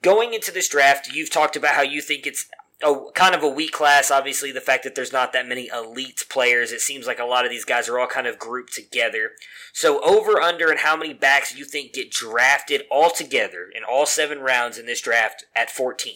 Going 0.00 0.32
into 0.32 0.52
this 0.52 0.68
draft, 0.68 1.12
you've 1.12 1.30
talked 1.30 1.56
about 1.56 1.74
how 1.74 1.82
you 1.82 2.00
think 2.00 2.26
it's 2.26 2.48
a 2.82 2.94
kind 3.14 3.34
of 3.34 3.42
a 3.42 3.48
weak 3.48 3.72
class. 3.72 4.10
Obviously, 4.10 4.52
the 4.52 4.60
fact 4.60 4.84
that 4.84 4.94
there's 4.94 5.12
not 5.12 5.32
that 5.32 5.48
many 5.48 5.68
elite 5.68 6.24
players, 6.28 6.72
it 6.72 6.80
seems 6.80 7.06
like 7.06 7.18
a 7.18 7.24
lot 7.24 7.44
of 7.44 7.50
these 7.50 7.64
guys 7.64 7.88
are 7.88 7.98
all 7.98 8.06
kind 8.06 8.26
of 8.26 8.38
grouped 8.38 8.74
together. 8.74 9.32
So, 9.72 10.00
over 10.04 10.40
under 10.40 10.70
and 10.70 10.80
how 10.80 10.96
many 10.96 11.12
backs 11.12 11.52
do 11.52 11.58
you 11.58 11.64
think 11.64 11.92
get 11.92 12.10
drafted 12.10 12.82
all 12.90 13.10
together 13.10 13.68
in 13.74 13.82
all 13.82 14.06
seven 14.06 14.38
rounds 14.40 14.78
in 14.78 14.86
this 14.86 15.00
draft 15.00 15.44
at 15.56 15.70
14? 15.70 16.14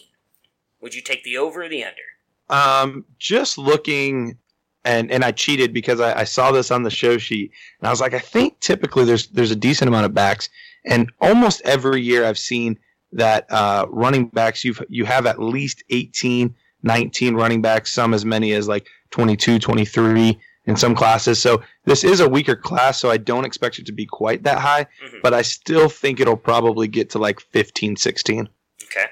Would 0.81 0.95
you 0.95 1.01
take 1.01 1.23
the 1.23 1.37
over 1.37 1.63
or 1.63 1.69
the 1.69 1.83
under? 1.83 2.01
Um, 2.49 3.05
just 3.19 3.57
looking, 3.57 4.37
and 4.85 5.11
and 5.11 5.23
I 5.23 5.31
cheated 5.31 5.73
because 5.73 5.99
I, 5.99 6.21
I 6.21 6.23
saw 6.23 6.51
this 6.51 6.71
on 6.71 6.83
the 6.83 6.89
show 6.89 7.17
sheet, 7.17 7.51
and 7.79 7.87
I 7.87 7.91
was 7.91 8.01
like, 8.01 8.13
I 8.13 8.19
think 8.19 8.59
typically 8.59 9.03
there's 9.05 9.27
there's 9.27 9.51
a 9.51 9.55
decent 9.55 9.89
amount 9.89 10.05
of 10.05 10.13
backs, 10.13 10.49
and 10.85 11.11
almost 11.19 11.61
every 11.65 12.01
year 12.01 12.25
I've 12.25 12.37
seen 12.37 12.79
that 13.13 13.51
uh, 13.51 13.85
running 13.89 14.27
backs 14.27 14.63
you 14.63 14.75
you 14.89 15.05
have 15.05 15.25
at 15.25 15.41
least 15.41 15.83
18 15.89 16.53
19 16.83 17.35
running 17.35 17.61
backs 17.61 17.93
some 17.93 18.13
as 18.13 18.25
many 18.25 18.53
as 18.53 18.67
like 18.67 18.87
22 19.11 19.59
23 19.59 20.39
in 20.65 20.75
some 20.75 20.95
classes. 20.95 21.41
So 21.41 21.61
this 21.85 22.03
is 22.03 22.19
a 22.19 22.29
weaker 22.29 22.55
class 22.55 22.99
so 22.99 23.09
i 23.09 23.17
don't 23.17 23.45
expect 23.45 23.79
it 23.79 23.85
to 23.85 23.91
be 23.91 24.05
quite 24.05 24.43
that 24.43 24.59
high 24.59 24.85
mm-hmm. 25.03 25.17
but 25.21 25.33
i 25.33 25.41
still 25.41 25.89
think 25.89 26.19
it'll 26.19 26.37
probably 26.37 26.87
get 26.87 27.09
to 27.11 27.19
like 27.19 27.39
15 27.39 27.95
16 27.95 28.49
okay. 28.83 29.05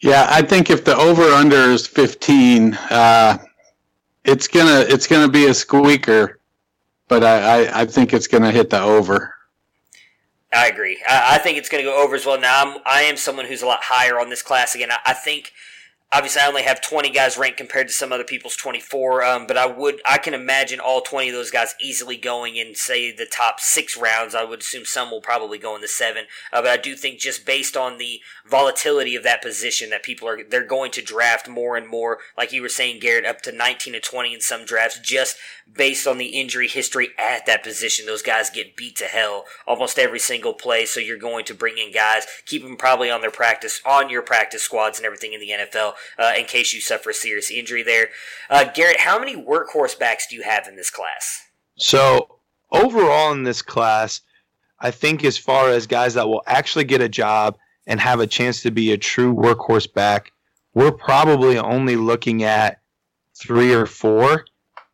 Yeah 0.00 0.26
i 0.30 0.42
think 0.42 0.70
if 0.70 0.84
the 0.84 0.96
over 0.96 1.22
under 1.22 1.70
is 1.70 1.86
15 1.86 2.74
uh, 2.74 3.38
it's 4.24 4.48
gonna 4.48 4.80
it's 4.88 5.06
gonna 5.06 5.30
be 5.30 5.46
a 5.46 5.54
squeaker 5.54 6.38
but 7.08 7.24
I, 7.24 7.64
I, 7.64 7.80
I 7.82 7.86
think 7.86 8.14
it's 8.14 8.26
gonna 8.26 8.52
hit 8.52 8.70
the 8.70 8.80
over 8.80 9.34
I 10.52 10.68
agree. 10.68 11.02
I, 11.08 11.36
I 11.36 11.38
think 11.38 11.58
it's 11.58 11.68
going 11.68 11.82
to 11.82 11.90
go 11.90 12.02
over 12.02 12.14
as 12.14 12.26
well. 12.26 12.40
Now, 12.40 12.62
I'm, 12.62 12.82
I 12.84 13.02
am 13.02 13.16
someone 13.16 13.46
who's 13.46 13.62
a 13.62 13.66
lot 13.66 13.80
higher 13.82 14.20
on 14.20 14.28
this 14.28 14.42
class 14.42 14.74
again. 14.74 14.90
I, 14.90 14.98
I 15.06 15.12
think 15.14 15.52
obviously 16.12 16.42
I 16.42 16.46
only 16.46 16.62
have 16.62 16.80
20 16.80 17.10
guys 17.10 17.38
ranked 17.38 17.56
compared 17.56 17.88
to 17.88 17.92
some 17.92 18.12
other 18.12 18.24
people's 18.24 18.56
24, 18.56 19.24
um, 19.24 19.46
but 19.46 19.56
I 19.56 19.66
would 19.66 20.00
I 20.06 20.18
can 20.18 20.34
imagine 20.34 20.78
all 20.78 21.00
20 21.00 21.30
of 21.30 21.34
those 21.34 21.50
guys 21.50 21.74
easily 21.80 22.16
going 22.16 22.56
in 22.56 22.74
say 22.74 23.10
the 23.10 23.26
top 23.26 23.60
six 23.60 23.96
rounds. 23.96 24.34
I 24.34 24.44
would 24.44 24.60
assume 24.60 24.84
some 24.84 25.10
will 25.10 25.20
probably 25.20 25.58
go 25.58 25.74
in 25.74 25.80
the 25.80 25.88
seven, 25.88 26.24
uh, 26.52 26.60
but 26.60 26.70
I 26.70 26.76
do 26.76 26.94
think 26.94 27.18
just 27.18 27.46
based 27.46 27.76
on 27.76 27.98
the 27.98 28.20
volatility 28.46 29.16
of 29.16 29.22
that 29.24 29.42
position 29.42 29.90
that 29.90 30.02
people 30.02 30.28
are 30.28 30.44
they're 30.44 30.66
going 30.66 30.90
to 30.92 31.02
draft 31.02 31.48
more 31.48 31.76
and 31.76 31.88
more, 31.88 32.18
like 32.36 32.52
you 32.52 32.62
were 32.62 32.68
saying, 32.68 33.00
Garrett, 33.00 33.24
up 33.24 33.40
to 33.42 33.52
19 33.52 33.94
to 33.94 34.00
20 34.00 34.34
in 34.34 34.40
some 34.40 34.64
drafts, 34.64 34.98
just 35.00 35.36
based 35.72 36.06
on 36.06 36.18
the 36.18 36.26
injury 36.26 36.68
history 36.68 37.10
at 37.18 37.46
that 37.46 37.62
position. 37.62 38.06
Those 38.06 38.22
guys 38.22 38.50
get 38.50 38.76
beat 38.76 38.96
to 38.96 39.04
hell 39.04 39.44
almost 39.66 39.98
every 39.98 40.18
single 40.18 40.52
play, 40.52 40.84
so 40.84 41.00
you're 41.00 41.16
going 41.16 41.44
to 41.46 41.54
bring 41.54 41.78
in 41.78 41.92
guys, 41.92 42.26
keep 42.46 42.62
them 42.62 42.76
probably 42.76 43.10
on 43.10 43.20
their 43.20 43.30
practice 43.30 43.80
on 43.86 44.10
your 44.10 44.22
practice 44.22 44.62
squads 44.62 44.98
and 44.98 45.06
everything 45.06 45.32
in 45.32 45.40
the 45.40 45.50
NFL 45.50 45.94
uh, 46.18 46.32
in 46.38 46.44
case 46.46 46.72
you 46.72 46.80
suffer 46.80 47.10
a 47.10 47.14
serious 47.14 47.50
injury 47.50 47.82
there. 47.82 48.08
Uh, 48.50 48.64
Garrett, 48.74 49.00
how 49.00 49.18
many 49.18 49.36
workhorse 49.36 49.98
backs 49.98 50.26
do 50.28 50.36
you 50.36 50.42
have 50.42 50.66
in 50.66 50.76
this 50.76 50.90
class? 50.90 51.42
So, 51.76 52.38
overall 52.70 53.32
in 53.32 53.44
this 53.44 53.62
class, 53.62 54.20
I 54.80 54.90
think 54.90 55.24
as 55.24 55.38
far 55.38 55.68
as 55.70 55.86
guys 55.86 56.14
that 56.14 56.28
will 56.28 56.42
actually 56.46 56.84
get 56.84 57.00
a 57.00 57.08
job 57.08 57.56
and 57.86 58.00
have 58.00 58.20
a 58.20 58.26
chance 58.26 58.62
to 58.62 58.70
be 58.70 58.92
a 58.92 58.98
true 58.98 59.34
workhorse 59.34 59.92
back, 59.92 60.32
we're 60.74 60.92
probably 60.92 61.58
only 61.58 61.96
looking 61.96 62.42
at 62.42 62.80
three 63.34 63.72
or 63.72 63.86
four. 63.86 64.44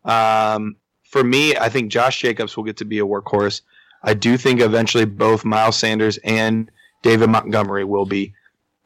Um, 0.05 0.77
for 1.05 1.25
me, 1.25 1.57
I 1.57 1.69
think 1.69 1.91
Josh 1.91 2.21
Jacobs 2.21 2.57
will 2.57 2.65
get 2.65 2.77
to 2.79 2.85
be 2.85 2.99
a 2.99 3.07
workhorse. 3.07 3.63
I 4.03 4.15
do 4.15 4.37
think 4.37 4.61
eventually 4.61 5.05
both 5.05 5.45
Miles 5.45 5.77
Sanders 5.77 6.19
and 6.19 6.71
David 7.03 7.31
Montgomery 7.31 7.85
will 7.85 8.07
be 8.07 8.35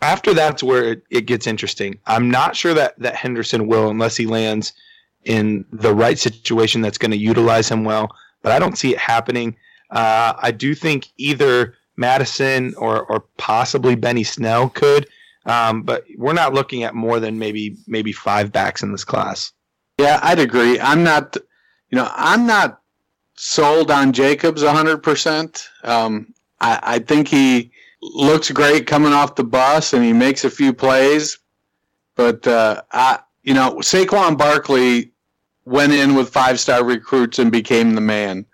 after 0.03 0.35
that's 0.35 0.63
where 0.63 0.93
it, 0.93 1.05
it 1.11 1.27
gets 1.27 1.47
interesting. 1.47 1.99
I'm 2.07 2.31
not 2.31 2.57
sure 2.57 2.75
that, 2.75 2.99
that 2.99 3.15
Henderson 3.15 3.69
will 3.69 3.89
unless 3.89 4.17
he 4.17 4.27
lands 4.27 4.73
in 5.25 5.65
the 5.73 5.95
right 5.95 6.19
situation 6.19 6.81
that's 6.83 6.99
going 6.99 7.13
to 7.13 7.17
utilize 7.17 7.69
him 7.69 7.85
well, 7.85 8.09
but 8.43 8.53
I 8.53 8.59
don't 8.59 8.77
see 8.77 8.93
it 8.93 8.99
happening. 8.99 9.57
Uh, 9.91 10.35
I 10.37 10.51
do 10.51 10.75
think 10.75 11.09
either 11.17 11.75
Mattison 11.97 12.75
or, 12.75 13.05
or 13.05 13.21
possibly 13.39 13.95
Benny 13.95 14.25
Snell 14.25 14.69
could, 14.71 15.09
um, 15.47 15.83
but 15.83 16.05
we're 16.17 16.33
not 16.33 16.55
looking 16.55 16.83
at 16.83 16.95
more 16.95 17.21
than 17.21 17.39
maybe 17.39 17.77
maybe 17.87 18.13
five 18.13 18.51
backs 18.53 18.83
in 18.83 18.93
this 18.93 19.05
class. 19.05 19.53
Yeah, 19.99 20.19
I'd 20.23 20.39
agree. 20.39 20.81
I'm 20.81 21.05
not, 21.05 21.37
you 21.91 21.97
know, 21.97 22.11
I'm 22.15 22.47
not 22.47 22.81
sold 23.37 23.91
on 23.91 24.13
Jacobs 24.13 24.63
100%. 24.63 25.69
Um, 25.85 26.33
I, 26.61 26.81
I 26.83 26.99
think 26.99 27.29
he 27.29 27.71
looks 28.03 28.51
great 28.51 28.87
coming 28.87 29.13
off 29.13 29.37
the 29.37 29.45
bus 29.45 29.93
and 29.93 30.05
he 30.05 30.13
makes 30.13 30.45
a 30.45 30.51
few 30.51 30.73
plays. 30.73 31.39
But 32.17 32.47
uh, 32.47 32.83
I, 32.91 33.21
you 33.43 33.55
know, 33.55 33.77
Saquon 33.77 34.37
Barkley 34.37 35.13
went 35.65 35.93
in 35.93 36.15
with 36.15 36.29
five 36.29 36.59
star 36.61 36.85
recruits 36.85 37.39
and 37.39 37.51
became 37.51 37.95
the 37.95 38.01
man. 38.01 38.45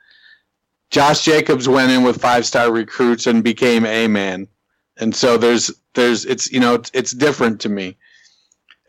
Josh 0.90 1.24
Jacobs 1.24 1.68
went 1.68 1.90
in 1.90 2.03
with 2.03 2.20
five 2.20 2.46
star 2.46 2.70
recruits 2.70 3.26
and 3.26 3.42
became 3.42 3.84
a 3.84 4.07
man. 4.07 4.46
And 4.99 5.14
so 5.14 5.36
there's 5.36 5.70
there's 5.94 6.24
it's 6.24 6.51
you 6.53 6.61
know 6.61 6.74
it's, 6.74 6.90
it's 6.94 7.12
different 7.12 7.61
to 7.62 7.68
me. 7.68 7.96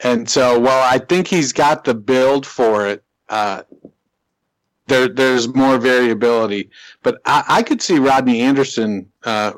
And 0.02 0.30
so 0.30 0.60
while 0.60 0.82
I 0.82 0.98
think 0.98 1.28
he's 1.28 1.52
got 1.52 1.84
the 1.84 1.94
build 1.94 2.46
for 2.46 2.88
it, 2.88 3.04
uh, 3.28 3.64
there 4.88 5.08
there's 5.08 5.48
more 5.48 5.78
variability. 5.78 6.70
But 7.04 7.22
I, 7.26 7.44
I 7.48 7.64
could 7.64 7.82
see 7.82 8.00
Rodney 8.00 8.42
Anderson 8.42 9.12
uh, 9.24 9.54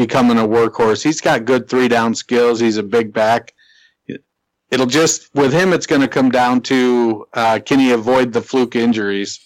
becoming 0.00 0.38
a 0.38 0.48
workhorse. 0.48 1.04
He's 1.04 1.20
got 1.20 1.44
good 1.44 1.68
three 1.68 1.86
down 1.86 2.14
skills. 2.14 2.58
He's 2.58 2.78
a 2.78 2.82
big 2.82 3.12
back. 3.12 3.52
It'll 4.70 4.86
just 4.86 5.34
with 5.34 5.52
him, 5.52 5.74
it's 5.74 5.86
going 5.86 6.00
to 6.00 6.08
come 6.08 6.30
down 6.30 6.62
to 6.62 7.26
uh, 7.34 7.58
can 7.66 7.78
he 7.78 7.90
avoid 7.92 8.32
the 8.32 8.40
fluke 8.40 8.76
injuries? 8.76 9.40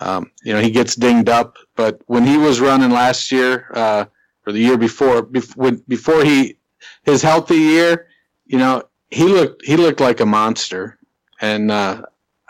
Um, 0.00 0.32
you 0.42 0.52
know, 0.52 0.60
he 0.60 0.72
gets 0.72 0.96
dinged 0.96 1.28
up, 1.28 1.58
but 1.76 2.00
when 2.06 2.26
he 2.26 2.36
was 2.36 2.58
running 2.58 2.90
last 2.90 3.30
year 3.30 3.70
uh, 3.72 4.06
or 4.44 4.52
the 4.52 4.58
year 4.58 4.76
before, 4.76 5.22
before 5.22 6.24
he 6.24 6.56
his 7.04 7.22
healthy 7.22 7.58
year, 7.58 8.08
you 8.46 8.58
know, 8.58 8.82
he 9.10 9.24
looked 9.24 9.64
he 9.64 9.76
looked 9.76 10.00
like 10.00 10.18
a 10.18 10.26
monster, 10.26 10.98
and 11.40 11.70
uh, 11.70 12.02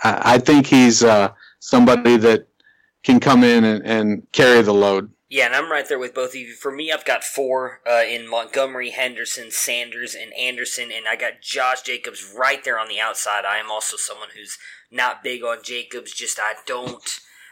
I, 0.02 0.34
I, 0.34 0.38
think 0.38 0.66
he's 0.66 1.04
uh, 1.04 1.28
somebody 1.58 2.16
that 2.16 2.46
can 3.02 3.20
come 3.20 3.44
in 3.44 3.64
and, 3.64 3.84
and 3.84 4.26
carry 4.32 4.62
the 4.62 4.72
load. 4.72 5.10
Yeah, 5.34 5.46
and 5.46 5.56
I'm 5.56 5.68
right 5.68 5.88
there 5.88 5.98
with 5.98 6.14
both 6.14 6.28
of 6.28 6.36
you. 6.36 6.52
For 6.52 6.70
me, 6.70 6.92
I've 6.92 7.04
got 7.04 7.24
four 7.24 7.80
uh, 7.84 8.04
in 8.08 8.30
Montgomery, 8.30 8.90
Henderson, 8.90 9.50
Sanders, 9.50 10.14
and 10.14 10.32
Anderson, 10.34 10.92
and 10.92 11.08
I 11.08 11.16
got 11.16 11.40
Josh 11.42 11.82
Jacobs 11.82 12.32
right 12.38 12.62
there 12.62 12.78
on 12.78 12.86
the 12.86 13.00
outside. 13.00 13.44
I 13.44 13.56
am 13.56 13.68
also 13.68 13.96
someone 13.96 14.28
who's 14.36 14.58
not 14.92 15.24
big 15.24 15.42
on 15.42 15.64
Jacobs. 15.64 16.14
Just 16.14 16.38
I 16.38 16.54
don't. 16.68 17.02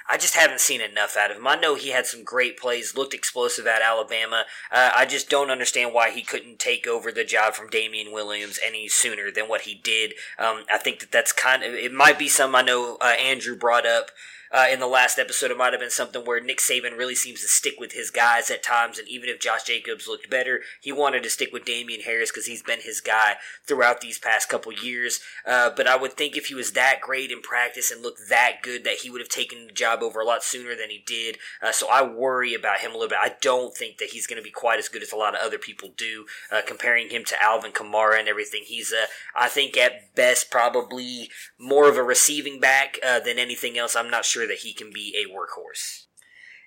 I 0.09 0.17
just 0.17 0.37
haven't 0.37 0.61
seen 0.61 0.81
enough 0.81 1.17
out 1.17 1.33
of 1.33 1.39
him. 1.39 1.47
I 1.49 1.57
know 1.57 1.75
he 1.75 1.91
had 1.91 2.07
some 2.07 2.23
great 2.23 2.57
plays, 2.57 2.95
looked 2.97 3.15
explosive 3.15 3.67
at 3.67 3.83
Alabama. 3.83 4.45
Uh, 4.71 4.93
I 4.95 5.05
just 5.05 5.29
don't 5.29 5.51
understand 5.51 5.93
why 5.93 6.11
he 6.11 6.23
couldn't 6.23 6.61
take 6.61 6.87
over 6.87 7.11
the 7.11 7.25
job 7.25 7.55
from 7.55 7.69
Damien 7.69 8.13
Williams 8.13 8.61
any 8.65 8.87
sooner 8.87 9.33
than 9.33 9.49
what 9.49 9.63
he 9.63 9.75
did. 9.75 10.15
Um, 10.39 10.63
I 10.71 10.79
think 10.79 11.01
that 11.01 11.11
that's 11.11 11.33
kind 11.33 11.65
of 11.65 11.75
it. 11.75 11.93
Might 11.93 12.19
be 12.19 12.29
some 12.29 12.55
I 12.55 12.63
know 12.63 12.97
uh, 13.01 13.15
Andrew 13.19 13.57
brought 13.57 13.87
up 13.87 14.11
uh, 14.53 14.67
in 14.71 14.81
the 14.81 14.87
last 14.87 15.19
episode, 15.19 15.51
it 15.51 15.57
might 15.57 15.73
have 15.73 15.81
been 15.81 15.91
something 15.91 16.23
where 16.25 16.41
Nick 16.41 16.59
Saban 16.59 16.97
really 16.97 17.15
seems 17.15 17.41
to 17.41 17.49
stick 17.49 17.75
with 17.79 17.93
his 17.93 18.11
guys 18.11 18.51
at 18.51 18.63
times, 18.63 18.99
and 18.99 19.09
even 19.09 19.29
if 19.29 19.41
Josh 19.41 19.65
Jacobs 19.65 20.07
looked 20.07 20.29
better, 20.29 20.61
he 20.81 20.93
wanted 20.93 21.23
to 21.23 21.31
stick 21.31 21.51
with 21.53 21.65
Damien 21.65 22.03
Harris 22.03 22.31
because 22.31 22.47
he's 22.47 22.63
been 22.63 22.81
his 22.81 23.01
guy 23.01 23.37
throughout 23.67 24.01
these 24.01 24.19
past 24.19 24.49
couple 24.49 24.73
years. 24.73 25.21
Uh, 25.47 25.71
but 25.75 25.87
I 25.87 25.97
would 25.97 26.13
think 26.13 26.37
if 26.37 26.47
he 26.47 26.55
was 26.55 26.73
that 26.73 27.01
great 27.01 27.31
in 27.31 27.41
practice 27.41 27.91
and 27.91 28.03
looked 28.03 28.29
that 28.29 28.63
good, 28.63 28.85
that 28.85 28.99
he 29.03 29.11
would 29.11 29.21
have 29.21 29.29
taken 29.29 29.67
the 29.67 29.73
job 29.73 30.03
over 30.03 30.21
a 30.21 30.25
lot 30.25 30.43
sooner 30.43 30.75
than 30.75 30.91
he 30.91 31.03
did. 31.07 31.39
Uh, 31.63 31.73
so 31.73 31.89
I 31.91 32.03
worry 32.03 32.55
about 32.55 32.81
him 32.81 32.91
a 32.91 32.95
little 32.95 33.09
bit. 33.09 33.19
I 33.23 33.35
don't 33.41 33.75
think 33.75 33.99
that 33.99 34.11
he's 34.11 34.27
going 34.27 34.41
to 34.41 34.45
be 34.45 34.51
quite 34.51 34.79
as 34.79 34.89
good 34.89 35.03
as 35.03 35.13
a 35.13 35.17
lot 35.17 35.35
of 35.35 35.41
other 35.41 35.59
people 35.59 35.91
do, 35.97 36.27
uh, 36.51 36.61
comparing 36.67 37.11
him 37.11 37.25
to 37.25 37.43
Alvin 37.43 37.73
Kamara 37.73 38.19
and 38.19 38.29
everything. 38.29 38.63
He's, 38.67 38.93
uh, 38.93 39.07
I 39.35 39.49
think, 39.49 39.77
at 39.77 40.15
best, 40.15 40.51
probably 40.51 41.31
more 41.59 41.89
of 41.89 41.97
a 41.97 42.03
receiving 42.03 42.61
back 42.61 42.99
uh, 43.05 43.21
than 43.21 43.39
anything 43.39 43.79
else. 43.79 43.97
I'm 43.97 44.11
not 44.11 44.25
sure 44.25 44.42
sure 44.43 44.49
that 44.49 44.63
he 44.63 44.73
can 44.73 44.91
be 44.93 45.15
a 45.17 45.33
workhorse. 45.33 46.07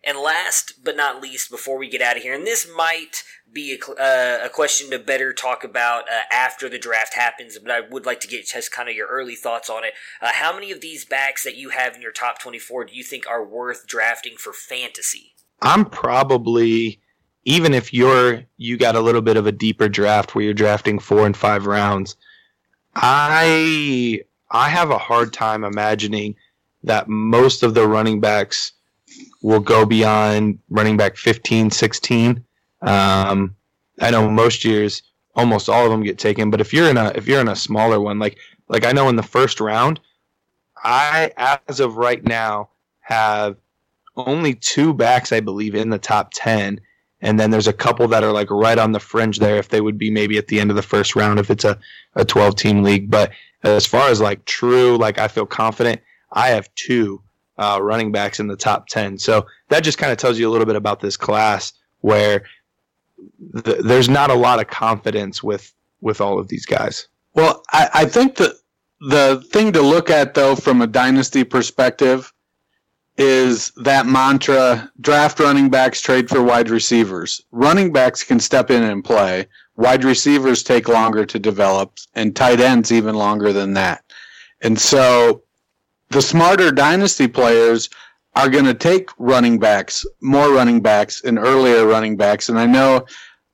And 0.07 0.19
last 0.19 0.83
but 0.83 0.95
not 0.95 1.21
least, 1.21 1.49
before 1.49 1.79
we 1.79 1.89
get 1.89 2.01
out 2.01 2.15
of 2.15 2.21
here, 2.21 2.35
and 2.35 2.45
this 2.45 2.67
might 2.75 3.23
be 3.51 3.75
a, 3.75 3.91
uh, 3.91 4.45
a 4.45 4.49
question 4.49 4.91
to 4.91 4.99
better 4.99 5.33
talk 5.33 5.63
about 5.63 6.03
uh, 6.03 6.21
after 6.31 6.69
the 6.69 6.77
draft 6.77 7.15
happens, 7.15 7.57
but 7.57 7.71
I 7.71 7.81
would 7.81 8.05
like 8.05 8.19
to 8.19 8.27
get 8.27 8.45
just 8.45 8.71
kind 8.71 8.87
of 8.87 8.95
your 8.95 9.07
early 9.07 9.33
thoughts 9.33 9.67
on 9.67 9.83
it. 9.83 9.93
Uh, 10.21 10.29
how 10.33 10.53
many 10.53 10.71
of 10.71 10.81
these 10.81 11.05
backs 11.05 11.43
that 11.43 11.57
you 11.57 11.69
have 11.69 11.95
in 11.95 12.03
your 12.03 12.11
top 12.11 12.37
24 12.37 12.85
do 12.85 12.95
you 12.95 13.03
think 13.03 13.27
are 13.27 13.43
worth 13.43 13.87
drafting 13.87 14.35
for 14.37 14.53
fantasy? 14.53 15.33
I'm 15.61 15.85
probably 15.85 16.99
even 17.45 17.73
if 17.73 17.91
you're 17.91 18.43
you 18.57 18.77
got 18.77 18.95
a 18.95 18.99
little 19.01 19.21
bit 19.21 19.37
of 19.37 19.47
a 19.47 19.51
deeper 19.51 19.87
draft 19.89 20.35
where 20.35 20.43
you're 20.43 20.53
drafting 20.53 20.99
four 20.99 21.25
and 21.25 21.35
five 21.35 21.65
rounds, 21.65 22.15
I 22.95 24.21
I 24.51 24.69
have 24.69 24.91
a 24.91 24.99
hard 24.99 25.33
time 25.33 25.63
imagining 25.63 26.35
that 26.85 27.07
most 27.07 27.63
of 27.63 27.73
the 27.73 27.87
running 27.87 28.19
backs 28.19 28.71
will 29.41 29.59
go 29.59 29.85
beyond 29.85 30.59
running 30.69 30.97
back 30.97 31.17
15, 31.17 31.71
16. 31.71 32.43
Um, 32.81 33.55
I 34.01 34.11
know 34.11 34.29
most 34.29 34.63
years 34.65 35.03
almost 35.35 35.69
all 35.69 35.85
of 35.85 35.91
them 35.91 36.03
get 36.03 36.17
taken, 36.17 36.49
but 36.49 36.61
if 36.61 36.73
you're 36.73 36.89
in 36.89 36.97
a 36.97 37.11
if 37.15 37.27
you're 37.27 37.41
in 37.41 37.47
a 37.47 37.55
smaller 37.55 37.99
one 37.99 38.19
like 38.19 38.37
like 38.67 38.85
I 38.85 38.91
know 38.91 39.09
in 39.09 39.15
the 39.15 39.23
first 39.23 39.59
round, 39.59 39.99
I 40.83 41.31
as 41.67 41.79
of 41.79 41.97
right 41.97 42.23
now 42.23 42.69
have 43.01 43.57
only 44.15 44.55
two 44.55 44.93
backs 44.93 45.31
I 45.31 45.39
believe 45.41 45.75
in 45.75 45.89
the 45.89 45.99
top 45.99 46.31
10 46.33 46.79
and 47.21 47.39
then 47.39 47.49
there's 47.51 47.67
a 47.67 47.73
couple 47.73 48.07
that 48.07 48.23
are 48.23 48.31
like 48.31 48.49
right 48.49 48.77
on 48.77 48.91
the 48.91 48.99
fringe 48.99 49.39
there 49.39 49.57
if 49.57 49.69
they 49.69 49.81
would 49.81 49.97
be 49.97 50.09
maybe 50.09 50.37
at 50.37 50.47
the 50.47 50.59
end 50.59 50.69
of 50.69 50.75
the 50.75 50.81
first 50.81 51.15
round 51.15 51.39
if 51.39 51.49
it's 51.49 51.65
a, 51.65 51.77
a 52.15 52.23
12 52.23 52.55
team 52.55 52.83
league 52.83 53.09
but 53.09 53.31
as 53.63 53.85
far 53.85 54.09
as 54.09 54.21
like 54.21 54.45
true 54.45 54.97
like 54.97 55.17
i 55.17 55.27
feel 55.27 55.45
confident 55.45 56.01
i 56.35 56.49
have 56.49 56.73
two 56.75 57.21
uh, 57.57 57.79
running 57.81 58.11
backs 58.11 58.39
in 58.39 58.47
the 58.47 58.57
top 58.57 58.87
10 58.87 59.17
so 59.17 59.45
that 59.69 59.83
just 59.83 59.97
kind 59.97 60.11
of 60.11 60.17
tells 60.17 60.37
you 60.37 60.47
a 60.47 60.51
little 60.51 60.67
bit 60.67 60.75
about 60.75 60.99
this 60.99 61.15
class 61.15 61.71
where 62.01 62.43
th- 63.63 63.79
there's 63.79 64.09
not 64.09 64.29
a 64.29 64.35
lot 64.35 64.59
of 64.59 64.67
confidence 64.67 65.41
with 65.41 65.73
with 66.01 66.19
all 66.19 66.37
of 66.37 66.49
these 66.49 66.65
guys 66.65 67.07
well 67.33 67.63
I, 67.71 67.89
I 67.93 68.05
think 68.05 68.35
that 68.35 68.55
the 68.99 69.43
thing 69.51 69.71
to 69.73 69.81
look 69.81 70.09
at 70.09 70.33
though 70.33 70.55
from 70.55 70.81
a 70.81 70.87
dynasty 70.87 71.43
perspective 71.43 72.31
is 73.17 73.71
that 73.77 74.05
mantra 74.05 74.91
draft 74.99 75.39
running 75.39 75.69
backs, 75.69 76.01
trade 76.01 76.29
for 76.29 76.43
wide 76.43 76.69
receivers. 76.69 77.41
Running 77.51 77.93
backs 77.93 78.23
can 78.23 78.39
step 78.39 78.69
in 78.69 78.83
and 78.83 79.03
play. 79.03 79.47
Wide 79.77 80.03
receivers 80.03 80.63
take 80.63 80.87
longer 80.87 81.25
to 81.25 81.39
develop, 81.39 81.93
and 82.13 82.35
tight 82.35 82.59
ends 82.59 82.91
even 82.91 83.15
longer 83.15 83.53
than 83.53 83.73
that. 83.73 84.03
And 84.61 84.79
so 84.79 85.43
the 86.09 86.21
smarter 86.21 86.71
dynasty 86.71 87.27
players 87.27 87.89
are 88.35 88.49
going 88.49 88.65
to 88.65 88.73
take 88.73 89.09
running 89.17 89.59
backs, 89.59 90.05
more 90.21 90.51
running 90.51 90.81
backs, 90.81 91.23
and 91.23 91.39
earlier 91.39 91.85
running 91.85 92.17
backs. 92.17 92.49
And 92.49 92.59
I 92.59 92.65
know 92.65 93.05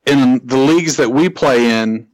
in 0.06 0.44
the 0.44 0.56
leagues 0.56 0.96
that 0.96 1.10
we 1.10 1.28
play 1.28 1.70
in, 1.70 2.06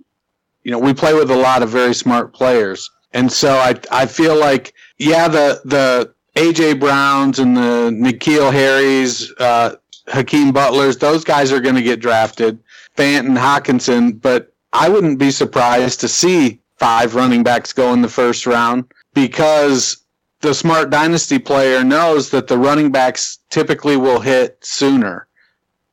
you 0.62 0.70
know, 0.70 0.78
we 0.78 0.92
play 0.92 1.14
with 1.14 1.30
a 1.30 1.36
lot 1.36 1.62
of 1.62 1.70
very 1.70 1.94
smart 1.94 2.34
players. 2.34 2.90
And 3.12 3.32
so 3.32 3.54
I, 3.54 3.74
I 3.90 4.04
feel 4.04 4.36
like, 4.36 4.74
yeah, 4.98 5.28
the, 5.28 5.60
the, 5.64 6.12
AJ 6.38 6.78
Browns 6.78 7.40
and 7.40 7.56
the 7.56 7.90
N'Keal 7.90 8.52
Harrys, 8.52 9.32
uh, 9.40 9.74
Hakeem 10.06 10.52
Butlers, 10.52 10.96
those 10.96 11.24
guys 11.24 11.50
are 11.50 11.58
going 11.58 11.74
to 11.74 11.82
get 11.82 11.98
drafted. 11.98 12.60
Fant 12.96 13.26
and 13.26 13.36
Hockenson, 13.36 14.20
but 14.20 14.52
I 14.72 14.88
wouldn't 14.88 15.18
be 15.18 15.32
surprised 15.32 15.98
to 16.00 16.08
see 16.08 16.60
five 16.76 17.16
running 17.16 17.42
backs 17.42 17.72
go 17.72 17.92
in 17.92 18.02
the 18.02 18.08
first 18.08 18.46
round 18.46 18.84
because 19.14 20.04
the 20.40 20.54
smart 20.54 20.90
dynasty 20.90 21.38
player 21.38 21.82
knows 21.82 22.30
that 22.30 22.46
the 22.46 22.58
running 22.58 22.92
backs 22.92 23.38
typically 23.50 23.96
will 23.96 24.20
hit 24.20 24.58
sooner. 24.62 25.26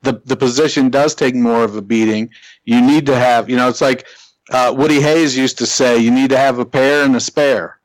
The 0.02 0.22
the 0.26 0.38
position 0.38 0.90
does 0.90 1.16
take 1.16 1.36
more 1.36 1.64
of 1.64 1.76
a 1.76 1.82
beating. 1.82 2.30
You 2.64 2.82
need 2.82 3.06
to 3.08 3.16
have, 3.16 3.50
you 3.50 3.56
know, 3.56 3.70
it's 3.70 3.82
like 3.82 4.06
uh, 4.52 4.74
Woody 4.78 5.02
Hayes 5.02 5.36
used 5.36 5.58
to 5.58 5.66
say, 5.66 5.98
you 5.98 6.12
need 6.12 6.30
to 6.30 6.38
have 6.38 6.60
a 6.60 6.66
pair 6.66 7.04
and 7.04 7.16
a 7.16 7.20
spare. 7.20 7.80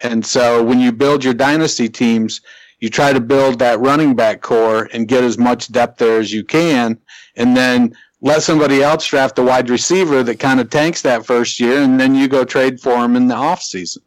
And 0.00 0.24
so 0.24 0.62
when 0.64 0.80
you 0.80 0.92
build 0.92 1.22
your 1.22 1.34
dynasty 1.34 1.88
teams, 1.88 2.40
you 2.80 2.88
try 2.88 3.12
to 3.12 3.20
build 3.20 3.58
that 3.58 3.78
running 3.78 4.16
back 4.16 4.40
core 4.40 4.88
and 4.92 5.06
get 5.06 5.22
as 5.22 5.38
much 5.38 5.70
depth 5.70 5.98
there 5.98 6.18
as 6.18 6.32
you 6.32 6.42
can, 6.42 6.98
and 7.36 7.56
then 7.56 7.94
let 8.22 8.42
somebody 8.42 8.82
else 8.82 9.06
draft 9.06 9.38
a 9.38 9.42
wide 9.42 9.70
receiver 9.70 10.22
that 10.22 10.40
kind 10.40 10.60
of 10.60 10.70
tanks 10.70 11.02
that 11.02 11.26
first 11.26 11.60
year, 11.60 11.82
and 11.82 12.00
then 12.00 12.14
you 12.14 12.26
go 12.26 12.44
trade 12.44 12.80
for 12.80 12.96
him 13.04 13.16
in 13.16 13.28
the 13.28 13.34
off 13.34 13.62
season. 13.62 14.02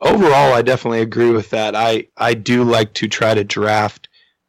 Overall, 0.00 0.52
I 0.52 0.62
definitely 0.62 1.00
agree 1.00 1.30
with 1.30 1.50
that. 1.50 1.74
I, 1.74 2.08
I 2.16 2.34
do 2.34 2.64
like 2.64 2.92
to 2.94 3.08
try 3.08 3.34
to 3.34 3.44
draft 3.44 4.08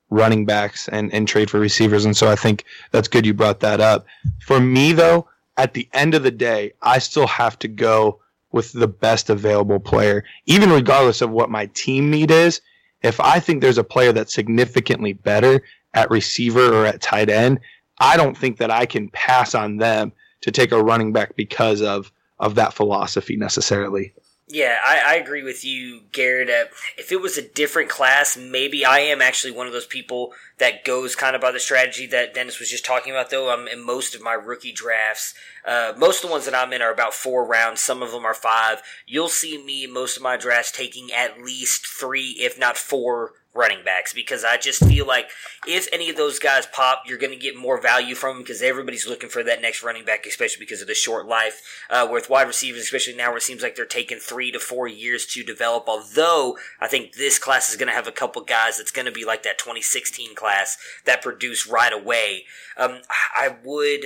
running 0.09 0.45
backs 0.45 0.87
and, 0.89 1.13
and 1.13 1.27
trade 1.27 1.49
for 1.49 1.59
receivers, 1.59 2.05
and 2.05 2.15
so 2.15 2.29
I 2.29 2.35
think 2.35 2.65
that's 2.91 3.07
good 3.07 3.25
you 3.25 3.33
brought 3.33 3.61
that 3.61 3.79
up. 3.79 4.05
For 4.41 4.59
me, 4.59 4.91
though, 4.91 5.27
at 5.57 5.73
the 5.73 5.87
end 5.93 6.13
of 6.15 6.23
the 6.23 6.31
day, 6.31 6.73
I 6.81 6.99
still 6.99 7.27
have 7.27 7.57
to 7.59 7.67
go 7.67 8.19
with 8.51 8.71
the 8.71 8.87
best 8.87 9.29
available 9.29 9.79
player, 9.79 10.23
even 10.45 10.69
regardless 10.69 11.21
of 11.21 11.31
what 11.31 11.49
my 11.49 11.67
team 11.67 12.09
need 12.09 12.31
is. 12.31 12.61
If 13.01 13.19
I 13.19 13.39
think 13.39 13.61
there's 13.61 13.77
a 13.77 13.83
player 13.83 14.11
that's 14.11 14.33
significantly 14.33 15.13
better 15.13 15.61
at 15.93 16.09
receiver 16.09 16.73
or 16.73 16.85
at 16.85 17.01
tight 17.01 17.29
end, 17.29 17.59
I 17.99 18.17
don't 18.17 18.37
think 18.37 18.57
that 18.57 18.71
I 18.71 18.85
can 18.85 19.09
pass 19.09 19.55
on 19.55 19.77
them 19.77 20.11
to 20.41 20.51
take 20.51 20.71
a 20.71 20.83
running 20.83 21.13
back 21.13 21.35
because 21.35 21.81
of 21.81 22.11
of 22.39 22.55
that 22.55 22.73
philosophy 22.73 23.35
necessarily. 23.35 24.13
Yeah, 24.49 24.77
I, 24.85 25.01
I, 25.05 25.15
agree 25.15 25.43
with 25.43 25.65
you, 25.65 26.03
Garrett. 26.13 26.49
Uh, 26.49 26.71
if 26.97 27.11
it 27.11 27.19
was 27.19 27.37
a 27.37 27.41
different 27.41 27.89
class, 27.89 28.37
maybe 28.37 28.85
I 28.85 28.99
am 28.99 29.21
actually 29.21 29.51
one 29.51 29.67
of 29.67 29.73
those 29.73 29.85
people 29.85 30.31
that 30.57 30.85
goes 30.85 31.17
kind 31.17 31.35
of 31.35 31.41
by 31.41 31.51
the 31.51 31.59
strategy 31.59 32.07
that 32.07 32.33
Dennis 32.33 32.57
was 32.57 32.69
just 32.69 32.85
talking 32.85 33.11
about. 33.11 33.29
Though 33.29 33.51
I'm 33.51 33.67
in 33.67 33.85
most 33.85 34.15
of 34.15 34.21
my 34.21 34.31
rookie 34.31 34.71
drafts, 34.71 35.33
uh, 35.65 35.91
most 35.97 36.23
of 36.23 36.29
the 36.29 36.31
ones 36.31 36.45
that 36.45 36.55
I'm 36.55 36.71
in 36.71 36.81
are 36.81 36.93
about 36.93 37.13
four 37.13 37.45
rounds. 37.45 37.81
Some 37.81 38.01
of 38.01 38.11
them 38.11 38.25
are 38.25 38.33
five. 38.33 38.81
You'll 39.05 39.27
see 39.27 39.61
me 39.61 39.85
most 39.85 40.15
of 40.15 40.23
my 40.23 40.37
drafts 40.37 40.71
taking 40.71 41.11
at 41.11 41.41
least 41.41 41.85
three, 41.85 42.37
if 42.39 42.57
not 42.57 42.77
four 42.77 43.33
running 43.57 43.83
backs 43.83 44.13
because 44.13 44.45
I 44.45 44.57
just 44.57 44.85
feel 44.85 45.05
like 45.05 45.29
if 45.67 45.87
any 45.91 46.09
of 46.09 46.15
those 46.15 46.39
guys 46.39 46.65
pop, 46.67 47.03
you're 47.05 47.17
going 47.17 47.33
to 47.33 47.39
get 47.39 47.57
more 47.57 47.81
value 47.81 48.15
from 48.15 48.35
them 48.35 48.43
because 48.43 48.61
everybody's 48.61 49.07
looking 49.07 49.29
for 49.29 49.43
that 49.43 49.61
next 49.61 49.83
running 49.83 50.05
back, 50.05 50.25
especially 50.25 50.59
because 50.59 50.81
of 50.81 50.87
the 50.87 50.93
short 50.93 51.25
life. 51.25 51.61
Uh, 51.89 52.07
with 52.09 52.29
wide 52.29 52.47
receivers, 52.47 52.81
especially 52.81 53.15
now 53.15 53.29
where 53.29 53.37
it 53.37 53.43
seems 53.43 53.61
like 53.61 53.75
they're 53.75 53.85
taking 53.85 54.19
three 54.19 54.51
to 54.51 54.59
four 54.59 54.87
years 54.87 55.25
to 55.25 55.43
develop. 55.43 55.85
Although 55.87 56.57
I 56.79 56.87
think 56.87 57.15
this 57.15 57.39
class 57.39 57.69
is 57.69 57.75
going 57.75 57.87
to 57.87 57.95
have 57.95 58.07
a 58.07 58.11
couple 58.11 58.41
guys 58.43 58.77
that's 58.77 58.91
going 58.91 59.05
to 59.07 59.11
be 59.11 59.25
like 59.25 59.43
that 59.43 59.57
2016 59.57 60.35
class 60.35 60.77
that 61.05 61.21
produce 61.21 61.67
right 61.67 61.93
away. 61.93 62.45
Um, 62.77 63.01
I 63.35 63.55
would 63.63 64.05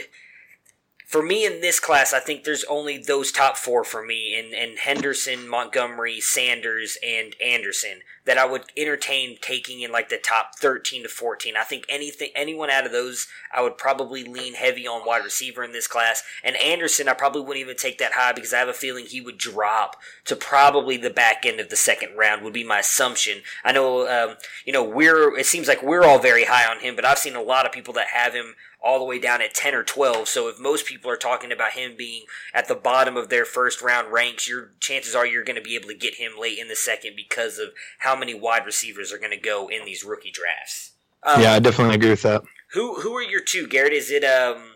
for 1.11 1.21
me 1.21 1.45
in 1.45 1.59
this 1.59 1.77
class, 1.77 2.13
I 2.13 2.21
think 2.21 2.45
there's 2.45 2.63
only 2.69 2.97
those 2.97 3.33
top 3.33 3.57
four 3.57 3.83
for 3.83 4.01
me, 4.01 4.33
and, 4.33 4.53
and 4.53 4.79
Henderson, 4.79 5.45
Montgomery, 5.45 6.21
Sanders, 6.21 6.97
and 7.05 7.35
Anderson 7.43 7.99
that 8.23 8.37
I 8.37 8.45
would 8.45 8.63
entertain 8.77 9.37
taking 9.41 9.81
in 9.81 9.91
like 9.91 10.07
the 10.07 10.17
top 10.17 10.57
13 10.57 11.03
to 11.03 11.09
14. 11.09 11.55
I 11.57 11.63
think 11.63 11.85
anything, 11.89 12.29
anyone 12.33 12.69
out 12.69 12.85
of 12.85 12.93
those, 12.93 13.27
I 13.53 13.61
would 13.61 13.77
probably 13.77 14.23
lean 14.23 14.53
heavy 14.53 14.87
on 14.87 15.05
wide 15.05 15.25
receiver 15.25 15.63
in 15.63 15.73
this 15.73 15.87
class. 15.87 16.23
And 16.43 16.55
Anderson, 16.55 17.09
I 17.09 17.13
probably 17.13 17.41
wouldn't 17.41 17.65
even 17.65 17.75
take 17.75 17.97
that 17.97 18.13
high 18.13 18.31
because 18.31 18.53
I 18.53 18.59
have 18.59 18.69
a 18.69 18.73
feeling 18.73 19.05
he 19.05 19.21
would 19.21 19.39
drop 19.39 19.97
to 20.25 20.35
probably 20.35 20.97
the 20.97 21.09
back 21.09 21.45
end 21.45 21.59
of 21.59 21.69
the 21.69 21.75
second 21.75 22.15
round 22.15 22.43
would 22.43 22.53
be 22.53 22.63
my 22.63 22.79
assumption. 22.79 23.41
I 23.65 23.71
know, 23.71 24.07
um, 24.07 24.37
you 24.65 24.71
know, 24.71 24.83
we're, 24.83 25.37
it 25.37 25.47
seems 25.47 25.67
like 25.67 25.81
we're 25.81 26.05
all 26.05 26.19
very 26.19 26.45
high 26.45 26.71
on 26.71 26.79
him, 26.79 26.95
but 26.95 27.05
I've 27.05 27.17
seen 27.17 27.35
a 27.35 27.41
lot 27.41 27.65
of 27.65 27.71
people 27.71 27.95
that 27.95 28.07
have 28.13 28.33
him 28.33 28.55
all 28.83 28.99
the 28.99 29.05
way 29.05 29.19
down 29.19 29.41
at 29.41 29.53
10 29.53 29.75
or 29.75 29.83
12. 29.83 30.27
So 30.27 30.47
if 30.47 30.59
most 30.59 30.85
people 30.85 31.11
are 31.11 31.17
talking 31.17 31.51
about 31.51 31.73
him 31.73 31.95
being 31.95 32.23
at 32.53 32.67
the 32.67 32.75
bottom 32.75 33.15
of 33.15 33.29
their 33.29 33.45
first 33.45 33.81
round 33.81 34.11
ranks, 34.11 34.47
your 34.47 34.71
chances 34.79 35.13
are 35.13 35.25
you're 35.25 35.43
going 35.43 35.55
to 35.55 35.61
be 35.61 35.75
able 35.75 35.87
to 35.89 35.95
get 35.95 36.15
him 36.15 36.31
late 36.39 36.57
in 36.57 36.67
the 36.67 36.75
second 36.75 37.13
because 37.15 37.59
of 37.59 37.69
how 37.99 38.15
many 38.15 38.33
wide 38.33 38.65
receivers 38.65 39.13
are 39.13 39.19
going 39.19 39.31
to 39.31 39.37
go 39.37 39.67
in 39.67 39.85
these 39.85 40.03
rookie 40.03 40.31
drafts. 40.31 40.93
Um, 41.23 41.41
yeah, 41.41 41.53
I 41.53 41.59
definitely 41.59 41.95
agree 41.95 42.09
with 42.09 42.23
that. 42.23 42.41
Who 42.73 43.01
who 43.01 43.13
are 43.15 43.21
your 43.21 43.41
two, 43.41 43.67
Garrett? 43.67 43.93
Is 43.93 44.09
it 44.09 44.23
um, 44.23 44.75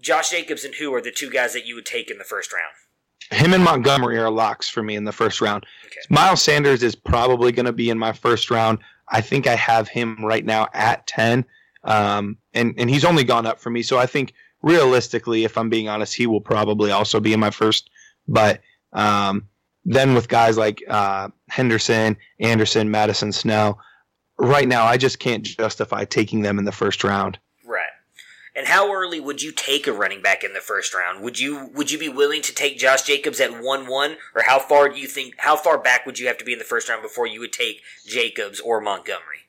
Josh 0.00 0.30
Jacobs 0.30 0.64
and 0.64 0.74
who 0.76 0.94
are 0.94 1.02
the 1.02 1.10
two 1.10 1.28
guys 1.28 1.52
that 1.52 1.66
you 1.66 1.74
would 1.74 1.86
take 1.86 2.10
in 2.10 2.18
the 2.18 2.24
first 2.24 2.52
round? 2.52 2.72
Him 3.30 3.52
and 3.52 3.64
Montgomery 3.64 4.18
are 4.18 4.30
locks 4.30 4.68
for 4.68 4.82
me 4.82 4.96
in 4.96 5.04
the 5.04 5.12
first 5.12 5.40
round. 5.40 5.64
Okay. 5.86 6.00
Miles 6.08 6.42
Sanders 6.42 6.82
is 6.82 6.94
probably 6.94 7.52
going 7.52 7.66
to 7.66 7.72
be 7.72 7.90
in 7.90 7.98
my 7.98 8.12
first 8.12 8.50
round. 8.50 8.78
I 9.08 9.20
think 9.20 9.46
I 9.46 9.54
have 9.54 9.88
him 9.88 10.24
right 10.24 10.44
now 10.44 10.68
at 10.74 11.06
10. 11.06 11.44
Um, 11.84 12.38
and, 12.54 12.74
and 12.78 12.88
he's 12.88 13.04
only 13.04 13.24
gone 13.24 13.46
up 13.46 13.60
for 13.60 13.70
me. 13.70 13.82
So 13.82 13.98
I 13.98 14.06
think 14.06 14.34
realistically, 14.62 15.44
if 15.44 15.58
I'm 15.58 15.68
being 15.68 15.88
honest, 15.88 16.14
he 16.14 16.26
will 16.26 16.40
probably 16.40 16.90
also 16.90 17.20
be 17.20 17.32
in 17.32 17.40
my 17.40 17.50
first. 17.50 17.90
But 18.28 18.60
um, 18.92 19.48
then 19.84 20.14
with 20.14 20.28
guys 20.28 20.56
like 20.56 20.82
uh, 20.88 21.28
Henderson, 21.48 22.16
Anderson, 22.40 22.90
Mattison, 22.90 23.32
Snell, 23.32 23.80
right 24.38 24.68
now 24.68 24.84
I 24.84 24.96
just 24.96 25.18
can't 25.18 25.42
justify 25.42 26.04
taking 26.04 26.42
them 26.42 26.58
in 26.58 26.64
the 26.64 26.72
first 26.72 27.04
round. 27.04 27.38
Right. 27.64 27.90
And 28.54 28.66
how 28.66 28.92
early 28.92 29.18
would 29.18 29.42
you 29.42 29.50
take 29.50 29.86
a 29.86 29.92
running 29.92 30.22
back 30.22 30.44
in 30.44 30.52
the 30.52 30.60
first 30.60 30.94
round? 30.94 31.22
Would 31.22 31.38
you 31.38 31.70
would 31.74 31.90
you 31.90 31.98
be 31.98 32.08
willing 32.08 32.42
to 32.42 32.54
take 32.54 32.78
Josh 32.78 33.02
Jacobs 33.02 33.40
at 33.40 33.62
one 33.62 33.86
one, 33.88 34.16
or 34.34 34.42
how 34.42 34.58
far 34.58 34.88
do 34.88 35.00
you 35.00 35.06
think 35.06 35.34
how 35.38 35.56
far 35.56 35.78
back 35.78 36.06
would 36.06 36.18
you 36.18 36.26
have 36.26 36.38
to 36.38 36.44
be 36.44 36.52
in 36.52 36.58
the 36.58 36.64
first 36.64 36.88
round 36.88 37.02
before 37.02 37.26
you 37.26 37.40
would 37.40 37.52
take 37.52 37.80
Jacobs 38.06 38.60
or 38.60 38.80
Montgomery? 38.80 39.40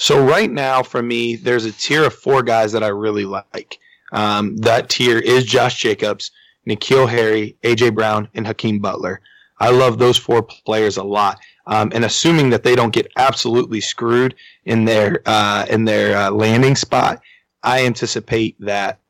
So 0.00 0.24
right 0.24 0.48
now, 0.48 0.84
for 0.84 1.02
me, 1.02 1.34
there's 1.34 1.64
a 1.64 1.72
tier 1.72 2.04
of 2.04 2.14
four 2.14 2.44
guys 2.44 2.70
that 2.70 2.84
I 2.84 2.88
really 2.88 3.24
like. 3.24 3.80
Um, 4.12 4.56
that 4.58 4.88
tier 4.88 5.18
is 5.18 5.44
Josh 5.44 5.80
Jacobs, 5.80 6.30
N'Keal 6.68 7.08
Harry, 7.08 7.56
AJ 7.64 7.96
Brown, 7.96 8.28
and 8.34 8.46
Hakeem 8.46 8.78
Butler. 8.78 9.20
I 9.58 9.70
love 9.70 9.98
those 9.98 10.16
four 10.16 10.40
players 10.40 10.98
a 10.98 11.02
lot. 11.02 11.40
Um, 11.66 11.90
and 11.92 12.04
assuming 12.04 12.48
that 12.50 12.62
they 12.62 12.76
don't 12.76 12.92
get 12.92 13.10
absolutely 13.16 13.80
screwed 13.80 14.36
in 14.66 14.84
their 14.84 15.20
uh, 15.26 15.66
in 15.68 15.84
their 15.84 16.16
uh, 16.16 16.30
landing 16.30 16.76
spot, 16.76 17.20
I 17.64 17.84
anticipate 17.84 18.54
that 18.60 19.00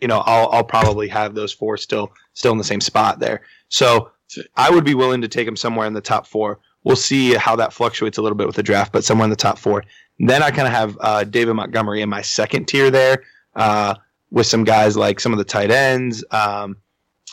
you 0.00 0.06
know 0.06 0.22
I'll 0.24 0.48
I'll 0.50 0.64
probably 0.64 1.08
have 1.08 1.34
those 1.34 1.52
four 1.52 1.76
still 1.76 2.12
still 2.32 2.52
in 2.52 2.58
the 2.58 2.64
same 2.64 2.80
spot 2.80 3.18
there. 3.18 3.40
So 3.70 4.12
I 4.54 4.70
would 4.70 4.84
be 4.84 4.94
willing 4.94 5.20
to 5.22 5.28
take 5.28 5.46
them 5.46 5.56
somewhere 5.56 5.88
in 5.88 5.94
the 5.94 6.00
top 6.00 6.28
four. 6.28 6.60
We'll 6.84 6.96
see 6.96 7.34
how 7.34 7.56
that 7.56 7.72
fluctuates 7.72 8.18
a 8.18 8.22
little 8.22 8.36
bit 8.36 8.46
with 8.46 8.56
the 8.56 8.62
draft, 8.62 8.92
but 8.92 9.04
somewhere 9.04 9.24
in 9.24 9.30
the 9.30 9.36
top 9.36 9.58
four. 9.58 9.84
Then 10.18 10.42
I 10.42 10.50
kind 10.50 10.66
of 10.66 10.74
have 10.74 10.98
uh, 11.00 11.24
David 11.24 11.54
Montgomery 11.54 12.02
in 12.02 12.08
my 12.08 12.22
second 12.22 12.66
tier 12.66 12.90
there, 12.90 13.22
uh, 13.54 13.94
with 14.30 14.46
some 14.46 14.64
guys 14.64 14.96
like 14.96 15.20
some 15.20 15.32
of 15.32 15.38
the 15.38 15.44
tight 15.44 15.70
ends. 15.70 16.24
Um, 16.30 16.76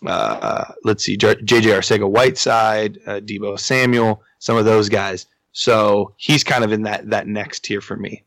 uh, 0.06 0.66
let's 0.84 1.04
see, 1.04 1.18
JJ 1.18 1.46
Arcega 1.46 2.10
Whiteside, 2.10 3.00
uh, 3.06 3.20
Deebo 3.20 3.60
Samuel, 3.60 4.24
some 4.40 4.58
of 4.58 4.66
those 4.66 4.90
guys. 4.90 5.26
So 5.52 6.14
he's 6.18 6.44
kind 6.44 6.64
of 6.64 6.72
in 6.72 6.84
that 6.84 7.10
that 7.10 7.28
next 7.28 7.66
tier 7.66 7.82
for 7.82 7.98
me. 7.98 8.24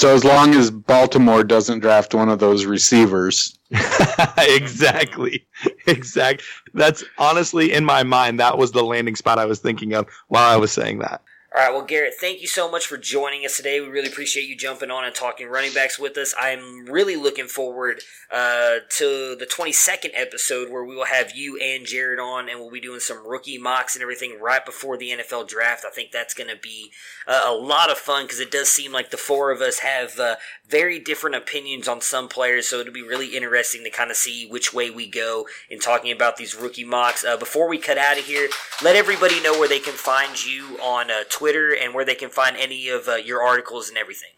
So 0.00 0.14
as 0.14 0.24
long 0.24 0.54
as 0.54 0.70
Baltimore 0.70 1.44
doesn't 1.44 1.80
draft 1.80 2.14
one 2.14 2.30
of 2.30 2.38
those 2.38 2.64
receivers, 2.64 3.58
exactly, 4.38 5.46
exact. 5.86 6.42
That's 6.72 7.04
honestly 7.18 7.70
in 7.70 7.84
my 7.84 8.02
mind. 8.02 8.40
That 8.40 8.56
was 8.56 8.72
the 8.72 8.82
landing 8.82 9.14
spot 9.14 9.38
I 9.38 9.44
was 9.44 9.58
thinking 9.58 9.92
of 9.92 10.06
while 10.28 10.50
I 10.50 10.56
was 10.56 10.72
saying 10.72 11.00
that. 11.00 11.20
All 11.52 11.60
right, 11.60 11.72
well, 11.72 11.82
Garrett, 11.82 12.14
thank 12.14 12.40
you 12.42 12.46
so 12.46 12.70
much 12.70 12.86
for 12.86 12.96
joining 12.96 13.44
us 13.44 13.56
today. 13.56 13.80
We 13.80 13.88
really 13.88 14.06
appreciate 14.06 14.48
you 14.48 14.54
jumping 14.54 14.92
on 14.92 15.04
and 15.04 15.12
talking 15.12 15.48
running 15.48 15.74
backs 15.74 15.98
with 15.98 16.16
us. 16.16 16.32
I'm 16.38 16.86
really 16.86 17.16
looking 17.16 17.48
forward 17.48 18.04
uh, 18.30 18.76
to 18.98 19.34
the 19.34 19.50
22nd 19.50 20.10
episode 20.14 20.70
where 20.70 20.84
we 20.84 20.94
will 20.94 21.06
have 21.06 21.34
you 21.34 21.58
and 21.58 21.84
Jared 21.84 22.20
on, 22.20 22.48
and 22.48 22.60
we'll 22.60 22.70
be 22.70 22.80
doing 22.80 23.00
some 23.00 23.26
rookie 23.26 23.58
mocks 23.58 23.96
and 23.96 24.02
everything 24.02 24.38
right 24.40 24.64
before 24.64 24.96
the 24.96 25.10
NFL 25.10 25.48
draft. 25.48 25.84
I 25.84 25.90
think 25.90 26.12
that's 26.12 26.34
going 26.34 26.50
to 26.50 26.56
be 26.56 26.92
uh, 27.26 27.42
a 27.48 27.52
lot 27.52 27.90
of 27.90 27.98
fun 27.98 28.26
because 28.26 28.38
it 28.38 28.52
does 28.52 28.68
seem 28.68 28.92
like 28.92 29.10
the 29.10 29.16
four 29.16 29.50
of 29.50 29.60
us 29.60 29.80
have 29.80 30.20
uh, 30.20 30.36
very 30.68 31.00
different 31.00 31.34
opinions 31.34 31.88
on 31.88 32.00
some 32.00 32.28
players, 32.28 32.68
so 32.68 32.78
it'll 32.78 32.92
be 32.92 33.02
really 33.02 33.34
interesting 33.36 33.82
to 33.82 33.90
kind 33.90 34.12
of 34.12 34.16
see 34.16 34.46
which 34.46 34.72
way 34.72 34.88
we 34.88 35.08
go 35.08 35.48
in 35.68 35.80
talking 35.80 36.12
about 36.12 36.36
these 36.36 36.54
rookie 36.54 36.84
mocks. 36.84 37.24
Uh, 37.24 37.36
before 37.36 37.68
we 37.68 37.76
cut 37.76 37.98
out 37.98 38.16
of 38.16 38.24
here, 38.24 38.48
let 38.84 38.94
everybody 38.94 39.42
know 39.42 39.58
where 39.58 39.68
they 39.68 39.80
can 39.80 39.94
find 39.94 40.46
you 40.46 40.78
on 40.80 41.10
uh, 41.10 41.24
Twitter 41.40 41.74
and 41.74 41.94
where 41.94 42.04
they 42.04 42.14
can 42.14 42.28
find 42.28 42.54
any 42.58 42.90
of 42.90 43.08
uh, 43.08 43.14
your 43.14 43.42
articles 43.42 43.88
and 43.88 43.96
everything. 43.96 44.28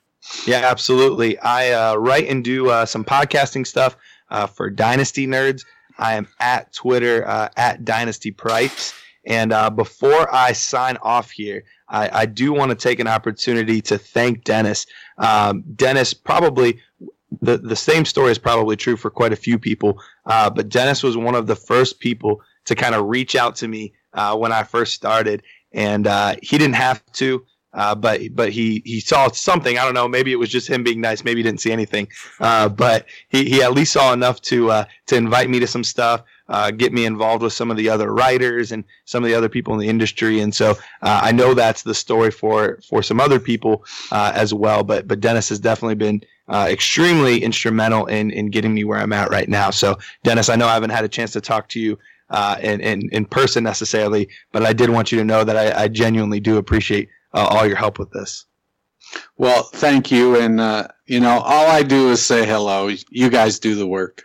Yeah, 0.47 0.59
absolutely. 0.59 1.37
I 1.41 1.73
uh, 1.73 1.97
write 1.97 2.29
and 2.29 2.45
do 2.45 2.71
uh, 2.71 2.87
some 2.87 3.05
podcasting 3.05 3.67
stuff 3.67 3.97
uh, 4.31 4.47
for 4.47 4.71
Dynasty 4.71 5.27
Nerds. 5.27 5.65
I 5.99 6.15
am 6.15 6.29
at 6.39 6.73
Twitter 6.73 7.27
uh, 7.27 7.49
at 7.57 7.85
Dynasty 7.85 8.31
Price. 8.31 8.95
And 9.27 9.53
uh, 9.53 9.69
before 9.71 10.33
I 10.33 10.53
sign 10.53 10.97
off 11.03 11.33
here, 11.33 11.65
I, 11.89 12.21
I 12.23 12.27
do 12.27 12.53
want 12.53 12.71
to 12.71 12.77
take 12.77 13.01
an 13.01 13.09
opportunity 13.09 13.81
to 13.83 13.99
thank 13.99 14.45
Dennis. 14.45 14.87
Um, 15.19 15.65
Dennis 15.75 16.15
probably 16.15 16.81
the 17.41 17.59
the 17.59 17.77
same 17.77 18.05
story 18.05 18.31
is 18.31 18.39
probably 18.39 18.77
true 18.77 18.97
for 18.97 19.11
quite 19.11 19.33
a 19.33 19.37
few 19.37 19.59
people, 19.59 20.01
uh, 20.27 20.51
but 20.51 20.69
Dennis 20.69 21.03
was 21.03 21.17
one 21.17 21.35
of 21.35 21.47
the 21.47 21.57
first 21.57 21.99
people 21.99 22.41
to 22.67 22.75
kind 22.75 22.95
of 22.95 23.07
reach 23.07 23.35
out 23.35 23.57
to 23.57 23.69
me 23.69 23.93
when 24.37 24.53
I 24.53 24.63
first 24.63 24.93
started, 24.93 25.43
and 25.75 26.07
he 26.43 26.59
didn't 26.59 26.75
have 26.75 27.05
to. 27.15 27.45
Uh, 27.75 27.95
but 27.95 28.21
but 28.35 28.51
he 28.51 28.83
he 28.85 29.01
saw 29.01 29.31
something. 29.31 29.79
I 29.79 29.85
don't 29.85 29.95
know. 29.95 30.07
Maybe 30.09 30.33
it 30.33 30.37
was 30.37 30.51
just 30.51 30.69
him 30.69 30.83
being 30.83 31.01
nice. 31.01 31.25
Maybe 31.25 31.39
he 31.39 31.43
didn't 31.43 31.61
see 31.61 31.73
anything. 31.73 32.09
Uh, 32.41 32.69
but 32.69 33.07
he, 33.29 33.45
he 33.45 33.63
at 33.63 33.73
least 33.73 33.93
saw 33.93 34.13
enough 34.13 34.41
to 34.41 34.69
uh, 34.69 34.85
to 35.07 35.15
invite 35.15 35.49
me 35.49 35.61
to 35.61 35.67
some 35.67 35.85
stuff, 35.85 36.23
uh, 36.49 36.73
get 36.73 36.93
me 36.93 37.05
involved 37.05 37.41
with 37.41 37.53
some 37.53 37.71
of 37.71 37.77
the 37.77 37.89
other 37.89 38.13
writers 38.13 38.73
and 38.73 38.83
some 39.05 39.23
of 39.23 39.29
the 39.29 39.35
other 39.35 39.49
people 39.49 39.73
in 39.75 39.79
the 39.79 39.89
industry. 39.89 40.41
And 40.41 40.53
so 40.53 40.73
uh, 41.03 41.21
I 41.23 41.31
know 41.31 41.55
that's 41.55 41.83
the 41.83 41.95
story 41.95 42.33
for 42.33 42.81
for 42.89 43.01
some 43.01 43.21
other 43.21 43.39
people 43.39 43.85
uh, 44.11 44.33
as 44.35 44.53
well. 44.53 44.83
But 44.83 45.07
but 45.07 45.21
Dennis 45.21 45.51
has 45.51 45.61
definitely 45.61 45.95
been. 45.95 46.23
extremely 46.51 47.43
instrumental 47.43 48.07
in, 48.07 48.31
in 48.31 48.51
getting 48.51 48.75
me 48.75 48.85
where 48.85 48.99
I'm 48.99 49.13
at 49.13 49.31
right 49.31 49.49
now. 49.49 49.71
So, 49.71 49.99
Dennis, 50.25 50.49
I 50.49 50.57
know 50.57 50.67
I 50.67 50.75
haven't 50.75 50.91
had 50.91 51.05
a 51.05 51.09
chance 51.09 51.33
to 51.33 51.41
talk 51.41 51.69
to 51.71 51.81
you 51.81 51.97
in, 52.63 52.81
in, 52.81 53.09
in 53.11 53.25
person 53.25 53.63
necessarily, 53.65 54.29
but 54.53 54.65
I 54.65 54.73
did 54.73 54.91
want 54.91 55.13
you 55.13 55.19
to 55.19 55.25
know 55.25 55.45
that 55.45 55.57
I, 55.57 55.85
I 55.85 55.89
genuinely 55.89 56.41
do 56.41 56.57
appreciate 56.57 57.09
uh, 57.35 57.47
all 57.51 57.67
your 57.67 57.77
help 57.77 57.99
with 57.99 58.11
this. 58.11 58.47
Well, 59.37 59.65
thank 59.65 60.11
you. 60.11 60.37
And, 60.41 60.61
uh, 60.61 60.89
you 61.07 61.21
know, 61.21 61.41
all 61.41 61.71
I 61.71 61.83
do 61.83 62.11
is 62.11 62.25
say 62.25 62.47
hello. 62.47 62.91
You 63.11 63.29
guys 63.29 63.59
do 63.59 63.75
the 63.75 63.87
work. 63.87 64.25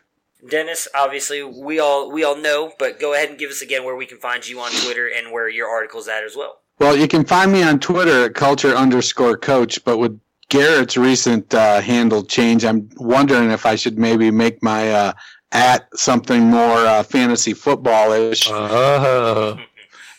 Dennis, 0.49 0.87
obviously, 0.95 1.43
we 1.43 1.79
all 1.79 2.09
we 2.09 2.23
all 2.23 2.37
know, 2.37 2.71
but 2.79 2.99
go 2.99 3.13
ahead 3.13 3.29
and 3.29 3.37
give 3.37 3.49
us 3.49 3.61
again 3.61 3.83
where 3.83 3.97
we 3.97 4.05
can 4.05 4.17
find 4.17 4.47
you 4.47 4.61
on 4.61 4.71
Twitter 4.71 5.09
and 5.13 5.33
where 5.33 5.49
your 5.49 5.67
article's 5.67 6.07
at 6.07 6.23
as 6.23 6.37
well. 6.37 6.61
Well, 6.79 6.95
you 6.95 7.07
can 7.07 7.25
find 7.25 7.51
me 7.51 7.63
on 7.63 7.79
Twitter 7.79 8.25
at 8.25 8.35
culture 8.35 8.73
underscore 8.73 9.35
coach, 9.35 9.83
but 9.83 9.97
with 9.97 10.17
Garrett's 10.49 10.95
recent 10.95 11.53
uh, 11.53 11.81
handle 11.81 12.23
change, 12.23 12.63
I'm 12.63 12.87
wondering 12.97 13.51
if 13.51 13.65
I 13.65 13.75
should 13.75 13.97
maybe 13.97 14.31
make 14.31 14.63
my 14.63 14.91
uh, 14.91 15.13
at 15.51 15.87
something 15.97 16.43
more 16.43 16.77
uh, 16.77 17.03
fantasy 17.03 17.53
football 17.53 18.11
ish. 18.11 18.49
Uh-huh 18.49 19.57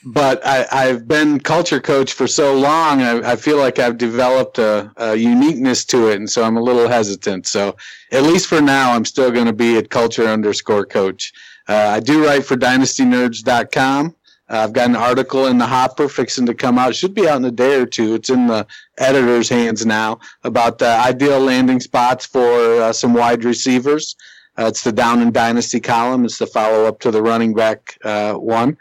but 0.05 0.45
I, 0.47 0.87
have 0.87 1.09
been 1.09 1.41
culture 1.41 1.81
coach 1.81 2.13
for 2.13 2.27
so 2.27 2.55
long. 2.55 3.03
I, 3.03 3.33
I 3.33 3.37
feel 3.37 3.59
like 3.59 3.79
I've 3.79 3.99
developed 3.99 4.59
a, 4.59 4.91
a, 4.97 5.17
uniqueness 5.17 5.85
to 5.87 6.09
it, 6.09 6.17
and 6.17 6.31
so 6.31 6.45
I'm 6.45 6.57
a 6.57 6.63
little 6.63 6.89
hesitant. 6.89 7.47
So 7.47 7.77
at 8.13 8.23
least 8.23 8.47
for 8.47 8.61
now, 8.61 8.93
I'm 8.93 9.05
still 9.05 9.31
going 9.31 9.47
to 9.47 9.53
be 9.53 9.77
at 9.77 9.91
culture 9.91 10.27
underscore 10.27 10.87
coach. 10.87 11.33
Uh, 11.69 11.75
I 11.75 12.01
do 12.01 12.25
write 12.25 12.45
for 12.45 12.57
dynastynerds.com. 12.57 14.15
Uh, 14.51 14.57
I've 14.57 14.73
got 14.73 14.89
an 14.89 14.97
article 14.97 15.47
in 15.47 15.59
the 15.59 15.67
hopper 15.67 16.09
fixing 16.09 16.47
to 16.47 16.55
come 16.55 16.79
out. 16.79 16.91
It 16.91 16.97
should 16.97 17.15
be 17.15 17.29
out 17.29 17.37
in 17.37 17.45
a 17.45 17.51
day 17.51 17.79
or 17.79 17.85
two. 17.85 18.15
It's 18.15 18.31
in 18.31 18.47
the 18.47 18.67
editor's 18.97 19.49
hands 19.49 19.85
now 19.85 20.21
about 20.45 20.79
the 20.79 20.89
ideal 20.89 21.41
landing 21.41 21.81
spots 21.81 22.25
for 22.25 22.81
uh, 22.81 22.93
some 22.93 23.13
wide 23.13 23.45
receivers. 23.45 24.17
Uh, 24.59 24.67
it's 24.67 24.83
the 24.83 24.93
Down 24.93 25.23
and 25.23 25.33
Dynasty 25.33 25.81
column. 25.81 26.25
It's 26.25 26.39
the 26.39 26.47
follow 26.47 26.85
up 26.87 26.99
to 27.01 27.11
the 27.11 27.23
running 27.23 27.55
back 27.55 27.97
uh, 28.05 28.35
one. 28.35 28.77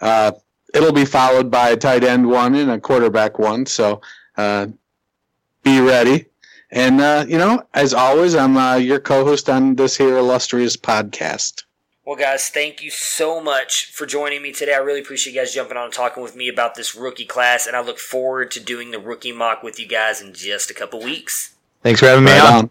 Uh, 0.00 0.32
it'll 0.74 0.92
be 0.92 1.04
followed 1.04 1.50
by 1.50 1.70
a 1.70 1.76
tight 1.76 2.04
end 2.04 2.28
one 2.28 2.54
and 2.54 2.70
a 2.70 2.78
quarterback 2.78 3.38
one. 3.38 3.64
So 3.64 4.02
uh, 4.36 4.66
be 5.62 5.80
ready. 5.80 6.26
And, 6.70 7.00
uh, 7.00 7.24
you 7.28 7.38
know, 7.38 7.66
as 7.72 7.94
always, 7.94 8.34
I'm 8.34 8.56
uh, 8.56 8.76
your 8.76 8.98
co 8.98 9.24
host 9.24 9.48
on 9.48 9.76
this 9.76 9.96
here 9.96 10.18
illustrious 10.18 10.76
podcast. 10.76 11.62
Well, 12.04 12.16
guys, 12.16 12.50
thank 12.50 12.82
you 12.82 12.90
so 12.90 13.40
much 13.40 13.86
for 13.86 14.04
joining 14.04 14.42
me 14.42 14.52
today. 14.52 14.74
I 14.74 14.78
really 14.78 15.00
appreciate 15.00 15.32
you 15.32 15.40
guys 15.40 15.54
jumping 15.54 15.78
on 15.78 15.84
and 15.84 15.92
talking 15.92 16.22
with 16.22 16.36
me 16.36 16.48
about 16.48 16.74
this 16.74 16.94
rookie 16.94 17.24
class, 17.24 17.66
and 17.66 17.74
I 17.74 17.80
look 17.80 17.98
forward 17.98 18.50
to 18.50 18.60
doing 18.60 18.90
the 18.90 18.98
rookie 18.98 19.32
mock 19.32 19.62
with 19.62 19.80
you 19.80 19.86
guys 19.86 20.20
in 20.20 20.34
just 20.34 20.70
a 20.70 20.74
couple 20.74 21.00
weeks. 21.00 21.54
Thanks 21.82 22.00
for 22.00 22.06
having 22.06 22.24
me 22.24 22.32
right 22.32 22.52
on. 22.52 22.70